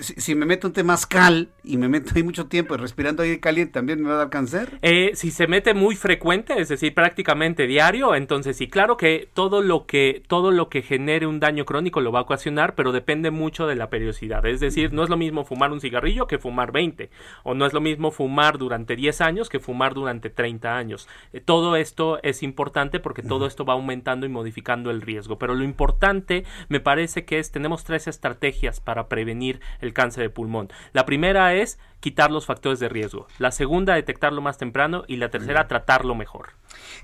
si, 0.00 0.34
me 0.34 0.46
meto 0.46 0.68
un 0.68 0.72
temazcal 0.72 1.48
y 1.62 1.76
me 1.76 1.88
meto 1.88 2.12
ahí 2.14 2.22
mucho 2.22 2.46
tiempo 2.46 2.76
respirando 2.76 3.22
aire 3.22 3.40
caliente, 3.40 3.72
¿también 3.72 4.02
me 4.02 4.08
va 4.08 4.14
a 4.14 4.18
dar 4.18 4.30
cáncer? 4.30 4.78
Eh, 4.82 5.12
si 5.14 5.30
se 5.30 5.46
mete 5.46 5.74
muy 5.74 5.96
frecuente, 5.96 6.60
es 6.60 6.68
decir, 6.68 6.94
prácticamente 6.94 7.66
diario, 7.66 8.14
entonces 8.14 8.56
sí, 8.56 8.68
claro 8.68 8.96
que 8.96 9.28
todo 9.32 9.62
lo 9.62 9.86
que, 9.86 10.22
todo 10.26 10.50
lo 10.50 10.68
que 10.68 10.82
genere 10.82 11.26
un 11.26 11.40
daño 11.40 11.64
crónico 11.64 12.00
lo 12.00 12.12
va 12.12 12.20
a 12.20 12.22
ocasionar, 12.22 12.74
pero 12.74 12.92
depende 12.92 13.30
mucho 13.30 13.66
de 13.66 13.76
la 13.76 13.90
periodicidad. 13.90 14.44
Es 14.46 14.60
decir, 14.60 14.92
no 14.92 15.02
es 15.02 15.10
lo 15.10 15.16
mismo 15.16 15.44
fumar 15.44 15.72
un 15.72 15.80
cigarrillo 15.80 16.26
que 16.26 16.38
fumar 16.38 16.72
20, 16.72 17.10
o 17.42 17.54
no 17.54 17.66
es 17.66 17.72
lo 17.72 17.80
mismo 17.80 18.10
fumar 18.10 18.58
durante 18.58 18.96
10 18.96 19.20
años 19.20 19.48
que 19.48 19.60
fumar 19.60 19.94
durante 19.94 20.30
30 20.30 20.76
años. 20.76 21.08
Eh, 21.32 21.40
todo 21.40 21.76
esto 21.76 22.18
es 22.22 22.42
importante 22.42 23.00
porque 23.00 23.22
todo 23.22 23.46
esto 23.46 23.64
va 23.64 23.74
aumentando 23.74 24.26
y 24.26 24.28
modificando 24.28 24.90
el 24.90 25.02
riesgo, 25.02 25.38
pero 25.38 25.54
lo 25.54 25.64
importante 25.64 26.44
me 26.68 26.80
parece 26.80 27.24
que 27.24 27.38
es, 27.38 27.50
tenemos 27.50 27.84
tres 27.84 28.06
estrategias 28.06 28.80
para 28.80 29.08
prevenir 29.08 29.60
el 29.80 29.92
cáncer 29.92 30.22
de 30.22 30.30
pulmón. 30.30 30.68
La 30.92 31.06
primera 31.06 31.54
es 31.54 31.78
quitar 32.00 32.30
los 32.30 32.46
factores 32.46 32.80
de 32.80 32.88
riesgo. 32.88 33.26
La 33.38 33.50
segunda, 33.50 33.94
detectarlo 33.94 34.40
más 34.40 34.58
temprano. 34.58 35.04
Y 35.08 35.16
la 35.16 35.30
tercera, 35.30 35.68
tratarlo 35.68 36.14
mejor. 36.14 36.50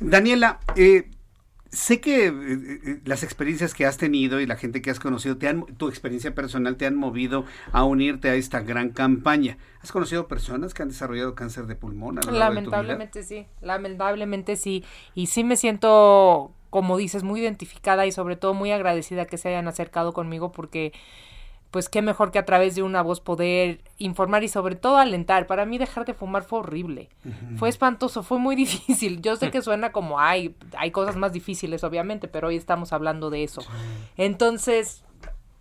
Daniela, 0.01 0.61
eh, 0.77 1.11
sé 1.71 2.01
que 2.01 2.27
eh, 2.27 2.33
eh, 2.33 3.01
las 3.05 3.23
experiencias 3.23 3.75
que 3.75 3.87
has 3.87 3.97
tenido 3.97 4.41
y 4.41 4.47
la 4.47 4.57
gente 4.57 4.83
que 4.83 4.91
has 4.91 4.99
conocido, 4.99 5.37
te 5.37 5.49
han, 5.49 5.65
tu 5.77 5.89
experiencia 5.89 6.35
personal 6.35 6.77
te 6.77 6.87
han 6.87 6.97
movido 6.97 7.45
a 7.73 7.85
unirte 7.85 8.29
a 8.29 8.35
esta 8.35 8.61
gran 8.61 8.91
campaña. 8.91 9.57
¿Has 9.83 9.93
conocido 9.93 10.27
personas 10.27 10.75
que 10.75 10.83
han 10.83 10.89
desarrollado 10.89 11.35
cáncer 11.35 11.67
de 11.67 11.77
pulmón? 11.77 12.19
lamentablemente 12.31 13.23
sí, 13.23 13.47
lamentablemente 13.61 14.57
sí. 14.57 14.85
Y 15.15 15.27
sí 15.27 15.45
me 15.45 15.57
siento, 15.57 16.53
como 16.71 16.97
dices, 16.97 17.23
muy 17.23 17.41
identificada 17.41 18.05
y 18.07 18.13
sobre 18.13 18.37
todo 18.37 18.55
muy 18.55 18.73
agradecida 18.73 19.27
que 19.27 19.39
se 19.39 19.49
hayan 19.49 19.69
acercado 19.69 20.13
conmigo 20.13 20.53
porque 20.53 20.93
pues 21.71 21.89
qué 21.89 22.03
mejor 22.03 22.33
que 22.33 22.39
a 22.39 22.45
través 22.45 22.75
de 22.75 22.83
una 22.83 23.03
voz 23.03 23.21
poder 23.21 23.81
informar 23.99 24.43
y 24.43 24.49
sobre 24.49 24.75
todo 24.75 24.97
alentar. 24.97 25.47
Para 25.47 25.67
mí 25.67 25.79
dejar 25.79 26.05
de 26.05 26.15
fumar 26.15 26.43
fue 26.43 26.61
horrible, 26.61 27.09
fue 27.57 27.69
espantoso, 27.69 28.23
fue 28.23 28.39
muy 28.39 28.57
difícil. 28.65 29.23
Yo 29.23 29.37
sé 29.37 29.51
que 29.51 29.63
suena 29.63 29.93
como, 29.93 30.19
hay, 30.19 30.55
hay 30.77 30.91
cosas 30.91 31.17
más 31.17 31.33
difíciles 31.33 31.85
obviamente, 31.85 32.29
pero 32.29 32.49
hoy 32.49 32.57
estamos 32.57 32.93
hablando 32.93 33.31
de 33.31 33.45
eso. 33.45 33.63
Entonces, 34.17 35.05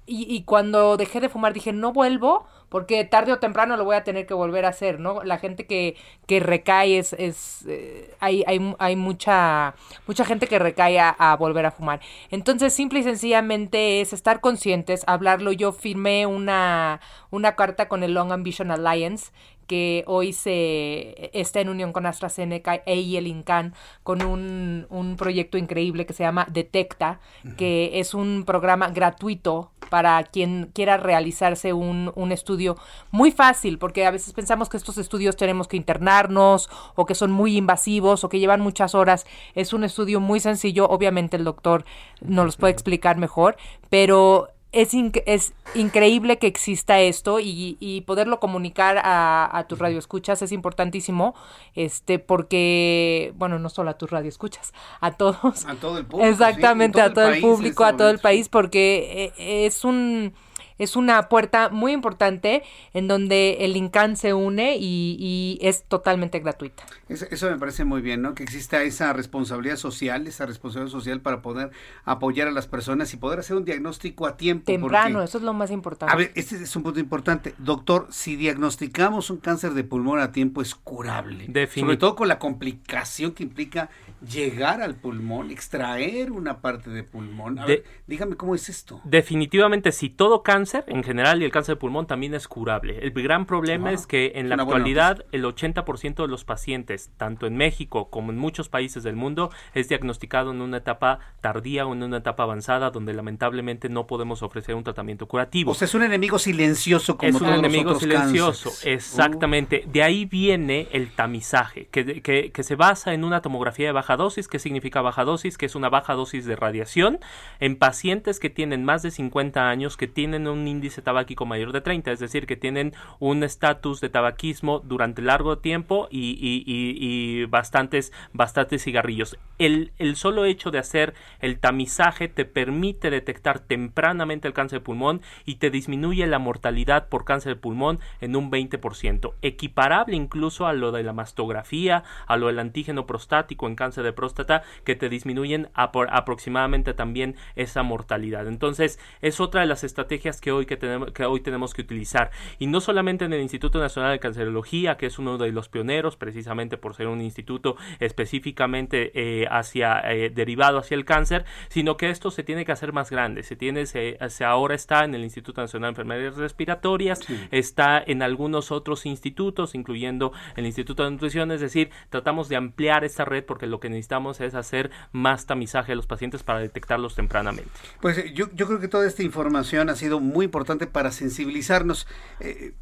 y, 0.10 0.26
y 0.34 0.44
cuando 0.44 0.98
dejé 0.98 1.19
de 1.19 1.30
fumar 1.30 1.53
dije, 1.53 1.72
no 1.72 1.94
vuelvo 1.94 2.48
porque 2.69 3.03
tarde 3.03 3.34
o 3.34 3.40
temprano 3.40 3.76
lo 3.76 3.84
voy 3.84 3.95
a 3.95 4.03
tener 4.03 4.26
que 4.26 4.34
volver 4.34 4.65
a 4.65 4.69
hacer, 4.69 4.99
¿no? 4.99 5.23
La 5.23 5.40
gente 5.40 5.65
que, 5.65 5.95
que 6.27 6.40
recae 6.40 6.99
es, 6.99 7.14
es 7.14 7.65
eh, 7.68 8.15
hay, 8.19 8.44
hay, 8.48 8.76
hay, 8.77 8.95
mucha, 8.95 9.76
mucha 10.07 10.23
gente 10.23 10.48
que 10.48 10.60
recae 10.60 10.99
a, 10.99 11.36
volver 11.38 11.65
a 11.65 11.72
fumar. 11.72 11.99
Entonces, 12.30 12.72
simple 12.73 12.99
y 12.99 13.03
sencillamente 13.03 14.02
es 14.02 14.14
estar 14.14 14.40
conscientes, 14.40 15.03
hablarlo. 15.07 15.52
Yo 15.52 15.72
firmé 15.72 16.27
una, 16.27 17.02
una 17.31 17.56
carta 17.56 17.88
con 17.88 18.03
el 18.03 18.14
Long 18.14 18.31
Ambition 18.31 18.72
Alliance 18.72 19.31
que 19.69 20.03
hoy 20.07 20.33
se 20.33 21.29
está 21.39 21.61
en 21.61 21.69
unión 21.69 21.93
con 21.93 22.07
AstraZeneca 22.07 22.81
e 22.87 22.95
y 22.95 23.17
el 23.17 23.27
INCAN 23.27 23.75
con 24.01 24.23
un, 24.23 24.87
un 24.89 25.15
proyecto 25.15 25.59
increíble 25.59 26.07
que 26.07 26.13
se 26.13 26.23
llama 26.23 26.47
Detecta, 26.49 27.19
que 27.55 27.99
es 27.99 28.15
un 28.15 28.45
programa 28.47 28.89
gratuito 28.89 29.69
para 29.91 30.23
quien 30.23 30.71
quiera 30.73 30.97
realizarse 30.97 31.71
un, 31.71 32.11
un 32.15 32.31
estudio 32.31 32.77
muy 33.11 33.31
fácil, 33.31 33.77
porque 33.77 34.07
a 34.07 34.11
veces 34.11 34.33
pensamos 34.33 34.69
que 34.69 34.77
estos 34.77 34.97
estudios 34.97 35.37
tenemos 35.37 35.67
que 35.67 35.77
internarnos 35.77 36.67
o 36.95 37.05
que 37.05 37.13
son 37.13 37.29
muy 37.29 37.55
invasivos 37.55 38.23
o 38.23 38.29
que 38.29 38.39
llevan 38.39 38.61
muchas 38.61 38.95
horas. 38.95 39.27
Es 39.53 39.71
un 39.71 39.83
estudio 39.83 40.19
muy 40.19 40.39
sencillo, 40.39 40.89
obviamente 40.89 41.37
el 41.37 41.43
doctor 41.43 41.85
nos 42.21 42.45
los 42.45 42.57
puede 42.57 42.73
explicar 42.73 43.17
mejor, 43.17 43.55
pero 43.91 44.47
es, 44.71 44.93
es 45.25 45.53
increíble 45.73 46.37
que 46.37 46.47
exista 46.47 46.99
esto 46.99 47.39
y, 47.39 47.77
y 47.79 48.01
poderlo 48.01 48.39
comunicar 48.39 48.99
a, 49.03 49.49
a 49.57 49.67
tus 49.67 49.79
radioescuchas 49.79 50.41
es 50.41 50.51
importantísimo, 50.51 51.35
este, 51.75 52.19
porque, 52.19 53.33
bueno, 53.35 53.57
no 53.59 53.69
solo 53.69 53.89
a 53.89 53.97
tus 53.97 54.11
radioescuchas, 54.11 54.73
a 54.99 55.11
todos. 55.11 55.65
A 55.65 55.75
todo 55.75 55.97
el 55.97 56.05
público. 56.05 56.29
Exactamente, 56.29 57.01
a 57.01 57.13
todo 57.13 57.29
el, 57.29 57.41
público, 57.41 57.83
a 57.83 57.97
todo 57.97 58.09
el 58.09 58.19
país, 58.19 58.49
porque 58.49 59.33
eh, 59.37 59.65
es 59.65 59.83
un 59.83 60.33
es 60.80 60.95
una 60.95 61.30
puerta 61.30 61.69
muy 61.69 61.91
importante 61.91 62.64
en 62.93 63.07
donde 63.07 63.57
el 63.60 63.76
INCAN 63.76 64.15
se 64.15 64.34
une 64.34 64.77
y, 64.80 65.60
es 65.61 65.84
totalmente 65.84 66.39
gratuita. 66.39 66.84
Eso, 67.10 67.49
me 67.49 67.57
parece 67.57 67.84
muy 67.84 68.01
bien, 68.01 68.22
¿no? 68.22 68.34
Que 68.34 68.43
exista 68.43 68.81
esa 68.84 69.14
responsabilidad 69.14 69.76
social, 69.76 70.26
esa 70.26 70.45
responsabilidad 70.45 70.91
social 70.91 71.22
para 71.22 71.41
poder 71.41 71.72
apoyar 72.06 72.47
a 72.47 72.51
las 72.51 72.68
personas 72.68 73.14
y 73.14 73.18
poder 73.18 73.39
hacer 73.39 73.57
un 73.57 73.65
diagnóstico 73.65 74.26
a 74.26 74.38
tiempo. 74.38 74.65
Temprano, 74.65 75.22
eso 75.22 75.38
es 75.38 75.43
lo 75.43 75.53
más 75.53 75.69
importante. 75.72 76.14
A 76.14 76.18
ver, 76.18 76.31
este 76.35 76.56
es 76.56 76.76
un 76.76 76.84
punto 76.84 76.99
importante. 76.99 77.53
Doctor, 77.57 78.07
si 78.10 78.35
diagnosticamos 78.35 79.30
un 79.30 79.38
cáncer 79.38 79.73
de 79.73 79.84
pulmón 79.84 80.19
a 80.19 80.31
tiempo 80.31 80.61
es 80.61 80.76
curable. 80.76 81.47
Sobre 81.76 81.97
todo 81.97 82.15
con 82.15 82.27
la 82.27 82.39
complicación 82.39 83.34
que 83.34 83.43
implica 83.43 83.89
llegar 84.27 84.81
al 84.81 84.95
pulmón, 84.95 85.51
extraer 85.51 86.31
una 86.31 86.61
parte 86.61 86.89
de 86.89 87.03
pulmón. 87.03 87.60
A 87.60 87.65
ver, 87.65 87.84
dígame 88.07 88.35
cómo 88.35 88.56
es 88.56 88.69
esto. 88.69 89.01
Definitivamente, 89.03 89.91
si 89.91 90.10
todo 90.10 90.43
cáncer 90.43 90.68
cáncer 90.69 90.93
en 90.95 91.03
general 91.03 91.41
y 91.41 91.45
el 91.45 91.51
cáncer 91.51 91.75
de 91.75 91.79
pulmón 91.79 92.05
también 92.05 92.33
es 92.33 92.47
curable. 92.47 92.99
El 93.01 93.11
gran 93.11 93.45
problema 93.45 93.91
es 93.91 94.05
que 94.05 94.33
en 94.35 94.49
la 94.49 94.55
actualidad 94.55 95.25
el 95.31 95.43
80% 95.43 96.21
de 96.21 96.27
los 96.27 96.43
pacientes, 96.43 97.11
tanto 97.17 97.47
en 97.47 97.57
México 97.57 98.09
como 98.09 98.31
en 98.31 98.37
muchos 98.37 98.69
países 98.69 99.03
del 99.03 99.15
mundo, 99.15 99.51
es 99.73 99.89
diagnosticado 99.89 100.51
en 100.51 100.61
una 100.61 100.77
etapa 100.77 101.19
tardía 101.41 101.85
o 101.85 101.93
en 101.93 102.03
una 102.03 102.17
etapa 102.17 102.43
avanzada 102.43 102.91
donde 102.91 103.13
lamentablemente 103.13 103.89
no 103.89 104.05
podemos 104.07 104.43
ofrecer 104.43 104.75
un 104.75 104.83
tratamiento 104.83 105.27
curativo. 105.27 105.71
O 105.71 105.75
sea, 105.75 105.85
es 105.85 105.95
un 105.95 106.03
enemigo 106.03 106.37
silencioso 106.39 107.17
como 107.17 107.29
Es 107.29 107.41
un 107.41 107.49
enemigo 107.49 107.95
silencioso, 107.95 108.71
exactamente. 108.83 109.83
De 109.87 110.03
ahí 110.03 110.25
viene 110.25 110.87
el 110.91 111.11
tamizaje, 111.11 111.87
que, 111.91 112.21
que, 112.21 112.51
que 112.51 112.63
se 112.63 112.75
basa 112.75 113.13
en 113.13 113.23
una 113.23 113.41
tomografía 113.41 113.87
de 113.87 113.93
baja 113.93 114.17
dosis. 114.17 114.47
¿Qué 114.47 114.59
significa 114.59 115.01
baja 115.01 115.25
dosis? 115.25 115.57
Que 115.57 115.65
es 115.65 115.75
una 115.75 115.89
baja 115.89 116.13
dosis 116.13 116.45
de 116.45 116.55
radiación 116.55 117.19
en 117.59 117.75
pacientes 117.75 118.39
que 118.39 118.49
tienen 118.49 118.85
más 118.85 119.01
de 119.01 119.11
50 119.11 119.69
años, 119.69 119.97
que 119.97 120.07
tienen 120.07 120.47
un 120.47 120.59
índice 120.68 121.02
tabáquico 121.02 121.45
mayor 121.45 121.72
de 121.72 121.81
30, 121.81 122.11
es 122.11 122.19
decir, 122.19 122.45
que 122.45 122.56
tienen 122.56 122.94
un 123.19 123.44
estatus 123.44 124.02
de 124.02 124.10
tabaquismo 124.10 124.80
durante 124.80 125.22
largo 125.22 125.57
tiempo 125.60 126.07
y, 126.11 126.38
y, 126.40 127.45
bastantes, 127.45 128.11
bastantes 128.34 128.84
cigarrillos. 128.84 129.38
El, 129.57 129.91
solo 130.15 130.45
hecho 130.45 130.72
de 130.72 130.80
hacer 130.80 131.14
el 131.40 131.60
tamizaje 131.60 132.27
te 132.27 132.45
permite 132.45 133.10
detectar 133.10 133.60
tempranamente 133.60 134.48
el 134.48 134.53
cáncer 134.53 134.80
de 134.80 134.86
pulmón 134.86 135.22
y 135.45 135.56
te 135.56 135.69
disminuye 135.69 136.26
la 136.27 136.40
mortalidad 136.40 137.10
por 137.10 137.26
cáncer 137.26 137.56
de 137.56 137.61
pulmón 137.61 137.99
en 138.22 138.36
un 138.36 138.52
20%, 138.52 139.34
equiparable 139.41 140.15
incluso 140.15 140.68
a 140.68 140.73
lo 140.73 140.91
de 140.91 141.03
la 141.03 141.14
mastografía, 141.14 142.03
a 142.27 142.38
lo 142.38 142.48
del 142.48 142.60
antígeno 142.60 143.06
prostático 143.06 143.68
en 143.68 143.76
cáncer 143.76 144.03
de 144.03 144.14
próstata, 144.14 144.64
que 144.84 144.95
te 144.95 145.10
disminuyen 145.10 145.69
aproximadamente 145.73 146.94
también 146.94 147.36
esa 147.56 147.84
mortalidad. 147.84 148.48
Entonces, 148.48 148.99
es 149.22 149.40
otra 149.40 149.61
de 149.61 149.68
las 149.68 149.84
estrategias 149.84 150.41
que 150.41 150.48
hoy, 150.51 150.65
que 150.65 150.77
tenemos, 150.77 151.11
que 151.11 151.26
hoy 151.26 151.41
tenemos 151.41 151.73
que 151.73 151.81
utilizar. 151.81 152.31
Y 152.57 152.67
no 152.67 152.81
solamente 152.81 153.26
en 153.26 153.34
el 153.34 153.41
Instituto 153.41 153.80
Nacional 153.80 154.11
de 154.11 154.19
Cancerología, 154.19 154.97
que 154.97 155.05
es 155.05 155.19
uno 155.19 155.38
de 155.38 155.51
los 155.51 155.69
pioneros, 155.69 156.15
precisamente 156.15 156.77
por 156.77 156.95
ser 156.95 157.07
un 157.07 157.21
instituto 157.21 157.76
específicamente 157.99 159.11
eh, 159.13 159.47
hacia, 159.49 159.99
eh, 160.11 160.30
derivado 160.30 160.77
hacia 160.77 160.95
el 160.95 161.05
cáncer, 161.05 161.45
sino 161.69 161.97
que 161.97 162.09
esto 162.09 162.31
se 162.31 162.43
tiene 162.43 162.65
que 162.65 162.71
hacer 162.71 162.93
más 162.93 163.09
grande. 163.09 163.43
Se 163.43 163.55
tiene, 163.55 163.85
se, 163.85 164.17
se 164.30 164.45
ahora 164.45 164.76
está 164.76 165.03
en 165.03 165.15
el 165.15 165.23
Instituto 165.23 165.61
Nacional 165.61 165.89
de 165.89 166.01
Enfermedades 166.01 166.35
Respiratorias, 166.35 167.19
está 167.51 168.01
en 168.05 168.21
algunos 168.21 168.71
otros 168.71 169.05
institutos, 169.05 169.76
incluyendo 169.76 170.31
el 170.55 170.65
Instituto 170.65 171.03
de 171.03 171.11
Nutrición, 171.11 171.51
es 171.51 171.61
decir, 171.61 171.89
tratamos 172.09 172.49
de 172.49 172.55
ampliar 172.55 173.03
esta 173.03 173.26
red 173.26 173.43
porque 173.43 173.67
lo 173.67 173.80
que 173.80 173.89
necesitamos 173.89 174.41
es 174.41 174.55
hacer 174.55 174.91
más 175.11 175.45
tamizaje 175.45 175.91
de 175.91 175.95
los 175.95 176.07
pacientes 176.07 176.43
para 176.43 176.59
detectarlos 176.59 177.15
tempranamente. 177.15 177.71
Pues 178.01 178.17
eh, 178.17 178.31
yo, 178.34 178.47
yo 178.53 178.67
creo 178.67 178.80
que 178.80 178.88
toda 178.88 179.07
esta 179.07 179.23
información 179.23 179.89
ha 179.89 179.95
sido 179.95 180.19
muy 180.19 180.28
importante 180.45 180.88
para 180.88 181.11
sensibilizarnos. 181.11 182.07
Eh, 182.39 182.73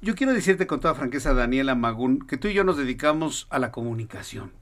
yo 0.00 0.14
quiero 0.14 0.32
decirte 0.32 0.66
con 0.66 0.80
toda 0.80 0.94
franqueza, 0.94 1.34
Daniela 1.34 1.74
Magún, 1.74 2.20
que 2.20 2.36
tú 2.36 2.48
y 2.48 2.54
yo 2.54 2.64
nos 2.64 2.76
dedicamos 2.76 3.46
a 3.50 3.58
la 3.58 3.72
comunicación. 3.72 4.52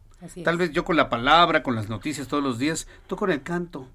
Tal 0.44 0.56
vez 0.56 0.70
yo 0.70 0.84
con 0.84 0.96
la 0.96 1.08
palabra, 1.08 1.62
con 1.62 1.74
las 1.74 1.88
noticias 1.88 2.28
todos 2.28 2.42
los 2.42 2.58
días, 2.58 2.86
tú 3.08 3.16
con 3.16 3.30
el 3.30 3.42
canto. 3.42 3.88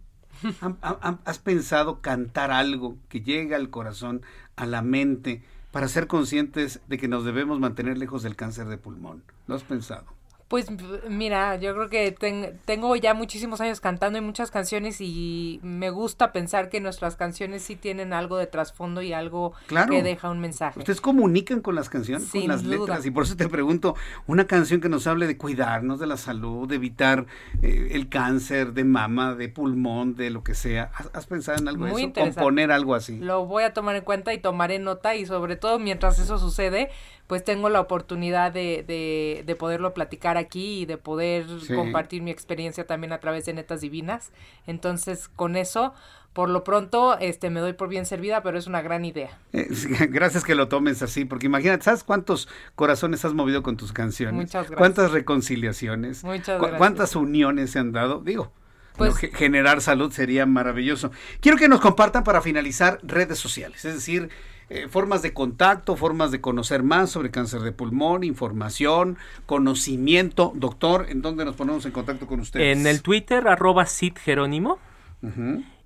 ¿Has 0.81 1.39
pensado 1.39 2.01
cantar 2.01 2.51
algo 2.51 2.97
que 3.09 3.21
llegue 3.21 3.55
al 3.55 3.69
corazón, 3.69 4.21
a 4.55 4.65
la 4.65 4.81
mente, 4.81 5.41
para 5.71 5.87
ser 5.87 6.07
conscientes 6.07 6.81
de 6.87 6.97
que 6.97 7.07
nos 7.07 7.23
debemos 7.23 7.59
mantener 7.59 7.97
lejos 7.97 8.23
del 8.23 8.35
cáncer 8.35 8.67
de 8.67 8.77
pulmón? 8.77 9.23
¿Lo 9.47 9.55
has 9.55 9.63
pensado? 9.63 10.16
Pues 10.47 10.67
mira, 11.09 11.57
yo 11.57 11.73
creo 11.73 11.89
que 11.89 12.55
tengo 12.63 12.95
ya 12.95 13.13
muchísimos 13.13 13.59
años 13.59 13.81
cantando 13.81 14.17
y 14.17 14.21
muchas 14.21 14.49
canciones 14.49 15.01
y 15.01 15.59
me 15.61 15.89
gusta 15.89 16.31
pensar 16.31 16.69
que 16.69 16.79
nuestras 16.79 17.17
canciones 17.17 17.63
sí 17.63 17.75
tienen 17.75 18.13
algo 18.13 18.37
de 18.37 18.47
trasfondo 18.47 19.01
y 19.01 19.11
algo 19.11 19.51
que 19.67 20.03
deja 20.03 20.29
un 20.29 20.39
mensaje. 20.39 20.79
Ustedes 20.79 21.01
comunican 21.01 21.59
con 21.59 21.75
las 21.75 21.89
canciones, 21.89 22.29
con 22.31 22.47
las 22.47 22.63
letras 22.63 23.05
y 23.05 23.11
por 23.11 23.23
eso 23.23 23.35
te 23.35 23.49
pregunto, 23.49 23.95
una 24.25 24.47
canción 24.47 24.79
que 24.79 24.87
nos 24.87 25.05
hable 25.05 25.27
de 25.27 25.37
cuidarnos 25.37 25.99
de 25.99 26.07
la 26.07 26.15
salud, 26.15 26.65
de 26.65 26.75
evitar 26.75 27.25
eh, 27.61 27.89
el 27.91 28.07
cáncer 28.07 28.71
de 28.71 28.85
mama, 28.85 29.35
de 29.35 29.49
pulmón, 29.49 30.15
de 30.15 30.29
lo 30.29 30.45
que 30.45 30.55
sea. 30.55 30.91
¿Has, 31.13 31.25
pensado 31.25 31.57
en 31.57 31.67
algo 31.67 31.85
de 31.85 31.91
eso? 31.91 32.13
Componer 32.13 32.71
algo 32.71 32.95
así. 32.95 33.19
Lo 33.19 33.45
voy 33.45 33.63
a 33.63 33.73
tomar 33.73 33.97
en 33.97 34.03
cuenta 34.05 34.33
y 34.33 34.37
tomaré 34.37 34.79
nota 34.79 35.15
y 35.15 35.25
sobre 35.25 35.57
todo 35.57 35.77
mientras 35.77 36.19
eso 36.19 36.37
sucede, 36.37 36.89
pues 37.27 37.43
tengo 37.43 37.69
la 37.69 37.81
oportunidad 37.81 38.51
de, 38.51 38.83
de, 38.87 39.43
de 39.45 39.55
poderlo 39.55 39.93
platicar 39.93 40.37
aquí 40.37 40.81
y 40.81 40.85
de 40.85 40.97
poder 40.97 41.45
compartir 41.75 42.21
mi 42.21 42.31
experiencia 42.31 42.87
también 42.87 43.11
a 43.11 43.19
través 43.19 43.45
de 43.45 43.53
Netas 43.53 43.81
Divinas. 43.81 44.31
Entonces, 44.65 45.27
con 45.27 45.57
eso, 45.57 45.93
por 46.31 46.49
lo 46.49 46.63
pronto, 46.63 47.17
este, 47.19 47.49
me 47.49 47.59
doy 47.59 47.73
por 47.73 47.89
bien 47.89 48.05
servida, 48.05 48.43
pero 48.43 48.57
es 48.57 48.65
una 48.65 48.81
gran 48.81 49.03
idea. 49.03 49.37
Eh, 49.51 49.67
gracias 50.09 50.45
que 50.45 50.55
lo 50.55 50.69
tomes 50.69 51.01
así, 51.01 51.25
porque 51.25 51.47
imagínate, 51.47 51.83
¿sabes 51.83 52.05
cuántos 52.05 52.47
corazones 52.75 53.25
has 53.25 53.33
movido 53.33 53.61
con 53.61 53.75
tus 53.75 53.91
canciones? 53.91 54.35
Muchas 54.35 54.69
gracias. 54.69 54.77
¿Cuántas 54.77 55.11
reconciliaciones? 55.11 56.23
Muchas 56.23 56.59
gracias. 56.59 56.77
¿Cuántas 56.77 57.15
uniones 57.17 57.71
se 57.71 57.79
han 57.79 57.91
dado? 57.91 58.21
Digo, 58.21 58.53
pues, 58.95 59.17
generar 59.17 59.81
salud 59.81 60.11
sería 60.11 60.45
maravilloso. 60.45 61.11
Quiero 61.41 61.57
que 61.57 61.67
nos 61.67 61.81
compartan 61.81 62.23
para 62.23 62.41
finalizar 62.41 62.99
redes 63.03 63.37
sociales, 63.37 63.83
es 63.83 63.95
decir, 63.95 64.29
eh, 64.69 64.87
formas 64.89 65.21
de 65.21 65.33
contacto, 65.33 65.95
formas 65.95 66.31
de 66.31 66.41
conocer 66.41 66.83
más 66.83 67.09
sobre 67.09 67.31
cáncer 67.31 67.61
de 67.61 67.71
pulmón, 67.71 68.23
información, 68.25 69.17
conocimiento. 69.45 70.51
Doctor, 70.55 71.05
¿en 71.09 71.21
dónde 71.21 71.45
nos 71.45 71.55
ponemos 71.55 71.85
en 71.85 71.91
contacto 71.91 72.27
con 72.27 72.41
ustedes? 72.41 72.77
En 72.77 72.85
el 72.85 73.01
Twitter, 73.01 73.47
arroba 73.47 73.85
Sid 73.85 74.15
Jerónimo. 74.17 74.79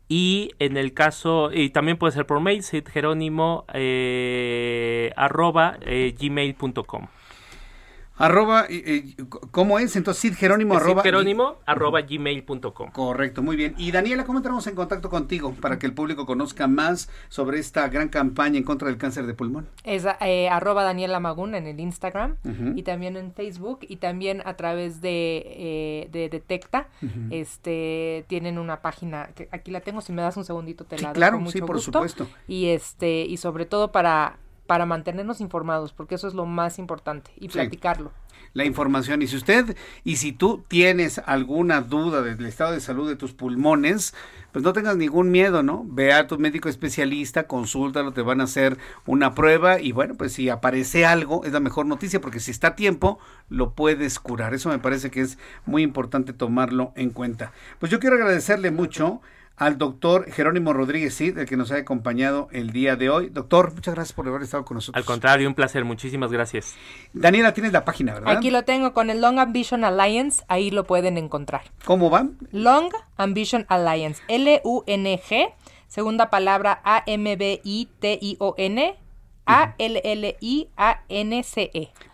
Y 0.10 0.52
en 0.60 0.76
el 0.76 0.94
caso, 0.94 1.52
y 1.54 1.70
también 1.70 1.98
puede 1.98 2.12
ser 2.14 2.26
por 2.26 2.42
mail, 2.42 2.64
Sid 2.64 2.88
Jerónimo, 2.88 3.66
eh, 3.74 5.14
arroba 5.16 5.78
eh, 5.82 6.14
gmail.com. 6.20 7.08
Arroba, 8.18 8.68
¿cómo 9.52 9.80
es? 9.80 9.96
Entonces, 9.96 10.22
Sid 10.22 10.36
Jerónimo, 10.36 10.76
arroba. 10.76 11.02
Jerónimo, 11.02 11.56
arroba 11.66 12.02
gmail.com. 12.02 12.92
Correcto, 12.92 13.42
muy 13.42 13.56
bien. 13.56 13.74
Y 13.78 13.92
Daniela, 13.92 14.26
¿cómo 14.26 14.40
entramos 14.40 14.68
en 14.68 14.76
contacto 14.76 15.10
contigo 15.10 15.54
para 15.60 15.80
que 15.80 15.88
el 15.88 15.94
público 15.94 16.26
conozca 16.26 16.68
más 16.68 17.10
sobre 17.30 17.60
esta 17.60 17.88
gran 17.90 18.10
campaña 18.10 18.58
en 18.58 18.64
contra 18.64 18.90
del 18.90 18.98
cáncer 18.98 19.26
de 19.26 19.34
pulmón? 19.34 19.68
Es 19.84 20.06
eh, 20.22 20.50
arroba 20.50 20.84
Daniela 20.84 21.20
Magún 21.20 21.56
en 21.56 21.66
el 21.68 21.80
Instagram 21.80 22.36
y 22.76 22.84
también 22.84 23.18
en 23.18 23.34
Facebook 23.34 23.80
y 23.82 23.96
también 23.98 24.42
a 24.46 24.56
través 24.56 25.02
de, 25.02 25.44
eh, 25.48 26.10
de 26.12 26.30
Detecta. 26.30 26.90
este 27.32 28.26
Tienen 28.28 28.60
una 28.60 28.82
página, 28.82 29.30
que 29.36 29.48
aquí 29.52 29.72
la 29.72 29.82
tengo, 29.82 30.02
si 30.02 30.14
me 30.14 30.22
das 30.22 30.38
un 30.38 30.46
segundito 30.46 30.86
te 30.86 30.98
sí, 30.98 31.04
la 31.04 31.14
claro, 31.14 31.38
con 31.38 31.44
mucho 31.44 31.54
sí, 31.54 31.62
por 31.62 31.76
gusto. 31.78 31.92
supuesto. 31.92 32.28
Y, 32.48 32.68
este, 32.68 33.22
y 33.22 33.38
sobre 33.38 33.66
todo 33.66 33.92
para 33.92 34.38
para 34.72 34.86
mantenernos 34.86 35.42
informados, 35.42 35.92
porque 35.92 36.16
eso 36.16 36.30
es 36.30 36.34
lo 36.34 36.46
más 36.46 36.80
importante, 36.80 37.30
y 37.36 37.50
Sí. 37.50 37.56
platicarlo. 37.56 38.14
la 38.54 38.66
información. 38.66 39.22
Y 39.22 39.28
si 39.28 39.36
usted 39.38 39.78
y 40.04 40.16
si 40.18 40.32
tú 40.34 40.64
tienes 40.68 41.22
alguna 41.26 41.82
duda 41.82 42.22
del 42.22 42.46
estado 42.46 42.72
de 42.74 42.80
salud 42.82 43.08
de 43.08 43.16
tus 43.16 43.34
pulmones, 43.34 44.14
pues 44.52 44.64
no 44.64 44.74
tengas 44.74 44.98
ningún 44.98 45.30
miedo, 45.32 45.62
¿no? 45.64 45.86
Ve 45.88 46.12
a 46.12 46.28
tu 46.28 46.38
médico 46.40 46.68
especialista, 46.68 47.48
consúltalo, 47.48 48.12
te 48.14 48.22
van 48.22 48.42
a 48.42 48.46
hacer 48.46 48.78
una 49.06 49.36
prueba 49.36 49.80
y 49.80 49.92
bueno, 49.94 50.16
pues 50.16 50.34
si 50.34 50.50
aparece 50.50 51.06
algo, 51.06 51.44
es 51.46 51.52
la 51.54 51.60
mejor 51.62 51.86
noticia 51.86 52.20
porque 52.20 52.40
si 52.42 52.52
está 52.52 52.70
a 52.70 52.76
tiempo, 52.76 53.20
lo 53.50 53.72
puedes 53.74 54.20
curar. 54.20 54.54
Eso 54.54 54.70
me 54.70 54.80
parece 54.80 55.12
que 55.12 55.22
es 55.22 55.38
muy 55.66 55.84
importante 55.84 56.34
tomarlo 56.34 56.92
en 56.96 57.12
cuenta. 57.12 57.52
Pues 57.80 57.90
yo 57.92 58.00
quiero 58.00 58.16
agradecerle 58.18 58.72
mucho 58.72 59.22
al 59.62 59.78
doctor 59.78 60.30
Jerónimo 60.32 60.74
Rodríguez 60.74 61.16
Cid, 61.16 61.38
el 61.38 61.46
que 61.46 61.56
nos 61.56 61.72
ha 61.72 61.76
acompañado 61.76 62.48
el 62.52 62.72
día 62.72 62.96
de 62.96 63.12
hoy. 63.12 63.30
Doctor, 63.30 63.76
muchas 63.76 63.94
gracias 63.94 64.14
por 64.14 64.28
haber 64.28 64.42
estado 64.42 64.66
con 64.66 64.74
nosotros. 64.74 65.00
Al 65.00 65.06
contrario, 65.06 65.48
un 65.48 65.54
placer, 65.54 65.86
muchísimas 65.86 66.32
gracias. 66.32 66.74
Daniela, 67.14 67.54
tienes 67.54 67.72
la 67.72 67.86
página, 67.86 68.16
¿verdad? 68.16 68.36
Aquí 68.36 68.50
lo 68.50 68.64
tengo 68.64 68.92
con 68.94 69.12
el 69.12 69.22
Long 69.22 69.38
Ambition 69.38 69.84
Alliance, 69.84 70.44
ahí 70.48 70.72
lo 70.72 70.86
pueden 70.86 71.20
encontrar. 71.20 71.62
¿Cómo 71.86 72.10
van? 72.10 72.40
Long 72.52 72.92
Ambition 73.18 73.68
Alliance, 73.70 74.24
L-U-N-G, 74.30 75.54
segunda 75.88 76.32
palabra 76.32 76.82
A-M-B-I-T-I-O-N, 76.84 77.76
A-L-L-I-A-N-C-E. 79.46 80.72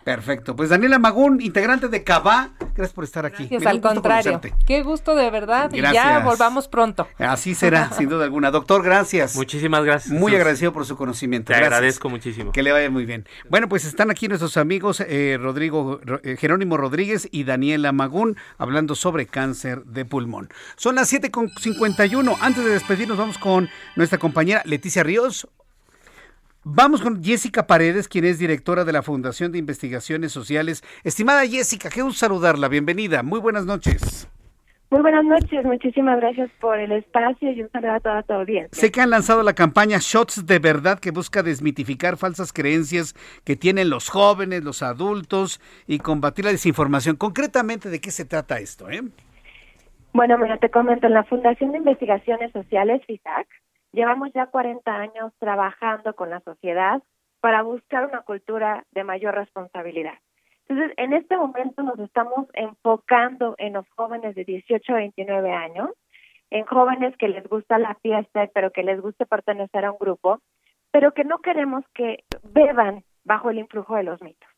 Perfecto. 0.04 0.56
Pues 0.56 0.70
Daniela 0.70 0.98
Magún, 0.98 1.40
integrante 1.42 1.88
de 1.88 2.02
Cabá, 2.02 2.50
gracias 2.74 2.94
por 2.94 3.04
estar 3.04 3.26
aquí. 3.26 3.44
Gracias, 3.46 3.66
al 3.66 3.80
contrario. 3.82 4.32
conocerte. 4.32 4.64
Qué 4.66 4.82
gusto 4.82 5.14
de 5.14 5.30
verdad. 5.30 5.70
Y 5.72 5.82
ya 5.82 5.92
Gracias. 5.92 6.24
volvamos 6.24 6.66
pronto. 6.68 7.06
Así 7.18 7.54
será, 7.54 7.90
sin 7.92 8.08
duda 8.08 8.24
alguna. 8.24 8.50
Doctor, 8.50 8.82
gracias. 8.82 9.36
Muchísimas 9.36 9.84
gracias. 9.84 10.10
Muy 10.12 10.30
Jesús. 10.32 10.40
agradecido 10.40 10.72
por 10.72 10.86
su 10.86 10.96
conocimiento. 10.96 11.48
Te 11.48 11.52
Gracias. 11.58 11.72
agradezco 11.74 12.08
muchísimo. 12.08 12.52
Que 12.52 12.62
le 12.62 12.72
vaya 12.72 12.88
muy 12.90 13.04
bien. 13.04 13.26
Bueno, 13.50 13.68
pues 13.68 13.84
están 13.84 14.10
aquí 14.10 14.26
nuestros 14.28 14.56
amigos 14.56 15.00
eh, 15.00 15.36
Rodrigo 15.40 16.00
Ro- 16.02 16.20
eh, 16.24 16.36
Jerónimo 16.38 16.76
Rodríguez 16.78 17.28
y 17.30 17.44
Daniela 17.44 17.92
Magún 17.92 18.36
hablando 18.56 18.94
sobre 18.94 19.26
cáncer 19.26 19.84
de 19.84 20.04
pulmón. 20.06 20.48
Son 20.76 20.94
las 20.94 21.12
7.51. 21.12 22.36
Antes 22.40 22.64
de 22.64 22.70
despedirnos, 22.70 23.18
vamos 23.18 23.36
con 23.38 23.68
nuestra 23.96 24.16
compañera 24.18 24.62
Leticia 24.64 25.02
Ríos. 25.02 25.46
Vamos 26.70 27.00
con 27.00 27.24
Jessica 27.24 27.66
Paredes, 27.66 28.08
quien 28.08 28.26
es 28.26 28.38
directora 28.38 28.84
de 28.84 28.92
la 28.92 29.00
Fundación 29.00 29.52
de 29.52 29.58
Investigaciones 29.58 30.32
Sociales. 30.32 30.84
Estimada 31.02 31.46
Jessica, 31.46 31.88
qué 31.88 32.02
gusto 32.02 32.18
saludarla. 32.18 32.68
Bienvenida. 32.68 33.22
Muy 33.22 33.40
buenas 33.40 33.64
noches. 33.64 34.28
Muy 34.90 35.00
buenas 35.00 35.24
noches, 35.24 35.64
muchísimas 35.64 36.20
gracias 36.20 36.50
por 36.60 36.78
el 36.78 36.92
espacio 36.92 37.52
y 37.52 37.62
un 37.62 37.70
saludo 37.70 37.92
a 37.92 38.00
toda 38.00 38.22
tu 38.22 38.34
audiencia. 38.34 38.68
Sé 38.78 38.92
que 38.92 39.00
han 39.00 39.08
lanzado 39.08 39.42
la 39.42 39.54
campaña 39.54 39.96
Shots 39.98 40.46
de 40.46 40.58
Verdad 40.58 40.98
que 40.98 41.10
busca 41.10 41.42
desmitificar 41.42 42.18
falsas 42.18 42.52
creencias 42.52 43.14
que 43.44 43.56
tienen 43.56 43.88
los 43.88 44.10
jóvenes, 44.10 44.62
los 44.62 44.82
adultos 44.82 45.60
y 45.86 45.98
combatir 45.98 46.44
la 46.44 46.52
desinformación. 46.52 47.16
Concretamente, 47.16 47.88
¿de 47.88 48.00
qué 48.00 48.10
se 48.10 48.26
trata 48.26 48.58
esto? 48.58 48.90
Eh? 48.90 49.02
Bueno, 50.12 50.36
mira, 50.36 50.58
te 50.58 50.70
comento, 50.70 51.06
en 51.06 51.14
la 51.14 51.24
Fundación 51.24 51.72
de 51.72 51.78
Investigaciones 51.78 52.52
Sociales, 52.52 53.00
FISAC, 53.06 53.46
llevamos 53.98 54.30
ya 54.32 54.46
40 54.46 54.94
años 54.94 55.32
trabajando 55.40 56.14
con 56.14 56.30
la 56.30 56.38
sociedad 56.40 57.02
para 57.40 57.62
buscar 57.62 58.06
una 58.06 58.22
cultura 58.22 58.84
de 58.92 59.02
mayor 59.02 59.34
responsabilidad. 59.34 60.14
Entonces, 60.68 60.94
en 60.98 61.14
este 61.14 61.36
momento 61.36 61.82
nos 61.82 61.98
estamos 61.98 62.46
enfocando 62.52 63.56
en 63.58 63.72
los 63.72 63.88
jóvenes 63.96 64.36
de 64.36 64.44
18 64.44 64.92
a 64.92 64.96
29 64.98 65.50
años, 65.50 65.90
en 66.50 66.64
jóvenes 66.64 67.16
que 67.16 67.26
les 67.26 67.44
gusta 67.48 67.76
la 67.78 67.96
fiesta, 67.96 68.48
pero 68.54 68.70
que 68.70 68.84
les 68.84 69.00
guste 69.00 69.26
pertenecer 69.26 69.84
a 69.84 69.90
un 69.90 69.98
grupo, 69.98 70.40
pero 70.92 71.12
que 71.12 71.24
no 71.24 71.40
queremos 71.40 71.84
que 71.92 72.22
beban 72.52 73.02
bajo 73.24 73.50
el 73.50 73.58
influjo 73.58 73.96
de 73.96 74.04
los 74.04 74.22
mitos. 74.22 74.48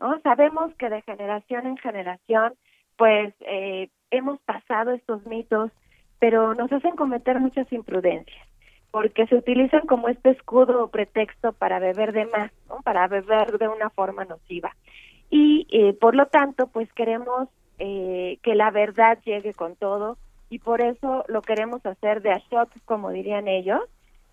¿no? 0.00 0.18
Sabemos 0.20 0.74
que 0.76 0.88
de 0.88 1.02
generación 1.02 1.66
en 1.66 1.76
generación, 1.76 2.54
pues 2.96 3.34
eh, 3.40 3.90
hemos 4.10 4.40
pasado 4.40 4.92
estos 4.92 5.26
mitos, 5.26 5.70
pero 6.18 6.54
nos 6.54 6.72
hacen 6.72 6.96
cometer 6.96 7.40
muchas 7.40 7.70
imprudencias 7.70 8.46
porque 8.96 9.26
se 9.26 9.34
utilizan 9.34 9.86
como 9.86 10.08
este 10.08 10.30
escudo 10.30 10.84
o 10.84 10.88
pretexto 10.88 11.52
para 11.52 11.78
beber 11.78 12.14
de 12.14 12.24
más, 12.24 12.50
¿no? 12.66 12.80
para 12.80 13.06
beber 13.08 13.58
de 13.58 13.68
una 13.68 13.90
forma 13.90 14.24
nociva 14.24 14.74
y 15.28 15.66
eh, 15.70 15.92
por 15.92 16.14
lo 16.14 16.28
tanto 16.28 16.68
pues 16.68 16.90
queremos 16.94 17.50
eh, 17.78 18.38
que 18.42 18.54
la 18.54 18.70
verdad 18.70 19.18
llegue 19.22 19.52
con 19.52 19.76
todo 19.76 20.16
y 20.48 20.60
por 20.60 20.80
eso 20.80 21.26
lo 21.28 21.42
queremos 21.42 21.84
hacer 21.84 22.22
de 22.22 22.30
a 22.30 22.38
shot 22.50 22.70
como 22.86 23.10
dirían 23.10 23.48
ellos 23.48 23.82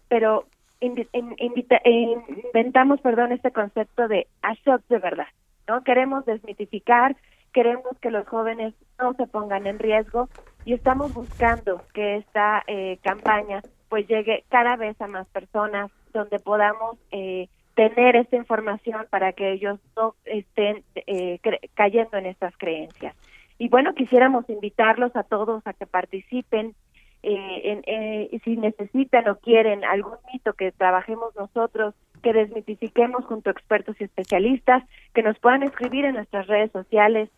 pero 0.08 0.46
inventamos 0.80 3.02
perdón 3.02 3.34
este 3.34 3.52
concepto 3.52 4.08
de 4.08 4.28
a 4.44 4.54
shot 4.54 4.82
de 4.88 5.00
verdad 5.00 5.28
no 5.68 5.84
queremos 5.84 6.24
desmitificar 6.24 7.18
queremos 7.52 8.00
que 8.00 8.12
los 8.12 8.26
jóvenes 8.30 8.74
no 8.98 9.14
se 9.16 9.28
pongan 9.28 9.68
en 9.68 9.80
riesgo 9.80 10.30
y 10.64 10.72
estamos 10.72 11.14
buscando 11.14 11.82
que 11.94 12.16
esta 12.16 12.64
eh, 12.68 12.98
campaña 13.04 13.62
pues 13.94 14.08
llegue 14.08 14.44
cada 14.50 14.76
vez 14.76 15.00
a 15.02 15.08
más 15.08 15.28
personas 15.28 15.92
donde 16.14 16.40
podamos 16.40 16.98
eh, 17.12 17.48
tener 17.76 18.16
esta 18.16 18.38
información 18.38 19.06
para 19.12 19.34
que 19.34 19.52
ellos 19.52 19.80
no 19.96 20.16
estén 20.26 20.84
eh, 20.96 21.40
cayendo 21.76 22.18
en 22.18 22.26
estas 22.26 22.58
creencias. 22.58 23.16
Y 23.60 23.70
bueno, 23.70 23.94
quisiéramos 23.94 24.50
invitarlos 24.50 25.16
a 25.16 25.22
todos 25.22 25.62
a 25.68 25.74
que 25.74 25.86
participen. 25.86 26.74
Eh, 27.22 27.62
en, 27.66 27.84
eh, 27.86 28.42
si 28.44 28.58
necesitan 28.58 29.30
o 29.30 29.36
quieren 29.38 29.86
algún 29.86 30.18
mito 30.34 30.54
que 30.54 30.72
trabajemos 30.72 31.36
nosotros, 31.36 31.94
que 32.24 32.34
desmitifiquemos 32.34 33.26
junto 33.26 33.52
a 33.52 33.54
expertos 33.54 33.96
y 34.00 34.06
especialistas, 34.06 34.84
que 35.14 35.22
nos 35.22 35.38
puedan 35.38 35.62
escribir 35.62 36.06
en 36.06 36.16
nuestras 36.16 36.48
redes 36.48 36.72
sociales 36.72 37.30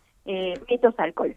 mitos 0.70 0.94
alcohol. 0.98 1.36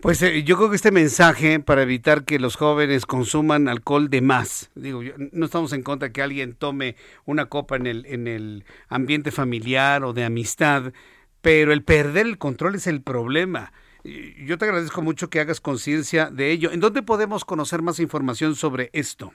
Pues 0.00 0.22
eh, 0.22 0.42
yo 0.42 0.56
creo 0.56 0.68
que 0.68 0.76
este 0.76 0.90
mensaje 0.90 1.58
para 1.60 1.82
evitar 1.82 2.24
que 2.24 2.38
los 2.38 2.56
jóvenes 2.56 3.06
consuman 3.06 3.66
alcohol 3.66 4.10
de 4.10 4.20
más, 4.20 4.70
digo, 4.74 5.00
no 5.32 5.46
estamos 5.46 5.72
en 5.72 5.82
contra 5.82 6.08
de 6.08 6.12
que 6.12 6.22
alguien 6.22 6.54
tome 6.54 6.96
una 7.24 7.46
copa 7.46 7.76
en 7.76 7.86
el, 7.86 8.06
en 8.06 8.28
el 8.28 8.64
ambiente 8.88 9.30
familiar 9.30 10.04
o 10.04 10.12
de 10.12 10.24
amistad, 10.24 10.92
pero 11.40 11.72
el 11.72 11.82
perder 11.82 12.26
el 12.26 12.38
control 12.38 12.74
es 12.74 12.86
el 12.86 13.02
problema. 13.02 13.72
Yo 14.04 14.58
te 14.58 14.66
agradezco 14.66 15.02
mucho 15.02 15.30
que 15.30 15.40
hagas 15.40 15.60
conciencia 15.60 16.30
de 16.30 16.52
ello. 16.52 16.70
¿En 16.70 16.80
dónde 16.80 17.02
podemos 17.02 17.44
conocer 17.44 17.82
más 17.82 17.98
información 17.98 18.54
sobre 18.54 18.90
esto? 18.92 19.32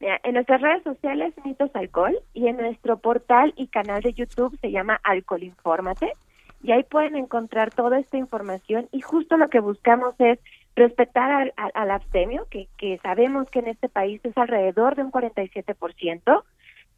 en 0.00 0.34
nuestras 0.34 0.62
redes 0.62 0.82
sociales 0.82 1.34
Mitos 1.44 1.70
Alcohol 1.74 2.18
y 2.32 2.48
en 2.48 2.56
nuestro 2.56 2.98
portal 2.98 3.52
y 3.56 3.66
canal 3.66 4.00
de 4.00 4.14
YouTube 4.14 4.58
se 4.60 4.70
llama 4.70 4.98
Alcohol 5.02 5.42
Infórmate 5.42 6.12
y 6.62 6.72
ahí 6.72 6.82
pueden 6.84 7.16
encontrar 7.16 7.70
toda 7.70 7.98
esta 7.98 8.16
información 8.16 8.88
y 8.92 9.00
justo 9.00 9.36
lo 9.36 9.48
que 9.48 9.60
buscamos 9.60 10.14
es 10.18 10.38
respetar 10.76 11.52
al, 11.56 11.90
abstemio, 11.90 12.46
que, 12.50 12.68
que 12.78 12.98
sabemos 13.02 13.50
que 13.50 13.58
en 13.58 13.68
este 13.68 13.88
país 13.88 14.20
es 14.24 14.36
alrededor 14.36 14.96
de 14.96 15.02
un 15.02 15.12
47%, 15.12 16.42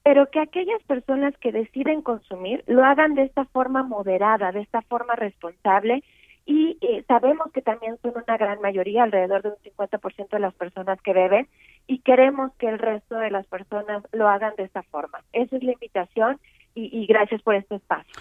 pero 0.03 0.31
que 0.31 0.41
aquellas 0.41 0.83
personas 0.85 1.37
que 1.39 1.53
deciden 1.53 2.03
consumir 2.03 2.65
lo 2.67 2.85
hagan 2.85 3.15
de 3.15 3.23
esta 3.23 3.45
forma 3.47 3.83
moderada, 3.83 4.53
de 4.53 4.61
esta 4.61 4.83
forma 4.83 5.15
responsable 5.15 6.03
y 6.45 6.77
eh, 6.81 7.05
sabemos 7.07 7.53
que 7.53 7.63
también 7.63 7.99
son 8.03 8.15
una 8.17 8.37
gran 8.37 8.61
mayoría, 8.61 9.05
alrededor 9.05 9.43
de 9.43 9.51
un 9.51 9.89
50% 9.89 10.29
de 10.29 10.41
las 10.41 10.55
personas 10.55 11.01
que 11.01 11.13
beben 11.13 11.49
y 11.87 12.01
queremos 12.01 12.53
que 12.59 12.69
el 12.69 12.79
resto 12.79 13.17
de 13.17 13.31
las 13.31 13.47
personas 13.47 14.03
lo 14.13 14.29
hagan 14.29 14.55
de 14.57 14.65
esta 14.65 14.83
forma. 14.83 15.23
Esa 15.33 15.57
es 15.57 15.63
la 15.63 15.73
invitación 15.73 16.41
y, 16.75 17.07
gracias 17.07 17.43
por 17.43 17.55
este 17.55 17.77
espacio. 17.77 18.13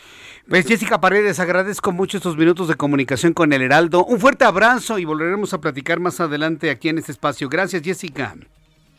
Pues 0.47 0.67
Jessica 0.67 0.99
Paredes, 0.99 1.39
agradezco 1.39 1.91
mucho 1.91 2.17
estos 2.17 2.37
minutos 2.37 2.67
de 2.67 2.75
comunicación 2.75 3.33
con 3.33 3.53
el 3.53 3.61
Heraldo. 3.61 4.03
Un 4.05 4.19
fuerte 4.19 4.45
abrazo 4.45 4.99
y 4.99 5.05
volveremos 5.05 5.53
a 5.53 5.61
platicar 5.61 5.99
más 5.99 6.19
adelante 6.19 6.69
aquí 6.69 6.89
en 6.89 6.97
este 6.97 7.11
espacio. 7.11 7.49
Gracias, 7.49 7.81
Jessica. 7.83 8.35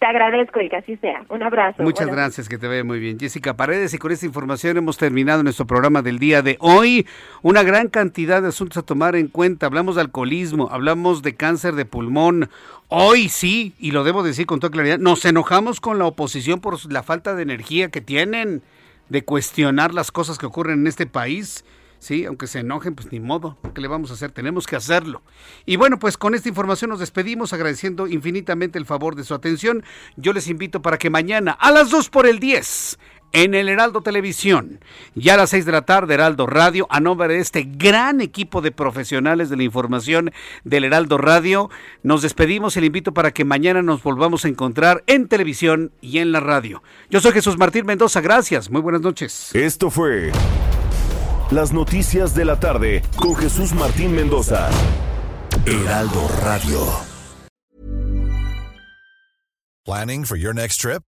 Te 0.03 0.07
agradezco 0.07 0.61
y 0.61 0.69
que 0.69 0.77
así 0.77 0.97
sea. 0.97 1.25
Un 1.29 1.45
abrazo. 1.45 1.81
Muchas 1.83 2.09
gracias, 2.09 2.49
que 2.49 2.59
te 2.59 2.67
vaya 2.67 2.83
muy 2.83 2.99
bien. 2.99 3.21
Jessica 3.21 3.55
Paredes, 3.55 3.95
y 3.95 3.99
con 3.99 4.11
esta 4.11 4.27
información 4.27 4.77
hemos 4.77 4.99
terminado 4.99 5.45
nuestro 5.45 5.65
programa 5.65 6.03
del 6.03 6.19
día 6.19 6.43
de 6.43 6.57
hoy. 6.59 7.07
Una 7.43 7.63
gran 7.63 7.87
cantidad 7.87 8.43
de 8.43 8.49
asuntos 8.49 8.79
a 8.79 8.83
tomar 8.83 9.15
en 9.15 9.29
cuenta. 9.29 9.67
Hablamos 9.67 9.95
de 9.95 10.01
alcoholismo, 10.01 10.71
hablamos 10.73 11.23
de 11.23 11.37
cáncer 11.37 11.75
de 11.75 11.85
pulmón. 11.85 12.51
Hoy 12.89 13.29
sí, 13.29 13.75
y 13.79 13.93
lo 13.93 14.03
debo 14.03 14.25
decir 14.25 14.45
con 14.45 14.59
toda 14.59 14.73
claridad, 14.73 14.99
nos 14.99 15.25
enojamos 15.25 15.81
con 15.81 16.01
la 16.01 16.07
oposición 16.07 16.61
por 16.61 16.91
la 16.91 17.05
falta 17.05 17.37
de 17.37 17.45
energía 17.45 17.89
que 17.91 18.01
tienen 18.01 18.63
de 19.09 19.25
cuestionar 19.25 19.95
las 19.95 20.11
cosas 20.11 20.39
que 20.39 20.47
ocurren 20.47 20.81
en 20.81 20.87
este 20.87 21.07
país. 21.07 21.65
Sí, 21.99 22.25
aunque 22.25 22.49
se 22.49 22.59
enojen, 22.59 22.97
pues 22.97 23.13
ni 23.13 23.21
modo, 23.21 23.59
¿qué 23.75 23.81
le 23.81 23.87
vamos 23.87 24.11
a 24.11 24.15
hacer? 24.15 24.33
Tenemos 24.33 24.67
que 24.67 24.75
hacerlo. 24.75 25.23
Y 25.67 25.77
bueno, 25.77 26.01
pues 26.01 26.17
con 26.17 26.35
esta 26.35 26.49
información 26.49 26.91
nos 26.91 26.99
despedimos 26.99 27.53
agradeciendo 27.53 28.09
infinitamente 28.09 28.77
el 28.77 28.87
favor 28.87 29.15
de 29.15 29.23
su 29.23 29.35
atención. 29.35 29.85
Yo 30.17 30.33
les 30.33 30.49
invito 30.49 30.83
para 30.83 30.99
que 30.99 31.11
mañana 31.11 31.53
a 31.53 31.71
las 31.71 31.91
2 31.91 32.11
por 32.11 32.27
el 32.27 32.41
10 32.41 32.99
en 33.33 33.55
el 33.55 33.69
Heraldo 33.69 34.03
Televisión. 34.03 34.81
Ya 35.15 35.35
a 35.35 35.37
las 35.37 35.51
6 35.51 35.67
de 35.67 35.73
la 35.73 35.83
tarde, 35.83 36.15
Heraldo 36.15 36.47
Radio, 36.47 36.87
a 36.91 37.01
nombre 37.01 37.29
de 37.29 37.41
este 37.41 37.65
gran 37.65 38.21
equipo 38.21 38.61
de 38.61 38.73
profesionales 38.73 39.51
de 39.51 39.57
la 39.57 39.63
información 39.63 40.33
del 40.65 40.85
Heraldo 40.85 41.19
Radio, 41.19 41.71
nos 42.03 42.23
despedimos 42.23 42.77
y 42.77 42.81
le 42.81 42.87
invito 42.87 43.13
para 43.13 43.33
que 43.33 43.45
mañana 43.45 43.83
nos 43.83 44.03
volvamos 44.03 44.45
a 44.45 44.49
encontrar 44.49 45.03
en 45.07 45.29
televisión 45.29 45.93
y 46.01 46.19
en 46.19 46.33
la 46.33 46.41
radio. 46.41 46.83
Yo 47.11 47.21
soy 47.21 47.33
Jesús 47.33 47.59
Martín 47.59 47.87
Mendoza, 47.87 48.21
gracias, 48.21 48.71
muy 48.71 48.81
buenas 48.81 49.03
noches. 49.03 49.55
Esto 49.55 49.91
fue 49.91 50.33
Las 51.51 51.73
Noticias 51.73 52.35
de 52.35 52.45
la 52.45 52.61
Tarde 52.61 53.03
con 53.17 53.35
Jesús 53.37 53.73
Martín 53.73 54.15
Mendoza. 54.15 54.69
Heraldo 55.67 56.29
Radio. 56.43 56.81
Planning 59.85 60.25
for 60.25 60.37
your 60.37 60.55
next 60.55 60.81
trip? 60.81 61.03